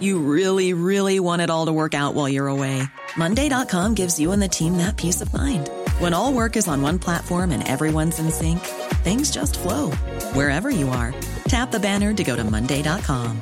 You 0.00 0.18
really, 0.18 0.74
really 0.74 1.18
want 1.20 1.42
it 1.42 1.50
all 1.50 1.66
to 1.66 1.72
work 1.72 1.94
out 1.94 2.14
while 2.14 2.28
you're 2.28 2.48
away. 2.48 2.82
Monday.com 3.16 3.94
gives 3.94 4.20
you 4.20 4.32
and 4.32 4.42
the 4.42 4.48
team 4.48 4.76
that 4.76 4.96
peace 4.96 5.20
of 5.20 5.32
mind. 5.32 5.70
When 5.98 6.12
all 6.14 6.32
work 6.32 6.56
is 6.56 6.68
on 6.68 6.82
one 6.82 6.98
platform 6.98 7.50
and 7.50 7.66
everyone's 7.66 8.18
in 8.18 8.30
sync, 8.30 8.60
things 9.02 9.30
just 9.30 9.58
flow 9.58 9.90
wherever 10.34 10.70
you 10.70 10.88
are. 10.90 11.14
Tap 11.48 11.70
the 11.70 11.80
banner 11.80 12.12
to 12.12 12.24
go 12.24 12.36
to 12.36 12.44
Monday.com. 12.44 13.40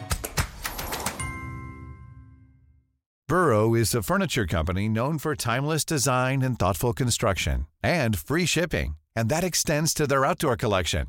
Burrow 3.28 3.74
is 3.74 3.92
a 3.92 4.04
furniture 4.04 4.46
company 4.46 4.88
known 4.88 5.18
for 5.18 5.34
timeless 5.34 5.84
design 5.84 6.42
and 6.42 6.56
thoughtful 6.58 6.92
construction 6.92 7.66
and 7.82 8.16
free 8.16 8.46
shipping, 8.46 8.96
and 9.16 9.28
that 9.28 9.42
extends 9.42 9.92
to 9.92 10.06
their 10.06 10.24
outdoor 10.24 10.56
collection. 10.56 11.08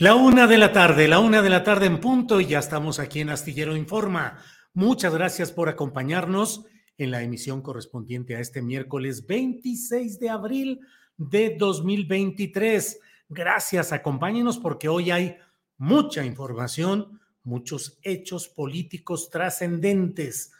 La 0.00 0.14
una 0.14 0.46
de 0.46 0.58
la 0.58 0.72
tarde, 0.72 1.08
la 1.08 1.18
una 1.18 1.42
de 1.42 1.50
la 1.50 1.64
tarde 1.64 1.86
en 1.86 1.98
punto 1.98 2.40
y 2.40 2.46
ya 2.46 2.60
estamos 2.60 3.00
aquí 3.00 3.18
en 3.18 3.30
Astillero 3.30 3.74
Informa. 3.74 4.38
Muchas 4.72 5.12
gracias 5.12 5.50
por 5.50 5.68
acompañarnos 5.68 6.66
en 6.98 7.10
la 7.10 7.20
emisión 7.20 7.62
correspondiente 7.62 8.36
a 8.36 8.38
este 8.38 8.62
miércoles 8.62 9.26
26 9.26 10.20
de 10.20 10.30
abril 10.30 10.80
de 11.16 11.56
2023. 11.58 13.00
Gracias, 13.28 13.92
acompáñenos 13.92 14.58
porque 14.58 14.88
hoy 14.88 15.10
hay 15.10 15.36
mucha 15.78 16.24
información, 16.24 17.20
muchos 17.42 17.98
hechos 18.02 18.46
políticos 18.46 19.30
trascendentes. 19.30 20.52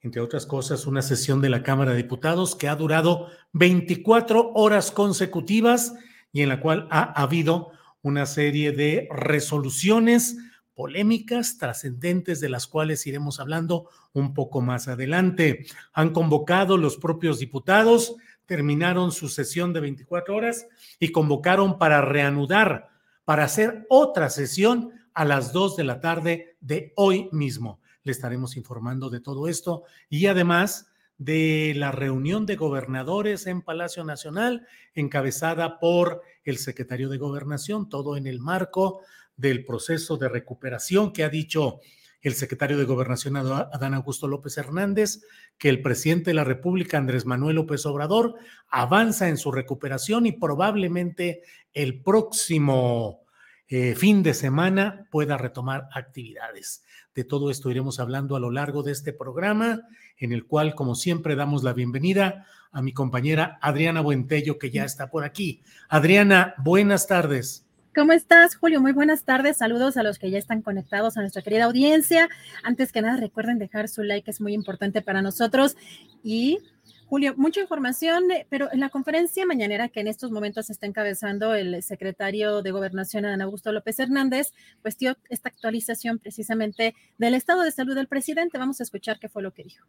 Entre 0.00 0.22
otras 0.22 0.46
cosas, 0.46 0.86
una 0.86 1.02
sesión 1.02 1.42
de 1.42 1.50
la 1.50 1.62
Cámara 1.62 1.90
de 1.90 1.98
Diputados 1.98 2.56
que 2.56 2.68
ha 2.68 2.74
durado 2.74 3.26
24 3.52 4.52
horas 4.54 4.90
consecutivas 4.90 5.92
y 6.32 6.40
en 6.40 6.48
la 6.48 6.60
cual 6.60 6.88
ha 6.90 7.02
habido 7.20 7.72
una 8.02 8.26
serie 8.26 8.72
de 8.72 9.08
resoluciones 9.10 10.36
polémicas, 10.74 11.58
trascendentes, 11.58 12.40
de 12.40 12.48
las 12.48 12.68
cuales 12.68 13.04
iremos 13.06 13.40
hablando 13.40 13.88
un 14.12 14.32
poco 14.32 14.60
más 14.60 14.86
adelante. 14.86 15.66
Han 15.92 16.10
convocado 16.12 16.76
los 16.76 16.96
propios 16.96 17.40
diputados, 17.40 18.14
terminaron 18.46 19.10
su 19.10 19.28
sesión 19.28 19.72
de 19.72 19.80
24 19.80 20.36
horas 20.36 20.68
y 21.00 21.10
convocaron 21.10 21.78
para 21.78 22.00
reanudar, 22.00 22.90
para 23.24 23.44
hacer 23.44 23.86
otra 23.88 24.30
sesión 24.30 24.92
a 25.14 25.24
las 25.24 25.52
2 25.52 25.76
de 25.76 25.84
la 25.84 26.00
tarde 26.00 26.56
de 26.60 26.92
hoy 26.94 27.28
mismo. 27.32 27.80
Le 28.04 28.12
estaremos 28.12 28.56
informando 28.56 29.10
de 29.10 29.20
todo 29.20 29.48
esto 29.48 29.82
y 30.08 30.26
además 30.26 30.88
de 31.18 31.72
la 31.76 31.90
reunión 31.90 32.46
de 32.46 32.54
gobernadores 32.54 33.48
en 33.48 33.62
Palacio 33.62 34.04
Nacional, 34.04 34.66
encabezada 34.94 35.80
por 35.80 36.22
el 36.50 36.58
secretario 36.58 37.08
de 37.08 37.18
Gobernación, 37.18 37.88
todo 37.88 38.16
en 38.16 38.26
el 38.26 38.40
marco 38.40 39.00
del 39.36 39.64
proceso 39.64 40.16
de 40.16 40.28
recuperación 40.28 41.12
que 41.12 41.24
ha 41.24 41.28
dicho 41.28 41.80
el 42.20 42.34
secretario 42.34 42.76
de 42.76 42.84
Gobernación, 42.84 43.36
Adán 43.36 43.94
Augusto 43.94 44.26
López 44.26 44.58
Hernández, 44.58 45.20
que 45.56 45.68
el 45.68 45.82
presidente 45.82 46.30
de 46.30 46.34
la 46.34 46.44
República, 46.44 46.98
Andrés 46.98 47.26
Manuel 47.26 47.56
López 47.56 47.86
Obrador, 47.86 48.34
avanza 48.68 49.28
en 49.28 49.36
su 49.36 49.52
recuperación 49.52 50.26
y 50.26 50.32
probablemente 50.32 51.42
el 51.72 52.02
próximo 52.02 53.20
eh, 53.68 53.94
fin 53.94 54.22
de 54.22 54.34
semana 54.34 55.06
pueda 55.10 55.36
retomar 55.36 55.88
actividades. 55.94 56.84
De 57.14 57.24
todo 57.24 57.50
esto 57.50 57.70
iremos 57.70 58.00
hablando 58.00 58.34
a 58.34 58.40
lo 58.40 58.50
largo 58.50 58.82
de 58.82 58.92
este 58.92 59.12
programa, 59.12 59.82
en 60.16 60.32
el 60.32 60.46
cual, 60.46 60.74
como 60.74 60.94
siempre, 60.94 61.36
damos 61.36 61.62
la 61.62 61.72
bienvenida 61.72 62.46
a 62.72 62.82
mi 62.82 62.92
compañera 62.92 63.58
Adriana 63.60 64.00
Buentello, 64.00 64.58
que 64.58 64.70
ya 64.70 64.84
está 64.84 65.10
por 65.10 65.24
aquí. 65.24 65.62
Adriana, 65.88 66.54
buenas 66.58 67.06
tardes. 67.06 67.64
¿Cómo 67.94 68.12
estás, 68.12 68.54
Julio? 68.54 68.80
Muy 68.80 68.92
buenas 68.92 69.24
tardes. 69.24 69.56
Saludos 69.56 69.96
a 69.96 70.02
los 70.02 70.18
que 70.18 70.30
ya 70.30 70.38
están 70.38 70.62
conectados 70.62 71.16
a 71.16 71.20
nuestra 71.20 71.42
querida 71.42 71.64
audiencia. 71.64 72.28
Antes 72.62 72.92
que 72.92 73.02
nada, 73.02 73.16
recuerden 73.16 73.58
dejar 73.58 73.88
su 73.88 74.04
like, 74.04 74.30
es 74.30 74.40
muy 74.40 74.52
importante 74.52 75.02
para 75.02 75.20
nosotros. 75.20 75.76
Y 76.22 76.58
Julio, 77.06 77.34
mucha 77.38 77.62
información, 77.62 78.24
pero 78.50 78.70
en 78.70 78.80
la 78.80 78.90
conferencia 78.90 79.46
mañanera 79.46 79.88
que 79.88 80.00
en 80.00 80.08
estos 80.08 80.30
momentos 80.30 80.68
está 80.68 80.86
encabezando 80.86 81.54
el 81.54 81.82
secretario 81.82 82.60
de 82.60 82.70
Gobernación, 82.70 83.24
Adán 83.24 83.40
Augusto 83.40 83.72
López 83.72 83.98
Hernández, 83.98 84.52
pues 84.82 84.98
dio 84.98 85.16
esta 85.30 85.48
actualización 85.48 86.18
precisamente 86.18 86.94
del 87.16 87.32
estado 87.32 87.62
de 87.62 87.72
salud 87.72 87.94
del 87.94 88.08
presidente. 88.08 88.58
Vamos 88.58 88.80
a 88.80 88.82
escuchar 88.82 89.18
qué 89.18 89.30
fue 89.30 89.42
lo 89.42 89.54
que 89.54 89.64
dijo. 89.64 89.86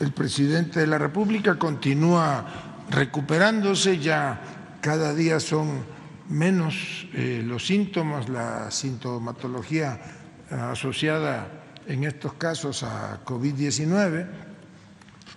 El 0.00 0.12
presidente 0.12 0.80
de 0.80 0.86
la 0.86 0.98
República 0.98 1.58
continúa 1.58 2.84
recuperándose, 2.90 3.98
ya 3.98 4.78
cada 4.80 5.14
día 5.14 5.40
son 5.40 5.84
menos 6.28 7.06
eh, 7.12 7.42
los 7.44 7.66
síntomas, 7.66 8.28
la 8.28 8.70
sintomatología 8.70 10.00
asociada 10.50 11.48
en 11.86 12.04
estos 12.04 12.34
casos 12.34 12.82
a 12.82 13.24
COVID-19 13.24 14.26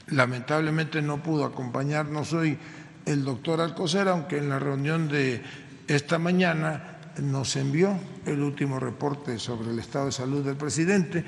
Lamentablemente 0.10 1.02
no 1.02 1.22
pudo 1.22 1.44
acompañarnos 1.44 2.32
hoy 2.32 2.58
el 3.06 3.26
doctor 3.26 3.60
Alcocer, 3.60 4.08
aunque 4.08 4.38
en 4.38 4.50
la 4.50 4.60
reunión 4.60 5.10
de 5.10 5.42
esta 5.88 6.18
mañana 6.18 7.00
nos 7.22 7.56
envió 7.58 7.98
el 8.26 8.42
último 8.42 8.80
reporte 8.80 9.38
sobre 9.38 9.72
el 9.72 9.80
estado 9.80 10.06
de 10.06 10.12
salud 10.14 10.46
del 10.46 10.56
presidente, 10.56 11.26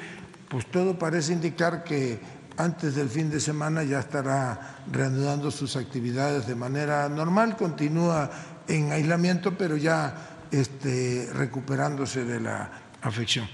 pues 0.47 0.65
todo 0.67 0.97
parece 0.97 1.33
indicar 1.33 1.83
que 1.83 2.19
antes 2.59 2.93
del 2.93 3.07
fin 3.07 3.29
de 3.29 3.39
semana 3.39 3.83
ya 3.83 3.99
estará 3.99 4.83
reanudando 4.91 5.49
sus 5.49 5.77
actividades 5.77 6.45
de 6.45 6.55
manera 6.55 7.07
normal, 7.07 7.55
continúa 7.55 8.29
en 8.67 8.91
aislamiento, 8.91 9.57
pero 9.57 9.77
ya 9.77 10.45
este, 10.51 11.29
recuperándose 11.33 12.25
de 12.25 12.41
la 12.41 12.69
afección. 13.01 13.47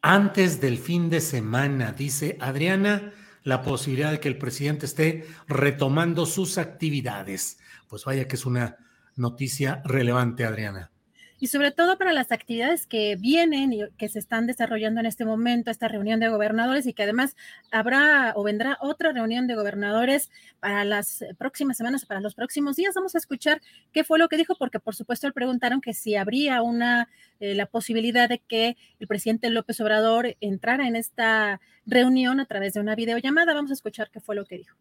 Antes 0.00 0.62
del 0.62 0.78
fin 0.78 1.10
de 1.10 1.20
semana, 1.20 1.92
dice 1.92 2.38
Adriana, 2.40 3.12
la 3.42 3.62
posibilidad 3.62 4.12
de 4.12 4.20
que 4.20 4.28
el 4.28 4.38
presidente 4.38 4.86
esté 4.86 5.26
retomando 5.46 6.24
sus 6.24 6.56
actividades. 6.56 7.58
Pues 7.86 8.04
vaya 8.06 8.26
que 8.26 8.36
es 8.36 8.46
una 8.46 8.78
noticia 9.14 9.82
relevante, 9.84 10.46
Adriana 10.46 10.90
y 11.38 11.48
sobre 11.48 11.70
todo 11.70 11.98
para 11.98 12.12
las 12.12 12.32
actividades 12.32 12.86
que 12.86 13.16
vienen 13.16 13.72
y 13.72 13.80
que 13.98 14.08
se 14.08 14.18
están 14.18 14.46
desarrollando 14.46 15.00
en 15.00 15.06
este 15.06 15.24
momento, 15.24 15.70
esta 15.70 15.88
reunión 15.88 16.20
de 16.20 16.28
gobernadores 16.28 16.86
y 16.86 16.94
que 16.94 17.02
además 17.02 17.36
habrá 17.70 18.32
o 18.36 18.42
vendrá 18.42 18.78
otra 18.80 19.12
reunión 19.12 19.46
de 19.46 19.54
gobernadores 19.54 20.30
para 20.60 20.84
las 20.84 21.24
próximas 21.38 21.76
semanas, 21.76 22.06
para 22.06 22.20
los 22.20 22.34
próximos 22.34 22.76
días. 22.76 22.94
Vamos 22.94 23.14
a 23.14 23.18
escuchar 23.18 23.60
qué 23.92 24.04
fue 24.04 24.18
lo 24.18 24.28
que 24.28 24.36
dijo, 24.36 24.54
porque 24.58 24.80
por 24.80 24.94
supuesto 24.94 25.26
le 25.26 25.32
preguntaron 25.32 25.80
que 25.80 25.94
si 25.94 26.16
habría 26.16 26.62
una, 26.62 27.08
eh, 27.40 27.54
la 27.54 27.66
posibilidad 27.66 28.28
de 28.28 28.38
que 28.38 28.76
el 28.98 29.06
presidente 29.06 29.50
López 29.50 29.80
Obrador 29.80 30.36
entrara 30.40 30.86
en 30.86 30.96
esta 30.96 31.60
reunión 31.84 32.40
a 32.40 32.46
través 32.46 32.74
de 32.74 32.80
una 32.80 32.94
videollamada. 32.94 33.54
Vamos 33.54 33.70
a 33.70 33.74
escuchar 33.74 34.10
qué 34.10 34.20
fue 34.20 34.34
lo 34.36 34.44
que 34.44 34.56
dijo. 34.58 34.76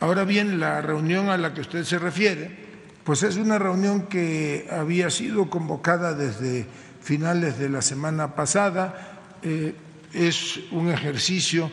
Ahora 0.00 0.24
bien, 0.24 0.60
la 0.60 0.82
reunión 0.82 1.30
a 1.30 1.38
la 1.38 1.54
que 1.54 1.62
usted 1.62 1.82
se 1.84 1.98
refiere, 1.98 2.73
pues 3.04 3.22
es 3.22 3.36
una 3.36 3.58
reunión 3.58 4.06
que 4.06 4.66
había 4.70 5.10
sido 5.10 5.50
convocada 5.50 6.14
desde 6.14 6.66
finales 7.02 7.58
de 7.58 7.68
la 7.68 7.82
semana 7.82 8.34
pasada. 8.34 9.20
Eh, 9.42 9.74
es 10.14 10.58
un 10.72 10.88
ejercicio 10.90 11.70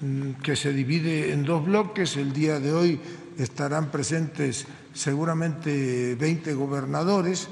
mm, 0.00 0.32
que 0.42 0.56
se 0.56 0.72
divide 0.72 1.32
en 1.32 1.44
dos 1.44 1.64
bloques. 1.64 2.16
El 2.16 2.32
día 2.32 2.58
de 2.58 2.72
hoy 2.72 3.00
estarán 3.38 3.92
presentes 3.92 4.66
seguramente 4.92 6.16
20 6.16 6.54
gobernadores. 6.54 7.48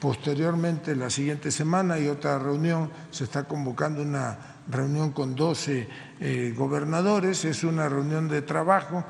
Posteriormente, 0.00 0.96
la 0.96 1.10
siguiente 1.10 1.50
semana, 1.50 1.94
hay 1.94 2.08
otra 2.08 2.38
reunión, 2.38 2.90
se 3.10 3.24
está 3.24 3.44
convocando 3.44 4.00
una 4.02 4.38
reunión 4.68 5.12
con 5.12 5.34
12 5.34 5.88
eh, 6.20 6.54
gobernadores, 6.56 7.44
es 7.44 7.64
una 7.64 7.88
reunión 7.88 8.28
de 8.28 8.40
trabajo. 8.42 9.04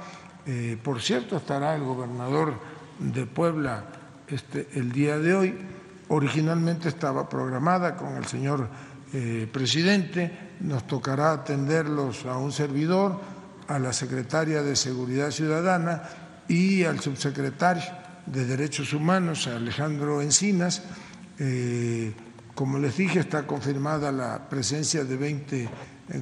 Eh, 0.46 0.76
por 0.82 1.00
cierto, 1.00 1.36
estará 1.36 1.76
el 1.76 1.82
gobernador 1.82 2.71
de 3.02 3.26
Puebla 3.26 3.84
este, 4.28 4.68
el 4.74 4.92
día 4.92 5.18
de 5.18 5.34
hoy. 5.34 5.58
Originalmente 6.08 6.88
estaba 6.88 7.28
programada 7.28 7.96
con 7.96 8.16
el 8.16 8.26
señor 8.26 8.68
eh, 9.12 9.48
presidente, 9.50 10.50
nos 10.60 10.86
tocará 10.86 11.32
atenderlos 11.32 12.24
a 12.26 12.36
un 12.36 12.52
servidor, 12.52 13.20
a 13.68 13.78
la 13.78 13.92
secretaria 13.92 14.62
de 14.62 14.76
Seguridad 14.76 15.30
Ciudadana 15.30 16.02
y 16.48 16.84
al 16.84 17.00
subsecretario 17.00 17.82
de 18.26 18.44
Derechos 18.44 18.92
Humanos, 18.92 19.46
Alejandro 19.46 20.20
Encinas. 20.22 20.82
Eh, 21.38 22.12
como 22.54 22.78
les 22.78 22.96
dije, 22.96 23.20
está 23.20 23.46
confirmada 23.46 24.12
la 24.12 24.48
presencia 24.48 25.04
de 25.04 25.16
20 25.16 25.68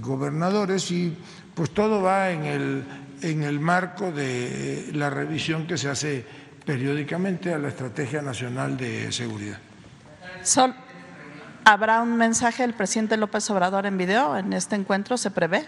gobernadores 0.01 0.91
y 0.91 1.17
pues 1.55 1.71
todo 1.71 2.03
va 2.03 2.31
en 2.31 2.45
el, 2.45 2.85
en 3.23 3.43
el 3.43 3.59
marco 3.59 4.13
de 4.13 4.91
la 4.95 5.11
revisión 5.11 5.67
que 5.67 5.77
se 5.77 5.89
hace 5.89 6.25
periódicamente 6.65 7.53
a 7.53 7.59
la 7.59 7.69
Estrategia 7.69 8.23
Nacional 8.23 8.77
de 8.77 9.11
Seguridad. 9.13 9.59
Sol, 10.43 10.75
¿Habrá 11.65 12.03
un 12.03 12.17
mensaje 12.17 12.63
del 12.63 12.75
presidente 12.75 13.17
López 13.17 13.49
Obrador 13.51 13.87
en 13.87 13.99
video 13.99 14.37
en 14.37 14.53
este 14.53 14.77
encuentro? 14.77 15.17
¿Se 15.17 15.31
prevé? 15.31 15.65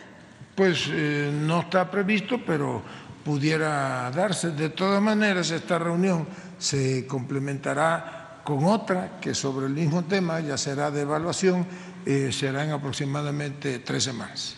Pues 0.55 0.89
eh, 0.91 1.31
no 1.33 1.61
está 1.61 1.91
previsto, 1.91 2.41
pero 2.45 2.83
pudiera 3.25 4.11
darse. 4.11 4.51
De 4.51 4.71
todas 4.71 5.03
maneras, 5.03 5.51
esta 5.51 5.79
reunión 5.79 6.27
se 6.59 7.07
complementará 7.07 8.41
con 8.43 8.65
otra 8.65 9.21
que 9.21 9.35
sobre 9.35 9.67
el 9.67 9.75
mismo 9.75 10.05
tema 10.05 10.41
ya 10.41 10.57
será 10.57 10.91
de 10.91 11.03
evaluación, 11.03 11.67
eh, 12.07 12.31
será 12.33 12.65
en 12.65 12.71
aproximadamente 12.71 13.79
tres 13.81 14.05
semanas. 14.05 14.57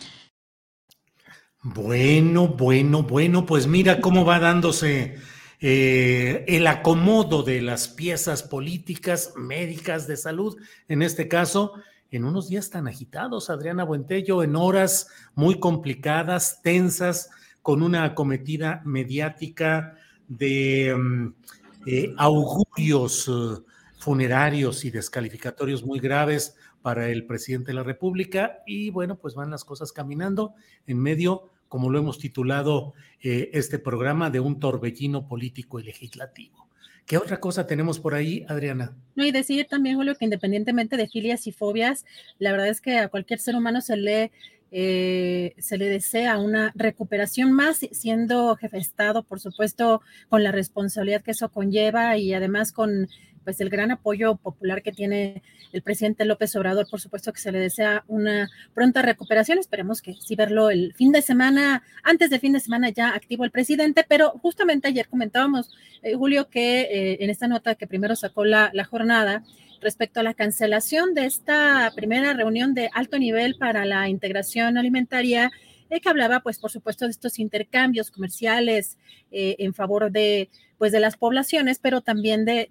Bueno, 1.63 2.49
bueno, 2.49 3.03
bueno, 3.03 3.45
pues 3.45 3.67
mira 3.67 4.01
cómo 4.01 4.25
va 4.25 4.39
dándose 4.39 5.19
eh, 5.66 6.44
el 6.46 6.66
acomodo 6.66 7.43
de 7.43 7.62
las 7.62 7.88
piezas 7.88 8.43
políticas, 8.43 9.32
médicas, 9.34 10.06
de 10.06 10.19
salud, 10.19 10.58
en 10.88 11.00
este 11.00 11.26
caso, 11.26 11.72
en 12.11 12.26
unos 12.26 12.50
días 12.50 12.69
tan 12.69 12.87
agitados, 12.87 13.49
Adriana 13.49 13.82
Buentello, 13.82 14.43
en 14.43 14.56
horas 14.56 15.08
muy 15.34 15.58
complicadas, 15.58 16.61
tensas, 16.61 17.31
con 17.62 17.82
una 17.82 18.05
acometida 18.05 18.82
mediática 18.84 19.96
de 20.28 20.94
mm, 20.94 21.34
eh, 21.87 22.14
augurios 22.19 23.26
eh, 23.26 23.62
funerarios 23.96 24.84
y 24.84 24.90
descalificatorios 24.90 25.82
muy 25.82 25.99
graves 25.99 26.56
para 26.82 27.08
el 27.08 27.25
presidente 27.25 27.69
de 27.69 27.76
la 27.76 27.84
República. 27.84 28.58
Y 28.66 28.90
bueno, 28.90 29.16
pues 29.16 29.34
van 29.34 29.50
las 29.50 29.64
cosas 29.64 29.93
caminando 29.93 30.52
en 30.87 30.99
medio 31.00 31.54
como 31.75 31.91
lo 31.91 31.99
hemos 31.99 32.21
titulado 32.21 32.94
eh, 33.21 33.50
este 33.53 33.81
programa, 33.81 34.31
de 34.31 34.38
un 34.38 34.61
torbellino 34.61 35.26
político 35.26 35.81
y 35.81 35.82
legislativo. 35.82 36.69
¿Qué 37.05 37.19
otra 37.19 37.41
cosa 37.41 37.67
tenemos 37.67 37.99
por 37.99 38.15
ahí, 38.15 38.47
Adriana? 38.49 38.97
No, 39.17 39.26
y 39.26 39.32
decir 39.32 39.67
también, 39.69 39.97
Julio, 39.97 40.15
que 40.15 40.25
independientemente 40.25 40.97
de 40.97 41.09
filias 41.09 41.49
y 41.49 41.50
fobias, 41.50 42.05
la 42.38 42.53
verdad 42.53 42.69
es 42.69 42.81
que 42.81 42.99
a 42.99 43.09
cualquier 43.09 43.41
ser 43.41 43.56
humano 43.56 43.81
se 43.81 43.97
le, 43.97 44.31
eh, 44.71 45.56
se 45.59 45.76
le 45.76 45.88
desea 45.88 46.38
una 46.38 46.71
recuperación 46.76 47.50
más, 47.50 47.79
siendo 47.91 48.55
jefe 48.55 48.76
de 48.76 48.82
Estado, 48.82 49.25
por 49.25 49.41
supuesto, 49.41 50.00
con 50.29 50.44
la 50.44 50.53
responsabilidad 50.53 51.23
que 51.23 51.32
eso 51.32 51.49
conlleva 51.49 52.17
y 52.19 52.35
además 52.35 52.71
con 52.71 53.09
pues 53.43 53.61
el 53.61 53.69
gran 53.69 53.91
apoyo 53.91 54.37
popular 54.37 54.81
que 54.81 54.93
tiene 54.93 55.43
el 55.75 55.82
presidente 55.82 56.25
López 56.25 56.55
Obrador, 56.55 56.87
por 56.88 57.00
supuesto 57.00 57.32
que 57.32 57.41
se 57.41 57.50
le 57.50 57.59
desea 57.59 58.05
una 58.06 58.49
pronta 58.75 59.03
recuperación. 59.03 59.59
Esperemos 59.59 60.00
que 60.00 60.15
sí 60.15 60.37
verlo 60.37 60.71
el 60.71 60.94
fin 60.94 61.11
de 61.11 61.21
semana, 61.21 61.82
antes 62.05 62.31
del 62.31 62.38
fin 62.38 62.53
de 62.53 62.61
semana 62.61 62.91
ya 62.91 63.12
activo 63.12 63.44
el 63.44 63.50
presidente, 63.50 64.06
pero 64.09 64.31
justamente 64.41 64.87
ayer 64.87 65.09
comentábamos, 65.09 65.75
eh, 66.03 66.15
Julio, 66.15 66.49
que 66.49 66.82
eh, 66.82 67.17
en 67.25 67.29
esta 67.29 67.49
nota 67.49 67.75
que 67.75 67.88
primero 67.88 68.15
sacó 68.15 68.44
la, 68.44 68.71
jornada, 68.88 69.43
respecto 69.81 70.21
a 70.21 70.23
la 70.23 70.35
cancelación 70.35 71.12
de 71.12 71.26
esta 71.26 71.91
primera 71.97 72.35
reunión 72.35 72.73
de 72.75 72.88
alto 72.94 73.19
nivel 73.19 73.56
para 73.59 73.85
la 73.85 74.09
integración 74.09 74.79
alimentaria, 74.79 75.50
eh, 75.91 76.00
que 76.00 76.09
hablaba, 76.09 76.38
pues, 76.38 76.61
por 76.61 76.71
supuesto, 76.71 77.06
de 77.06 77.11
estos 77.11 77.41
intercambios 77.41 78.12
comerciales 78.12 78.97
en 79.32 79.75
favor 79.75 80.12
de 80.12 80.49
pues 80.79 80.93
de 80.93 81.00
las 81.00 81.17
poblaciones, 81.17 81.79
pero 81.79 82.00
también 82.00 82.44
de, 82.44 82.69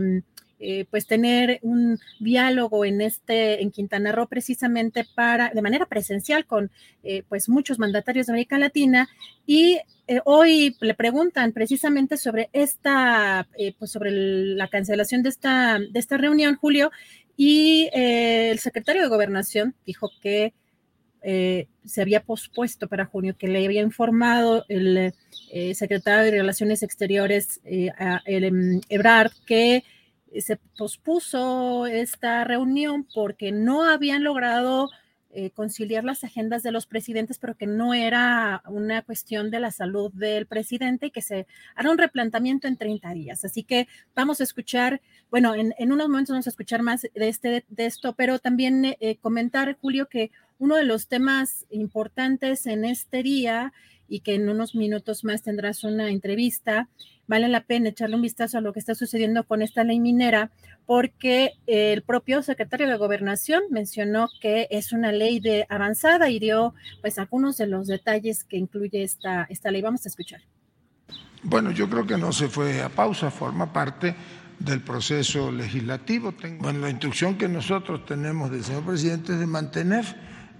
mm, 0.00 0.35
eh, 0.58 0.86
pues 0.90 1.06
tener 1.06 1.58
un 1.62 1.98
diálogo 2.18 2.84
en 2.84 3.00
este 3.00 3.62
en 3.62 3.70
Quintana 3.70 4.12
Roo 4.12 4.26
precisamente 4.26 5.06
para 5.14 5.50
de 5.50 5.62
manera 5.62 5.86
presencial 5.86 6.46
con 6.46 6.70
eh, 7.02 7.24
pues 7.28 7.48
muchos 7.48 7.78
mandatarios 7.78 8.26
de 8.26 8.32
América 8.32 8.58
Latina 8.58 9.08
y 9.46 9.78
eh, 10.06 10.20
hoy 10.24 10.76
le 10.80 10.94
preguntan 10.94 11.52
precisamente 11.52 12.16
sobre 12.16 12.48
esta 12.52 13.46
pues 13.78 13.90
sobre 13.90 14.10
la 14.10 14.68
cancelación 14.68 15.22
de 15.22 15.28
esta 15.28 15.78
de 15.78 15.98
esta 15.98 16.16
reunión 16.16 16.56
Julio 16.56 16.90
y 17.36 17.90
el 17.92 18.58
secretario 18.58 19.02
de 19.02 19.08
Gobernación 19.08 19.74
dijo 19.84 20.10
que 20.22 20.54
eh, 21.28 21.66
se 21.84 22.02
había 22.02 22.22
pospuesto 22.22 22.86
para 22.86 23.06
junio, 23.06 23.34
que 23.36 23.48
le 23.48 23.64
había 23.64 23.82
informado 23.82 24.64
el 24.68 25.12
eh, 25.50 25.74
secretario 25.74 26.24
de 26.24 26.30
Relaciones 26.30 26.84
Exteriores, 26.84 27.60
eh, 27.64 27.90
el, 28.26 28.44
em, 28.44 28.80
Ebrard, 28.88 29.32
que 29.44 29.82
se 30.40 30.56
pospuso 30.76 31.86
esta 31.86 32.44
reunión 32.44 33.06
porque 33.12 33.52
no 33.52 33.84
habían 33.84 34.24
logrado 34.24 34.88
eh, 35.38 35.50
conciliar 35.50 36.02
las 36.02 36.24
agendas 36.24 36.62
de 36.62 36.72
los 36.72 36.86
presidentes, 36.86 37.38
pero 37.38 37.58
que 37.58 37.66
no 37.66 37.92
era 37.92 38.62
una 38.68 39.02
cuestión 39.02 39.50
de 39.50 39.60
la 39.60 39.70
salud 39.70 40.10
del 40.14 40.46
presidente 40.46 41.06
y 41.06 41.10
que 41.10 41.20
se 41.20 41.46
hará 41.74 41.90
un 41.90 41.98
replanteamiento 41.98 42.68
en 42.68 42.78
30 42.78 43.12
días. 43.12 43.44
Así 43.44 43.62
que 43.62 43.86
vamos 44.14 44.40
a 44.40 44.44
escuchar, 44.44 45.02
bueno, 45.30 45.54
en, 45.54 45.74
unos 45.92 46.08
momentos 46.08 46.32
vamos 46.32 46.46
a 46.46 46.50
escuchar 46.50 46.80
más 46.80 47.02
de, 47.02 47.28
este, 47.28 47.66
de 47.68 47.84
esto, 47.84 48.14
pero 48.14 48.38
también 48.38 48.96
eh, 48.98 49.18
comentar, 49.20 49.76
Julio, 49.78 50.08
que 50.08 50.30
uno 50.58 50.76
de 50.76 50.84
los 50.84 51.06
temas 51.06 51.66
importantes 51.68 52.64
en 52.64 52.86
este 52.86 53.22
día 53.22 53.74
y 54.08 54.20
que 54.20 54.36
en 54.36 54.48
unos 54.48 54.74
minutos 54.74 55.22
más 55.22 55.42
tendrás 55.42 55.84
una 55.84 56.08
entrevista, 56.08 56.88
vale 57.26 57.48
la 57.48 57.62
pena 57.62 57.88
echarle 57.88 58.16
un 58.16 58.22
vistazo 58.22 58.58
a 58.58 58.60
lo 58.60 58.72
que 58.72 58.78
está 58.78 58.94
sucediendo 58.94 59.44
con 59.44 59.62
esta 59.62 59.84
ley 59.84 60.00
minera, 60.00 60.50
porque 60.86 61.52
el 61.66 62.02
propio 62.02 62.42
secretario 62.42 62.88
de 62.88 62.96
Gobernación 62.96 63.62
mencionó 63.70 64.28
que 64.40 64.68
es 64.70 64.92
una 64.92 65.12
ley 65.12 65.40
de 65.40 65.66
avanzada 65.68 66.30
y 66.30 66.38
dio 66.38 66.74
pues 67.00 67.18
algunos 67.18 67.56
de 67.56 67.66
los 67.66 67.86
detalles 67.86 68.44
que 68.44 68.56
incluye 68.56 69.02
esta, 69.02 69.46
esta 69.50 69.70
ley. 69.70 69.82
Vamos 69.82 70.06
a 70.06 70.08
escuchar. 70.08 70.40
Bueno, 71.42 71.70
yo 71.70 71.88
creo 71.88 72.06
que 72.06 72.16
no 72.16 72.32
se 72.32 72.48
fue 72.48 72.82
a 72.82 72.88
pausa, 72.88 73.30
forma 73.30 73.72
parte 73.72 74.14
del 74.58 74.80
proceso 74.80 75.52
legislativo. 75.52 76.34
Bueno, 76.60 76.80
la 76.80 76.90
instrucción 76.90 77.36
que 77.36 77.48
nosotros 77.48 78.04
tenemos 78.06 78.50
del 78.50 78.64
señor 78.64 78.84
presidente 78.84 79.32
es 79.32 79.38
de 79.38 79.46
mantener 79.46 80.04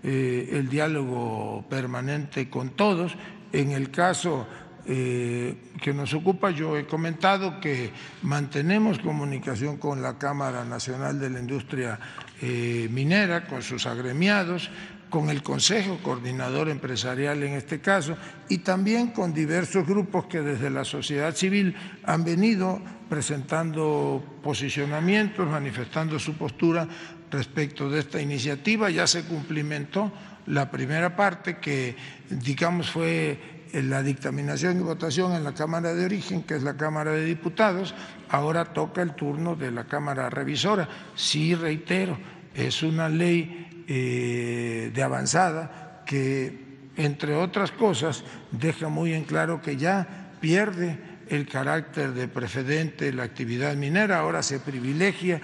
eh, 0.02 0.50
el 0.52 0.68
diálogo 0.68 1.64
permanente 1.68 2.50
con 2.50 2.70
todos. 2.70 3.16
En 3.52 3.72
el 3.72 3.90
caso 3.90 4.46
eh, 4.46 4.65
que 4.86 5.92
nos 5.92 6.14
ocupa, 6.14 6.50
yo 6.50 6.76
he 6.76 6.86
comentado 6.86 7.58
que 7.60 7.90
mantenemos 8.22 9.00
comunicación 9.00 9.78
con 9.78 10.00
la 10.00 10.16
Cámara 10.16 10.64
Nacional 10.64 11.18
de 11.18 11.30
la 11.30 11.40
Industria 11.40 11.98
eh, 12.40 12.88
Minera, 12.90 13.46
con 13.46 13.62
sus 13.62 13.86
agremiados, 13.86 14.70
con 15.10 15.30
el 15.30 15.42
Consejo 15.42 15.98
Coordinador 16.02 16.68
Empresarial 16.68 17.42
en 17.42 17.54
este 17.54 17.80
caso, 17.80 18.16
y 18.48 18.58
también 18.58 19.08
con 19.08 19.32
diversos 19.32 19.86
grupos 19.86 20.26
que 20.26 20.40
desde 20.40 20.70
la 20.70 20.84
sociedad 20.84 21.34
civil 21.34 21.74
han 22.04 22.24
venido 22.24 22.80
presentando 23.08 24.38
posicionamientos, 24.42 25.48
manifestando 25.48 26.18
su 26.18 26.34
postura 26.34 26.86
respecto 27.30 27.88
de 27.88 28.00
esta 28.00 28.20
iniciativa. 28.20 28.90
Ya 28.90 29.06
se 29.06 29.24
cumplimentó 29.24 30.12
la 30.46 30.70
primera 30.70 31.16
parte 31.16 31.58
que, 31.58 31.96
digamos, 32.28 32.90
fue 32.90 33.55
la 33.82 34.02
dictaminación 34.02 34.78
y 34.78 34.82
votación 34.82 35.32
en 35.32 35.44
la 35.44 35.54
Cámara 35.54 35.94
de 35.94 36.04
Origen, 36.04 36.42
que 36.42 36.54
es 36.54 36.62
la 36.62 36.76
Cámara 36.76 37.12
de 37.12 37.24
Diputados, 37.24 37.94
ahora 38.28 38.64
toca 38.72 39.02
el 39.02 39.14
turno 39.14 39.54
de 39.56 39.70
la 39.70 39.84
Cámara 39.84 40.30
Revisora. 40.30 40.88
Sí, 41.14 41.54
reitero, 41.54 42.18
es 42.54 42.82
una 42.82 43.08
ley 43.08 43.84
eh, 43.88 44.90
de 44.94 45.02
avanzada 45.02 46.02
que, 46.06 46.64
entre 46.96 47.34
otras 47.34 47.72
cosas, 47.72 48.24
deja 48.50 48.88
muy 48.88 49.12
en 49.12 49.24
claro 49.24 49.60
que 49.60 49.76
ya 49.76 50.32
pierde 50.40 50.98
el 51.28 51.46
carácter 51.48 52.12
de 52.12 52.28
precedente 52.28 53.12
la 53.12 53.24
actividad 53.24 53.74
minera, 53.76 54.20
ahora 54.20 54.42
se 54.42 54.60
privilegia 54.60 55.40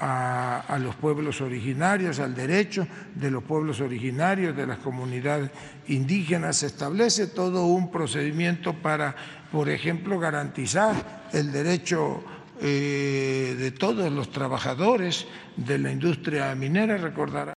a, 0.00 0.78
los 0.80 0.94
pueblos 0.96 1.40
originarios, 1.40 2.18
al 2.18 2.34
derecho 2.34 2.86
de 3.14 3.30
los 3.30 3.42
pueblos 3.42 3.80
originarios, 3.80 4.56
de 4.56 4.66
las 4.66 4.78
comunidades 4.78 5.50
indígenas. 5.88 6.56
Se 6.56 6.66
establece 6.66 7.28
todo 7.28 7.66
un 7.66 7.90
procedimiento 7.90 8.74
para, 8.74 9.14
por 9.52 9.68
ejemplo, 9.68 10.18
garantizar 10.18 11.28
el 11.32 11.52
derecho 11.52 12.24
eh, 12.60 13.56
de 13.58 13.70
todos 13.70 14.12
los 14.12 14.30
trabajadores 14.30 15.26
de 15.56 15.78
la 15.78 15.90
industria 15.90 16.54
minera, 16.54 16.96
recordará. 16.96 17.54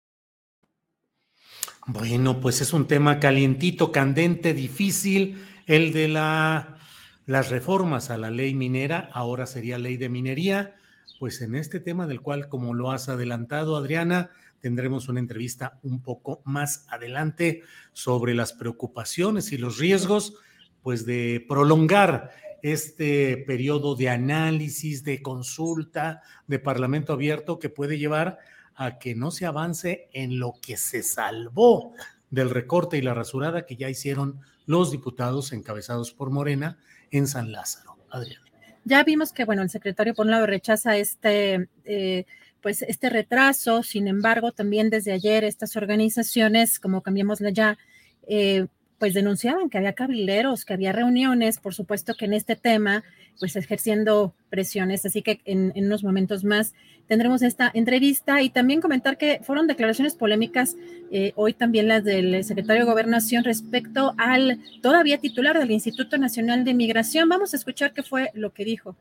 Bueno, 1.87 2.41
pues 2.41 2.61
es 2.63 2.73
un 2.73 2.87
tema 2.87 3.21
calientito, 3.21 3.93
candente, 3.93 4.55
difícil, 4.55 5.45
el 5.67 5.93
de 5.93 6.09
la, 6.09 6.79
las 7.27 7.51
reformas 7.51 8.11
a 8.11 8.17
la 8.17 8.31
ley 8.31 8.55
minera, 8.55 9.11
ahora 9.13 9.47
sería 9.47 9.79
ley 9.79 9.99
de 9.99 10.09
minería 10.09 10.77
pues 11.19 11.41
en 11.41 11.55
este 11.55 11.81
tema 11.81 12.07
del 12.07 12.21
cual, 12.21 12.49
como 12.49 12.75
lo 12.75 12.91
has 12.91 13.09
adelantado, 13.09 13.77
Adriana, 13.77 14.31
tendremos 14.61 15.09
una 15.09 15.21
entrevista 15.21 15.79
un 15.83 16.03
poco 16.03 16.41
más 16.45 16.87
adelante 16.89 17.63
sobre 17.93 18.35
las 18.35 18.53
preocupaciones 18.53 19.53
y 19.53 19.59
los 19.59 19.79
riesgos, 19.79 20.35
pues 20.83 21.05
de 21.07 21.45
prolongar 21.49 22.31
este 22.63 23.37
periodo 23.47 23.95
de 23.95 24.09
análisis, 24.09 25.05
de 25.05 25.21
consulta, 25.21 26.23
de 26.47 26.59
parlamento 26.59 27.13
abierto 27.13 27.59
que 27.59 27.69
puede 27.69 27.99
llevar 27.99 28.39
a 28.75 28.99
que 28.99 29.15
no 29.15 29.31
se 29.31 29.45
avance 29.45 30.09
en 30.13 30.39
lo 30.39 30.55
que 30.63 30.77
se 30.79 31.03
salvó 31.03 31.93
del 32.31 32.51
recorte 32.51 32.97
y 32.97 33.03
la 33.03 33.15
rasurada 33.15 33.67
que 33.67 33.77
ya 33.77 33.91
hicieron 33.91 34.41
los 34.67 34.91
diputados 34.91 35.53
encabezados 35.53 36.13
por 36.13 36.31
Morena 36.31 36.79
en 37.11 37.27
San 37.27 37.53
Lázaro. 37.53 37.99
Adriana. 38.11 38.44
Ya 38.85 39.03
vimos 39.03 39.33
que, 39.33 39.45
bueno, 39.45 39.63
el 39.63 39.71
secretario 39.71 40.15
por 40.15 40.27
un 40.27 40.33
lado 40.33 40.47
rechaza 40.47 40.97
este, 40.97 41.69
eh, 41.85 42.25
pues 42.61 42.83
este 42.83 43.11
retraso, 43.11 43.83
sin 43.83 44.09
embargo, 44.09 44.53
también 44.53 44.91
desde 44.91 45.13
ayer 45.13 45.45
estas 45.45 45.77
organizaciones, 45.77 46.79
como 46.79 47.03
cambiamos 47.03 47.41
ya, 47.53 47.79
eh, 48.27 48.67
pues 48.99 49.13
denunciaban 49.13 49.69
que 49.69 49.79
había 49.79 49.93
cabileros, 49.93 50.65
que 50.65 50.73
había 50.73 50.93
reuniones, 50.93 51.59
por 51.59 51.75
supuesto 51.75 52.15
que 52.15 52.25
en 52.25 52.33
este 52.33 52.57
tema, 52.57 53.05
pues 53.39 53.57
ejerciendo 53.57 54.35
presiones. 54.49 55.05
Así 55.05 55.21
que 55.21 55.41
en, 55.45 55.73
unos 55.77 56.05
momentos 56.05 56.45
más 56.45 56.75
tendremos 57.09 57.43
esta 57.43 57.71
entrevista 57.75 58.43
y 58.43 58.51
también 58.51 58.81
comentar 58.81 59.19
que 59.19 59.41
fueron 59.43 59.67
declaraciones 59.67 60.15
polémicas 60.15 60.77
eh, 61.11 61.33
hoy 61.37 61.53
también 61.53 61.89
las 61.89 62.05
del 62.05 62.45
secretario 62.45 62.85
de 62.85 62.91
Gobernación 62.91 63.45
respecto 63.45 64.15
al 64.17 64.59
todavía 64.83 65.19
titular 65.19 65.59
del 65.59 65.71
Instituto 65.71 66.19
Nacional 66.19 66.65
de 66.65 66.75
Migración. 66.75 67.29
Vamos 67.29 67.53
a 67.55 67.57
escuchar 67.57 67.93
qué 67.93 68.03
fue 68.03 68.31
lo 68.35 68.53
que 68.53 68.65
dijo. 68.65 68.97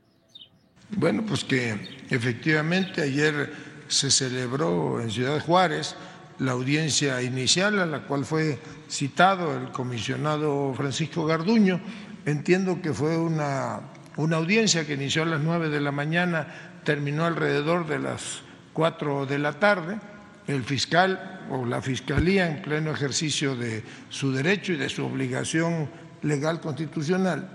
Bueno, 0.96 1.26
pues 1.26 1.44
que 1.44 1.76
efectivamente 2.10 3.02
ayer 3.02 3.52
se 3.88 4.12
celebró 4.12 5.02
en 5.02 5.10
Ciudad 5.10 5.40
Juárez 5.40 5.96
la 6.40 6.52
audiencia 6.52 7.22
inicial 7.22 7.80
a 7.80 7.86
la 7.86 8.02
cual 8.02 8.26
fue 8.26 8.60
citado 8.90 9.58
el 9.58 9.72
comisionado 9.72 10.74
Francisco 10.76 11.26
Garduño. 11.26 11.82
Entiendo 12.26 12.82
que 12.82 12.94
fue 12.94 13.18
una, 13.18 13.82
una 14.18 14.38
audiencia 14.38 14.86
que 14.86 14.94
inició 14.94 15.24
a 15.24 15.26
las 15.26 15.42
nueve 15.42 15.70
de 15.70 15.82
la 15.82 15.92
mañana, 15.92 16.48
terminó 16.84 17.26
alrededor 17.26 17.88
de 17.88 18.00
las 18.00 18.42
cuatro 18.74 19.26
de 19.26 19.40
la 19.40 19.60
tarde. 19.60 20.00
El 20.48 20.64
fiscal 20.64 21.46
o 21.50 21.66
la 21.66 21.82
fiscalía, 21.82 22.50
en 22.50 22.62
pleno 22.62 22.92
ejercicio 22.92 23.56
de 23.56 23.84
su 24.10 24.32
derecho 24.32 24.74
y 24.74 24.78
de 24.78 24.90
su 24.90 25.06
obligación 25.06 25.90
legal 26.22 26.60
constitucional, 26.60 27.50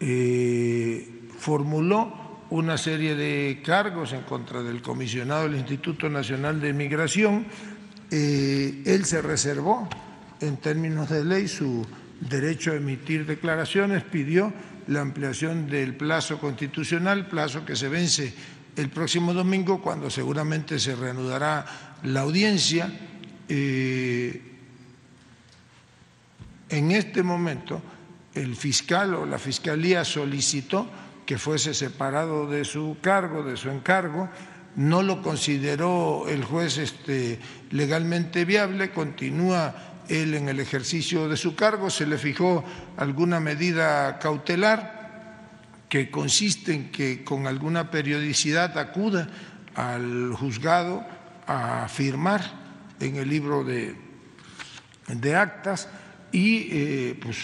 eh, 0.00 1.28
formuló 1.38 2.20
una 2.50 2.76
serie 2.76 3.14
de 3.14 3.62
cargos 3.64 4.12
en 4.12 4.22
contra 4.22 4.62
del 4.62 4.82
comisionado 4.82 5.44
del 5.44 5.56
Instituto 5.56 6.08
Nacional 6.08 6.60
de 6.60 6.72
Migración. 6.72 7.46
Eh, 8.10 8.82
él 8.84 9.04
se 9.04 9.22
reservó, 9.22 9.88
en 10.40 10.56
términos 10.56 11.10
de 11.10 11.24
ley, 11.24 11.46
su 11.46 11.86
derecho 12.20 12.72
a 12.72 12.76
emitir 12.76 13.26
declaraciones, 13.26 14.02
pidió 14.02 14.52
la 14.88 15.00
ampliación 15.00 15.68
del 15.68 15.94
plazo 15.94 16.38
constitucional, 16.38 17.26
plazo 17.28 17.64
que 17.64 17.76
se 17.76 17.88
vence 17.88 18.34
el 18.76 18.88
próximo 18.88 19.34
domingo, 19.34 19.80
cuando 19.82 20.10
seguramente 20.10 20.78
se 20.78 20.96
reanudará 20.96 21.98
la 22.04 22.20
audiencia. 22.20 22.90
Eh, 23.48 24.42
en 26.68 26.90
este 26.92 27.22
momento, 27.22 27.82
el 28.34 28.54
fiscal 28.56 29.14
o 29.14 29.26
la 29.26 29.38
fiscalía 29.38 30.04
solicitó 30.04 30.88
que 31.26 31.38
fuese 31.38 31.74
separado 31.74 32.48
de 32.48 32.64
su 32.64 32.96
cargo, 33.00 33.42
de 33.42 33.56
su 33.56 33.70
encargo, 33.70 34.28
no 34.76 35.02
lo 35.02 35.20
consideró 35.20 36.28
el 36.28 36.44
juez 36.44 36.78
este, 36.78 37.38
legalmente 37.70 38.44
viable, 38.44 38.92
continúa 38.92 39.89
él 40.10 40.34
en 40.34 40.48
el 40.48 40.60
ejercicio 40.60 41.28
de 41.28 41.36
su 41.36 41.54
cargo, 41.54 41.88
se 41.88 42.06
le 42.06 42.18
fijó 42.18 42.64
alguna 42.96 43.40
medida 43.40 44.18
cautelar 44.18 45.00
que 45.88 46.10
consiste 46.10 46.74
en 46.74 46.90
que 46.90 47.24
con 47.24 47.46
alguna 47.46 47.90
periodicidad 47.90 48.76
acuda 48.78 49.28
al 49.74 50.34
juzgado 50.34 51.04
a 51.46 51.88
firmar 51.88 52.42
en 53.00 53.16
el 53.16 53.28
libro 53.28 53.64
de, 53.64 53.96
de 55.08 55.36
actas 55.36 55.88
y 56.32 56.68
eh, 56.70 57.20
pues 57.20 57.36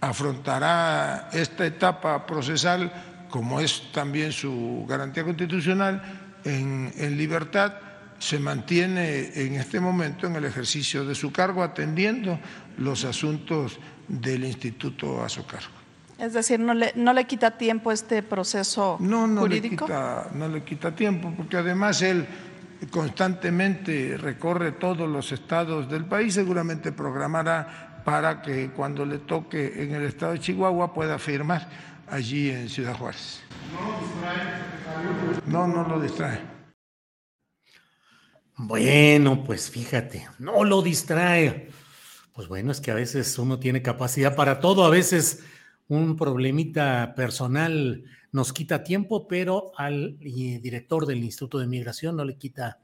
afrontará 0.00 1.28
esta 1.32 1.66
etapa 1.66 2.24
procesal, 2.24 2.92
como 3.28 3.60
es 3.60 3.92
también 3.92 4.32
su 4.32 4.86
garantía 4.88 5.24
constitucional, 5.24 6.02
en, 6.44 7.16
libertad, 7.18 7.74
se 8.20 8.38
mantiene 8.38 9.30
en 9.34 9.54
este 9.54 9.80
momento 9.80 10.26
en 10.26 10.36
el 10.36 10.44
ejercicio 10.44 11.04
de 11.06 11.14
su 11.14 11.32
cargo 11.32 11.62
atendiendo 11.62 12.38
los 12.76 13.04
asuntos 13.04 13.80
del 14.06 14.44
instituto 14.44 15.24
a 15.24 15.28
su 15.28 15.44
cargo. 15.46 15.72
Es 16.18 16.34
decir, 16.34 16.60
no 16.60 16.74
le, 16.74 16.92
no 16.96 17.14
le 17.14 17.24
quita 17.24 17.56
tiempo 17.56 17.90
este 17.90 18.22
proceso 18.22 18.98
no, 19.00 19.26
no 19.26 19.40
jurídico. 19.40 19.86
Le 19.86 19.94
quita, 19.94 20.28
no 20.34 20.48
le 20.48 20.62
quita 20.62 20.94
tiempo, 20.94 21.32
porque 21.34 21.56
además 21.56 22.02
él 22.02 22.26
constantemente 22.90 24.18
recorre 24.18 24.72
todos 24.72 25.08
los 25.08 25.32
estados 25.32 25.90
del 25.90 26.04
país, 26.04 26.34
seguramente 26.34 26.92
programará 26.92 28.02
para 28.04 28.42
que 28.42 28.70
cuando 28.70 29.06
le 29.06 29.18
toque 29.18 29.82
en 29.82 29.94
el 29.94 30.02
estado 30.02 30.32
de 30.32 30.40
Chihuahua 30.40 30.92
pueda 30.92 31.18
firmar 31.18 31.66
allí 32.10 32.50
en 32.50 32.68
Ciudad 32.68 32.94
Juárez. 32.94 33.40
No, 35.46 35.66
no 35.66 35.88
lo 35.88 35.98
distrae. 35.98 36.59
Bueno, 38.62 39.42
pues 39.42 39.70
fíjate, 39.70 40.28
no 40.38 40.64
lo 40.64 40.82
distrae. 40.82 41.70
Pues 42.34 42.46
bueno, 42.46 42.70
es 42.72 42.82
que 42.82 42.90
a 42.90 42.94
veces 42.94 43.38
uno 43.38 43.58
tiene 43.58 43.80
capacidad 43.80 44.36
para 44.36 44.60
todo, 44.60 44.84
a 44.84 44.90
veces 44.90 45.42
un 45.88 46.14
problemita 46.14 47.14
personal 47.16 48.04
nos 48.32 48.52
quita 48.52 48.84
tiempo, 48.84 49.26
pero 49.26 49.72
al 49.76 50.18
director 50.18 51.06
del 51.06 51.24
Instituto 51.24 51.58
de 51.58 51.68
Migración 51.68 52.16
no 52.16 52.24
le 52.24 52.36
quita 52.36 52.78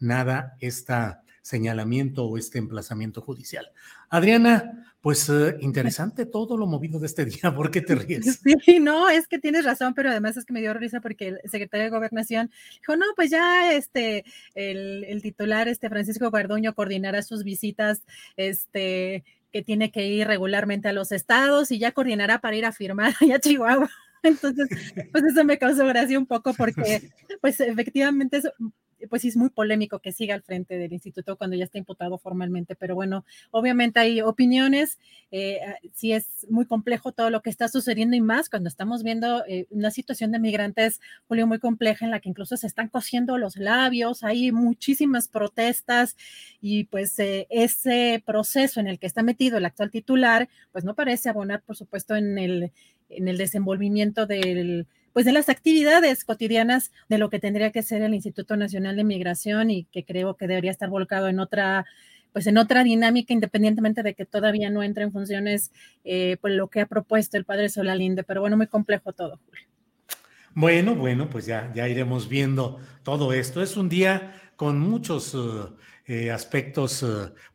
nada 0.00 0.56
esta 0.58 1.22
señalamiento 1.50 2.24
o 2.24 2.38
este 2.38 2.58
emplazamiento 2.58 3.20
judicial. 3.20 3.70
Adriana, 4.08 4.94
pues 5.00 5.28
eh, 5.28 5.56
interesante 5.60 6.26
todo 6.26 6.56
lo 6.56 6.66
movido 6.66 7.00
de 7.00 7.06
este 7.06 7.24
día. 7.26 7.54
¿Por 7.54 7.70
qué 7.70 7.80
te 7.80 7.94
ríes? 7.94 8.40
Sí, 8.64 8.78
no, 8.78 9.08
es 9.08 9.26
que 9.26 9.38
tienes 9.38 9.64
razón, 9.64 9.94
pero 9.94 10.10
además 10.10 10.36
es 10.36 10.44
que 10.44 10.52
me 10.52 10.60
dio 10.60 10.72
risa 10.74 11.00
porque 11.00 11.28
el 11.28 11.40
secretario 11.50 11.84
de 11.84 11.90
Gobernación 11.90 12.50
dijo, 12.80 12.96
no, 12.96 13.06
pues 13.16 13.30
ya 13.30 13.72
este, 13.72 14.24
el, 14.54 15.20
titular, 15.22 15.68
este 15.68 15.88
Francisco 15.88 16.30
Guardoño, 16.30 16.74
coordinará 16.74 17.22
sus 17.22 17.44
visitas, 17.44 18.02
este 18.36 19.24
que 19.52 19.62
tiene 19.62 19.90
que 19.90 20.06
ir 20.06 20.28
regularmente 20.28 20.86
a 20.86 20.92
los 20.92 21.10
estados 21.10 21.72
y 21.72 21.80
ya 21.80 21.90
coordinará 21.90 22.40
para 22.40 22.54
ir 22.54 22.64
a 22.64 22.70
firmar 22.70 23.14
allá 23.20 23.36
a 23.36 23.40
Chihuahua. 23.40 23.90
Entonces, 24.22 24.68
pues 25.10 25.24
eso 25.24 25.44
me 25.44 25.58
causó 25.58 25.84
gracia 25.86 26.18
un 26.18 26.26
poco 26.26 26.54
porque, 26.54 27.10
pues 27.40 27.58
efectivamente, 27.60 28.36
es, 28.36 28.48
pues 29.08 29.22
sí 29.22 29.28
es 29.28 29.36
muy 29.36 29.50
polémico 29.50 30.00
que 30.00 30.12
siga 30.12 30.34
al 30.34 30.42
frente 30.42 30.78
del 30.78 30.92
instituto 30.92 31.36
cuando 31.36 31.56
ya 31.56 31.64
está 31.64 31.78
imputado 31.78 32.18
formalmente, 32.18 32.74
pero 32.76 32.94
bueno, 32.94 33.24
obviamente 33.50 34.00
hay 34.00 34.20
opiniones, 34.20 34.98
eh, 35.30 35.60
ah, 35.66 35.76
sí 35.94 36.12
es 36.12 36.46
muy 36.50 36.66
complejo 36.66 37.12
todo 37.12 37.30
lo 37.30 37.42
que 37.42 37.50
está 37.50 37.68
sucediendo 37.68 38.16
y 38.16 38.20
más 38.20 38.48
cuando 38.48 38.68
estamos 38.68 39.02
viendo 39.02 39.44
eh, 39.46 39.66
una 39.70 39.90
situación 39.90 40.32
de 40.32 40.38
migrantes, 40.38 41.00
Julio, 41.28 41.46
muy 41.46 41.58
compleja 41.58 42.04
en 42.04 42.10
la 42.10 42.20
que 42.20 42.28
incluso 42.28 42.56
se 42.56 42.66
están 42.66 42.88
cosiendo 42.88 43.38
los 43.38 43.56
labios, 43.56 44.22
hay 44.24 44.52
muchísimas 44.52 45.28
protestas 45.28 46.16
y 46.60 46.84
pues 46.84 47.18
eh, 47.18 47.46
ese 47.50 48.22
proceso 48.24 48.80
en 48.80 48.88
el 48.88 48.98
que 48.98 49.06
está 49.06 49.22
metido 49.22 49.58
el 49.58 49.64
actual 49.64 49.90
titular, 49.90 50.48
pues 50.72 50.84
no 50.84 50.94
parece 50.94 51.28
abonar, 51.28 51.62
por 51.62 51.76
supuesto, 51.76 52.16
en 52.16 52.38
el, 52.38 52.72
en 53.08 53.28
el 53.28 53.38
desenvolvimiento 53.38 54.26
del 54.26 54.86
pues 55.12 55.26
de 55.26 55.32
las 55.32 55.48
actividades 55.48 56.24
cotidianas 56.24 56.92
de 57.08 57.18
lo 57.18 57.30
que 57.30 57.38
tendría 57.38 57.72
que 57.72 57.82
ser 57.82 58.02
el 58.02 58.14
Instituto 58.14 58.56
Nacional 58.56 58.96
de 58.96 59.04
Migración 59.04 59.70
y 59.70 59.84
que 59.84 60.04
creo 60.04 60.36
que 60.36 60.46
debería 60.46 60.70
estar 60.70 60.88
volcado 60.88 61.28
en 61.28 61.40
otra 61.40 61.84
pues 62.32 62.46
en 62.46 62.58
otra 62.58 62.84
dinámica, 62.84 63.32
independientemente 63.32 64.02
de 64.02 64.14
que 64.14 64.24
todavía 64.24 64.70
no 64.70 64.82
entre 64.82 65.04
en 65.04 65.12
funciones, 65.12 65.72
eh, 66.04 66.36
pues 66.40 66.54
lo 66.54 66.68
que 66.68 66.80
ha 66.80 66.86
propuesto 66.86 67.36
el 67.36 67.44
padre 67.44 67.68
Solalinde, 67.68 68.22
pero 68.22 68.40
bueno, 68.40 68.56
muy 68.56 68.66
complejo 68.66 69.12
todo, 69.12 69.40
Julio. 69.44 69.64
Bueno, 70.54 70.94
bueno, 70.94 71.28
pues 71.30 71.46
ya, 71.46 71.72
ya 71.74 71.88
iremos 71.88 72.28
viendo 72.28 72.78
todo 73.02 73.32
esto. 73.32 73.62
Es 73.62 73.76
un 73.76 73.88
día 73.88 74.32
con 74.56 74.78
muchos 74.78 75.34
eh, 75.34 75.38
eh, 76.06 76.30
aspectos 76.30 77.04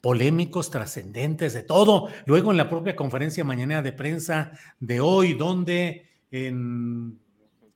polémicos, 0.01 0.71
trascendentes, 0.71 1.53
de 1.53 1.63
todo. 1.63 2.09
Luego 2.25 2.51
en 2.51 2.57
la 2.57 2.69
propia 2.69 2.95
conferencia 2.95 3.43
mañana 3.43 3.81
de 3.81 3.91
prensa 3.91 4.51
de 4.79 5.01
hoy, 5.01 5.33
donde 5.33 6.09
en 6.31 7.19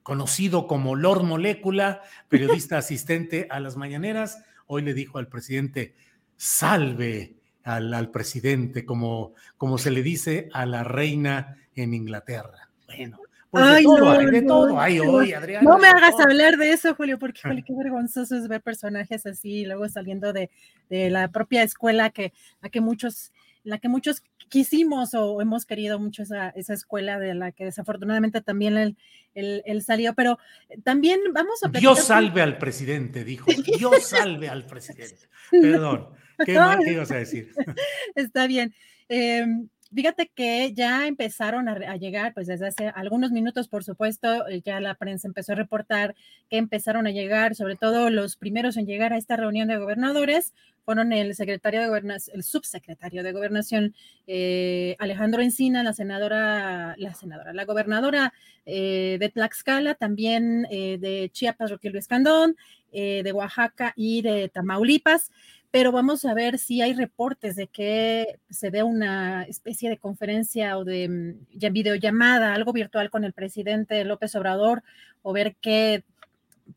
conocido 0.10 0.66
como 0.66 0.96
Lord 0.96 1.22
Molécula, 1.22 2.02
periodista 2.30 2.80
asistente 2.80 3.46
a 3.52 3.60
las 3.60 3.78
mañaneras, 3.78 4.44
hoy 4.66 4.82
le 4.82 4.96
dijo 4.96 5.20
al 5.20 5.28
presidente, 5.28 5.94
salve 6.36 7.36
al, 7.64 8.10
presidente, 8.10 8.86
como, 8.86 9.36
como 9.56 9.78
se 9.78 9.92
le 9.92 10.02
dice 10.02 10.50
a 10.52 10.66
la 10.66 10.84
reina 10.84 11.60
en 11.76 11.94
Inglaterra. 11.94 12.72
Bueno, 12.88 13.20
pues 13.52 13.68
de 13.68 13.84
todo, 13.84 14.00
no, 14.00 14.32
de 14.32 14.42
todo 14.42 14.80
hay 14.80 15.00
hoy, 15.00 15.34
Adrián. 15.34 15.64
No 15.64 15.78
me 15.78 15.90
hagas 15.90 16.20
hablar 16.20 16.58
de 16.58 16.72
eso, 16.72 16.96
Julio, 16.96 17.20
porque 17.20 17.42
qué 17.68 17.74
vergonzoso 17.76 18.36
es 18.36 18.48
ver 18.48 18.64
personajes 18.64 19.28
así, 19.28 19.64
luego 19.64 19.88
saliendo 19.90 20.34
de, 20.34 20.50
de 20.90 21.12
la 21.12 21.28
propia 21.28 21.62
escuela 21.62 22.10
que, 22.10 22.34
a 22.62 22.70
que 22.70 22.82
muchos 22.82 23.32
la 23.64 23.78
que 23.78 23.90
muchos 23.90 24.24
quisimos 24.50 25.14
o 25.14 25.42
hemos 25.42 25.66
querido 25.66 26.00
mucho 26.00 26.24
esa, 26.24 26.50
esa 26.50 26.74
escuela 26.74 27.20
de 27.20 27.34
la 27.34 27.52
que 27.52 27.66
desafortunadamente 27.66 28.42
también 28.42 28.78
él, 28.78 28.98
él, 29.34 29.82
salió, 29.84 30.14
pero 30.14 30.38
también 30.84 31.20
vamos 31.34 31.64
a... 31.64 31.70
Dios 31.70 32.04
salve 32.04 32.42
al 32.42 32.58
presidente, 32.58 33.24
dijo. 33.24 33.50
Dios 33.78 34.04
salve 34.04 34.50
al 34.50 34.66
presidente. 34.66 35.30
Perdón, 35.52 36.10
¿qué 36.46 36.56
más 36.56 36.86
ibas 36.86 37.12
a 37.12 37.16
decir? 37.16 37.54
Está 38.16 38.48
bien. 38.48 38.74
Eh, 39.08 39.46
Fíjate 39.92 40.30
que 40.36 40.72
ya 40.76 41.08
empezaron 41.08 41.68
a, 41.68 41.96
llegar, 41.98 42.36
pues 42.36 42.46
desde 42.46 42.68
hace 42.68 42.88
algunos 42.90 43.32
minutos, 43.32 43.68
por 43.68 43.84
supuesto, 43.84 44.48
eh, 44.48 44.62
ya 44.64 44.80
la 44.80 44.94
prensa 44.94 45.28
empezó 45.28 45.54
a 45.54 45.56
reportar 45.56 46.16
que 46.48 46.58
empezaron 46.58 47.08
a 47.08 47.12
llegar, 47.12 47.56
sobre 47.56 47.76
todo 47.76 48.12
los 48.12 48.36
primeros 48.36 48.78
en 48.78 48.86
llegar 48.86 49.14
a 49.14 49.18
esta 49.18 49.36
reunión 49.36 49.68
de 49.68 49.78
gobernadores, 49.78 50.54
fueron 50.86 51.12
el 51.12 51.34
secretario 51.34 51.82
de 51.82 51.88
gobernación, 51.88 52.38
el 52.38 52.44
subsecretario 52.44 53.24
de 53.24 53.32
gobernación 53.32 53.96
eh, 54.28 54.96
Alejandro 55.00 55.42
Encina, 55.42 55.82
la 55.82 55.94
senadora, 55.94 56.94
la 57.00 57.16
senadora, 57.16 57.52
la 57.52 57.66
gobernadora 57.66 58.34
eh, 58.68 59.18
de 59.20 59.30
Tlaxcala, 59.30 59.96
también 59.96 60.64
de 60.70 61.30
Chiapas, 61.34 61.72
Roquillo 61.72 61.98
Escandón, 61.98 62.56
de 62.92 63.32
Oaxaca 63.34 63.94
y 63.96 64.24
de 64.24 64.50
Tamaulipas 64.50 65.32
pero 65.72 65.92
vamos 65.92 66.26
a 66.26 66.34
ver 66.34 66.58
si 66.58 66.82
hay 66.82 66.94
reportes 66.94 67.56
de 67.56 67.68
que 67.68 68.40
se 68.50 68.72
dé 68.72 68.84
una 68.84 69.44
especie 69.44 69.90
de 69.90 69.98
conferencia 69.98 70.78
o 70.78 70.84
de 70.84 71.08
mm, 71.08 71.72
videollamada, 71.72 72.54
algo 72.54 72.74
virtual 72.74 73.10
con 73.10 73.24
el 73.24 73.34
presidente 73.34 74.04
López 74.04 74.36
Obrador, 74.36 74.84
o 75.22 75.34
ver 75.34 75.56
qué, 75.62 76.04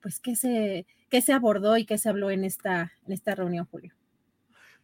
pues, 0.02 0.20
qué 0.20 0.36
se, 0.36 0.86
qué 1.08 1.22
se 1.22 1.32
abordó 1.32 1.76
y 1.76 1.86
qué 1.86 1.96
se 1.96 2.08
habló 2.08 2.30
en 2.30 2.44
esta, 2.44 2.92
en 3.06 3.12
esta 3.12 3.34
reunión, 3.34 3.66
Julio. 3.70 3.94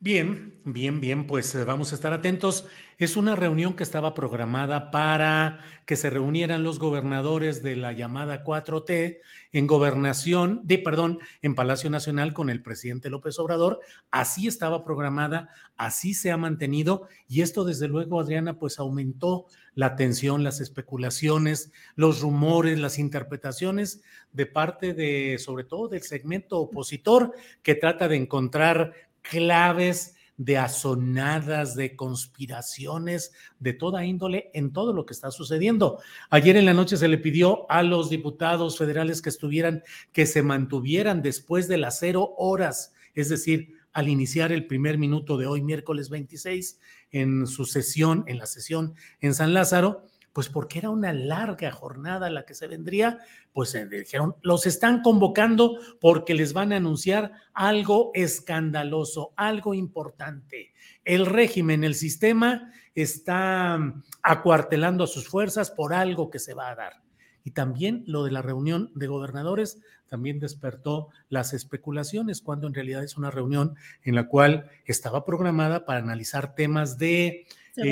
Bien, 0.00 0.54
bien, 0.64 1.00
bien, 1.00 1.26
pues 1.26 1.52
eh, 1.56 1.64
vamos 1.64 1.90
a 1.90 1.96
estar 1.96 2.12
atentos. 2.12 2.68
Es 2.98 3.16
una 3.16 3.34
reunión 3.34 3.74
que 3.74 3.82
estaba 3.82 4.14
programada 4.14 4.92
para 4.92 5.58
que 5.86 5.96
se 5.96 6.08
reunieran 6.08 6.62
los 6.62 6.78
gobernadores 6.78 7.64
de 7.64 7.74
la 7.74 7.92
llamada 7.92 8.44
4T 8.44 9.18
en 9.50 9.66
gobernación, 9.66 10.60
de 10.62 10.78
perdón, 10.78 11.18
en 11.42 11.56
Palacio 11.56 11.90
Nacional 11.90 12.32
con 12.32 12.48
el 12.48 12.62
presidente 12.62 13.10
López 13.10 13.40
Obrador. 13.40 13.80
Así 14.12 14.46
estaba 14.46 14.84
programada, 14.84 15.48
así 15.76 16.14
se 16.14 16.30
ha 16.30 16.36
mantenido 16.36 17.08
y 17.26 17.42
esto 17.42 17.64
desde 17.64 17.88
luego, 17.88 18.20
Adriana, 18.20 18.56
pues 18.56 18.78
aumentó 18.78 19.46
la 19.74 19.96
tensión, 19.96 20.44
las 20.44 20.60
especulaciones, 20.60 21.72
los 21.96 22.20
rumores, 22.20 22.78
las 22.78 22.98
interpretaciones 22.98 24.02
de 24.32 24.46
parte 24.46 24.92
de, 24.92 25.38
sobre 25.38 25.64
todo 25.64 25.88
del 25.88 26.02
segmento 26.02 26.58
opositor 26.58 27.32
que 27.62 27.74
trata 27.74 28.08
de 28.08 28.16
encontrar 28.16 28.92
claves 29.30 30.14
de 30.36 30.56
asonadas, 30.56 31.74
de 31.74 31.96
conspiraciones, 31.96 33.32
de 33.58 33.72
toda 33.72 34.04
índole 34.04 34.50
en 34.54 34.72
todo 34.72 34.92
lo 34.92 35.04
que 35.04 35.12
está 35.12 35.30
sucediendo. 35.32 36.00
Ayer 36.30 36.56
en 36.56 36.64
la 36.64 36.74
noche 36.74 36.96
se 36.96 37.08
le 37.08 37.18
pidió 37.18 37.70
a 37.70 37.82
los 37.82 38.08
diputados 38.08 38.78
federales 38.78 39.20
que 39.20 39.30
estuvieran, 39.30 39.82
que 40.12 40.26
se 40.26 40.42
mantuvieran 40.42 41.22
después 41.22 41.66
de 41.66 41.78
las 41.78 41.98
cero 41.98 42.34
horas, 42.38 42.94
es 43.14 43.28
decir, 43.28 43.74
al 43.92 44.08
iniciar 44.08 44.52
el 44.52 44.66
primer 44.68 44.96
minuto 44.96 45.36
de 45.38 45.46
hoy, 45.46 45.60
miércoles 45.60 46.08
26, 46.08 46.78
en 47.10 47.46
su 47.48 47.64
sesión, 47.64 48.22
en 48.28 48.38
la 48.38 48.46
sesión 48.46 48.94
en 49.20 49.34
San 49.34 49.54
Lázaro, 49.54 50.06
pues 50.38 50.48
porque 50.48 50.78
era 50.78 50.90
una 50.90 51.12
larga 51.12 51.72
jornada 51.72 52.30
la 52.30 52.44
que 52.44 52.54
se 52.54 52.68
vendría, 52.68 53.18
pues 53.52 53.74
eh, 53.74 53.88
dijeron, 53.88 54.36
los 54.42 54.66
están 54.66 55.02
convocando 55.02 55.80
porque 56.00 56.32
les 56.32 56.52
van 56.52 56.72
a 56.72 56.76
anunciar 56.76 57.32
algo 57.54 58.12
escandaloso, 58.14 59.32
algo 59.34 59.74
importante. 59.74 60.74
El 61.04 61.26
régimen, 61.26 61.82
el 61.82 61.96
sistema 61.96 62.72
está 62.94 63.78
mm, 63.78 64.04
acuartelando 64.22 65.02
a 65.02 65.08
sus 65.08 65.26
fuerzas 65.26 65.72
por 65.72 65.92
algo 65.92 66.30
que 66.30 66.38
se 66.38 66.54
va 66.54 66.70
a 66.70 66.76
dar. 66.76 67.07
Y 67.44 67.52
también 67.52 68.04
lo 68.06 68.24
de 68.24 68.30
la 68.30 68.42
reunión 68.42 68.90
de 68.94 69.06
gobernadores 69.06 69.80
también 70.08 70.40
despertó 70.40 71.08
las 71.28 71.52
especulaciones, 71.52 72.40
cuando 72.40 72.66
en 72.66 72.74
realidad 72.74 73.04
es 73.04 73.16
una 73.16 73.30
reunión 73.30 73.76
en 74.02 74.14
la 74.14 74.26
cual 74.26 74.70
estaba 74.86 75.24
programada 75.24 75.84
para 75.84 76.00
analizar 76.00 76.54
temas 76.54 76.98
de 76.98 77.46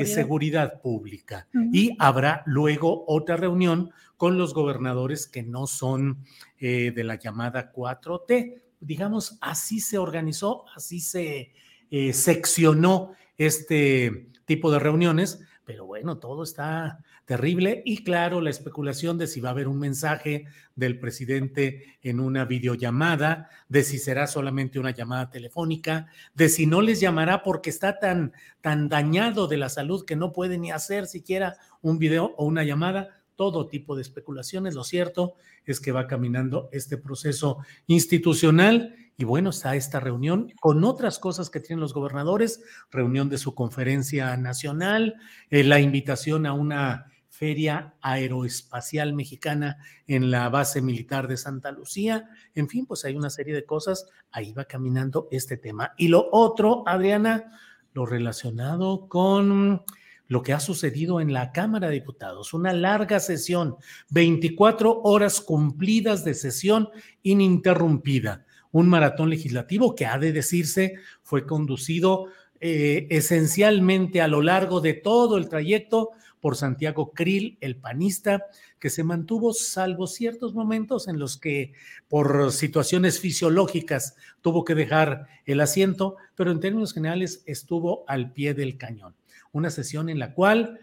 seguridad, 0.05 0.81
pública. 0.81 1.47
Y 1.73 1.95
habrá 1.99 2.43
luego 2.47 3.05
otra 3.07 3.37
reunión 3.37 3.91
con 4.17 4.39
los 4.39 4.55
gobernadores 4.55 5.27
que 5.27 5.43
no 5.43 5.67
son 5.67 6.25
eh, 6.59 6.93
de 6.95 7.05
la 7.05 7.17
llamada 7.17 7.73
4T. 7.73 8.63
Digamos, 8.81 9.39
así 9.41 9.81
se 9.81 9.99
organizó, 9.99 10.65
así 10.75 11.01
se 11.01 11.53
eh, 11.91 12.13
seccionó 12.13 13.13
este 13.37 14.29
tipo 14.45 14.71
de 14.71 14.79
reuniones, 14.79 15.41
pero 15.65 15.87
bueno, 15.87 16.19
todo 16.19 16.43
está 16.43 17.05
terrible 17.27 17.83
y 17.85 18.05
claro, 18.05 18.41
la 18.41 18.51
especulación 18.51 19.19
de 19.19 19.27
si 19.27 19.41
va 19.41 19.51
a 19.51 19.53
haber 19.53 19.69
un 19.69 19.79
mensaje 19.79 20.47
del 20.77 20.99
presidente 20.99 21.99
en 22.03 22.21
una 22.21 22.45
videollamada, 22.45 23.51
de 23.69 23.83
si 23.83 23.99
será 23.99 24.29
solamente 24.29 24.79
una 24.79 24.93
llamada 24.93 25.29
telefónica, 25.29 26.07
de 26.35 26.49
si 26.49 26.67
no 26.67 26.81
les 26.81 27.01
llamará 27.01 27.43
porque 27.43 27.69
está 27.69 27.99
tan, 27.99 28.33
tan 28.61 28.89
dañado 28.89 29.49
de 29.49 29.57
la 29.57 29.69
salud 29.69 30.05
que 30.05 30.17
no 30.17 30.33
puede 30.33 30.57
ni 30.57 30.71
hacer 30.71 31.07
siquiera 31.07 31.57
un 31.83 31.99
video 31.99 32.33
o 32.39 32.47
una 32.47 32.63
llamada, 32.63 33.11
todo 33.35 33.67
tipo 33.67 33.97
de 33.97 34.03
especulaciones. 34.03 34.75
Lo 34.75 34.85
cierto 34.85 35.35
es 35.67 35.81
que 35.81 35.93
va 35.93 36.07
caminando 36.07 36.69
este 36.73 36.97
proceso 36.97 37.59
institucional 37.87 38.95
y 39.19 39.25
bueno, 39.25 39.51
está 39.51 39.77
esta 39.77 39.99
reunión 39.99 40.53
con 40.61 40.85
otras 40.85 41.19
cosas 41.19 41.51
que 41.51 41.61
tienen 41.61 41.81
los 41.81 41.95
gobernadores, 41.95 42.63
reunión 42.91 43.29
de 43.29 43.39
su 43.39 43.55
conferencia 43.55 44.37
nacional, 44.37 45.17
eh, 45.51 45.65
la 45.65 45.81
invitación 45.81 46.47
a 46.47 46.53
una 46.53 47.07
Feria 47.37 47.95
Aeroespacial 48.01 49.13
Mexicana 49.13 49.77
en 50.07 50.31
la 50.31 50.49
base 50.49 50.81
militar 50.81 51.29
de 51.29 51.37
Santa 51.37 51.71
Lucía. 51.71 52.31
En 52.55 52.67
fin, 52.67 52.87
pues 52.87 53.05
hay 53.05 53.15
una 53.15 53.29
serie 53.29 53.55
de 53.55 53.67
cosas. 53.67 54.07
Ahí 54.31 54.55
va 54.55 54.65
caminando 54.65 55.29
este 55.31 55.59
tema. 55.59 55.93
Y 55.99 56.09
lo 56.09 56.31
otro, 56.33 56.83
Adriana, 56.87 57.53
lo 57.93 58.07
relacionado 58.07 59.07
con 59.09 59.83
lo 60.29 60.43
que 60.43 60.55
ha 60.55 60.61
sucedido 60.61 61.21
en 61.21 61.35
la 61.35 61.53
Cámara 61.53 61.89
de 61.89 61.95
Diputados. 61.95 62.55
Una 62.55 62.73
larga 62.73 63.21
sesión, 63.21 63.77
24 64.09 65.03
horas 65.03 65.43
cumplidas 65.43 66.25
de 66.25 66.33
sesión 66.33 66.89
ininterrumpida. 67.23 68.47
Un 68.73 68.89
maratón 68.89 69.29
legislativo 69.29 69.95
que 69.95 70.07
ha 70.07 70.19
de 70.19 70.33
decirse 70.33 70.95
fue 71.23 71.47
conducido 71.47 72.29
eh, 72.61 73.07
esencialmente 73.11 74.23
a 74.23 74.29
lo 74.29 74.41
largo 74.41 74.81
de 74.81 74.95
todo 74.95 75.37
el 75.37 75.51
trayecto 75.51 76.13
por 76.47 76.55
Santiago 76.55 77.11
Krill, 77.11 77.59
el 77.61 77.75
panista, 77.75 78.47
que 78.79 78.89
se 78.89 79.03
mantuvo 79.03 79.53
salvo 79.53 80.07
ciertos 80.07 80.55
momentos 80.55 81.09
en 81.09 81.19
los 81.19 81.39
que 81.39 81.73
por 82.07 82.53
situaciones 82.53 83.19
fisiológicas 83.19 84.15
tuvo 84.43 84.65
que 84.65 84.77
dejar 84.77 85.27
el 85.45 85.61
asiento, 85.61 86.15
pero 86.37 86.53
en 86.53 86.61
términos 86.61 86.95
generales 86.95 87.43
estuvo 87.47 88.05
al 88.07 88.33
pie 88.33 88.55
del 88.55 88.79
cañón. 88.79 89.17
Una 89.51 89.71
sesión 89.71 90.09
en 90.09 90.21
la 90.21 90.35
cual 90.35 90.79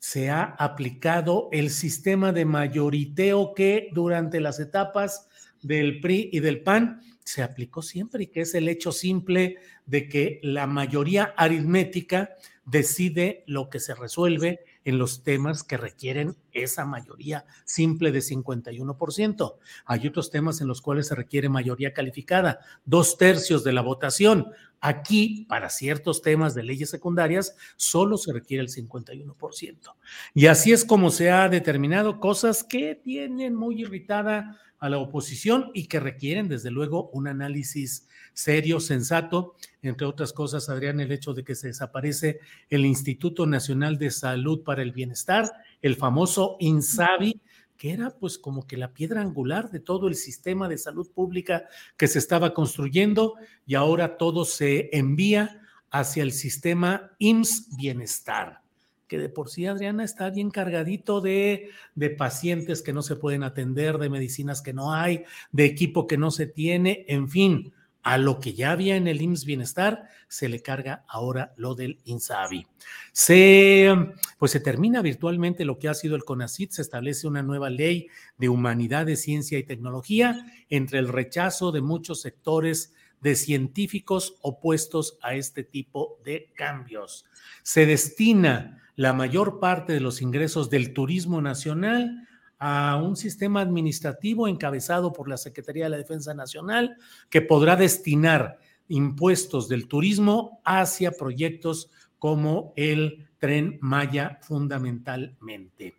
se 0.00 0.28
ha 0.28 0.42
aplicado 0.42 1.50
el 1.52 1.70
sistema 1.70 2.32
de 2.32 2.44
mayoriteo 2.44 3.54
que 3.54 3.90
durante 3.92 4.40
las 4.40 4.58
etapas 4.58 5.28
del 5.62 6.00
PRI 6.00 6.30
y 6.32 6.40
del 6.40 6.64
PAN 6.64 7.00
se 7.22 7.44
aplicó 7.44 7.80
siempre 7.80 8.24
y 8.24 8.26
que 8.26 8.40
es 8.40 8.56
el 8.56 8.68
hecho 8.68 8.90
simple 8.90 9.58
de 9.84 10.08
que 10.08 10.40
la 10.42 10.66
mayoría 10.66 11.32
aritmética 11.36 12.34
decide 12.64 13.44
lo 13.46 13.70
que 13.70 13.78
se 13.78 13.94
resuelve 13.94 14.65
en 14.86 14.98
los 14.98 15.24
temas 15.24 15.64
que 15.64 15.76
requieren 15.76 16.36
esa 16.52 16.84
mayoría 16.84 17.44
simple 17.64 18.12
de 18.12 18.20
51%. 18.20 19.56
Hay 19.84 20.06
otros 20.06 20.30
temas 20.30 20.60
en 20.60 20.68
los 20.68 20.80
cuales 20.80 21.08
se 21.08 21.16
requiere 21.16 21.48
mayoría 21.48 21.92
calificada, 21.92 22.60
dos 22.84 23.18
tercios 23.18 23.64
de 23.64 23.72
la 23.72 23.82
votación. 23.82 24.46
Aquí, 24.80 25.44
para 25.48 25.70
ciertos 25.70 26.22
temas 26.22 26.54
de 26.54 26.62
leyes 26.62 26.88
secundarias, 26.88 27.56
solo 27.74 28.16
se 28.16 28.32
requiere 28.32 28.62
el 28.62 28.68
51%. 28.68 29.94
Y 30.34 30.46
así 30.46 30.72
es 30.72 30.84
como 30.84 31.10
se 31.10 31.32
ha 31.32 31.48
determinado 31.48 32.20
cosas 32.20 32.62
que 32.62 32.94
tienen 32.94 33.56
muy 33.56 33.82
irritada 33.82 34.60
a 34.78 34.88
la 34.88 34.98
oposición 34.98 35.72
y 35.74 35.88
que 35.88 35.98
requieren, 35.98 36.48
desde 36.48 36.70
luego, 36.70 37.10
un 37.10 37.26
análisis 37.26 38.05
serio, 38.36 38.80
sensato, 38.80 39.54
entre 39.80 40.06
otras 40.06 40.34
cosas, 40.34 40.68
Adrián, 40.68 41.00
el 41.00 41.10
hecho 41.10 41.32
de 41.32 41.42
que 41.42 41.54
se 41.54 41.68
desaparece 41.68 42.40
el 42.68 42.84
Instituto 42.84 43.46
Nacional 43.46 43.98
de 43.98 44.10
Salud 44.10 44.62
para 44.62 44.82
el 44.82 44.92
Bienestar, 44.92 45.50
el 45.80 45.96
famoso 45.96 46.58
INSABI, 46.60 47.40
que 47.78 47.92
era 47.94 48.10
pues 48.10 48.36
como 48.36 48.66
que 48.66 48.76
la 48.76 48.92
piedra 48.92 49.22
angular 49.22 49.70
de 49.70 49.80
todo 49.80 50.06
el 50.06 50.16
sistema 50.16 50.68
de 50.68 50.76
salud 50.76 51.10
pública 51.10 51.64
que 51.96 52.08
se 52.08 52.18
estaba 52.18 52.52
construyendo 52.52 53.36
y 53.66 53.74
ahora 53.74 54.18
todo 54.18 54.44
se 54.44 54.90
envía 54.94 55.62
hacia 55.90 56.22
el 56.22 56.32
sistema 56.32 57.12
IMSS 57.18 57.74
Bienestar 57.76 58.60
que 59.08 59.18
de 59.18 59.28
por 59.28 59.48
sí 59.48 59.66
Adriana 59.66 60.02
está 60.02 60.30
bien 60.30 60.50
cargadito 60.50 61.20
de, 61.20 61.70
de, 61.94 62.10
pacientes 62.10 62.82
que 62.82 62.92
no 62.92 63.02
se 63.02 63.14
pueden 63.14 63.44
atender, 63.44 63.98
de 63.98 64.10
medicinas 64.10 64.62
que 64.62 64.72
no 64.72 64.92
hay, 64.92 65.22
de 65.52 65.64
equipo 65.64 66.08
que 66.08 66.18
no 66.18 66.32
se 66.32 66.48
tiene, 66.48 67.04
en 67.06 67.28
fin, 67.28 67.72
a 68.06 68.18
lo 68.18 68.38
que 68.38 68.54
ya 68.54 68.70
había 68.70 68.94
en 68.94 69.08
el 69.08 69.20
IMSS 69.20 69.44
Bienestar, 69.44 70.08
se 70.28 70.48
le 70.48 70.62
carga 70.62 71.04
ahora 71.08 71.52
lo 71.56 71.74
del 71.74 71.98
INSABI. 72.04 72.64
Se, 73.10 73.92
pues 74.38 74.52
se 74.52 74.60
termina 74.60 75.02
virtualmente 75.02 75.64
lo 75.64 75.80
que 75.80 75.88
ha 75.88 75.94
sido 75.94 76.14
el 76.14 76.22
CONACIT, 76.22 76.70
se 76.70 76.82
establece 76.82 77.26
una 77.26 77.42
nueva 77.42 77.68
ley 77.68 78.06
de 78.38 78.48
humanidades, 78.48 79.22
ciencia 79.22 79.58
y 79.58 79.64
tecnología 79.64 80.46
entre 80.70 81.00
el 81.00 81.08
rechazo 81.08 81.72
de 81.72 81.80
muchos 81.80 82.20
sectores 82.20 82.94
de 83.22 83.34
científicos 83.34 84.36
opuestos 84.40 85.18
a 85.20 85.34
este 85.34 85.64
tipo 85.64 86.20
de 86.24 86.52
cambios. 86.54 87.26
Se 87.64 87.86
destina 87.86 88.84
la 88.94 89.14
mayor 89.14 89.58
parte 89.58 89.94
de 89.94 90.00
los 90.00 90.22
ingresos 90.22 90.70
del 90.70 90.94
turismo 90.94 91.42
nacional 91.42 92.28
a 92.58 92.96
un 92.96 93.16
sistema 93.16 93.60
administrativo 93.60 94.48
encabezado 94.48 95.12
por 95.12 95.28
la 95.28 95.36
Secretaría 95.36 95.84
de 95.84 95.90
la 95.90 95.96
Defensa 95.96 96.34
Nacional 96.34 96.96
que 97.28 97.42
podrá 97.42 97.76
destinar 97.76 98.58
impuestos 98.88 99.68
del 99.68 99.88
turismo 99.88 100.60
hacia 100.64 101.12
proyectos 101.12 101.90
como 102.18 102.72
el 102.76 103.28
tren 103.38 103.78
Maya 103.80 104.38
fundamentalmente. 104.42 105.96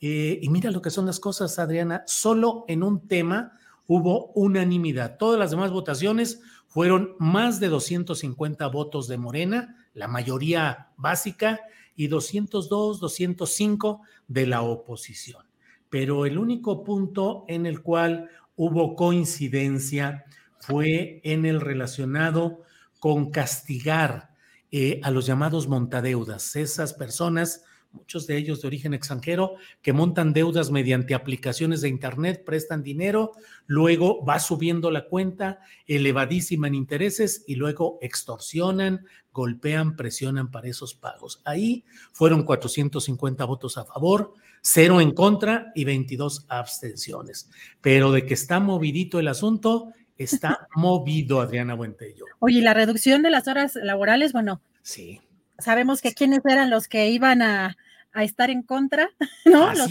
Eh, 0.00 0.38
y 0.42 0.48
mira 0.50 0.70
lo 0.70 0.82
que 0.82 0.90
son 0.90 1.06
las 1.06 1.18
cosas, 1.18 1.58
Adriana, 1.58 2.04
solo 2.06 2.64
en 2.68 2.82
un 2.82 3.08
tema 3.08 3.58
hubo 3.86 4.32
unanimidad. 4.32 5.16
Todas 5.16 5.38
las 5.38 5.50
demás 5.50 5.70
votaciones 5.70 6.40
fueron 6.66 7.16
más 7.18 7.60
de 7.60 7.68
250 7.68 8.66
votos 8.68 9.08
de 9.08 9.16
Morena, 9.16 9.86
la 9.94 10.08
mayoría 10.08 10.90
básica, 10.96 11.60
y 11.96 12.08
202, 12.08 13.00
205 13.00 14.02
de 14.28 14.46
la 14.46 14.62
oposición. 14.62 15.45
Pero 15.90 16.26
el 16.26 16.38
único 16.38 16.84
punto 16.84 17.44
en 17.48 17.66
el 17.66 17.82
cual 17.82 18.30
hubo 18.56 18.96
coincidencia 18.96 20.24
fue 20.58 21.20
en 21.24 21.46
el 21.46 21.60
relacionado 21.60 22.62
con 22.98 23.30
castigar 23.30 24.30
eh, 24.72 25.00
a 25.04 25.10
los 25.10 25.26
llamados 25.26 25.68
montadeudas, 25.68 26.56
esas 26.56 26.92
personas 26.92 27.64
muchos 27.96 28.26
de 28.26 28.36
ellos 28.36 28.62
de 28.62 28.68
origen 28.68 28.94
extranjero, 28.94 29.54
que 29.82 29.92
montan 29.92 30.32
deudas 30.32 30.70
mediante 30.70 31.14
aplicaciones 31.14 31.80
de 31.80 31.88
Internet, 31.88 32.44
prestan 32.44 32.82
dinero, 32.82 33.32
luego 33.66 34.24
va 34.24 34.38
subiendo 34.38 34.90
la 34.90 35.06
cuenta, 35.06 35.60
elevadísima 35.86 36.68
en 36.68 36.74
intereses 36.74 37.44
y 37.46 37.56
luego 37.56 37.98
extorsionan, 38.00 39.04
golpean, 39.32 39.96
presionan 39.96 40.50
para 40.50 40.68
esos 40.68 40.94
pagos. 40.94 41.42
Ahí 41.44 41.84
fueron 42.12 42.44
450 42.44 43.44
votos 43.44 43.78
a 43.78 43.84
favor, 43.84 44.34
cero 44.60 45.00
en 45.00 45.12
contra 45.12 45.72
y 45.74 45.84
22 45.84 46.46
abstenciones. 46.48 47.50
Pero 47.80 48.12
de 48.12 48.26
que 48.26 48.34
está 48.34 48.60
movidito 48.60 49.18
el 49.18 49.28
asunto, 49.28 49.92
está 50.16 50.68
movido 50.74 51.40
Adriana 51.40 51.74
Buentello. 51.74 52.26
Oye, 52.38 52.62
la 52.62 52.74
reducción 52.74 53.22
de 53.22 53.30
las 53.30 53.48
horas 53.48 53.74
laborales, 53.74 54.32
bueno. 54.32 54.60
Sí 54.82 55.20
sabemos 55.58 56.00
que 56.00 56.12
quiénes 56.12 56.44
eran 56.44 56.70
los 56.70 56.88
que 56.88 57.08
iban 57.10 57.42
a, 57.42 57.76
a 58.16 58.24
estar 58.24 58.48
en 58.50 58.62
contra, 58.62 59.10
¿no? 59.44 59.72
los 59.74 59.90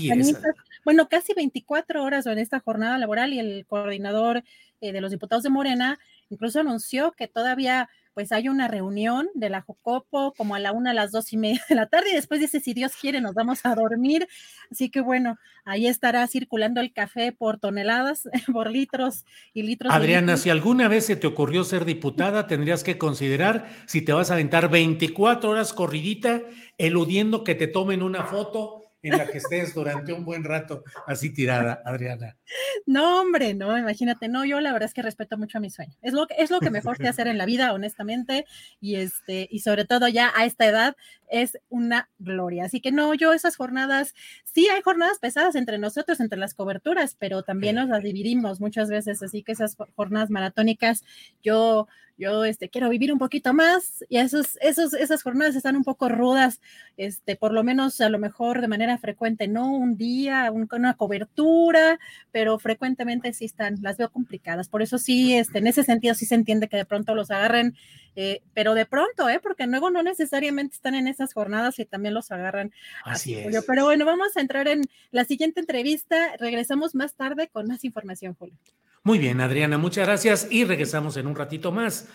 Bueno, 0.83 1.07
casi 1.07 1.33
24 1.33 2.03
horas 2.03 2.25
en 2.25 2.39
esta 2.39 2.59
jornada 2.59 2.97
laboral 2.97 3.33
y 3.33 3.39
el 3.39 3.65
coordinador 3.67 4.43
eh, 4.81 4.91
de 4.91 4.99
los 4.99 5.11
diputados 5.11 5.43
de 5.43 5.49
Morena 5.49 5.99
incluso 6.29 6.59
anunció 6.59 7.11
que 7.11 7.27
todavía 7.27 7.87
pues 8.15 8.31
hay 8.31 8.47
una 8.47 8.69
reunión 8.69 9.27
de 9.35 9.49
la 9.49 9.61
Jocopo 9.61 10.33
como 10.35 10.55
a 10.55 10.59
la 10.59 10.71
una, 10.71 10.91
a 10.91 10.93
las 10.93 11.11
dos 11.11 11.33
y 11.33 11.37
media 11.37 11.61
de 11.69 11.75
la 11.75 11.87
tarde 11.87 12.11
y 12.11 12.15
después 12.15 12.39
dice, 12.39 12.61
si 12.61 12.73
Dios 12.73 12.93
quiere, 12.99 13.19
nos 13.19 13.35
vamos 13.35 13.59
a 13.65 13.75
dormir. 13.75 14.27
Así 14.71 14.89
que 14.89 15.01
bueno, 15.01 15.37
ahí 15.65 15.85
estará 15.85 16.25
circulando 16.25 16.79
el 16.79 16.93
café 16.93 17.33
por 17.33 17.59
toneladas, 17.59 18.29
por 18.53 18.71
litros 18.71 19.25
y 19.53 19.63
litros. 19.63 19.93
Adriana, 19.93 20.37
si 20.37 20.49
alguna 20.49 20.87
vez 20.87 21.05
se 21.05 21.17
te 21.17 21.27
ocurrió 21.27 21.65
ser 21.65 21.83
diputada, 21.83 22.47
tendrías 22.47 22.85
que 22.85 22.97
considerar 22.97 23.67
si 23.85 24.01
te 24.01 24.13
vas 24.13 24.31
a 24.31 24.35
aventar 24.35 24.69
24 24.69 25.49
horas 25.49 25.73
corridita, 25.73 26.41
eludiendo 26.77 27.43
que 27.43 27.53
te 27.53 27.67
tomen 27.67 28.01
una 28.01 28.23
foto 28.23 28.84
en 29.09 29.17
la 29.17 29.27
que 29.27 29.37
estés 29.37 29.73
durante 29.73 30.13
un 30.13 30.25
buen 30.25 30.43
rato 30.43 30.83
así 31.07 31.33
tirada, 31.33 31.81
Adriana. 31.85 32.37
No, 32.85 33.21
hombre, 33.21 33.53
no, 33.53 33.77
imagínate, 33.77 34.27
no, 34.27 34.45
yo 34.45 34.59
la 34.61 34.71
verdad 34.71 34.87
es 34.87 34.93
que 34.93 35.01
respeto 35.01 35.37
mucho 35.37 35.57
a 35.57 35.61
mi 35.61 35.69
sueño. 35.69 35.93
Es 36.01 36.13
lo 36.13 36.27
que 36.27 36.35
es 36.37 36.51
lo 36.51 36.59
que 36.59 36.69
mejor 36.69 36.97
sé 36.97 37.07
hacer 37.07 37.27
en 37.27 37.37
la 37.37 37.45
vida, 37.45 37.73
honestamente, 37.73 38.45
y 38.79 38.95
este 38.95 39.47
y 39.49 39.59
sobre 39.59 39.85
todo 39.85 40.07
ya 40.07 40.31
a 40.35 40.45
esta 40.45 40.65
edad 40.65 40.95
es 41.29 41.57
una 41.69 42.09
gloria. 42.19 42.65
Así 42.65 42.81
que 42.81 42.91
no, 42.91 43.13
yo 43.13 43.33
esas 43.33 43.55
jornadas, 43.55 44.13
sí 44.43 44.67
hay 44.69 44.81
jornadas 44.81 45.19
pesadas 45.19 45.55
entre 45.55 45.77
nosotros, 45.77 46.19
entre 46.19 46.39
las 46.39 46.53
coberturas, 46.53 47.15
pero 47.17 47.43
también 47.43 47.75
nos 47.75 47.89
las 47.89 48.03
dividimos 48.03 48.59
muchas 48.59 48.89
veces, 48.89 49.21
así 49.23 49.43
que 49.43 49.53
esas 49.53 49.75
jornadas 49.95 50.29
maratónicas 50.29 51.03
yo 51.43 51.87
yo 52.17 52.45
este, 52.45 52.69
quiero 52.69 52.89
vivir 52.89 53.11
un 53.11 53.19
poquito 53.19 53.53
más 53.53 54.05
y 54.07 54.17
esos, 54.17 54.57
esos, 54.61 54.93
esas 54.93 55.21
jornadas 55.21 55.55
están 55.55 55.75
un 55.75 55.83
poco 55.83 56.07
rudas, 56.07 56.61
este, 56.97 57.35
por 57.35 57.51
lo 57.51 57.63
menos 57.63 57.99
a 57.99 58.09
lo 58.09 58.19
mejor 58.19 58.61
de 58.61 58.67
manera 58.67 58.97
frecuente, 58.97 59.47
no 59.47 59.71
un 59.71 59.97
día, 59.97 60.51
una 60.51 60.93
cobertura, 60.93 61.99
pero 62.31 62.57
frecuentemente 62.57 63.33
sí 63.33 63.45
están, 63.45 63.77
las 63.81 63.97
veo 63.97 64.09
complicadas. 64.11 64.69
Por 64.69 64.81
eso 64.81 64.97
sí, 64.97 65.33
este, 65.33 65.59
en 65.59 65.67
ese 65.67 65.83
sentido 65.83 66.15
sí 66.15 66.25
se 66.25 66.35
entiende 66.35 66.69
que 66.69 66.77
de 66.77 66.85
pronto 66.85 67.15
los 67.15 67.31
agarren, 67.31 67.75
eh, 68.15 68.41
pero 68.53 68.73
de 68.73 68.85
pronto, 68.85 69.27
¿eh? 69.29 69.39
porque 69.41 69.67
luego 69.67 69.89
no 69.89 70.01
necesariamente 70.03 70.75
están 70.75 70.95
en 70.95 71.07
esas 71.07 71.33
jornadas 71.33 71.79
y 71.79 71.85
también 71.85 72.13
los 72.13 72.31
agarran. 72.31 72.71
Así, 73.03 73.35
es. 73.35 73.65
Pero 73.65 73.85
bueno, 73.85 74.05
vamos 74.05 74.35
a 74.37 74.41
entrar 74.41 74.67
en 74.67 74.83
la 75.11 75.25
siguiente 75.25 75.59
entrevista. 75.59 76.35
Regresamos 76.39 76.95
más 76.95 77.15
tarde 77.15 77.49
con 77.49 77.67
más 77.67 77.83
información, 77.83 78.33
Julio. 78.33 78.57
Muy 79.05 79.19
bien, 79.19 79.39
Adriana, 79.39 79.77
muchas 79.77 80.07
gracias 80.07 80.47
y 80.49 80.65
regresamos 80.65 81.15
en 81.17 81.27
un 81.27 81.35
ratito 81.35 81.71
más. 81.71 82.09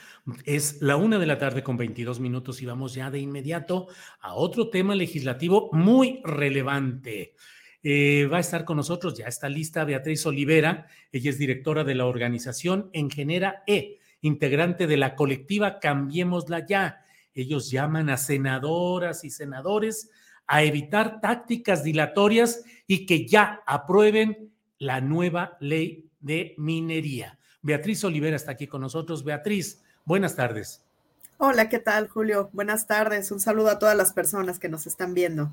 Es 0.44 0.82
la 0.82 0.96
una 0.96 1.20
de 1.20 1.26
la 1.26 1.38
tarde 1.38 1.62
con 1.62 1.76
22 1.76 2.18
minutos 2.18 2.60
y 2.62 2.66
vamos 2.66 2.94
ya 2.94 3.12
de 3.12 3.20
inmediato 3.20 3.86
a 4.20 4.34
otro 4.34 4.70
tema 4.70 4.96
legislativo 4.96 5.70
muy 5.70 6.20
relevante. 6.24 7.34
Eh, 7.84 8.26
va 8.26 8.38
a 8.38 8.40
estar 8.40 8.64
con 8.64 8.76
nosotros, 8.76 9.16
ya 9.16 9.26
está 9.26 9.48
lista 9.48 9.84
Beatriz 9.84 10.26
Olivera, 10.26 10.88
ella 11.12 11.30
es 11.30 11.38
directora 11.38 11.84
de 11.84 11.94
la 11.94 12.06
organización 12.06 12.90
Engenera 12.92 13.62
E, 13.68 13.99
integrante 14.22 14.86
de 14.86 14.96
la 14.96 15.14
colectiva 15.16 15.78
Cambiémosla 15.78 16.66
Ya. 16.66 17.04
Ellos 17.34 17.70
llaman 17.70 18.10
a 18.10 18.16
senadoras 18.16 19.24
y 19.24 19.30
senadores 19.30 20.10
a 20.46 20.62
evitar 20.62 21.20
tácticas 21.20 21.84
dilatorias 21.84 22.64
y 22.86 23.06
que 23.06 23.26
ya 23.26 23.62
aprueben 23.66 24.50
la 24.78 25.00
nueva 25.00 25.56
ley 25.60 26.08
de 26.20 26.54
minería. 26.58 27.38
Beatriz 27.62 28.02
Olivera 28.04 28.36
está 28.36 28.52
aquí 28.52 28.66
con 28.66 28.80
nosotros. 28.80 29.22
Beatriz, 29.22 29.82
buenas 30.04 30.34
tardes. 30.34 30.82
Hola, 31.38 31.68
¿qué 31.68 31.78
tal, 31.78 32.08
Julio? 32.08 32.50
Buenas 32.52 32.86
tardes. 32.86 33.30
Un 33.30 33.40
saludo 33.40 33.70
a 33.70 33.78
todas 33.78 33.96
las 33.96 34.12
personas 34.12 34.58
que 34.58 34.68
nos 34.68 34.86
están 34.86 35.14
viendo. 35.14 35.50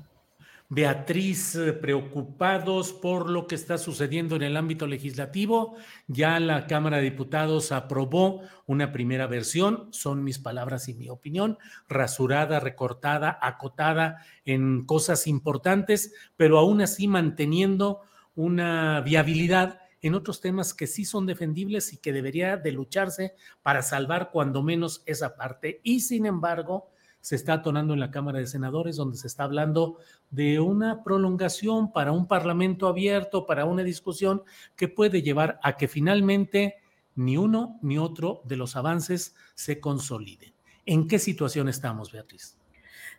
Beatriz, 0.70 1.54
eh, 1.54 1.72
preocupados 1.72 2.92
por 2.92 3.30
lo 3.30 3.46
que 3.46 3.54
está 3.54 3.78
sucediendo 3.78 4.36
en 4.36 4.42
el 4.42 4.54
ámbito 4.54 4.86
legislativo, 4.86 5.76
ya 6.08 6.38
la 6.40 6.66
Cámara 6.66 6.98
de 6.98 7.04
Diputados 7.04 7.72
aprobó 7.72 8.42
una 8.66 8.92
primera 8.92 9.26
versión, 9.26 9.88
son 9.92 10.22
mis 10.22 10.38
palabras 10.38 10.88
y 10.88 10.94
mi 10.94 11.08
opinión, 11.08 11.56
rasurada, 11.88 12.60
recortada, 12.60 13.38
acotada 13.40 14.22
en 14.44 14.84
cosas 14.84 15.26
importantes, 15.26 16.12
pero 16.36 16.58
aún 16.58 16.82
así 16.82 17.08
manteniendo 17.08 18.02
una 18.34 19.00
viabilidad 19.00 19.80
en 20.02 20.14
otros 20.14 20.42
temas 20.42 20.74
que 20.74 20.86
sí 20.86 21.06
son 21.06 21.24
defendibles 21.24 21.94
y 21.94 21.96
que 21.96 22.12
debería 22.12 22.58
de 22.58 22.72
lucharse 22.72 23.34
para 23.62 23.80
salvar 23.80 24.30
cuando 24.30 24.62
menos 24.62 25.02
esa 25.06 25.34
parte. 25.34 25.80
Y 25.82 26.00
sin 26.00 26.26
embargo, 26.26 26.90
se 27.28 27.36
está 27.36 27.52
atonando 27.52 27.92
en 27.92 28.00
la 28.00 28.10
Cámara 28.10 28.38
de 28.38 28.46
Senadores, 28.46 28.96
donde 28.96 29.18
se 29.18 29.26
está 29.26 29.44
hablando 29.44 29.98
de 30.30 30.60
una 30.60 31.04
prolongación 31.04 31.92
para 31.92 32.10
un 32.10 32.26
parlamento 32.26 32.88
abierto, 32.88 33.44
para 33.44 33.66
una 33.66 33.82
discusión 33.82 34.44
que 34.76 34.88
puede 34.88 35.20
llevar 35.20 35.60
a 35.62 35.76
que 35.76 35.88
finalmente 35.88 36.76
ni 37.16 37.36
uno 37.36 37.78
ni 37.82 37.98
otro 37.98 38.40
de 38.46 38.56
los 38.56 38.76
avances 38.76 39.34
se 39.54 39.78
consoliden. 39.78 40.54
¿En 40.86 41.06
qué 41.06 41.18
situación 41.18 41.68
estamos, 41.68 42.12
Beatriz? 42.12 42.56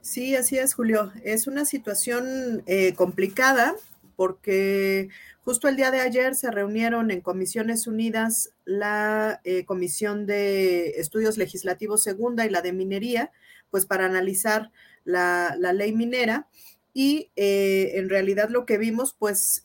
Sí, 0.02 0.36
así 0.36 0.58
es, 0.58 0.74
Julio. 0.74 1.12
Es 1.24 1.46
una 1.46 1.64
situación 1.64 2.64
eh, 2.66 2.96
complicada 2.96 3.76
porque 4.16 5.10
justo 5.46 5.68
el 5.68 5.76
día 5.76 5.92
de 5.92 6.02
ayer 6.02 6.34
se 6.34 6.50
reunieron 6.50 7.12
en 7.12 7.22
Comisiones 7.22 7.86
Unidas 7.86 8.50
la 8.66 9.40
eh, 9.44 9.66
Comisión 9.66 10.26
de 10.26 11.00
Estudios 11.00 11.38
Legislativos 11.38 12.02
Segunda 12.02 12.48
y 12.48 12.50
la 12.50 12.64
de 12.64 12.74
Minería, 12.74 13.32
pues 13.72 13.86
para 13.86 14.06
analizar 14.06 14.72
la, 15.04 15.56
ley 15.74 15.94
minera. 15.94 16.48
Y 16.94 17.32
eh, 17.36 17.92
en 17.96 18.10
realidad 18.10 18.50
lo 18.50 18.66
que 18.66 18.78
vimos, 18.78 19.16
pues 19.18 19.64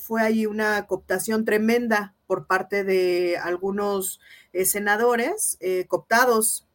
fue 0.00 0.22
ahí 0.22 0.46
una 0.46 0.86
cooptación 0.86 1.44
tremenda 1.44 2.14
por 2.26 2.46
parte 2.46 2.84
de 2.84 3.36
algunos 3.38 4.20
senadores 4.64 5.58
cooptados 5.88 6.68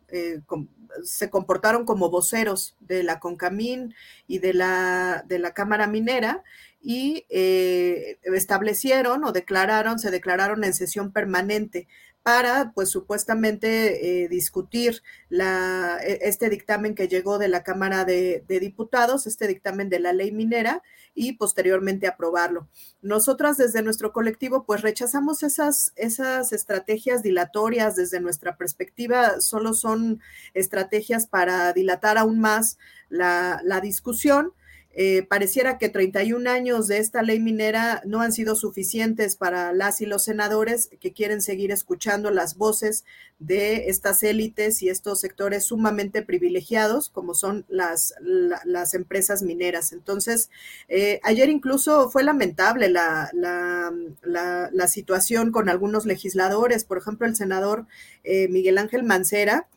se 1.03 1.29
comportaron 1.29 1.85
como 1.85 2.09
voceros 2.09 2.75
de 2.79 3.03
la 3.03 3.19
CONCAMIN 3.19 3.93
y 4.27 4.39
de 4.39 4.53
la, 4.53 5.23
de 5.27 5.39
la 5.39 5.53
Cámara 5.53 5.87
Minera 5.87 6.43
y 6.81 7.25
eh, 7.29 8.19
establecieron 8.23 9.23
o 9.23 9.31
declararon, 9.31 9.99
se 9.99 10.11
declararon 10.11 10.63
en 10.63 10.73
sesión 10.73 11.11
permanente 11.11 11.87
para, 12.25 12.71
pues 12.73 12.89
supuestamente, 12.89 14.23
eh, 14.23 14.27
discutir 14.27 15.03
la, 15.29 15.99
e, 16.03 16.21
este 16.23 16.49
dictamen 16.49 16.95
que 16.95 17.07
llegó 17.07 17.37
de 17.37 17.49
la 17.49 17.61
Cámara 17.61 18.03
de, 18.03 18.43
Diputados, 18.47 19.27
este 19.27 19.47
dictamen 19.47 19.89
de 19.89 19.99
la 19.99 20.11
ley 20.11 20.31
minera, 20.31 20.81
y 21.13 21.33
posteriormente 21.33 22.07
aprobarlo. 22.07 22.67
Nosotras 23.03 23.57
desde 23.57 23.83
nuestro 23.83 24.11
colectivo, 24.11 24.65
pues 24.65 24.81
rechazamos 24.81 25.43
esas, 25.43 25.93
esas 25.97 26.51
estrategias 26.51 27.21
dilatorias 27.21 27.95
desde 27.95 28.19
nuestra 28.19 28.57
perspectiva, 28.57 29.39
solo 29.39 29.75
son 29.75 30.19
estrategias 30.55 31.27
para 31.27 31.73
dilatar 31.73 32.17
aún 32.17 32.39
más 32.39 32.79
la, 33.07 33.61
la 33.63 33.81
discusión 33.81 34.51
eh, 34.97 35.23
pareciera 35.27 35.77
que 35.77 35.89
31 35.89 36.49
años 36.49 36.87
de 36.87 36.99
esta 36.99 37.21
ley 37.21 37.41
minera 37.41 38.01
no 38.05 38.21
han 38.21 38.31
sido 38.31 38.55
suficientes 38.55 39.35
para 39.35 39.73
las 39.73 39.99
y 39.99 40.05
los 40.05 40.23
senadores 40.23 40.89
que 41.01 41.11
quieren 41.11 41.41
seguir 41.41 41.71
escuchando 41.71 42.31
las 42.31 42.55
voces 42.55 43.03
de 43.37 43.89
estas 43.89 44.23
élites 44.23 44.81
y 44.81 44.87
estos 44.87 45.19
sectores 45.19 45.65
sumamente 45.65 46.21
privilegiados 46.21 47.09
como 47.09 47.33
son 47.33 47.65
las, 47.67 48.15
las 48.21 48.93
empresas 48.93 49.43
mineras. 49.43 49.91
Entonces, 49.91 50.49
eh, 50.87 51.19
ayer 51.23 51.49
incluso 51.49 52.09
fue 52.09 52.23
lamentable 52.23 52.87
la, 52.87 53.29
la, 53.33 54.87
situación 54.87 55.51
con 55.51 55.67
algunos 55.67 56.05
legisladores, 56.05 56.85
por 56.85 56.99
ejemplo, 56.99 57.27
el 57.27 57.35
senador 57.35 57.85
eh, 58.23 58.47
Miguel 58.47 58.77
Ángel 58.77 59.03
Mancera, 59.03 59.67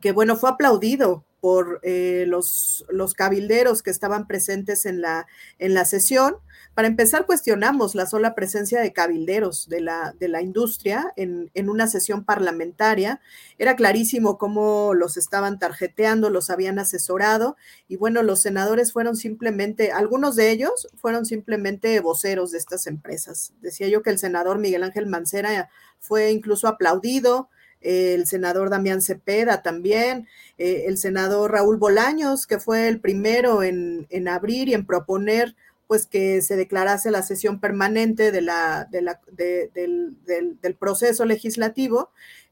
que 0.00 0.12
bueno, 0.12 0.36
fue 0.36 0.48
aplaudido 0.48 1.24
por 1.40 1.80
eh, 1.82 2.24
los, 2.26 2.84
los, 2.88 3.14
cabilderos 3.14 3.82
que 3.82 3.90
estaban 3.90 4.26
presentes 4.26 4.86
en 4.86 5.00
la, 5.00 5.26
en 5.58 5.74
la 5.74 5.84
sesión. 5.84 6.36
Para 6.74 6.88
empezar, 6.88 7.26
cuestionamos 7.26 7.94
la 7.94 8.06
sola 8.06 8.34
presencia 8.34 8.80
de 8.80 8.92
cabilderos 8.92 9.68
de 9.68 9.80
la, 9.80 10.14
de 10.18 10.28
la 10.28 10.42
industria 10.42 11.12
en, 11.16 11.50
en, 11.54 11.70
una 11.70 11.86
sesión 11.86 12.24
parlamentaria. 12.24 13.20
Era 13.58 13.76
clarísimo 13.76 14.38
cómo 14.38 14.94
los 14.94 15.16
estaban 15.16 15.58
tarjeteando, 15.58 16.30
los 16.30 16.50
habían 16.50 16.78
asesorado 16.78 17.56
y 17.88 17.96
bueno, 17.96 18.22
los 18.22 18.40
senadores 18.40 18.92
fueron 18.92 19.16
simplemente, 19.16 19.92
algunos 19.92 20.36
de 20.36 20.50
ellos 20.50 20.88
fueron 20.96 21.24
simplemente 21.24 21.98
voceros 22.00 22.50
de 22.50 22.58
estas 22.58 22.86
empresas. 22.86 23.52
Decía 23.60 23.88
yo 23.88 24.02
que 24.02 24.10
el 24.10 24.18
senador 24.18 24.58
Miguel 24.58 24.82
Ángel 24.84 25.06
Mancera 25.06 25.70
fue 25.98 26.30
incluso 26.30 26.68
aplaudido, 26.68 27.48
el 27.80 28.26
senador 28.26 28.70
Damián 28.70 29.02
Cepeda 29.02 29.62
también, 29.62 30.26
eh, 30.58 30.84
el 30.86 30.98
senador 30.98 31.52
Raúl 31.52 31.76
Bolaños, 31.76 32.46
que 32.46 32.58
fue 32.58 32.88
el 32.88 33.00
primero 33.00 33.62
en, 33.62 34.06
abrir 34.28 34.68
y 34.68 34.74
en 34.74 34.86
proponer 34.86 35.54
pues 35.86 36.04
que 36.04 36.42
se 36.42 36.56
declarase 36.56 37.10
la 37.10 37.22
sesión 37.22 37.60
permanente 37.60 38.30
de 38.30 38.42
la, 38.42 38.88
del, 38.90 40.76
proceso 40.78 41.24
legislativo. 41.24 42.10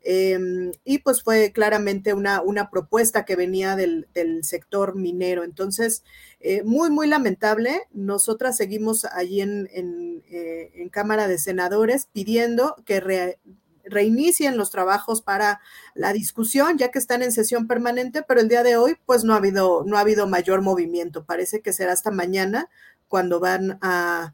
Em, 0.08 0.72
y 0.84 0.98
pues 0.98 1.22
fue 1.22 1.50
claramente 1.52 2.14
una, 2.14 2.40
una 2.40 2.70
propuesta 2.70 3.24
que 3.24 3.36
venía 3.36 3.76
del, 3.76 4.06
sector 4.42 4.94
minero. 4.94 5.44
Entonces, 5.44 6.02
eh, 6.40 6.62
muy, 6.62 6.90
muy 6.90 7.08
lamentable. 7.08 7.82
Nosotras 7.92 8.56
seguimos 8.56 9.04
allí 9.04 9.42
en, 9.42 9.68
en, 9.72 10.22
eh, 10.30 10.70
en 10.76 10.88
Cámara 10.88 11.28
de 11.28 11.38
Senadores 11.38 12.08
pidiendo 12.12 12.76
que 12.86 13.36
reinicien 13.86 14.56
los 14.56 14.70
trabajos 14.70 15.22
para 15.22 15.60
la 15.94 16.12
discusión, 16.12 16.78
ya 16.78 16.90
que 16.90 16.98
están 16.98 17.22
en 17.22 17.32
sesión 17.32 17.66
permanente, 17.66 18.22
pero 18.22 18.40
el 18.40 18.48
día 18.48 18.62
de 18.62 18.76
hoy, 18.76 18.96
pues 19.06 19.24
no 19.24 19.34
ha 19.34 19.36
habido, 19.36 19.84
no 19.86 19.96
ha 19.96 20.00
habido 20.00 20.26
mayor 20.26 20.62
movimiento. 20.62 21.24
Parece 21.24 21.60
que 21.60 21.72
será 21.72 21.92
hasta 21.92 22.10
mañana 22.10 22.68
cuando 23.08 23.40
van 23.40 23.78
a, 23.80 24.32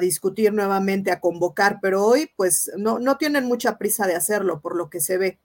discutir 0.00 0.52
nuevamente, 0.52 1.12
a 1.12 1.20
convocar, 1.20 1.78
pero 1.80 2.04
hoy, 2.04 2.30
pues 2.36 2.70
no, 2.76 2.98
no 2.98 3.16
tienen 3.16 3.44
mucha 3.44 3.78
prisa 3.78 4.06
de 4.06 4.16
hacerlo, 4.16 4.60
por 4.60 4.76
lo 4.76 4.90
que 4.90 5.00
se 5.00 5.18
ve. 5.18 5.38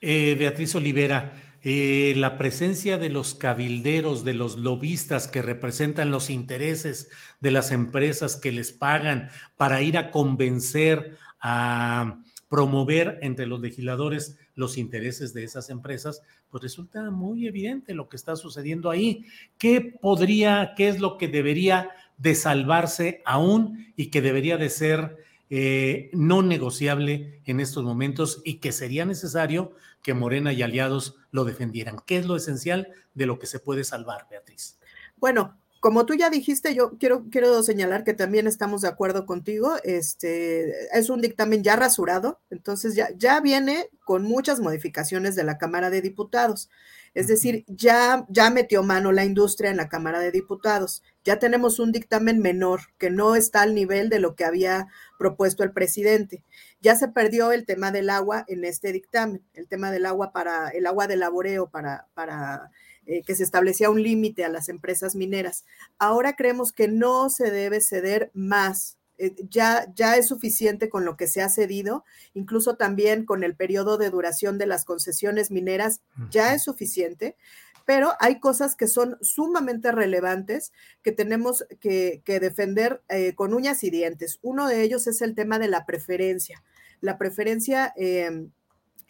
Eh, 0.00 0.34
Beatriz 0.38 0.74
Olivera, 0.74 1.32
eh, 1.66 2.12
la 2.16 2.36
presencia 2.36 2.98
de 2.98 3.08
los 3.08 3.34
cabilderos, 3.34 4.22
de 4.22 4.34
los 4.34 4.58
lobistas 4.58 5.28
que 5.28 5.40
representan 5.40 6.10
los 6.10 6.28
intereses 6.28 7.08
de 7.40 7.50
las 7.50 7.72
empresas 7.72 8.36
que 8.36 8.52
les 8.52 8.70
pagan 8.70 9.30
para 9.56 9.80
ir 9.80 9.96
a 9.96 10.10
convencer 10.10 11.16
a 11.46 12.22
promover 12.48 13.18
entre 13.20 13.46
los 13.46 13.60
legisladores 13.60 14.38
los 14.54 14.78
intereses 14.78 15.34
de 15.34 15.44
esas 15.44 15.68
empresas, 15.68 16.22
pues 16.48 16.62
resulta 16.62 17.10
muy 17.10 17.46
evidente 17.46 17.92
lo 17.92 18.08
que 18.08 18.16
está 18.16 18.34
sucediendo 18.34 18.90
ahí. 18.90 19.26
¿Qué 19.58 19.80
podría, 20.00 20.72
qué 20.74 20.88
es 20.88 21.00
lo 21.00 21.18
que 21.18 21.28
debería 21.28 21.90
de 22.16 22.34
salvarse 22.34 23.22
aún 23.26 23.92
y 23.94 24.06
que 24.06 24.22
debería 24.22 24.56
de 24.56 24.70
ser 24.70 25.18
eh, 25.50 26.08
no 26.14 26.40
negociable 26.40 27.42
en 27.44 27.60
estos 27.60 27.84
momentos 27.84 28.40
y 28.42 28.54
que 28.54 28.72
sería 28.72 29.04
necesario 29.04 29.72
que 30.02 30.14
Morena 30.14 30.54
y 30.54 30.62
aliados 30.62 31.16
lo 31.30 31.44
defendieran? 31.44 31.98
¿Qué 32.06 32.16
es 32.16 32.26
lo 32.26 32.36
esencial 32.36 32.88
de 33.12 33.26
lo 33.26 33.38
que 33.38 33.46
se 33.46 33.60
puede 33.60 33.84
salvar, 33.84 34.28
Beatriz? 34.30 34.78
Bueno, 35.16 35.58
como 35.84 36.06
tú 36.06 36.14
ya 36.14 36.30
dijiste, 36.30 36.74
yo 36.74 36.96
quiero, 36.98 37.26
quiero 37.30 37.62
señalar 37.62 38.04
que 38.04 38.14
también 38.14 38.46
estamos 38.46 38.80
de 38.80 38.88
acuerdo 38.88 39.26
contigo. 39.26 39.74
Este 39.84 40.88
es 40.98 41.10
un 41.10 41.20
dictamen 41.20 41.62
ya 41.62 41.76
rasurado, 41.76 42.40
entonces 42.48 42.94
ya, 42.94 43.10
ya 43.18 43.38
viene 43.42 43.90
con 44.02 44.22
muchas 44.22 44.60
modificaciones 44.60 45.36
de 45.36 45.44
la 45.44 45.58
Cámara 45.58 45.90
de 45.90 46.00
Diputados. 46.00 46.70
Es 47.12 47.26
decir, 47.26 47.66
ya, 47.68 48.24
ya 48.30 48.48
metió 48.48 48.82
mano 48.82 49.12
la 49.12 49.26
industria 49.26 49.70
en 49.70 49.76
la 49.76 49.90
Cámara 49.90 50.20
de 50.20 50.30
Diputados. 50.30 51.02
Ya 51.22 51.38
tenemos 51.38 51.78
un 51.78 51.92
dictamen 51.92 52.38
menor 52.38 52.80
que 52.96 53.10
no 53.10 53.36
está 53.36 53.60
al 53.60 53.74
nivel 53.74 54.08
de 54.08 54.20
lo 54.20 54.34
que 54.36 54.46
había 54.46 54.86
propuesto 55.18 55.64
el 55.64 55.72
presidente. 55.72 56.42
Ya 56.80 56.96
se 56.96 57.08
perdió 57.08 57.52
el 57.52 57.66
tema 57.66 57.92
del 57.92 58.08
agua 58.08 58.46
en 58.48 58.64
este 58.64 58.90
dictamen, 58.90 59.42
el 59.52 59.68
tema 59.68 59.90
del 59.90 60.06
agua 60.06 60.32
para 60.32 60.70
el 60.70 60.86
agua 60.86 61.06
de 61.08 61.16
laboreo 61.16 61.68
para, 61.68 62.06
para 62.14 62.70
eh, 63.06 63.22
que 63.22 63.34
se 63.34 63.42
establecía 63.42 63.90
un 63.90 64.02
límite 64.02 64.44
a 64.44 64.48
las 64.48 64.68
empresas 64.68 65.14
mineras. 65.14 65.64
Ahora 65.98 66.36
creemos 66.36 66.72
que 66.72 66.88
no 66.88 67.30
se 67.30 67.50
debe 67.50 67.80
ceder 67.80 68.30
más. 68.34 68.98
Eh, 69.16 69.34
ya, 69.48 69.86
ya 69.94 70.16
es 70.16 70.28
suficiente 70.28 70.88
con 70.88 71.04
lo 71.04 71.16
que 71.16 71.28
se 71.28 71.40
ha 71.40 71.48
cedido, 71.48 72.04
incluso 72.34 72.76
también 72.76 73.24
con 73.24 73.44
el 73.44 73.54
periodo 73.54 73.96
de 73.96 74.10
duración 74.10 74.58
de 74.58 74.66
las 74.66 74.84
concesiones 74.84 75.50
mineras, 75.50 76.00
ya 76.30 76.54
es 76.54 76.64
suficiente 76.64 77.36
pero 77.84 78.12
hay 78.18 78.40
cosas 78.40 78.76
que 78.76 78.86
son 78.86 79.18
sumamente 79.20 79.92
relevantes 79.92 80.72
que 81.02 81.12
tenemos 81.12 81.64
que, 81.80 82.22
defender 82.26 83.02
eh, 83.08 83.34
con 83.34 83.54
uñas 83.54 83.84
y 83.84 83.90
dientes. 83.90 84.38
Uno 84.42 84.68
de 84.68 84.82
ellos 84.82 85.06
es 85.06 85.20
el 85.20 85.34
tema 85.34 85.58
de 85.58 85.68
la 85.68 85.84
preferencia. 85.84 86.62
La 87.00 87.18
preferencia 87.18 87.92
em, 87.96 88.50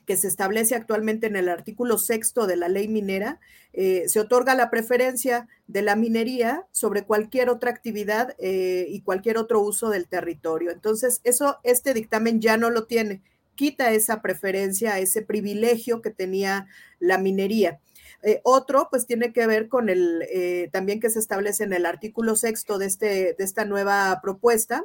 que 0.04 0.16
se 0.16 0.28
establece 0.28 0.74
actualmente 0.74 1.26
en 1.26 1.36
el 1.36 1.48
artículo 1.48 1.98
sexto 1.98 2.46
de 2.46 2.56
la 2.56 2.68
ley 2.68 2.88
minera, 2.88 3.40
eh, 3.72 4.04
se 4.06 4.20
otorga 4.20 4.54
la 4.54 4.70
preferencia 4.70 5.48
de 5.66 5.82
la 5.82 5.96
minería 5.96 6.66
sobre 6.70 7.04
cualquier 7.04 7.48
otra 7.48 7.70
actividad 7.70 8.34
eh, 8.38 8.86
y 8.88 9.00
cualquier 9.00 9.38
otro 9.38 9.60
uso 9.60 9.90
del 9.90 10.06
territorio. 10.06 10.70
Entonces, 10.70 11.20
eso, 11.24 11.58
este 11.62 11.94
dictamen 11.94 12.40
ya 12.40 12.56
no 12.56 12.70
lo 12.70 12.84
tiene, 12.84 13.22
quita 13.54 13.92
esa 13.92 14.20
preferencia, 14.20 14.98
ese 14.98 15.22
privilegio 15.22 16.02
que 16.02 16.10
tenía 16.10 16.66
la 16.98 17.18
minería. 17.18 17.80
Eh, 18.22 18.40
otro, 18.42 18.88
pues 18.90 19.06
tiene 19.06 19.32
que 19.32 19.46
ver 19.46 19.68
con 19.68 19.88
el, 19.88 20.68
también 20.72 21.00
que 21.00 21.10
se 21.10 21.18
establece 21.18 21.64
en 21.64 21.72
el 21.72 21.84
artículo 21.84 22.36
sexto 22.36 22.78
de, 22.78 22.86
este, 22.86 23.34
de 23.36 23.44
esta 23.44 23.64
nueva 23.64 24.18
propuesta, 24.22 24.84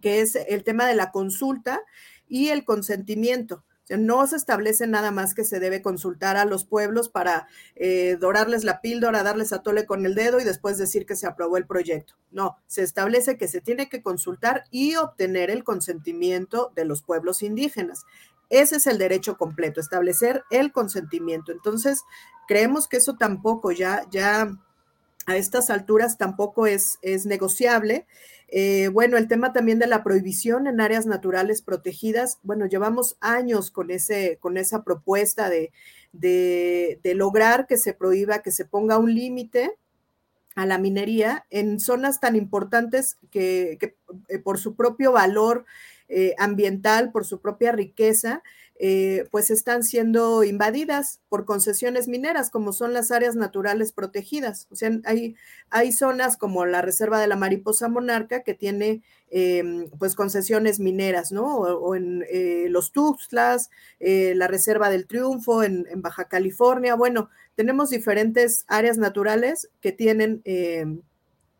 que 0.00 0.20
es 0.20 0.36
el 0.36 0.64
tema 0.64 0.86
de 0.86 0.94
la 0.94 1.10
consulta 1.10 1.80
y 2.28 2.48
el 2.48 2.64
consentimiento 2.64 3.64
no 3.90 4.26
se 4.26 4.36
establece 4.36 4.86
nada 4.86 5.10
más 5.10 5.34
que 5.34 5.44
se 5.44 5.60
debe 5.60 5.82
consultar 5.82 6.36
a 6.36 6.44
los 6.44 6.64
pueblos 6.64 7.08
para 7.08 7.48
eh, 7.76 8.16
dorarles 8.18 8.64
la 8.64 8.80
píldora, 8.80 9.22
darles 9.22 9.52
a 9.52 9.62
tole 9.62 9.84
con 9.84 10.06
el 10.06 10.14
dedo 10.14 10.40
y 10.40 10.44
después 10.44 10.78
decir 10.78 11.06
que 11.06 11.16
se 11.16 11.26
aprobó 11.26 11.56
el 11.56 11.66
proyecto. 11.66 12.14
No, 12.30 12.56
se 12.66 12.82
establece 12.82 13.36
que 13.36 13.48
se 13.48 13.60
tiene 13.60 13.88
que 13.88 14.02
consultar 14.02 14.64
y 14.70 14.96
obtener 14.96 15.50
el 15.50 15.64
consentimiento 15.64 16.72
de 16.74 16.84
los 16.84 17.02
pueblos 17.02 17.42
indígenas. 17.42 18.04
Ese 18.50 18.76
es 18.76 18.86
el 18.86 18.98
derecho 18.98 19.36
completo, 19.36 19.80
establecer 19.80 20.44
el 20.50 20.72
consentimiento. 20.72 21.52
Entonces, 21.52 22.02
creemos 22.46 22.88
que 22.88 22.98
eso 22.98 23.16
tampoco 23.16 23.72
ya, 23.72 24.04
ya 24.10 24.58
a 25.26 25.36
estas 25.36 25.70
alturas 25.70 26.18
tampoco 26.18 26.66
es, 26.66 26.98
es 27.02 27.26
negociable. 27.26 28.06
Eh, 28.48 28.88
bueno, 28.88 29.16
el 29.16 29.26
tema 29.26 29.52
también 29.52 29.78
de 29.78 29.86
la 29.86 30.04
prohibición 30.04 30.66
en 30.66 30.80
áreas 30.80 31.06
naturales 31.06 31.62
protegidas, 31.62 32.38
bueno, 32.42 32.66
llevamos 32.66 33.16
años 33.20 33.70
con, 33.70 33.90
ese, 33.90 34.38
con 34.40 34.56
esa 34.56 34.84
propuesta 34.84 35.48
de, 35.48 35.72
de, 36.12 37.14
lograr 37.14 37.66
que 37.66 37.76
se 37.76 37.94
prohíba, 37.94 38.42
que 38.42 38.52
se 38.52 38.64
ponga 38.64 38.98
un 38.98 39.14
límite 39.14 39.72
a 40.54 40.66
la 40.66 40.78
minería 40.78 41.46
en 41.50 41.80
zonas 41.80 42.20
tan 42.20 42.36
importantes 42.36 43.16
que, 43.30 43.78
eh, 44.28 44.38
por 44.38 44.58
su 44.58 44.76
propio 44.76 45.12
valor 45.12 45.64
eh, 46.08 46.34
ambiental, 46.38 47.10
por 47.10 47.24
su 47.24 47.40
propia 47.40 47.72
riqueza, 47.72 48.42
eh, 48.76 49.28
pues 49.30 49.50
están 49.50 49.84
siendo 49.84 50.42
invadidas 50.42 51.20
por 51.28 51.44
concesiones 51.44 52.08
mineras, 52.08 52.50
como 52.50 52.72
son 52.72 52.92
las 52.92 53.12
áreas 53.12 53.36
naturales 53.36 53.92
protegidas. 53.92 54.66
O 54.70 54.74
sea, 54.74 54.90
hay, 55.04 55.36
hay 55.70 55.92
zonas 55.92 56.36
como 56.36 56.66
la 56.66 56.82
Reserva 56.82 57.20
de 57.20 57.28
la 57.28 57.36
Mariposa 57.36 57.88
Monarca 57.88 58.42
que 58.42 58.54
tiene 58.54 59.02
em, 59.30 59.88
pues 59.98 60.16
concesiones 60.16 60.80
mineras, 60.80 61.30
¿no? 61.30 61.56
O, 61.56 61.94
en 61.94 62.24
eh, 62.28 62.66
los 62.68 62.90
Tuxtlas, 62.90 63.70
eh, 64.00 64.34
la 64.34 64.48
Reserva 64.48 64.90
del 64.90 65.06
Triunfo 65.06 65.62
en, 65.62 65.86
Baja 65.96 66.24
California. 66.26 66.96
Bueno, 66.96 67.30
tenemos 67.54 67.90
diferentes 67.90 68.64
áreas 68.66 68.98
naturales 68.98 69.68
que 69.80 69.92
tienen 69.92 70.42
em, 70.44 71.02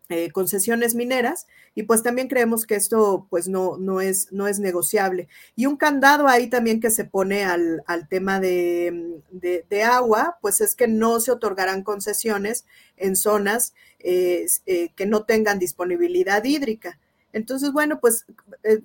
eh, 0.09 0.31
concesiones 0.31 0.93
mineras 0.93 1.47
y 1.73 1.83
pues 1.83 2.03
también 2.03 2.27
creemos 2.27 2.67
que 2.67 2.75
esto 2.75 3.25
pues 3.29 3.47
no, 3.47 3.77
no, 3.77 4.01
es, 4.01 4.31
no 4.31 4.47
es 4.47 4.59
negociable. 4.59 5.27
Y 5.55 5.65
un 5.65 5.77
candado 5.77 6.27
ahí 6.27 6.47
también 6.47 6.79
que 6.79 6.91
se 6.91 7.05
pone 7.05 7.43
al, 7.43 7.81
tema 8.07 8.39
de, 8.39 9.21
agua, 9.83 10.37
pues 10.41 10.61
es 10.61 10.75
que 10.75 10.87
no 10.87 11.19
se 11.19 11.31
otorgarán 11.31 11.81
concesiones 11.81 12.65
en 12.97 13.15
zonas 13.15 13.73
eh, 13.99 14.45
eh, 14.67 14.89
que 14.95 15.07
no 15.07 15.23
tengan 15.23 15.57
disponibilidad 15.57 16.43
hídrica. 16.43 16.99
Entonces, 17.33 17.73
bueno, 17.73 17.99
pues 17.99 18.25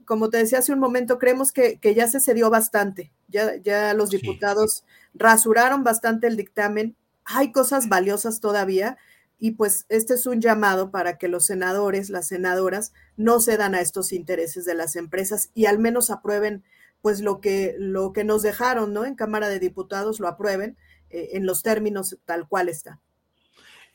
como 0.06 0.30
te 0.30 0.38
decía 0.38 0.58
hace 0.58 0.72
un 0.72 0.80
momento, 0.80 1.18
creemos 1.18 1.52
que, 1.52 1.78
ya 1.94 2.08
se 2.08 2.18
cedió 2.18 2.50
bastante, 2.50 3.12
ya, 3.28 3.56
ya 3.56 3.94
los 3.94 4.10
diputados 4.10 4.84
rasuraron 5.14 5.84
bastante 5.84 6.26
el 6.26 6.36
dictamen, 6.36 6.96
hay 7.24 7.52
cosas 7.52 7.88
valiosas 7.88 8.40
todavía, 8.40 8.98
y 9.40 9.52
pues 9.52 9.86
este 9.88 10.14
es 10.14 10.26
un 10.26 10.40
llamado 10.40 10.90
para 10.90 11.16
que 11.16 11.26
los 11.26 11.46
senadores, 11.46 12.10
las 12.10 12.28
senadoras, 12.28 12.92
no 13.16 13.40
cedan 13.40 13.74
a 13.74 13.80
estos 13.80 14.12
intereses 14.12 14.66
de 14.66 14.74
las 14.74 14.96
empresas 14.96 15.50
y 15.54 15.64
al 15.64 15.78
menos 15.78 16.10
aprueben 16.10 16.62
pues 17.00 17.22
lo 17.22 17.40
que, 17.40 17.74
lo 17.78 18.12
que 18.12 18.22
nos 18.22 18.42
dejaron, 18.42 18.92
¿no? 18.92 19.06
En 19.06 19.14
Cámara 19.14 19.48
de 19.48 19.58
Diputados 19.58 20.20
lo 20.20 20.28
aprueben 20.28 20.76
eh, 21.08 21.30
en 21.32 21.46
los 21.46 21.62
términos 21.62 22.18
tal 22.26 22.46
cual 22.46 22.68
está. 22.68 23.00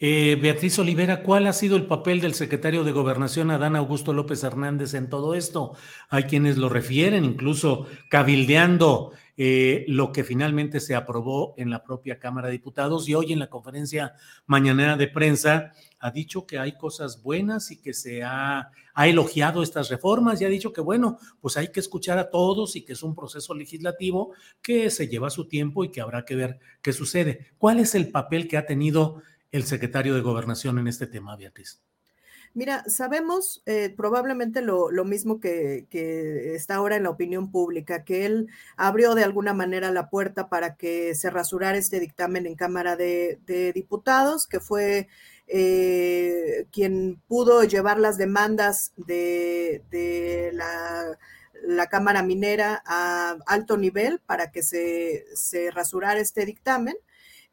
Eh, 0.08 0.38
Beatriz 0.40 0.78
Olivera, 0.78 1.24
¿cuál 1.24 1.48
ha 1.48 1.54
sido 1.54 1.76
el 1.76 1.88
papel 1.88 2.22
del 2.22 2.36
secretario 2.36 2.84
de 2.84 2.92
Gobernación 2.92 3.50
Adán 3.50 3.76
Augusto 3.76 4.14
López 4.14 4.44
Hernández 4.44 4.94
en 4.94 5.10
todo 5.10 5.34
esto? 5.34 5.74
Hay 6.10 6.26
quienes 6.26 6.58
lo 6.58 6.70
refieren, 6.70 7.26
incluso 7.26 7.88
cabildeando 8.08 9.14
eh, 9.36 9.84
lo 9.88 10.12
que 10.12 10.24
finalmente 10.24 10.80
se 10.80 10.94
aprobó 10.94 11.56
en 11.58 11.72
la 11.72 11.84
propia 11.84 12.20
Cámara 12.20 12.50
de 12.50 12.52
Diputados 12.52 13.10
y 13.10 13.16
hoy 13.16 13.34
en 13.34 13.40
la 13.40 13.50
conferencia 13.50 14.14
mañanera 14.46 14.96
de 14.96 15.08
prensa 15.08 15.72
ha 16.00 16.12
dicho 16.12 16.46
que 16.46 16.60
hay 16.60 16.78
cosas 16.78 17.24
buenas 17.24 17.72
y 17.72 17.82
que 17.82 17.96
se 17.96 18.22
ha, 18.22 18.70
ha 18.94 19.08
elogiado 19.08 19.64
estas 19.64 19.90
reformas 19.90 20.40
y 20.40 20.46
ha 20.46 20.50
dicho 20.50 20.72
que 20.72 20.82
bueno, 20.82 21.18
pues 21.42 21.58
hay 21.58 21.72
que 21.72 21.80
escuchar 21.80 22.20
a 22.20 22.30
todos 22.30 22.76
y 22.76 22.86
que 22.86 22.94
es 22.94 23.02
un 23.02 23.16
proceso 23.16 23.56
legislativo 23.56 24.34
que 24.62 24.92
se 24.92 25.08
lleva 25.08 25.32
su 25.32 25.48
tiempo 25.48 25.84
y 25.84 25.90
que 25.90 26.02
habrá 26.02 26.26
que 26.26 26.36
ver 26.36 26.60
qué 26.84 26.94
sucede. 26.94 27.54
¿Cuál 27.58 27.80
es 27.80 27.96
el 27.96 28.10
papel 28.10 28.48
que 28.48 28.58
ha 28.58 28.68
tenido 28.68 29.24
el 29.56 29.66
secretario 29.66 30.16
de 30.16 30.22
Gobernación 30.22 30.80
en 30.80 30.88
este 30.88 31.08
tema, 31.08 31.36
Beatriz? 31.36 31.82
Mira, 32.56 32.86
sabemos 32.88 33.62
eh, 33.66 33.94
probablemente 33.98 34.62
lo, 34.62 34.90
mismo 35.04 35.42
que, 35.42 35.88
está 36.56 36.76
ahora 36.76 36.96
en 36.96 37.04
la 37.04 37.10
opinión 37.10 37.52
pública, 37.52 38.06
que 38.06 38.26
él 38.26 38.48
abrió 38.78 39.14
de 39.14 39.26
alguna 39.26 39.54
manera 39.54 39.92
la 39.92 40.10
puerta 40.10 40.48
para 40.48 40.76
que 40.78 41.16
se 41.16 41.30
rasurara 41.30 41.78
este 41.78 42.00
dictamen 42.00 42.46
en 42.46 42.56
Cámara 42.56 42.96
de, 42.96 43.72
Diputados, 43.76 44.48
que 44.48 44.62
fue 44.62 45.10
eh, 45.48 46.66
quien 46.72 47.22
pudo 47.28 47.66
llevar 47.66 48.00
las 48.00 48.18
demandas 48.18 48.94
de, 48.96 50.52
la, 50.54 51.88
Cámara 51.90 52.24
Minera 52.24 52.82
a 52.86 53.36
alto 53.48 53.76
nivel 53.76 54.20
para 54.26 54.52
que 54.52 54.64
se, 54.64 55.26
se 55.34 55.72
rasurara 55.72 56.22
este 56.22 56.46
dictamen. 56.46 56.96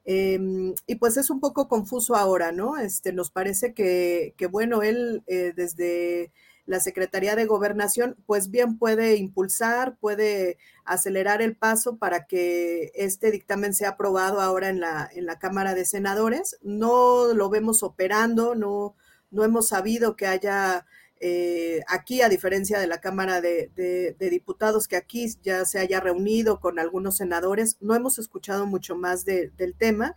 Em, 0.05 0.75
y 0.87 0.97
pues 0.97 1.17
es 1.17 1.31
un 1.31 1.41
poco 1.41 1.69
confuso 1.69 2.17
ahora, 2.17 2.53
¿no? 2.53 2.79
Este, 2.79 3.13
nos 3.13 3.31
parece 3.31 3.73
que, 3.75 4.35
bueno, 4.51 4.83
él 4.83 5.23
eh, 5.27 5.53
desde 5.55 6.33
la 6.67 6.81
Secretaría 6.81 7.35
de 7.37 7.47
Gobernación, 7.47 8.17
pues 8.27 8.51
bien 8.51 8.79
puede 8.79 9.17
impulsar, 9.17 9.97
puede 9.99 10.59
acelerar 10.85 11.43
el 11.43 11.57
paso 11.57 11.97
para 11.97 12.27
que 12.27 12.93
este 12.95 13.31
dictamen 13.31 13.75
sea 13.75 13.91
aprobado 13.91 14.41
ahora 14.41 14.69
en 14.69 14.81
la, 14.81 15.09
en 15.13 15.27
la 15.27 15.39
Cámara 15.39 15.75
de 15.75 15.85
Senadores. 15.85 16.59
No 16.63 17.35
lo 17.35 17.51
vemos 17.51 17.83
operando, 17.83 18.55
no, 18.55 18.95
no 19.31 19.45
hemos 19.45 19.69
sabido 19.69 20.17
que 20.17 20.27
haya 20.27 20.87
eh, 21.25 21.85
aquí, 21.87 22.21
a 22.21 22.29
diferencia 22.29 22.81
de 22.81 22.89
la 22.89 23.01
Cámara 23.01 23.41
de, 23.41 24.17
Diputados, 24.19 24.89
que 24.89 24.97
aquí 24.97 25.33
ya 25.41 25.65
se 25.65 25.79
haya 25.79 26.01
reunido 26.01 26.59
con 26.59 26.81
algunos 26.81 27.17
senadores, 27.17 27.77
no 27.81 27.95
hemos 27.95 28.19
escuchado 28.19 28.67
mucho 28.67 28.97
más 28.97 29.25
del 29.25 29.75
tema, 29.79 30.17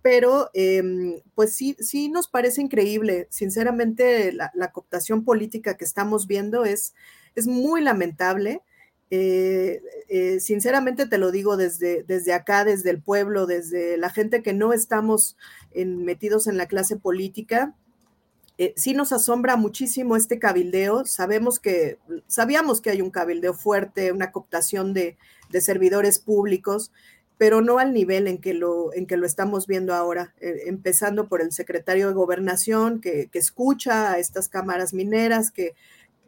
pero 0.00 0.48
em, 0.54 1.20
pues 1.34 1.54
sí, 1.54 1.76
sí 1.78 2.08
nos 2.08 2.28
parece 2.28 2.62
increíble. 2.62 3.26
Sinceramente, 3.28 4.32
la, 4.32 4.72
cooptación 4.72 5.26
política 5.26 5.76
que 5.76 5.84
estamos 5.84 6.26
viendo 6.26 6.64
es, 6.64 6.94
es 7.34 7.46
muy 7.46 7.82
lamentable. 7.82 8.62
Eh, 9.10 9.82
eh, 10.08 10.40
sinceramente 10.40 11.06
te 11.06 11.18
lo 11.18 11.32
digo 11.32 11.58
desde, 11.58 12.02
desde 12.04 12.32
acá, 12.32 12.64
desde 12.64 12.88
el 12.88 13.02
pueblo, 13.02 13.44
desde 13.44 13.98
la 13.98 14.08
gente 14.08 14.42
que 14.42 14.54
no 14.54 14.72
estamos 14.72 15.36
metidos 15.74 16.46
en 16.46 16.56
la 16.56 16.66
clase 16.66 16.96
política, 16.96 17.74
eh, 18.58 18.72
sí 18.76 18.94
nos 18.94 19.12
asombra 19.12 19.56
muchísimo 19.56 20.16
este 20.16 20.38
cabildeo. 20.38 21.04
Sabemos 21.04 21.60
que, 21.60 21.98
sabíamos 22.26 22.80
que 22.80 22.90
hay 22.90 23.02
un 23.02 23.10
cabildeo 23.10 23.52
fuerte, 23.54 24.12
una 24.12 24.32
cooptación 24.32 24.94
de, 24.94 25.16
servidores 25.60 26.18
públicos, 26.18 26.92
pero 27.38 27.62
no 27.62 27.78
al 27.78 27.94
nivel 27.94 28.26
en 28.26 28.38
que 28.38 28.52
lo, 28.52 28.92
en 28.92 29.06
que 29.06 29.16
lo 29.16 29.24
estamos 29.24 29.66
viendo 29.66 29.94
ahora, 29.94 30.34
eh, 30.40 30.64
empezando 30.66 31.28
por 31.28 31.40
el 31.40 31.52
secretario 31.52 32.08
de 32.08 32.14
Gobernación, 32.14 33.00
que, 33.00 33.30
escucha 33.32 34.12
a 34.12 34.18
estas 34.18 34.48
cámaras 34.48 34.92
mineras, 34.92 35.50
que, 35.50 35.74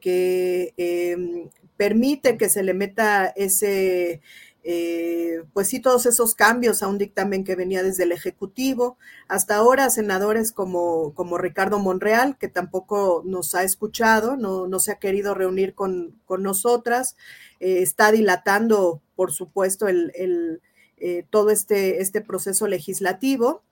que 0.01 0.73
em, 0.77 1.51
permite 1.77 2.39
que 2.39 2.49
se 2.49 2.63
le 2.63 2.75
meta 2.75 3.27
ese 3.27 4.21
eh, 4.65 5.45
pues 5.53 5.69
sí, 5.69 5.81
todos 5.81 6.05
esos 6.07 6.35
cambios 6.35 6.83
a 6.83 6.89
un 6.89 6.99
dictamen 6.99 7.45
que 7.45 7.55
venía 7.55 7.83
desde 7.83 8.05
el 8.05 8.13
Ejecutivo. 8.13 8.99
Hasta 9.29 9.57
ahora, 9.57 9.89
senadores 9.91 10.53
como, 10.53 11.15
como 11.15 11.39
Ricardo 11.39 11.79
Monreal, 11.79 12.37
que 12.39 12.49
tampoco 12.49 13.23
nos 13.25 13.55
ha 13.55 13.63
escuchado, 13.63 14.37
no, 14.37 14.67
no 14.67 14.81
se 14.81 14.93
ha 14.93 14.99
querido 14.99 15.35
reunir 15.35 15.75
con, 15.75 16.21
nosotras, 16.29 17.17
eh, 17.61 17.83
está 17.83 18.13
dilatando, 18.13 19.01
por 19.17 19.33
supuesto, 19.33 19.89
el, 19.89 20.61
eh, 20.99 21.25
todo 21.31 21.51
este, 21.51 22.03
este 22.03 22.21
proceso 22.21 22.67
legislativo. 22.67 23.63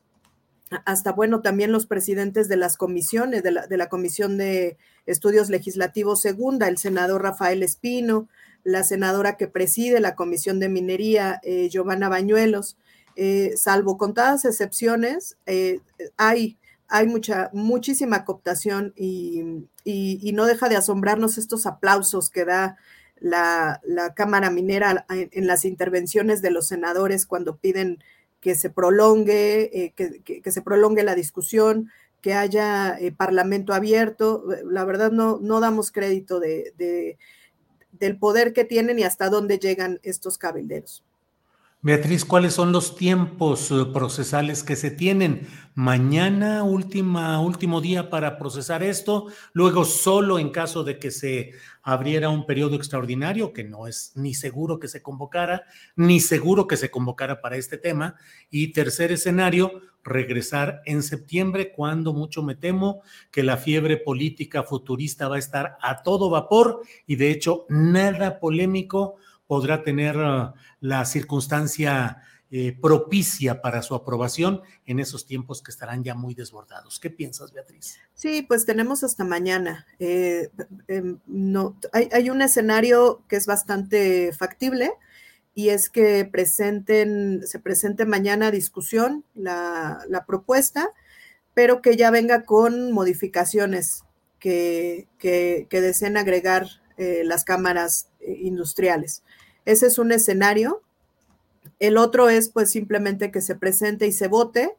Hasta, 0.85 1.13
bueno, 1.13 1.43
también 1.43 1.71
los 1.73 1.87
presidentes 1.87 2.49
de 2.49 2.57
las 2.57 2.77
comisiones, 2.77 3.43
de 3.43 3.53
la, 3.53 3.67
de 3.67 3.77
la 3.77 3.89
Comisión 3.89 4.37
de 4.37 4.79
Estudios 5.05 5.49
Legislativos 5.49 6.21
Segunda, 6.21 6.69
el 6.69 6.79
senador 6.79 7.23
Rafael 7.23 7.63
Espino, 7.63 8.29
la 8.67 8.83
senadora 8.83 9.37
que 9.37 9.47
preside 9.47 10.01
la 10.01 10.17
Comisión 10.17 10.59
de 10.59 10.69
Minería, 10.69 11.39
eh, 11.45 11.69
Giovanna 11.71 12.09
Bañuelos. 12.09 12.77
Eh, 13.15 13.53
salvo 13.57 13.97
contadas 13.97 14.45
excepciones, 14.45 15.37
eh, 15.47 15.79
hay, 16.17 16.59
hay 16.89 17.07
mucha, 17.07 17.49
muchísima 17.53 18.25
cooptación 18.25 18.93
y, 18.97 19.69
no 20.33 20.47
deja 20.47 20.69
de 20.69 20.75
asombrarnos 20.75 21.39
estos 21.39 21.65
aplausos 21.65 22.29
que 22.29 22.45
da 22.45 22.77
la, 23.21 23.81
Cámara 24.17 24.51
Minera 24.51 25.07
en, 25.11 25.47
las 25.47 25.65
intervenciones 25.65 26.43
de 26.43 26.51
los 26.51 26.67
senadores 26.67 27.25
cuando 27.25 27.57
piden 27.57 28.03
que 28.41 28.57
se 28.57 28.69
prolongue, 28.69 29.95
que, 29.95 30.51
se 30.51 30.63
prolongue 30.63 31.05
la 31.05 31.15
discusión, 31.15 31.89
que 32.21 32.35
haya 32.35 32.99
parlamento 33.17 33.73
abierto. 33.73 34.45
La 34.65 34.85
verdad 34.85 35.13
no, 35.13 35.39
no 35.41 35.61
damos 35.61 35.93
crédito 35.93 36.41
de 36.41 37.17
del 37.99 38.19
poder 38.19 38.53
que 38.53 38.65
tienen 38.65 38.99
y 38.99 39.05
hasta 39.05 39.31
dónde 39.31 39.59
llegan 39.59 40.01
estos 40.03 40.39
cabilderos. 40.39 41.05
Beatriz, 41.87 42.25
¿cuáles 42.25 42.55
son 42.55 42.73
los 42.73 42.97
tiempos 42.97 43.71
eh, 43.71 43.85
procesales 43.93 44.65
que 44.65 44.75
se 44.75 44.91
tienen? 44.91 45.47
Mañana, 45.77 46.65
última, 46.65 47.41
último 47.41 47.81
día 47.81 48.11
para 48.11 48.39
procesar 48.39 48.83
esto, 48.83 49.27
luego 49.53 49.85
solo 49.85 50.41
en 50.41 50.51
caso 50.51 50.83
de 50.83 50.99
que 50.99 51.13
se 51.13 51.53
abriera 51.83 52.29
un 52.29 52.45
periodo 52.45 52.75
extraordinario, 52.75 53.53
que 53.53 53.63
no 53.63 53.87
es 53.87 54.11
ni 54.17 54.35
seguro 54.35 54.81
que 54.81 54.89
se 54.89 55.01
convocara, 55.01 55.63
ni 55.95 56.19
seguro 56.19 56.67
que 56.67 56.77
se 56.77 56.91
convocara 56.91 57.41
para 57.41 57.57
este 57.57 57.79
tema. 57.79 58.17
Y 58.51 58.73
tercer 58.73 59.13
escenario, 59.13 59.81
regresar 60.07 60.81
en 60.87 61.03
septiembre, 61.03 61.73
cuando 61.73 62.15
mucho 62.15 62.43
me 62.43 62.55
temo 62.55 63.03
que 63.31 63.43
la 63.43 63.57
fiebre 63.57 63.97
política 63.97 64.63
futurista 64.63 65.29
va 65.29 65.37
a 65.37 65.41
estar 65.41 65.77
a 65.83 66.03
todo 66.03 66.31
vapor 66.31 66.81
y 67.07 67.17
de 67.17 67.31
hecho 67.31 67.67
nada 67.69 68.41
polémico 68.41 69.17
podrá 69.47 69.83
tener 69.83 70.17
uh, 70.17 70.53
la 70.81 71.05
circunstancia 71.05 72.23
eh, 72.49 72.79
propicia 72.81 73.61
para 73.61 73.83
su 73.83 73.97
aprobación 73.97 74.63
en 74.85 75.01
esos 75.01 75.27
tiempos 75.27 75.63
que 75.63 75.73
estarán 75.73 76.05
ya 76.05 76.15
muy 76.15 76.33
desbordados. 76.33 77.01
¿Qué 77.01 77.11
piensas, 77.11 77.53
Beatriz? 77.53 77.99
Sí, 78.15 78.43
pues 78.43 78.65
tenemos 78.65 79.03
hasta 79.03 79.25
mañana. 79.25 79.85
Eh, 79.99 80.49
em, 80.87 81.19
no, 81.27 81.77
hay, 81.93 82.31
un 82.31 82.43
escenario 82.43 83.25
que 83.29 83.35
es 83.35 83.47
bastante 83.47 84.33
factible 84.33 84.93
y 85.57 85.71
es 85.71 85.89
que 85.89 86.27
presenten, 86.27 87.41
se 87.47 87.59
presente 87.59 88.05
mañana 88.05 88.49
a 88.49 88.51
discusión 88.51 89.25
la, 89.35 90.25
propuesta, 90.27 90.91
pero 91.55 91.81
que 91.81 91.97
ya 91.97 92.11
venga 92.11 92.45
con 92.45 92.93
modificaciones 92.93 94.05
que, 94.39 95.09
que, 95.19 95.67
deseen 95.71 96.19
agregar 96.19 96.67
eh, 96.99 97.23
las 97.25 97.43
cámaras 97.45 98.11
industriales. 98.21 99.23
Ese 99.65 99.87
es 99.87 99.99
un 99.99 100.13
escenario. 100.13 100.83
El 101.79 101.97
otro 101.97 102.29
es 102.29 102.51
pues 102.51 102.71
simplemente 102.71 103.31
que 103.31 103.41
se 103.41 103.55
presente 103.55 104.07
y 104.07 104.13
se 104.13 104.29
vote, 104.29 104.77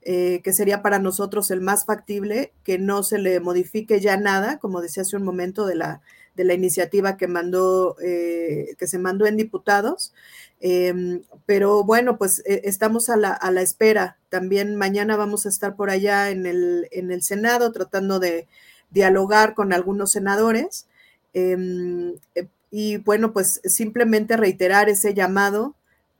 eh, 0.00 0.40
que 0.42 0.54
sería 0.54 0.80
para 0.80 0.98
nosotros 0.98 1.50
el 1.50 1.60
más 1.60 1.84
factible, 1.84 2.54
que 2.64 2.78
no 2.78 3.02
se 3.02 3.18
le 3.18 3.40
modifique 3.40 4.00
ya 4.00 4.16
nada, 4.16 4.58
como 4.58 4.80
decía 4.80 5.02
hace 5.02 5.18
un 5.18 5.22
momento, 5.24 5.66
de 5.66 5.74
la, 5.74 6.00
de 6.34 6.44
la 6.44 6.54
iniciativa 6.54 7.16
que 7.16 7.28
mandó, 7.28 7.96
eh, 8.02 8.74
que 8.78 8.86
se 8.86 8.98
mandó 8.98 9.26
en 9.26 9.36
diputados. 9.36 10.12
Em, 10.60 11.22
pero 11.46 11.84
bueno, 11.84 12.16
pues 12.18 12.42
eh, 12.46 12.62
estamos 12.64 13.10
a 13.10 13.16
la, 13.16 13.32
a 13.32 13.50
la, 13.50 13.62
espera. 13.62 14.18
También 14.28 14.76
mañana 14.76 15.16
vamos 15.16 15.46
a 15.46 15.48
estar 15.48 15.76
por 15.76 15.90
allá 15.90 16.30
en 16.30 16.46
el, 16.46 16.88
en 16.90 17.10
el 17.10 17.22
Senado 17.22 17.72
tratando 17.72 18.18
de 18.18 18.46
dialogar 18.90 19.54
con 19.54 19.72
algunos 19.72 20.12
senadores. 20.12 20.86
Em, 21.34 22.14
y 22.70 22.96
bueno, 22.98 23.32
pues 23.32 23.60
simplemente 23.64 24.36
reiterar 24.36 24.88
ese 24.88 25.14
llamado 25.14 25.74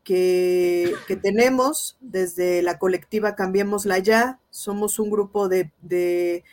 que, 0.04 0.94
tenemos 1.22 1.96
desde 2.00 2.62
la 2.62 2.78
colectiva 2.78 3.34
Cambiémosla 3.34 3.98
Ya. 3.98 4.38
Somos 4.50 4.98
un 4.98 5.10
grupo 5.10 5.48
de, 5.48 6.44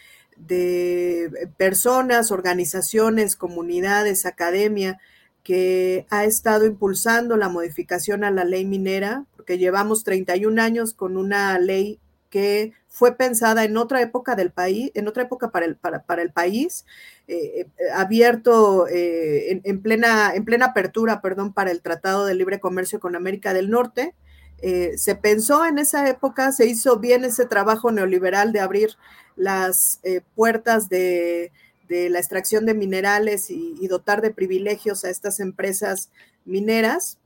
de, 0.47 1.49
personas, 1.57 2.31
organizaciones, 2.31 3.35
comunidades, 3.35 4.25
academia, 4.25 4.99
que 5.43 6.05
ha 6.09 6.25
estado 6.25 6.65
impulsando 6.65 7.35
la 7.37 7.49
modificación 7.49 8.23
a 8.23 8.31
la 8.31 8.43
ley 8.43 8.65
minera, 8.65 9.25
porque 9.35 9.57
llevamos 9.57 10.03
31 10.03 10.61
años 10.61 10.93
con 10.93 11.17
una 11.17 11.57
ley 11.59 11.99
que 12.29 12.73
fue 12.87 13.15
pensada 13.15 13.63
en 13.63 13.77
otra 13.77 14.01
época 14.01 14.35
del 14.35 14.51
país, 14.51 14.91
en 14.95 15.07
otra 15.07 15.23
época 15.23 15.51
para 15.51 15.65
el, 15.65 15.75
para, 15.75 16.21
el 16.21 16.31
país, 16.31 16.85
eh, 17.27 17.67
eh, 17.77 17.91
abierto 17.93 18.87
eh, 18.87 19.61
en, 19.63 19.81
plena, 19.81 20.33
en 20.33 20.45
plena 20.45 20.67
apertura, 20.67 21.21
perdón, 21.21 21.53
para 21.53 21.71
el 21.71 21.81
Tratado 21.81 22.25
de 22.25 22.35
Libre 22.35 22.59
Comercio 22.59 22.99
con 22.99 23.15
América 23.15 23.53
del 23.53 23.69
Norte. 23.69 24.13
Se 24.61 25.15
pensó 25.15 25.65
en 25.65 25.79
esa 25.79 26.07
época, 26.07 26.51
se 26.51 26.67
hizo 26.67 26.99
bien 26.99 27.25
ese 27.25 27.45
trabajo 27.45 27.91
neoliberal 27.91 28.51
de 28.51 28.59
abrir 28.59 28.91
las 29.35 29.99
puertas 30.35 30.87
de, 30.89 31.51
la 31.89 32.19
extracción 32.19 32.65
de 32.65 32.73
minerales 32.73 33.49
y 33.49 33.87
dotar 33.87 34.21
de 34.21 34.31
privilegios 34.31 35.03
a 35.03 35.09
estas 35.09 35.39
empresas 35.39 36.09
mineras 36.45 37.17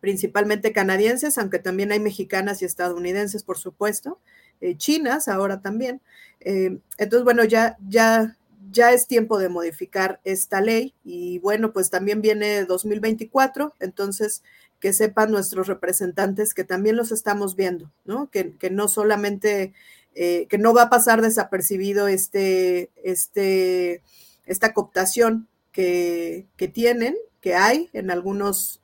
principalmente 0.00 0.72
canadienses, 0.72 1.38
aunque 1.38 1.58
también 1.58 1.92
hay 1.92 2.00
mexicanas 2.00 2.62
y 2.62 2.64
estadounidenses, 2.64 3.44
por 3.44 3.58
supuesto, 3.58 4.18
eh, 4.60 4.76
chinas 4.76 5.28
ahora 5.28 5.60
también. 5.60 6.00
Eh, 6.40 6.78
entonces, 6.98 7.24
bueno, 7.24 7.44
ya, 7.44 7.76
ya, 7.86 8.36
ya 8.70 8.92
es 8.92 9.06
tiempo 9.06 9.38
de 9.38 9.48
modificar 9.48 10.20
esta 10.24 10.60
ley 10.60 10.94
y 11.04 11.38
bueno, 11.38 11.72
pues 11.72 11.90
también 11.90 12.22
viene 12.22 12.64
2024, 12.64 13.74
entonces 13.78 14.42
que 14.80 14.92
sepan 14.92 15.30
nuestros 15.30 15.66
representantes 15.66 16.54
que 16.54 16.64
también 16.64 16.96
los 16.96 17.12
estamos 17.12 17.54
viendo, 17.54 17.92
¿no? 18.04 18.30
Que, 18.30 18.56
no 18.70 18.88
solamente, 18.88 19.74
eh, 20.14 20.46
que 20.48 20.58
no 20.58 20.72
va 20.74 20.84
a 20.84 20.90
pasar 20.90 21.22
desapercibido 21.22 22.08
este, 22.08 22.90
este, 23.04 24.02
esta 24.46 24.72
cooptación 24.72 25.48
que, 25.70 26.46
que 26.56 26.68
tienen, 26.68 27.16
que 27.40 27.54
hay 27.54 27.90
en 27.92 28.10
algunos 28.10 28.80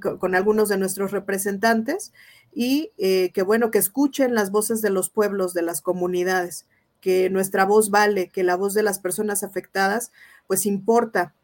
con, 0.00 0.34
algunos 0.34 0.68
de 0.68 0.78
nuestros 0.78 1.10
representantes 1.10 2.12
y 2.54 2.92
eh, 2.98 3.30
que 3.32 3.42
bueno, 3.42 3.70
que 3.70 3.78
escuchen 3.78 4.34
las 4.34 4.50
voces 4.50 4.82
de 4.82 4.90
los 4.90 5.10
pueblos, 5.10 5.54
de 5.54 5.62
las 5.62 5.80
comunidades, 5.80 6.66
que 7.00 7.30
nuestra 7.30 7.64
voz 7.64 7.90
vale, 7.90 8.28
que 8.28 8.42
la 8.42 8.56
voz 8.56 8.74
de 8.74 8.82
las 8.82 8.98
personas 8.98 9.42
afectadas 9.42 10.12
pues 10.46 10.66
importa 10.66 11.34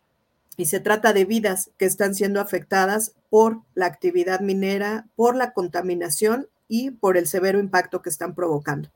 y 0.56 0.66
se 0.66 0.80
trata 0.80 1.12
de 1.12 1.24
vidas 1.24 1.70
que 1.78 1.86
están 1.86 2.14
siendo 2.14 2.40
afectadas 2.40 3.14
por 3.30 3.62
la 3.74 3.86
actividad 3.86 4.40
minera, 4.40 5.06
por 5.16 5.36
la 5.36 5.52
contaminación 5.52 6.48
y 6.68 6.90
por 6.90 7.16
el 7.16 7.26
severo 7.26 7.58
impacto 7.58 8.02
que 8.02 8.10
están 8.10 8.34
provocando. 8.34 8.90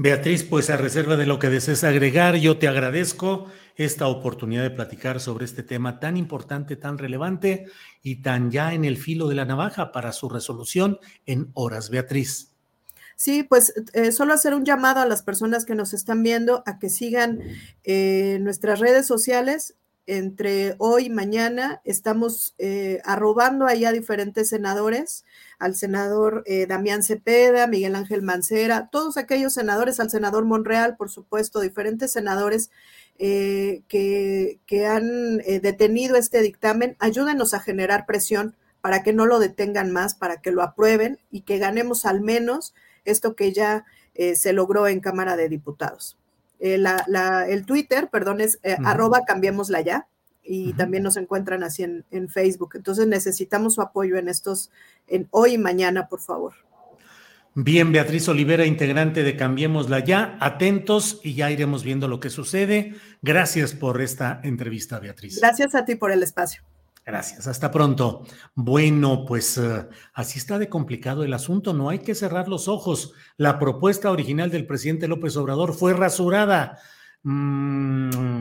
Beatriz, 0.00 0.44
pues 0.44 0.70
a 0.70 0.76
reserva 0.76 1.16
de 1.16 1.26
lo 1.26 1.40
que 1.40 1.50
desees 1.50 1.82
agregar, 1.82 2.36
yo 2.36 2.58
te 2.58 2.68
agradezco 2.68 3.46
esta 3.74 4.06
oportunidad 4.06 4.62
de 4.62 4.70
platicar 4.70 5.18
sobre 5.18 5.44
este 5.44 5.64
tema 5.64 5.98
tan 5.98 6.16
importante, 6.16 6.76
tan 6.76 6.98
relevante 6.98 7.66
y 8.00 8.22
tan 8.22 8.52
ya 8.52 8.74
en 8.74 8.84
el 8.84 8.96
filo 8.96 9.26
de 9.26 9.34
la 9.34 9.44
navaja 9.44 9.90
para 9.90 10.12
su 10.12 10.28
resolución 10.28 11.00
en 11.26 11.50
horas. 11.54 11.90
Beatriz. 11.90 12.52
Sí, 13.16 13.42
pues 13.42 13.74
eh, 13.94 14.12
solo 14.12 14.34
hacer 14.34 14.54
un 14.54 14.64
llamado 14.64 15.00
a 15.00 15.06
las 15.06 15.24
personas 15.24 15.64
que 15.64 15.74
nos 15.74 15.92
están 15.92 16.22
viendo 16.22 16.62
a 16.66 16.78
que 16.78 16.88
sigan 16.88 17.40
eh, 17.82 18.38
nuestras 18.40 18.78
redes 18.78 19.08
sociales 19.08 19.74
entre 20.08 20.74
hoy 20.78 21.04
y 21.04 21.10
mañana 21.10 21.82
estamos 21.84 22.54
eh, 22.56 22.98
arrobando 23.04 23.66
ahí 23.66 23.84
a 23.84 23.92
diferentes 23.92 24.48
senadores, 24.48 25.26
al 25.58 25.76
senador 25.76 26.42
eh, 26.46 26.66
Damián 26.66 27.02
Cepeda, 27.02 27.66
Miguel 27.66 27.94
Ángel 27.94 28.22
Mancera, 28.22 28.88
todos 28.90 29.18
aquellos 29.18 29.52
senadores, 29.52 30.00
al 30.00 30.08
senador 30.08 30.46
Monreal, 30.46 30.96
por 30.96 31.10
supuesto, 31.10 31.60
diferentes 31.60 32.10
senadores 32.10 32.70
eh, 33.18 33.82
que, 33.86 34.60
que, 34.64 34.86
han 34.86 35.38
detenido 35.38 36.16
este 36.16 36.40
dictamen, 36.40 36.96
ayúdenos 37.00 37.52
a 37.52 37.60
generar 37.60 38.06
presión 38.06 38.56
para 38.80 39.02
que 39.02 39.12
no 39.12 39.26
lo 39.26 39.38
detengan 39.38 39.92
más, 39.92 40.14
para 40.14 40.40
que 40.40 40.52
lo 40.52 40.62
aprueben 40.62 41.18
y 41.30 41.42
que 41.42 41.58
ganemos 41.58 42.06
al 42.06 42.22
menos 42.22 42.74
esto 43.04 43.36
que 43.36 43.52
ya 43.52 43.84
se 44.34 44.52
logró 44.52 44.88
en 44.88 45.00
Cámara 45.00 45.36
de 45.36 45.48
Diputados. 45.48 46.16
Eh, 46.60 46.82
el 47.48 47.66
Twitter, 47.66 48.08
perdón, 48.10 48.40
es 48.40 48.58
eh, 48.62 48.76
arroba 48.84 49.24
cambiémosla 49.24 49.80
ya. 49.80 50.08
Y 50.42 50.72
también 50.72 51.02
nos 51.02 51.18
encuentran 51.18 51.62
así 51.62 51.82
en, 51.82 52.28
Facebook. 52.30 52.70
Entonces 52.74 53.06
necesitamos 53.06 53.74
su 53.74 53.82
apoyo 53.82 54.16
en 54.16 54.28
estos, 54.28 54.70
en 55.06 55.28
hoy 55.30 55.54
y 55.54 55.58
mañana, 55.58 56.08
por 56.08 56.20
favor. 56.20 56.54
Bien, 57.54 57.92
Beatriz 57.92 58.28
Olivera, 58.28 58.64
integrante 58.64 59.24
de 59.24 59.36
Cambiémosla 59.36 59.98
ya, 59.98 60.38
atentos 60.40 61.20
y 61.22 61.34
ya 61.34 61.50
iremos 61.50 61.84
viendo 61.84 62.08
lo 62.08 62.18
que 62.18 62.30
sucede. 62.30 62.94
Gracias 63.20 63.74
por 63.74 64.00
esta 64.00 64.40
entrevista, 64.42 64.98
Beatriz. 65.00 65.38
Gracias 65.38 65.74
a 65.74 65.84
ti 65.84 65.96
por 65.96 66.12
el 66.12 66.22
espacio. 66.22 66.62
Gracias, 67.08 67.46
hasta 67.46 67.70
pronto. 67.70 68.26
Bueno, 68.54 69.24
pues 69.24 69.56
eh, 69.56 69.86
así 70.12 70.38
está 70.38 70.58
de 70.58 70.68
complicado 70.68 71.24
el 71.24 71.32
asunto, 71.32 71.72
no 71.72 71.88
hay 71.88 72.00
que 72.00 72.14
cerrar 72.14 72.48
los 72.48 72.68
ojos. 72.68 73.14
La 73.38 73.58
propuesta 73.58 74.10
original 74.10 74.50
del 74.50 74.66
presidente 74.66 75.08
López 75.08 75.34
Obrador 75.38 75.72
fue 75.72 75.94
rasurada. 75.94 76.78
Mm, 77.22 78.40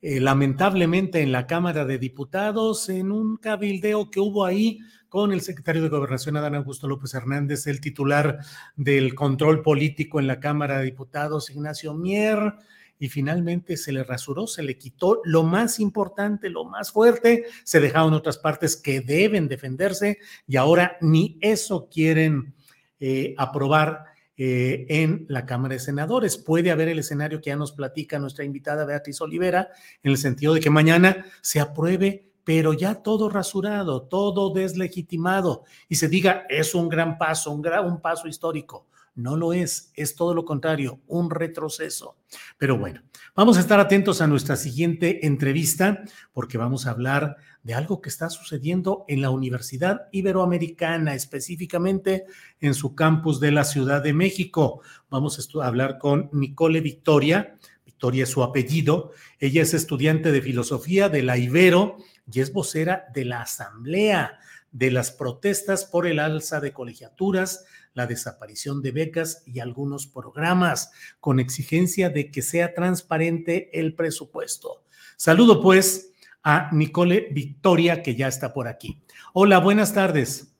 eh, 0.00 0.20
lamentablemente 0.20 1.20
en 1.20 1.30
la 1.30 1.46
Cámara 1.46 1.84
de 1.84 1.98
Diputados, 1.98 2.88
en 2.88 3.12
un 3.12 3.36
cabildeo 3.36 4.10
que 4.10 4.20
hubo 4.20 4.46
ahí 4.46 4.78
con 5.10 5.30
el 5.30 5.42
secretario 5.42 5.82
de 5.82 5.90
Gobernación, 5.90 6.38
Adán 6.38 6.54
Augusto 6.54 6.88
López 6.88 7.12
Hernández, 7.12 7.66
el 7.66 7.82
titular 7.82 8.38
del 8.76 9.14
control 9.14 9.60
político 9.60 10.20
en 10.20 10.26
la 10.26 10.40
Cámara 10.40 10.78
de 10.78 10.86
Diputados, 10.86 11.50
Ignacio 11.50 11.92
Mier, 11.92 12.54
y 12.98 13.08
finalmente 13.08 13.76
se 13.76 13.92
le 13.92 14.04
rasuró, 14.04 14.46
se 14.46 14.62
le 14.62 14.78
quitó 14.78 15.20
lo 15.24 15.42
más 15.42 15.80
importante, 15.80 16.50
lo 16.50 16.64
más 16.64 16.92
fuerte, 16.92 17.44
se 17.64 17.80
dejaron 17.80 18.14
otras 18.14 18.38
partes 18.38 18.76
que 18.76 19.00
deben 19.00 19.48
defenderse 19.48 20.18
y 20.46 20.56
ahora 20.56 20.96
ni 21.00 21.38
eso 21.40 21.88
quieren 21.90 22.54
eh, 23.00 23.34
aprobar 23.36 24.04
eh, 24.36 24.86
en 24.88 25.26
la 25.28 25.46
Cámara 25.46 25.74
de 25.74 25.80
Senadores. 25.80 26.36
Puede 26.36 26.70
haber 26.70 26.88
el 26.88 26.98
escenario 26.98 27.40
que 27.40 27.50
ya 27.50 27.56
nos 27.56 27.72
platica 27.72 28.18
nuestra 28.18 28.44
invitada 28.44 28.84
Beatriz 28.84 29.20
Olivera, 29.20 29.70
en 30.02 30.10
el 30.10 30.18
sentido 30.18 30.54
de 30.54 30.60
que 30.60 30.70
mañana 30.70 31.24
se 31.40 31.60
apruebe 31.60 32.26
pero 32.46 32.72
ya 32.72 33.02
todo 33.02 33.28
rasurado, 33.28 34.02
todo 34.02 34.50
deslegitimado 34.50 35.64
y 35.88 35.96
se 35.96 36.08
diga 36.08 36.46
es 36.48 36.76
un 36.76 36.88
gran 36.88 37.18
paso, 37.18 37.50
un, 37.50 37.60
gran, 37.60 37.84
un 37.84 38.00
paso 38.00 38.28
histórico. 38.28 38.86
No 39.16 39.34
lo 39.36 39.54
es, 39.54 39.90
es 39.94 40.14
todo 40.14 40.34
lo 40.34 40.44
contrario, 40.44 41.00
un 41.06 41.30
retroceso. 41.30 42.18
Pero 42.58 42.76
bueno, 42.76 43.02
vamos 43.34 43.56
a 43.56 43.60
estar 43.60 43.80
atentos 43.80 44.20
a 44.20 44.26
nuestra 44.26 44.56
siguiente 44.56 45.26
entrevista 45.26 46.04
porque 46.34 46.58
vamos 46.58 46.86
a 46.86 46.90
hablar 46.90 47.38
de 47.62 47.72
algo 47.72 48.02
que 48.02 48.10
está 48.10 48.28
sucediendo 48.28 49.06
en 49.08 49.22
la 49.22 49.30
Universidad 49.30 50.02
Iberoamericana, 50.12 51.14
específicamente 51.14 52.26
en 52.60 52.74
su 52.74 52.94
campus 52.94 53.40
de 53.40 53.52
la 53.52 53.64
Ciudad 53.64 54.02
de 54.02 54.12
México. 54.12 54.82
Vamos 55.08 55.38
a 55.38 55.66
hablar 55.66 55.96
con 55.96 56.28
Nicole 56.32 56.82
Victoria. 56.82 57.56
Victoria 57.86 58.24
es 58.24 58.30
su 58.30 58.42
apellido. 58.42 59.12
Ella 59.40 59.62
es 59.62 59.72
estudiante 59.72 60.30
de 60.30 60.42
filosofía 60.42 61.08
de 61.08 61.22
la 61.22 61.38
Ibero 61.38 61.96
y 62.30 62.40
es 62.40 62.52
vocera 62.52 63.06
de 63.14 63.24
la 63.24 63.40
Asamblea 63.40 64.38
de 64.76 64.90
las 64.90 65.10
protestas 65.10 65.86
por 65.86 66.06
el 66.06 66.18
alza 66.18 66.60
de 66.60 66.74
colegiaturas, 66.74 67.64
la 67.96 68.06
desaparición 68.06 68.82
de 68.82 68.92
becas 68.92 69.42
y 69.46 69.58
algunos 69.58 70.06
programas, 70.06 70.92
con 71.18 71.40
exigencia 71.40 72.10
de 72.10 72.30
que 72.30 72.42
sea 72.42 72.74
transparente 72.74 73.70
el 73.72 73.94
presupuesto. 73.94 74.84
Saludo 75.16 75.62
pues 75.62 76.12
a 76.42 76.68
Nicole 76.72 77.28
Victoria, 77.32 78.02
que 78.02 78.14
ya 78.14 78.28
está 78.28 78.52
por 78.52 78.68
aquí. 78.68 79.02
Hola, 79.32 79.58
buenas 79.58 79.94
tardes. 79.94 80.54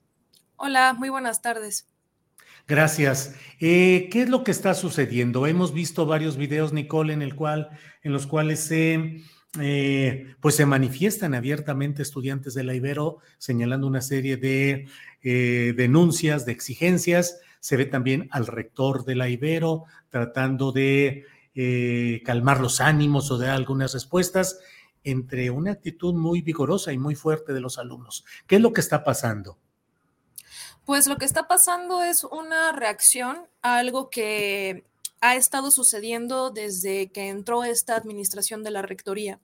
Hola, 0.55 0.93
muy 0.93 1.09
buenas 1.09 1.41
tardes. 1.43 1.87
Gracias. 2.67 3.35
Eh, 3.59 4.09
¿Qué 4.11 4.23
es 4.23 4.29
lo 4.29 4.43
que 4.43 4.51
está 4.51 4.73
sucediendo? 4.73 5.45
Hemos 5.45 5.73
visto 5.73 6.07
varios 6.07 6.37
videos, 6.37 6.73
Nicole, 6.73 7.13
en, 7.13 7.21
el 7.21 7.35
cual, 7.35 7.69
en 8.01 8.11
los 8.11 8.25
cuales 8.25 8.61
se 8.61 9.23
eh, 9.59 10.35
pues 10.39 10.55
se 10.55 10.65
manifiestan 10.65 11.33
abiertamente 11.33 12.01
estudiantes 12.01 12.53
de 12.53 12.63
la 12.63 12.75
Ibero 12.75 13.19
señalando 13.37 13.87
una 13.87 14.01
serie 14.01 14.37
de 14.37 14.87
eh, 15.29 15.73
denuncias, 15.75 16.45
de 16.45 16.53
exigencias. 16.53 17.41
Se 17.59 17.75
ve 17.75 17.85
también 17.85 18.29
al 18.31 18.47
rector 18.47 19.03
de 19.03 19.15
la 19.15 19.27
Ibero 19.27 19.83
tratando 20.07 20.71
de 20.71 21.25
eh, 21.53 22.21
calmar 22.23 22.61
los 22.61 22.79
ánimos 22.79 23.29
o 23.29 23.37
dar 23.37 23.49
algunas 23.49 23.91
respuestas 23.91 24.57
entre 25.03 25.49
una 25.49 25.73
actitud 25.73 26.13
muy 26.13 26.41
vigorosa 26.41 26.93
y 26.93 26.97
muy 26.97 27.15
fuerte 27.15 27.51
de 27.51 27.59
los 27.59 27.77
alumnos. 27.77 28.23
¿Qué 28.47 28.55
es 28.55 28.61
lo 28.61 28.71
que 28.71 28.79
está 28.79 29.03
pasando? 29.03 29.57
Pues 30.85 31.07
lo 31.07 31.17
que 31.17 31.25
está 31.25 31.49
pasando 31.49 32.03
es 32.03 32.23
una 32.23 32.71
reacción 32.71 33.47
a 33.61 33.79
algo 33.79 34.09
que 34.09 34.85
ha 35.19 35.35
estado 35.35 35.71
sucediendo 35.71 36.51
desde 36.51 37.11
que 37.11 37.27
entró 37.27 37.65
esta 37.65 37.97
administración 37.97 38.63
de 38.63 38.71
la 38.71 38.81
rectoría. 38.81 39.41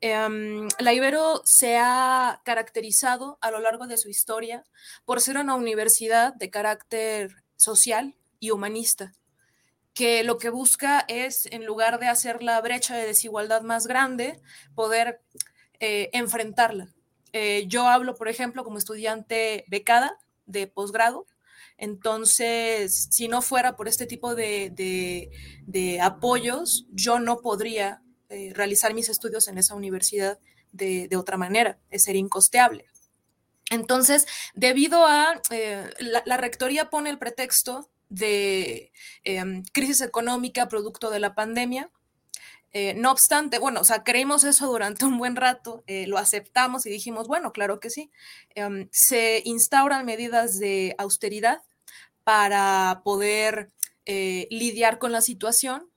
Em, 0.00 0.68
la 0.78 0.92
Ibero 0.92 1.42
se 1.44 1.78
ha 1.78 2.42
caracterizado 2.44 3.38
a 3.40 3.50
lo 3.50 3.60
largo 3.60 3.86
de 3.86 3.96
su 3.96 4.08
historia 4.08 4.64
por 5.04 5.20
ser 5.20 5.38
una 5.38 5.54
universidad 5.54 6.34
de 6.34 6.50
carácter 6.50 7.44
social 7.56 8.14
y 8.38 8.50
humanista, 8.50 9.12
que 9.94 10.22
lo 10.22 10.38
que 10.38 10.50
busca 10.50 11.04
es, 11.08 11.46
en 11.46 11.64
lugar 11.64 11.98
de 11.98 12.08
hacer 12.08 12.42
la 12.42 12.60
brecha 12.60 12.96
de 12.96 13.06
desigualdad 13.06 13.62
más 13.62 13.86
grande, 13.86 14.40
poder 14.74 15.20
eh, 15.80 16.10
enfrentarla. 16.12 16.88
Eh, 17.32 17.64
yo 17.66 17.88
hablo, 17.88 18.14
por 18.16 18.28
ejemplo, 18.28 18.64
como 18.64 18.78
estudiante 18.78 19.64
becada 19.68 20.18
de 20.44 20.66
posgrado, 20.66 21.26
entonces, 21.78 23.08
si 23.10 23.28
no 23.28 23.42
fuera 23.42 23.76
por 23.76 23.88
este 23.88 24.06
tipo 24.06 24.34
de, 24.34 25.30
apoyos, 26.02 26.86
yo 26.90 27.18
no 27.18 27.40
podría 27.40 28.02
eh, 28.28 28.52
realizar 28.54 28.92
mis 28.92 29.08
estudios 29.08 29.46
en 29.46 29.56
esa 29.56 29.76
universidad 29.76 30.40
de, 30.72 31.08
otra 31.16 31.36
manera, 31.36 31.78
es 31.90 32.04
ser 32.04 32.16
incosteable. 32.16 32.86
Entonces, 33.70 34.26
debido 34.54 35.06
a 35.06 35.40
eh, 35.50 35.88
la, 36.00 36.36
rectoría 36.36 36.90
pone 36.90 37.08
el 37.08 37.18
pretexto 37.18 37.88
de 38.08 38.92
em, 39.22 39.62
crisis 39.72 40.00
económica 40.00 40.68
producto 40.68 41.10
de 41.10 41.20
la 41.20 41.34
pandemia. 41.34 41.90
Eh, 42.72 42.94
no 42.94 43.12
obstante, 43.12 43.58
bueno, 43.58 43.80
o 43.80 43.84
sea, 43.84 44.02
creímos 44.02 44.44
eso 44.44 44.66
durante 44.66 45.04
un 45.04 45.18
buen 45.18 45.36
rato, 45.36 45.84
lo 45.86 46.18
aceptamos 46.18 46.84
y 46.84 46.90
dijimos, 46.90 47.28
bueno, 47.28 47.52
claro 47.52 47.78
que 47.80 47.90
sí. 47.90 48.10
Em, 48.54 48.88
se 48.90 49.40
instauran 49.44 50.04
medidas 50.04 50.58
de 50.58 50.94
austeridad 50.98 51.62
para 52.24 53.02
poder 53.04 53.70
lidiar 54.04 54.98
con 54.98 55.12
la 55.12 55.20
situación. 55.20 55.88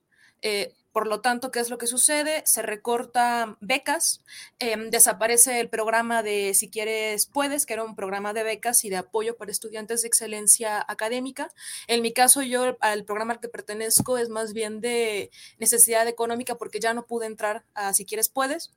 Por 0.92 1.06
lo 1.06 1.20
tanto, 1.20 1.50
¿qué 1.50 1.60
es 1.60 1.70
lo 1.70 1.78
que 1.78 1.86
sucede? 1.86 2.42
Se 2.46 2.62
recorta 2.62 3.56
becas, 3.60 4.24
em, 4.58 4.90
desaparece 4.90 5.60
el 5.60 5.68
programa 5.68 6.22
de 6.22 6.52
Si 6.54 6.68
quieres, 6.68 7.26
puedes, 7.26 7.66
que 7.66 7.74
era 7.74 7.84
un 7.84 7.94
programa 7.94 8.32
de 8.32 8.42
becas 8.42 8.84
y 8.84 8.90
de 8.90 8.96
apoyo 8.96 9.36
para 9.36 9.52
estudiantes 9.52 10.02
de 10.02 10.08
excelencia 10.08 10.84
académica. 10.88 11.52
En 11.86 12.02
mi 12.02 12.12
caso, 12.12 12.42
yo 12.42 12.76
al 12.80 13.04
programa 13.04 13.34
al 13.34 13.40
que 13.40 13.48
pertenezco 13.48 14.18
es 14.18 14.28
más 14.28 14.52
bien 14.52 14.80
de 14.80 15.30
necesidad 15.58 16.08
económica 16.08 16.56
porque 16.56 16.80
ya 16.80 16.94
no 16.94 17.06
pude 17.06 17.26
entrar 17.26 17.64
a 17.74 17.94
Si 17.94 18.04
quieres, 18.04 18.28
puedes. 18.28 18.72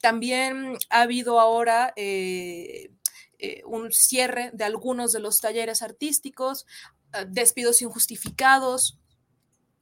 también 0.00 0.78
ha 0.90 1.02
habido 1.02 1.40
ahora... 1.40 1.92
Eh, 1.96 2.90
eh, 3.38 3.62
un 3.66 3.92
cierre 3.92 4.50
de 4.54 4.64
algunos 4.64 5.12
de 5.12 5.20
los 5.20 5.40
talleres 5.40 5.82
artísticos, 5.82 6.66
ah, 7.12 7.26
despidos 7.26 7.82
injustificados, 7.82 8.98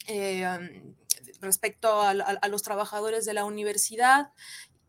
eh, 0.07 0.83
respecto 1.41 2.01
a, 2.01 2.15
los 2.49 2.63
trabajadores 2.63 3.25
de 3.25 3.35
la 3.35 3.45
universidad 3.45 4.33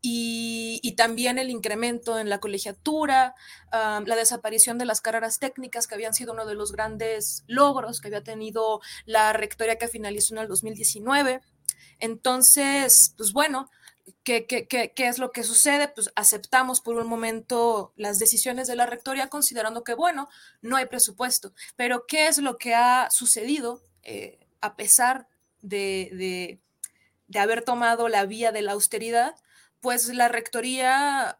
y, 0.02 0.94
también 0.96 1.38
el 1.38 1.50
incremento 1.50 2.18
en 2.18 2.30
la 2.30 2.38
colegiatura, 2.38 3.34
la 3.72 4.16
desaparición 4.16 4.78
de 4.78 4.84
las 4.84 5.00
carreras 5.00 5.38
técnicas 5.38 5.86
que 5.86 5.94
habían 5.94 6.14
sido 6.14 6.32
uno 6.32 6.46
de 6.46 6.54
los 6.54 6.72
grandes 6.72 7.44
logros 7.48 8.00
que 8.00 8.08
había 8.08 8.22
tenido 8.22 8.80
la 9.04 9.32
rectoría 9.32 9.76
que 9.76 9.88
finalizó 9.88 10.34
en 10.34 10.42
el 10.42 10.48
2019. 10.48 11.40
Entonces, 11.98 13.14
pues 13.16 13.32
bueno, 13.32 13.68
¿Qué, 14.22 14.46
qué, 14.46 14.68
qué, 14.68 14.92
qué, 14.94 15.08
es 15.08 15.18
lo 15.18 15.32
que 15.32 15.42
sucede? 15.42 15.88
Pues 15.88 16.12
aceptamos 16.14 16.80
por 16.80 16.96
un 16.96 17.08
momento 17.08 17.92
las 17.96 18.20
decisiones 18.20 18.68
de 18.68 18.76
la 18.76 18.86
rectoría 18.86 19.28
considerando 19.28 19.82
que, 19.82 19.94
bueno, 19.94 20.28
no 20.62 20.76
hay 20.76 20.86
presupuesto. 20.86 21.52
Pero 21.74 22.06
¿qué 22.06 22.28
es 22.28 22.38
lo 22.38 22.56
que 22.56 22.74
ha 22.74 23.08
sucedido 23.10 23.82
eh, 24.04 24.45
a 24.60 24.76
pesar 24.76 25.28
de, 25.62 26.60
haber 27.34 27.62
tomado 27.62 28.08
la 28.08 28.24
vía 28.26 28.52
de 28.52 28.62
la 28.62 28.72
austeridad, 28.72 29.34
pues 29.80 30.08
la 30.08 30.28
rectoría 30.28 31.38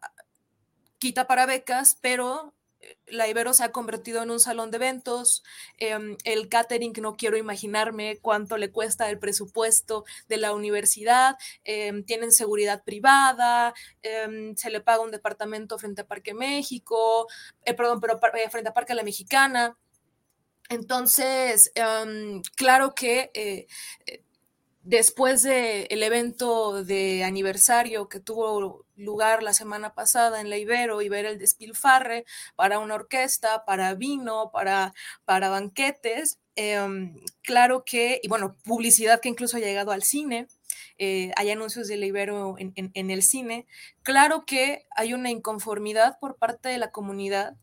quita 0.99 1.27
para 1.27 1.45
becas, 1.45 1.97
pero 2.01 2.53
eh, 2.79 2.97
la 3.07 3.27
Ibero 3.27 3.53
se 3.53 3.63
ha 3.63 3.71
convertido 3.71 4.23
en 4.23 4.31
un 4.31 4.39
salón 4.39 4.71
de 4.71 4.77
eventos, 4.77 5.43
em, 5.77 6.17
el 6.23 6.49
catering, 6.49 6.93
no 7.01 7.15
quiero 7.15 7.37
imaginarme 7.37 8.19
cuánto 8.21 8.57
le 8.57 8.71
cuesta 8.71 9.09
el 9.09 9.19
presupuesto 9.19 10.05
de 10.27 10.37
la 10.37 10.53
universidad, 10.53 11.37
em, 11.63 12.03
tienen 12.03 12.31
seguridad 12.31 12.83
privada, 12.83 13.73
em, 14.01 14.55
se 14.55 14.69
le 14.69 14.81
paga 14.81 15.01
un 15.03 15.11
departamento 15.11 15.77
frente 15.79 16.01
a 16.01 16.07
Parque 16.07 16.33
México, 16.33 17.27
eh, 17.65 17.73
perdón, 17.73 17.99
pero 18.01 18.19
eh, 18.35 18.49
frente 18.49 18.69
a 18.69 18.73
Parque 18.73 18.95
La 18.95 19.03
Mexicana. 19.03 19.77
Entonces, 20.69 21.71
em, 21.75 22.41
claro 22.55 22.93
que 22.93 23.31
eh, 23.33 23.67
eh, 24.05 24.23
después 24.83 25.43
del 25.43 26.03
evento 26.03 26.83
de 26.83 27.23
aniversario 27.23 28.09
que 28.09 28.19
tuvo 28.19 28.85
lugar 28.95 29.43
la 29.43 29.53
semana 29.53 29.93
pasada 29.93 30.41
en 30.41 30.49
la 30.49 30.57
Ibero 30.57 31.01
y 31.01 31.09
ver 31.09 31.25
el 31.25 31.39
despilfarre 31.39 32.25
para 32.55 32.79
una 32.79 32.95
orquesta, 32.95 33.65
para 33.65 33.93
vino, 33.95 34.51
para, 34.51 34.93
para 35.25 35.49
banquetes, 35.49 36.39
em, 36.55 37.15
claro 37.43 37.83
que, 37.85 38.19
y 38.23 38.27
bueno, 38.29 38.55
publicidad 38.63 39.19
que 39.21 39.29
incluso 39.29 39.57
ha 39.57 39.59
llegado 39.61 39.91
al 39.91 40.03
cine, 40.03 40.47
eh, 40.97 41.31
hay 41.37 41.51
anuncios 41.51 41.87
de 41.87 41.97
la 41.97 42.05
Ibero 42.07 42.55
en, 42.57 42.73
en 42.75 43.11
el 43.11 43.23
cine, 43.23 43.67
claro 44.03 44.45
que 44.45 44.85
hay 44.91 45.13
una 45.13 45.31
inconformidad 45.31 46.17
por 46.19 46.37
parte 46.37 46.69
de 46.69 46.77
la 46.79 46.91
comunidad 46.91 47.55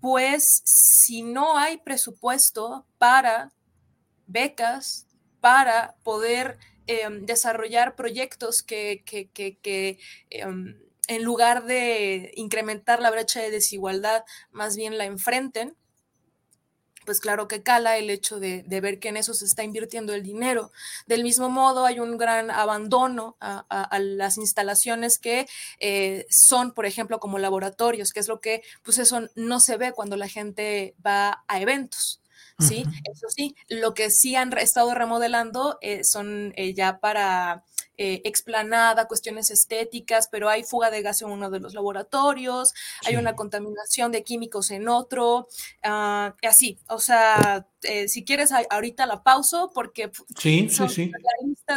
pues 0.00 0.62
si 0.64 1.22
no 1.22 1.56
hay 1.58 1.78
presupuesto 1.78 2.86
para 2.98 3.52
becas, 4.26 5.06
para 5.40 5.96
poder 6.02 6.58
em, 6.86 7.26
desarrollar 7.26 7.96
proyectos 7.96 8.62
que, 8.62 9.02
em, 10.30 10.76
en 11.08 11.24
lugar 11.24 11.64
de 11.64 12.32
incrementar 12.36 13.00
la 13.00 13.10
brecha 13.10 13.40
de 13.40 13.50
desigualdad, 13.50 14.24
más 14.50 14.76
bien 14.76 14.98
la 14.98 15.04
enfrenten, 15.06 15.76
pues 17.04 17.20
claro 17.20 17.48
que 17.48 17.62
cala 17.62 17.96
el 17.96 18.10
hecho 18.10 18.38
de, 18.40 18.64
ver 18.68 18.98
que 18.98 19.08
en 19.08 19.16
eso 19.16 19.34
se 19.34 19.44
está 19.44 19.62
invirtiendo 19.62 20.14
el 20.14 20.22
dinero. 20.22 20.72
Del 21.06 21.22
mismo 21.22 21.48
modo, 21.48 21.86
hay 21.86 22.00
un 22.00 22.18
gran 22.18 22.50
abandono 22.50 23.36
a, 23.40 23.98
las 23.98 24.38
instalaciones 24.38 25.18
que 25.18 25.46
eh, 25.78 26.26
son, 26.30 26.72
por 26.72 26.86
ejemplo, 26.86 27.20
como 27.20 27.38
laboratorios, 27.38 28.12
que 28.12 28.20
es 28.20 28.28
lo 28.28 28.40
que, 28.40 28.62
pues 28.82 28.98
eso 28.98 29.28
no 29.34 29.60
se 29.60 29.76
ve 29.76 29.92
cuando 29.92 30.16
la 30.16 30.28
gente 30.28 30.94
va 31.04 31.44
a 31.48 31.60
eventos. 31.60 32.20
Sí, 32.58 32.84
eso 33.10 33.26
sí, 33.30 33.56
lo 33.68 33.94
que 33.94 34.10
sí 34.10 34.36
han 34.36 34.56
estado 34.58 34.92
remodelando 34.94 35.78
eh, 35.80 36.04
son 36.04 36.52
eh, 36.56 36.74
ya 36.74 37.00
para 37.00 37.64
eh, 38.02 38.22
explanada, 38.24 39.06
cuestiones 39.06 39.50
estéticas, 39.50 40.26
pero 40.32 40.48
hay 40.48 40.64
fuga 40.64 40.90
de 40.90 41.02
gas 41.02 41.20
en 41.20 41.28
uno 41.28 41.50
de 41.50 41.60
los 41.60 41.74
laboratorios, 41.74 42.72
hay 43.04 43.16
una 43.16 43.36
contaminación 43.36 44.10
de 44.10 44.24
químicos 44.24 44.70
en 44.70 44.88
otro, 44.88 45.48
uh, 45.84 46.32
así, 46.42 46.78
o 46.88 46.98
sea, 46.98 47.66
eh, 47.82 48.08
si 48.08 48.24
quieres 48.24 48.52
ahorita 48.52 49.04
la 49.04 49.22
pauso 49.22 49.70
porque 49.74 50.10
sí, 50.38 50.68
sí, 50.70 50.88
sí. 50.88 51.12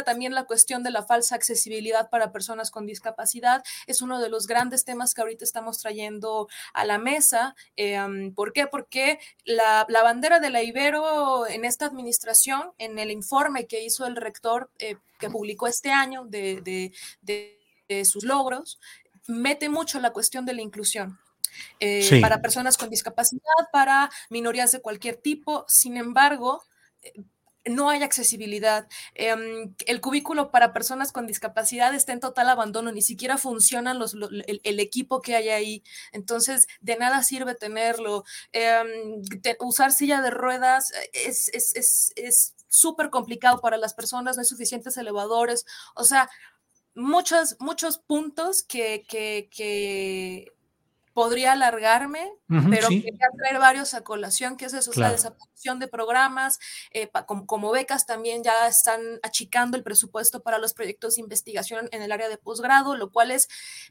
también 0.04 0.34
la 0.34 0.44
cuestión 0.44 0.82
de 0.82 0.90
la 0.90 1.02
falsa 1.02 1.34
accesibilidad 1.34 2.10
para 2.10 2.32
personas 2.32 2.70
con 2.70 2.86
discapacidad 2.86 3.62
es 3.86 4.02
uno 4.02 4.18
de 4.20 4.28
los 4.28 4.46
grandes 4.46 4.84
temas 4.84 5.14
que 5.14 5.20
ahorita 5.20 5.44
estamos 5.44 5.78
trayendo 5.78 6.48
a 6.72 6.84
la 6.84 6.98
mesa. 6.98 7.54
Eh, 7.76 8.32
¿Por 8.34 8.52
qué? 8.52 8.66
Porque 8.66 9.18
la, 9.44 9.86
la, 9.88 10.02
bandera 10.02 10.40
de 10.40 10.50
la 10.50 10.62
Ibero 10.62 11.46
en 11.46 11.64
esta 11.64 11.86
administración, 11.86 12.72
en 12.78 12.98
el 12.98 13.10
informe 13.10 13.66
que 13.66 13.82
hizo 13.82 14.06
el 14.06 14.16
rector 14.16 14.70
eh, 14.78 14.96
que 15.24 15.30
publicó 15.30 15.66
este 15.66 15.90
año 15.90 16.24
de, 16.26 16.60
de, 17.22 17.58
de 17.88 18.04
sus 18.04 18.24
logros, 18.24 18.78
mete 19.26 19.68
mucho 19.68 20.00
la 20.00 20.12
cuestión 20.12 20.44
de 20.44 20.54
la 20.54 20.62
inclusión. 20.62 21.18
Eh, 21.80 22.20
para 22.20 22.42
personas 22.42 22.76
con 22.76 22.90
discapacidad, 22.90 23.42
para 23.72 24.10
minorías 24.28 24.72
de 24.72 24.80
cualquier 24.80 25.16
tipo. 25.16 25.64
Sin 25.68 25.96
embargo, 25.96 26.62
eh, 27.02 27.12
no 27.66 27.88
hay 27.88 28.02
accesibilidad. 28.02 28.88
Em, 29.14 29.74
el 29.86 30.00
cubículo 30.00 30.50
para 30.50 30.72
personas 30.72 31.12
con 31.12 31.26
discapacidad 31.26 31.94
está 31.94 32.12
en 32.12 32.20
total 32.20 32.48
abandono, 32.50 32.92
ni 32.92 33.02
siquiera 33.02 33.38
funcionan 33.38 33.98
los, 33.98 34.14
el, 34.14 34.80
equipo 34.80 35.22
que 35.22 35.36
hay 35.36 35.48
ahí. 35.48 35.82
Entonces, 36.12 36.66
de 36.80 36.96
nada 36.96 37.22
sirve 37.22 37.54
tenerlo. 37.54 38.24
Em, 38.52 39.22
usar 39.60 39.92
silla 39.92 40.20
de 40.20 40.30
ruedas 40.30 40.92
es 41.12 42.54
súper 42.74 43.10
complicado 43.10 43.60
para 43.60 43.76
las 43.76 43.94
personas, 43.94 44.36
no 44.36 44.40
hay 44.40 44.46
suficientes 44.46 44.96
elevadores. 44.96 45.64
O 45.94 46.04
sea, 46.04 46.28
muchos, 46.94 47.56
muchos 47.60 47.98
puntos 47.98 48.62
que, 48.62 49.04
que, 49.08 49.48
que 49.54 50.52
podría 51.12 51.52
alargarme, 51.52 52.32
pero 52.48 52.88
quería 52.88 53.28
traer 53.38 53.60
varios 53.60 53.94
a 53.94 54.02
colación, 54.02 54.56
que 54.56 54.64
es 54.64 54.74
eso, 54.74 54.90
la 54.96 55.12
desaparición 55.12 55.78
de 55.78 55.86
programas, 55.86 56.58
eh, 56.90 57.08
como, 57.46 57.70
becas 57.70 58.04
también 58.04 58.42
ya 58.42 58.66
están 58.66 59.20
achicando 59.22 59.76
el 59.76 59.84
presupuesto 59.84 60.42
para 60.42 60.58
los 60.58 60.74
proyectos 60.74 61.14
de 61.14 61.22
investigación 61.22 61.88
en 61.92 62.02
el 62.02 62.10
área 62.10 62.28
de 62.28 62.36
posgrado, 62.36 62.96
lo 62.96 63.12
cual 63.12 63.30
es 63.30 63.46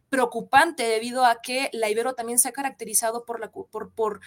preocupante 0.09 0.83
debido 0.83 1.23
a 1.23 1.41
que 1.41 1.69
la 1.71 1.89
Ibero 1.89 2.13
también 2.13 2.39
se 2.39 2.49
ha 2.49 2.51
caracterizado 2.51 3.23
por, 3.23 3.39
la, 3.39 3.49
por, 3.49 3.93
por 3.93 4.19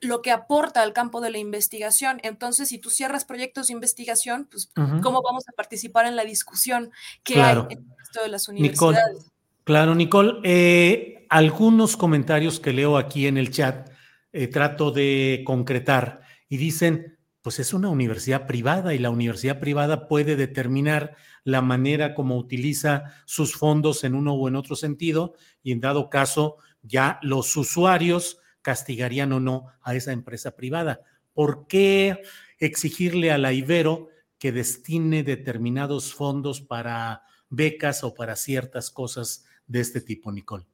lo 0.00 0.22
que 0.22 0.30
aporta 0.30 0.82
al 0.82 0.92
campo 0.92 1.20
de 1.20 1.30
la 1.30 1.38
investigación. 1.38 2.20
Entonces, 2.22 2.68
si 2.68 2.78
tú 2.78 2.90
cierras 2.90 3.24
proyectos 3.24 3.68
de 3.68 3.74
investigación, 3.74 4.48
pues, 4.50 4.70
¿cómo 4.74 5.22
vamos 5.22 5.44
a 5.48 5.52
participar 5.52 6.06
en 6.06 6.16
la 6.16 6.24
discusión 6.24 6.90
que 7.22 7.40
hay 7.40 7.58
en 7.70 7.78
el 7.78 7.96
resto 7.98 8.22
de 8.22 8.28
las 8.28 8.48
universidades? 8.48 9.30
Claro, 9.64 9.94
Nicole. 9.94 10.40
Eh, 10.44 11.26
algunos 11.28 11.96
comentarios 11.96 12.58
que 12.60 12.72
leo 12.72 12.96
aquí 12.96 13.26
en 13.26 13.36
el 13.36 13.50
chat 13.50 13.90
eh, 14.32 14.48
trato 14.48 14.90
de 14.90 15.42
concretar 15.44 16.22
y 16.48 16.56
dicen, 16.56 17.18
pues 17.42 17.58
es 17.58 17.72
una 17.72 17.88
universidad 17.88 18.46
privada 18.46 18.94
y 18.94 18.98
la 18.98 19.10
universidad 19.10 19.60
privada 19.60 20.08
puede 20.08 20.36
determinar 20.36 21.16
la 21.44 21.62
manera 21.62 22.14
como 22.14 22.36
utiliza 22.36 23.14
sus 23.24 23.54
fondos 23.54 24.04
en 24.04 24.14
uno 24.14 24.34
o 24.34 24.48
en 24.48 24.56
otro 24.56 24.76
sentido 24.76 25.34
y 25.62 25.72
en 25.72 25.80
dado 25.80 26.10
caso 26.10 26.56
ya 26.82 27.18
los 27.22 27.56
usuarios 27.56 28.38
castigarían 28.68 29.32
o 29.32 29.40
no 29.40 29.72
a 29.80 29.94
esa 29.94 30.12
empresa 30.12 30.54
privada. 30.54 31.00
¿Por 31.32 31.66
qué 31.68 32.20
exigirle 32.58 33.32
a 33.32 33.38
la 33.38 33.54
Ibero 33.54 34.10
que 34.38 34.52
destine 34.52 35.22
determinados 35.22 36.12
fondos 36.12 36.60
para 36.60 37.22
becas 37.48 38.04
o 38.04 38.12
para 38.12 38.36
ciertas 38.36 38.90
cosas 38.90 39.46
de 39.66 39.80
este 39.80 40.02
tipo, 40.02 40.30
Nicole? 40.30 40.66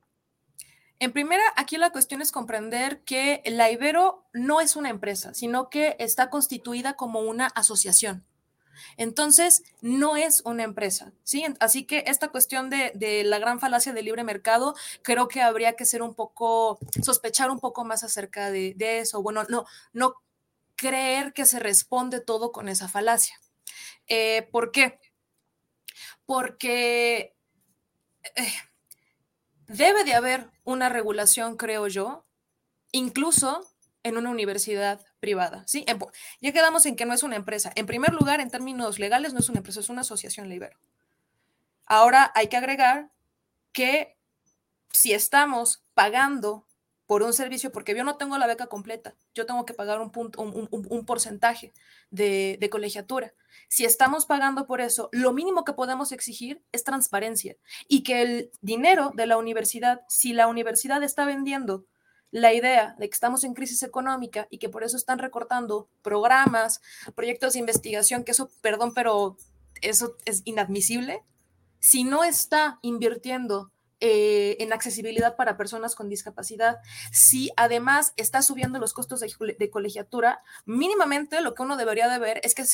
En 0.99 1.13
primera, 1.13 1.45
aquí 1.55 1.77
la 1.77 1.91
cuestión 1.91 2.21
es 2.21 2.33
comprender 2.33 3.05
que 3.05 3.45
la 3.47 3.71
Ibero 3.71 4.27
no 4.33 4.61
es 4.61 4.75
una 4.75 4.91
empresa, 4.91 5.33
sino 5.33 5.71
que 5.71 5.95
está 6.01 6.31
constituida 6.31 6.95
como 6.95 7.21
una 7.21 7.47
asociación. 7.47 8.25
Entonces, 8.97 9.63
no 9.81 10.17
es 10.17 10.43
una 10.45 10.65
empresa, 10.65 11.13
¿sí? 11.23 11.45
Así 11.61 11.85
que 11.85 12.05
esta 12.07 12.29
cuestión 12.29 12.71
de, 12.71 13.23
la 13.25 13.39
gran 13.39 13.61
falacia 13.61 13.93
del 13.93 14.07
libre 14.07 14.25
mercado, 14.25 14.75
creo 15.03 15.29
que 15.29 15.43
habría 15.43 15.77
que 15.77 15.85
ser 15.85 16.03
un 16.03 16.15
poco, 16.15 16.79
sospechar 17.03 17.51
un 17.51 17.61
poco 17.61 17.85
más 17.85 18.05
acerca 18.05 18.51
de, 18.51 18.75
eso. 18.79 19.23
Bueno, 19.23 19.45
no, 19.49 19.67
no 19.93 20.15
creer 20.77 21.33
que 21.33 21.47
se 21.47 21.59
responde 21.59 22.21
todo 22.21 22.53
con 22.53 22.69
esa 22.69 22.89
falacia. 22.89 23.41
Eh, 24.07 24.49
¿Por 24.51 24.73
qué? 24.73 24.99
Porque... 26.27 27.35
Eh, 28.37 28.53
debe 29.67 30.05
de 30.05 30.15
haber 30.15 30.51
una 30.65 30.89
regulación, 30.89 31.57
creo 31.57 31.89
yo, 31.89 32.25
incluso 32.93 33.67
en 34.03 34.17
una 34.17 34.31
universidad 34.31 35.05
privada. 35.25 35.65
¿sí? 35.67 35.87
ya 36.43 36.53
quedamos 36.53 36.85
en 36.85 36.97
que 36.97 37.07
no 37.07 37.15
es 37.15 37.23
una 37.23 37.37
empresa. 37.37 37.73
En 37.77 37.87
primer 37.87 38.13
lugar, 38.13 38.41
en 38.41 38.51
términos 38.51 38.99
legales, 38.99 39.33
no 39.33 39.39
es 39.39 39.49
una 39.49 39.61
empresa, 39.61 39.81
es 39.81 39.89
una 39.89 40.03
asociación 40.03 40.51
libero. 40.51 40.77
Ahora 41.87 42.31
hay 42.35 42.49
que 42.49 42.59
agregar 42.59 43.11
que 43.73 44.19
si 44.91 45.15
estamos 45.15 45.83
pagando 45.95 46.67
por 47.07 47.23
un 47.23 47.33
servicio, 47.33 47.73
porque 47.73 47.97
yo 47.97 48.05
no 48.05 48.17
tengo 48.19 48.37
la 48.37 48.47
beca 48.47 48.67
completa, 48.67 49.15
yo 49.35 49.47
tengo 49.47 49.65
que 49.65 49.73
pagar 49.73 49.99
un, 50.03 50.11
punto, 50.11 50.43
un, 50.43 51.07
porcentaje 51.07 51.73
de, 52.11 52.59
de, 52.61 52.71
colegiatura. 52.71 53.33
Si 53.69 53.87
estamos 53.87 54.27
pagando 54.27 54.67
por 54.67 54.83
eso, 54.83 55.09
lo 55.11 55.33
mínimo 55.33 55.65
que 55.65 55.73
podemos 55.73 56.13
exigir 56.13 56.63
es 56.73 56.85
transparencia 56.85 57.57
y 57.89 58.03
que 58.03 58.21
el 58.21 58.51
dinero 58.61 59.11
de 59.15 59.27
la 59.27 59.39
universidad, 59.39 60.03
si 60.09 60.35
la 60.35 60.49
universidad 60.49 61.03
está 61.03 61.25
vendiendo 61.25 61.87
la 62.35 62.53
idea 62.53 62.97
de 62.99 63.09
que 63.09 63.15
estamos 63.15 63.45
en 63.45 63.55
crisis 63.55 63.85
económica 63.85 64.49
y 64.51 64.59
que 64.59 64.69
por 64.69 64.83
eso 64.83 64.97
están 64.97 65.21
recortando 65.21 65.89
programas, 66.03 66.83
proyectos 67.15 67.53
de 67.53 67.61
investigación, 67.61 68.25
que 68.25 68.33
eso, 68.33 68.51
perdón, 68.61 68.93
pero 68.93 69.37
eso 69.83 70.17
es 70.25 70.43
inadmisible, 70.45 71.23
si 71.79 72.03
no 72.03 72.25
está 72.25 72.81
invirtiendo 72.83 73.71
eh, 74.01 74.57
en 74.59 74.73
accesibilidad 74.73 75.37
para 75.37 75.57
personas 75.57 75.95
con 75.95 76.09
discapacidad, 76.09 76.79
si 77.13 77.53
además 77.57 78.13
está 78.17 78.43
subiendo 78.43 78.81
los 78.81 78.95
costos 78.95 79.21
de, 79.21 79.71
colegiatura, 79.71 80.43
mínimamente 80.65 81.41
lo 81.41 81.55
que 81.55 81.63
uno 81.63 81.77
debería 81.77 82.09
de 82.09 82.19
ver 82.19 82.41
es 82.43 82.57
que 82.57 82.65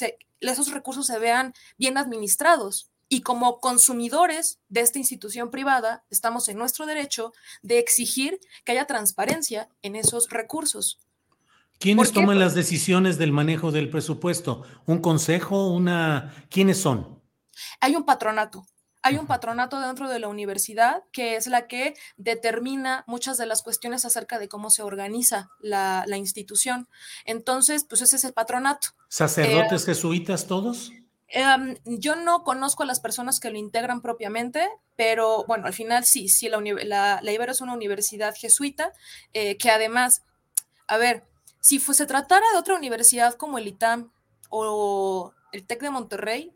esos 0.41 0.73
recursos 0.73 1.07
se 1.07 1.19
vean 1.19 1.53
bien 1.77 1.99
administrados. 1.99 2.90
Y 3.13 3.23
como 3.23 3.59
consumidores 3.59 4.61
de 4.69 4.83
esta 4.83 5.01
institución 5.01 5.51
privada, 5.51 6.05
estamos 6.11 6.49
en 6.49 6.57
nuestro 6.57 6.87
derecho 6.87 7.33
de 7.61 7.81
exigir 7.81 8.39
que 8.65 8.71
haya 8.71 8.87
transparencia 8.87 9.69
en 9.83 9.97
esos 9.97 10.31
recursos. 10.31 11.01
¿Quiénes 11.81 12.13
toman 12.13 12.39
las 12.39 12.55
decisiones 12.55 13.19
del 13.19 13.33
manejo 13.33 13.73
del 13.73 13.91
presupuesto? 13.91 14.63
¿Un 14.87 15.01
consejo? 15.01 15.73
¿Una? 15.73 16.47
¿Quiénes 16.51 16.81
son? 16.81 17.21
Hay 17.81 17.97
un 17.97 18.05
patronato. 18.05 18.65
Hay 19.03 19.17
un 19.17 19.27
patronato 19.27 19.81
dentro 19.81 20.09
de 20.09 20.21
la 20.21 20.29
universidad 20.29 21.03
que 21.11 21.35
es 21.35 21.49
la 21.49 21.67
que 21.67 21.95
determina 22.17 23.03
muchas 23.09 23.39
de 23.39 23.47
las 23.47 23.63
cuestiones 23.63 24.05
acerca 24.05 24.39
de 24.39 24.49
cómo 24.49 24.71
se 24.71 24.83
organiza 24.83 25.51
la, 25.59 26.05
institución. 26.17 26.87
Entonces, 27.25 27.85
pues 27.89 28.03
ese 28.03 28.17
es 28.17 28.25
el 28.25 28.35
patronato. 28.35 28.89
¿Sacerdotes 29.09 29.83
eh, 29.83 29.87
jesuitas 29.87 30.47
todos? 30.47 30.93
Em, 31.33 31.77
yo 31.85 32.17
no 32.17 32.43
conozco 32.43 32.83
a 32.83 32.87
las 32.87 32.99
personas 32.99 33.39
que 33.39 33.51
lo 33.51 33.57
integran 33.57 34.03
propiamente, 34.03 34.69
pero 34.97 35.45
bueno, 35.47 35.67
al 35.67 35.73
final 35.73 36.05
sí, 36.05 36.29
sí, 36.29 36.49
la, 36.49 37.21
la, 37.23 37.33
Ibero 37.33 37.53
es 37.53 37.61
una 37.61 37.73
universidad 37.75 38.35
jesuita, 38.37 38.93
eh, 39.33 39.57
que 39.57 39.71
además, 39.71 40.25
a 40.89 40.97
ver, 40.97 41.25
si 41.61 41.79
se 41.79 42.07
tratara 42.07 42.45
de 42.53 42.59
otra 42.59 42.75
universidad 42.75 43.35
como 43.35 43.59
el 43.59 43.69
ITAM 43.69 44.11
o 44.49 45.33
el 45.53 45.65
TEC 45.65 45.83
de 45.83 45.91
Monterrey, 45.91 46.53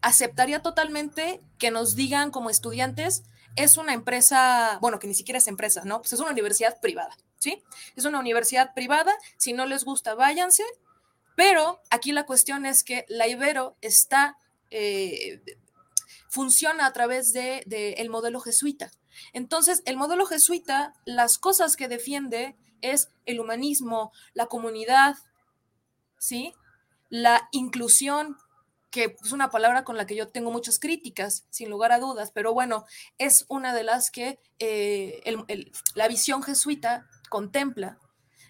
aceptaría 0.00 0.62
totalmente 0.62 1.40
que 1.58 1.72
nos 1.72 1.96
digan 1.96 2.30
como 2.30 2.50
estudiantes, 2.50 3.24
es 3.56 3.76
una 3.78 3.94
empresa, 3.94 4.78
bueno, 4.80 5.00
que 5.00 5.08
ni 5.08 5.14
siquiera 5.14 5.38
es 5.38 5.48
empresa, 5.48 5.82
¿no? 5.84 6.00
Pues 6.00 6.12
es 6.12 6.20
una 6.20 6.30
universidad 6.30 6.80
privada, 6.80 7.16
¿sí? 7.38 7.64
Es 7.96 8.04
una 8.04 8.20
universidad 8.20 8.74
privada, 8.74 9.12
si 9.38 9.52
no 9.54 9.66
les 9.66 9.84
gusta, 9.84 10.14
váyanse, 10.14 10.62
pero 11.36 11.80
aquí 11.90 12.12
la 12.12 12.26
cuestión 12.26 12.66
es 12.66 12.84
que 12.84 13.04
la 13.08 13.26
Ibero 13.26 13.76
está, 13.80 14.38
eh, 14.70 15.42
funciona 16.28 16.86
a 16.86 16.92
través 16.92 17.32
del 17.32 17.62
de, 17.66 17.92
el 17.94 18.10
modelo 18.10 18.40
jesuita. 18.40 18.90
Entonces, 19.32 19.82
el 19.84 19.96
modelo 19.96 20.26
jesuita, 20.26 20.94
las 21.04 21.38
cosas 21.38 21.76
que 21.76 21.88
defiende 21.88 22.56
es 22.80 23.10
el 23.26 23.40
humanismo, 23.40 24.12
la 24.34 24.46
comunidad, 24.46 25.16
¿sí? 26.18 26.52
La 27.08 27.48
inclusión, 27.52 28.36
que 28.90 29.16
es 29.22 29.32
una 29.32 29.50
palabra 29.50 29.84
con 29.84 29.96
la 29.96 30.06
que 30.06 30.16
yo 30.16 30.28
tengo 30.28 30.50
muchas 30.50 30.78
críticas, 30.78 31.46
sin 31.50 31.70
lugar 31.70 31.92
a 31.92 31.98
dudas, 31.98 32.30
pero 32.32 32.52
bueno, 32.52 32.84
es 33.18 33.44
una 33.48 33.74
de 33.74 33.84
las 33.84 34.10
que 34.10 34.38
eh, 34.58 35.22
la 35.94 36.08
visión 36.08 36.42
jesuita 36.42 37.06
contempla. 37.28 37.98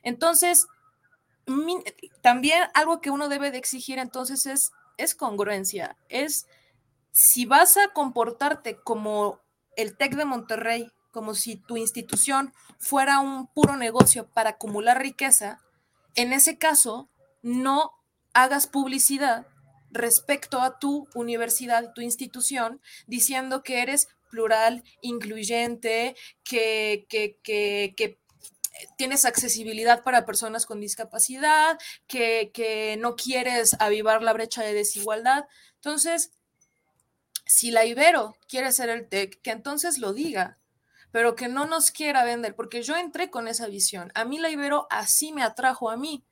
Entonces, 0.02 0.66
también 2.22 2.62
algo 2.74 3.00
que 3.00 3.10
uno 3.10 3.28
debe 3.28 3.50
de 3.50 3.58
exigir 3.58 3.98
entonces 3.98 4.46
es, 4.46 4.72
es 4.96 5.14
congruencia, 5.14 5.96
es 6.08 6.46
si 7.10 7.46
vas 7.46 7.76
a 7.76 7.88
comportarte 7.92 8.76
como 8.76 9.40
el 9.76 9.96
TEC 9.96 10.16
de 10.16 10.24
Monterrey, 10.24 10.90
como 11.10 11.34
si 11.34 11.56
tu 11.56 11.76
institución 11.76 12.52
fuera 12.78 13.20
un 13.20 13.46
puro 13.46 13.76
negocio 13.76 14.26
para 14.26 14.50
acumular 14.50 15.00
riqueza, 15.00 15.60
en 16.16 16.32
ese 16.32 16.58
caso 16.58 17.08
no 17.42 17.92
hagas 18.32 18.66
publicidad 18.66 19.46
respecto 19.90 20.60
a 20.60 20.78
tu 20.78 21.06
universidad, 21.14 21.92
tu 21.94 22.00
institución, 22.00 22.80
diciendo 23.06 23.62
que 23.62 23.80
eres 23.80 24.08
plural, 24.28 24.82
incluyente, 25.00 26.16
que, 26.42 27.06
que, 27.08 27.38
que, 27.44 27.94
que 27.96 28.18
tienes 28.96 29.24
accesibilidad 29.24 30.02
para 30.02 30.24
personas 30.24 30.66
con 30.66 30.80
discapacidad, 30.80 31.78
que, 32.06 32.50
que, 32.52 32.96
no 32.98 33.16
quieres 33.16 33.76
avivar 33.80 34.22
la 34.22 34.32
brecha 34.32 34.62
de 34.62 34.74
desigualdad. 34.74 35.46
Entonces, 35.76 36.32
si 37.46 37.70
la 37.70 37.84
Ibero 37.84 38.36
quiere 38.48 38.72
ser 38.72 38.88
el 38.88 39.08
TEC, 39.08 39.40
que 39.42 39.50
entonces 39.50 39.98
lo 39.98 40.12
diga, 40.12 40.58
pero 41.10 41.36
que 41.36 41.48
no 41.48 41.66
nos 41.66 41.90
quiera 41.90 42.24
vender, 42.24 42.56
porque 42.56 42.82
yo 42.82 42.96
entré 42.96 43.30
con 43.30 43.46
esa 43.48 43.66
visión. 43.68 44.10
A 44.14 44.24
mí 44.24 44.38
la 44.38 44.50
Ibero 44.50 44.86
así 44.90 45.32
me 45.32 45.42
atrajo 45.42 45.90
a 45.90 45.96
mí, 45.96 46.24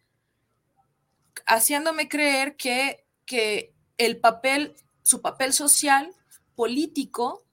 haciéndome 1.47 2.09
creer 2.09 2.57
que, 2.57 3.07
que 3.25 3.75
el 3.99 4.19
papel, 4.19 4.75
su 5.03 5.23
papel 5.23 5.53
social, 5.53 6.13
político, 6.55 7.45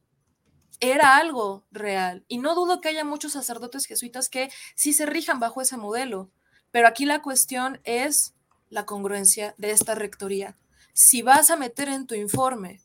era 0.79 1.17
algo 1.17 1.65
real. 1.71 2.23
Y 2.27 2.37
no 2.37 2.55
dudo 2.55 2.81
que 2.81 2.89
haya 2.89 3.03
muchos 3.03 3.33
sacerdotes 3.33 3.85
jesuitas 3.85 4.29
que 4.29 4.51
sí 4.75 4.93
se 4.93 5.05
rijan 5.05 5.39
bajo 5.39 5.61
ese 5.61 5.77
modelo, 5.77 6.29
pero 6.71 6.87
aquí 6.87 7.05
la 7.05 7.21
cuestión 7.21 7.79
es 7.83 8.33
la 8.69 8.85
congruencia 8.85 9.55
de 9.57 9.71
esta 9.71 9.95
rectoría. 9.95 10.55
Si 10.93 11.21
vas 11.21 11.49
a 11.49 11.57
meter 11.57 11.89
en 11.89 12.07
tu 12.07 12.15
informe 12.15 12.81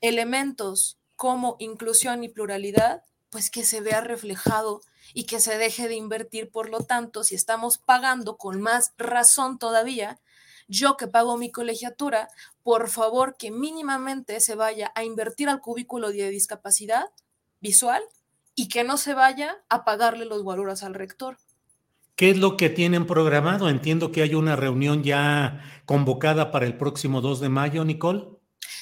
elementos 0.00 0.98
como 1.16 1.56
inclusión 1.58 2.24
y 2.24 2.28
pluralidad, 2.28 3.02
pues 3.30 3.50
que 3.50 3.64
se 3.64 3.80
vea 3.80 4.00
reflejado 4.00 4.82
y 5.14 5.24
que 5.24 5.40
se 5.40 5.56
deje 5.56 5.88
de 5.88 5.94
invertir. 5.94 6.50
Por 6.50 6.68
lo 6.68 6.80
tanto, 6.80 7.24
si 7.24 7.34
estamos 7.34 7.78
pagando 7.78 8.36
con 8.36 8.60
más 8.60 8.92
razón 8.98 9.58
todavía, 9.58 10.20
yo 10.68 10.96
que 10.96 11.06
pago 11.06 11.36
mi 11.36 11.50
colegiatura, 11.50 12.28
por 12.62 12.88
favor 12.88 13.36
que 13.36 13.50
mínimamente 13.50 14.40
se 14.40 14.54
vaya 14.54 14.92
a 14.94 15.04
invertir 15.04 15.48
al 15.48 15.60
cubículo 15.60 16.10
de 16.10 16.30
discapacidad 16.30 17.06
visual 17.60 18.02
y 18.54 18.68
que 18.68 18.84
no 18.84 18.96
se 18.96 19.14
vaya 19.14 19.62
a 19.68 19.84
pagarle 19.84 20.24
los 20.24 20.42
guaruras 20.42 20.82
al 20.82 20.94
rector. 20.94 21.38
¿Qué 22.16 22.30
es 22.30 22.38
lo 22.38 22.56
que 22.56 22.68
tienen 22.68 23.06
programado? 23.06 23.68
Entiendo 23.68 24.12
que 24.12 24.22
hay 24.22 24.34
una 24.34 24.54
reunión 24.54 25.02
ya 25.02 25.62
convocada 25.86 26.50
para 26.50 26.66
el 26.66 26.76
próximo 26.76 27.20
2 27.20 27.40
de 27.40 27.48
mayo, 27.48 27.84
Nicole. 27.84 28.28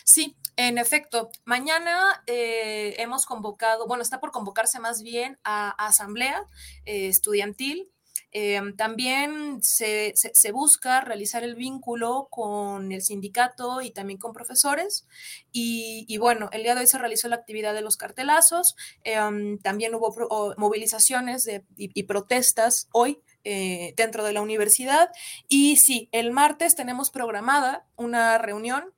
Sí, 0.04 0.36
en 0.56 0.76
efecto, 0.76 1.30
mañana 1.44 2.22
eh, 2.26 2.96
hemos 2.98 3.24
convocado, 3.24 3.86
bueno, 3.86 4.02
está 4.02 4.20
por 4.20 4.32
convocarse 4.32 4.80
más 4.80 5.02
bien 5.02 5.38
a, 5.44 5.70
asamblea 5.70 6.44
eh, 6.84 7.08
estudiantil 7.08 7.88
Em, 8.32 8.76
también 8.76 9.62
se, 9.62 10.14
busca 10.52 11.00
realizar 11.00 11.42
el 11.42 11.54
vínculo 11.56 12.28
con 12.30 12.92
el 12.92 13.02
sindicato 13.02 13.80
y 13.82 13.90
también 13.90 14.18
con 14.18 14.32
profesores. 14.32 15.06
Y, 15.52 16.16
bueno, 16.18 16.48
el 16.52 16.62
día 16.62 16.74
de 16.74 16.82
hoy 16.82 16.86
se 16.86 16.98
realizó 16.98 17.28
la 17.28 17.36
actividad 17.36 17.74
de 17.74 17.82
los 17.82 17.96
cartelazos. 17.96 18.76
Em, 19.04 19.58
también 19.58 19.94
hubo 19.94 20.54
movilizaciones 20.56 21.48
y, 21.76 22.02
protestas 22.04 22.88
hoy 22.92 23.20
eh, 23.44 23.94
dentro 23.96 24.24
de 24.24 24.32
la 24.32 24.42
universidad. 24.42 25.10
Y 25.48 25.76
sí, 25.76 26.08
el 26.12 26.30
martes 26.32 26.76
tenemos 26.76 27.10
programada 27.10 27.86
una 27.96 28.38
reunión 28.38 28.92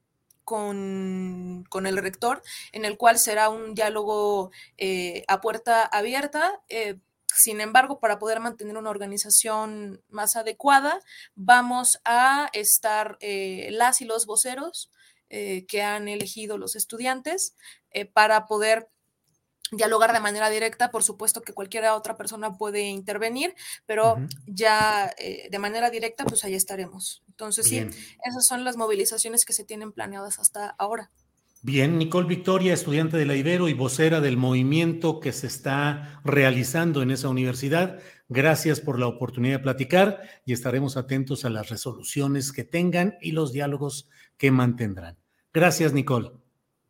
con, 0.44 1.86
el 1.86 1.96
rector, 1.96 2.42
en 2.72 2.84
el 2.84 2.96
cual 2.96 3.18
será 3.18 3.48
un 3.48 3.74
diálogo 3.74 4.50
eh, 4.78 5.24
a 5.28 5.40
puerta 5.40 5.84
abierta. 5.84 6.60
Eh, 6.68 6.98
sin 7.36 7.60
embargo, 7.60 8.00
para 8.00 8.18
poder 8.18 8.40
mantener 8.40 8.76
una 8.76 8.90
organización 8.90 10.02
más 10.08 10.36
adecuada, 10.36 11.00
vamos 11.34 12.00
a 12.04 12.50
estar 12.52 13.16
eh, 13.20 13.68
las 13.72 14.00
y 14.00 14.04
los 14.04 14.26
voceros 14.26 14.90
eh, 15.30 15.64
que 15.66 15.82
han 15.82 16.08
elegido 16.08 16.58
los 16.58 16.76
estudiantes 16.76 17.54
eh, 17.90 18.04
para 18.04 18.46
poder 18.46 18.88
dialogar 19.70 20.12
de 20.12 20.20
manera 20.20 20.50
directa. 20.50 20.90
Por 20.90 21.02
supuesto 21.02 21.40
que 21.40 21.54
cualquier 21.54 21.86
otra 21.86 22.16
persona 22.16 22.52
puede 22.52 22.82
intervenir, 22.82 23.54
pero 23.86 24.18
ya 24.46 25.14
de 25.16 25.58
manera 25.58 25.88
directa, 25.88 26.26
pues 26.26 26.44
ahí 26.44 26.54
estaremos. 26.54 27.22
Entonces, 27.28 27.66
sí, 27.66 27.78
esas 27.78 28.46
son 28.46 28.64
las 28.64 28.76
movilizaciones 28.76 29.46
que 29.46 29.54
se 29.54 29.64
tienen 29.64 29.92
planeadas 29.92 30.38
hasta 30.38 30.74
ahora. 30.78 31.10
Bien, 31.64 31.96
Nicole 31.96 32.26
Victoria, 32.26 32.74
estudiante 32.74 33.16
de 33.16 33.24
la 33.24 33.36
Ibero 33.36 33.68
y 33.68 33.72
vocera 33.72 34.20
del 34.20 34.36
movimiento 34.36 35.20
que 35.20 35.32
se 35.32 35.46
está 35.46 36.20
realizando 36.24 37.02
en 37.02 37.12
esa 37.12 37.28
universidad. 37.28 38.00
Gracias 38.28 38.80
por 38.80 38.98
la 38.98 39.06
oportunidad 39.06 39.58
de 39.58 39.62
platicar 39.62 40.22
y 40.44 40.54
estaremos 40.54 40.96
atentos 40.96 41.44
a 41.44 41.50
las 41.50 41.68
resoluciones 41.68 42.50
que 42.50 42.64
tengan 42.64 43.14
y 43.20 43.30
los 43.30 43.52
diálogos 43.52 44.08
que 44.38 44.50
mantendrán. 44.50 45.16
Gracias, 45.54 45.92
Nicole. 45.92 46.32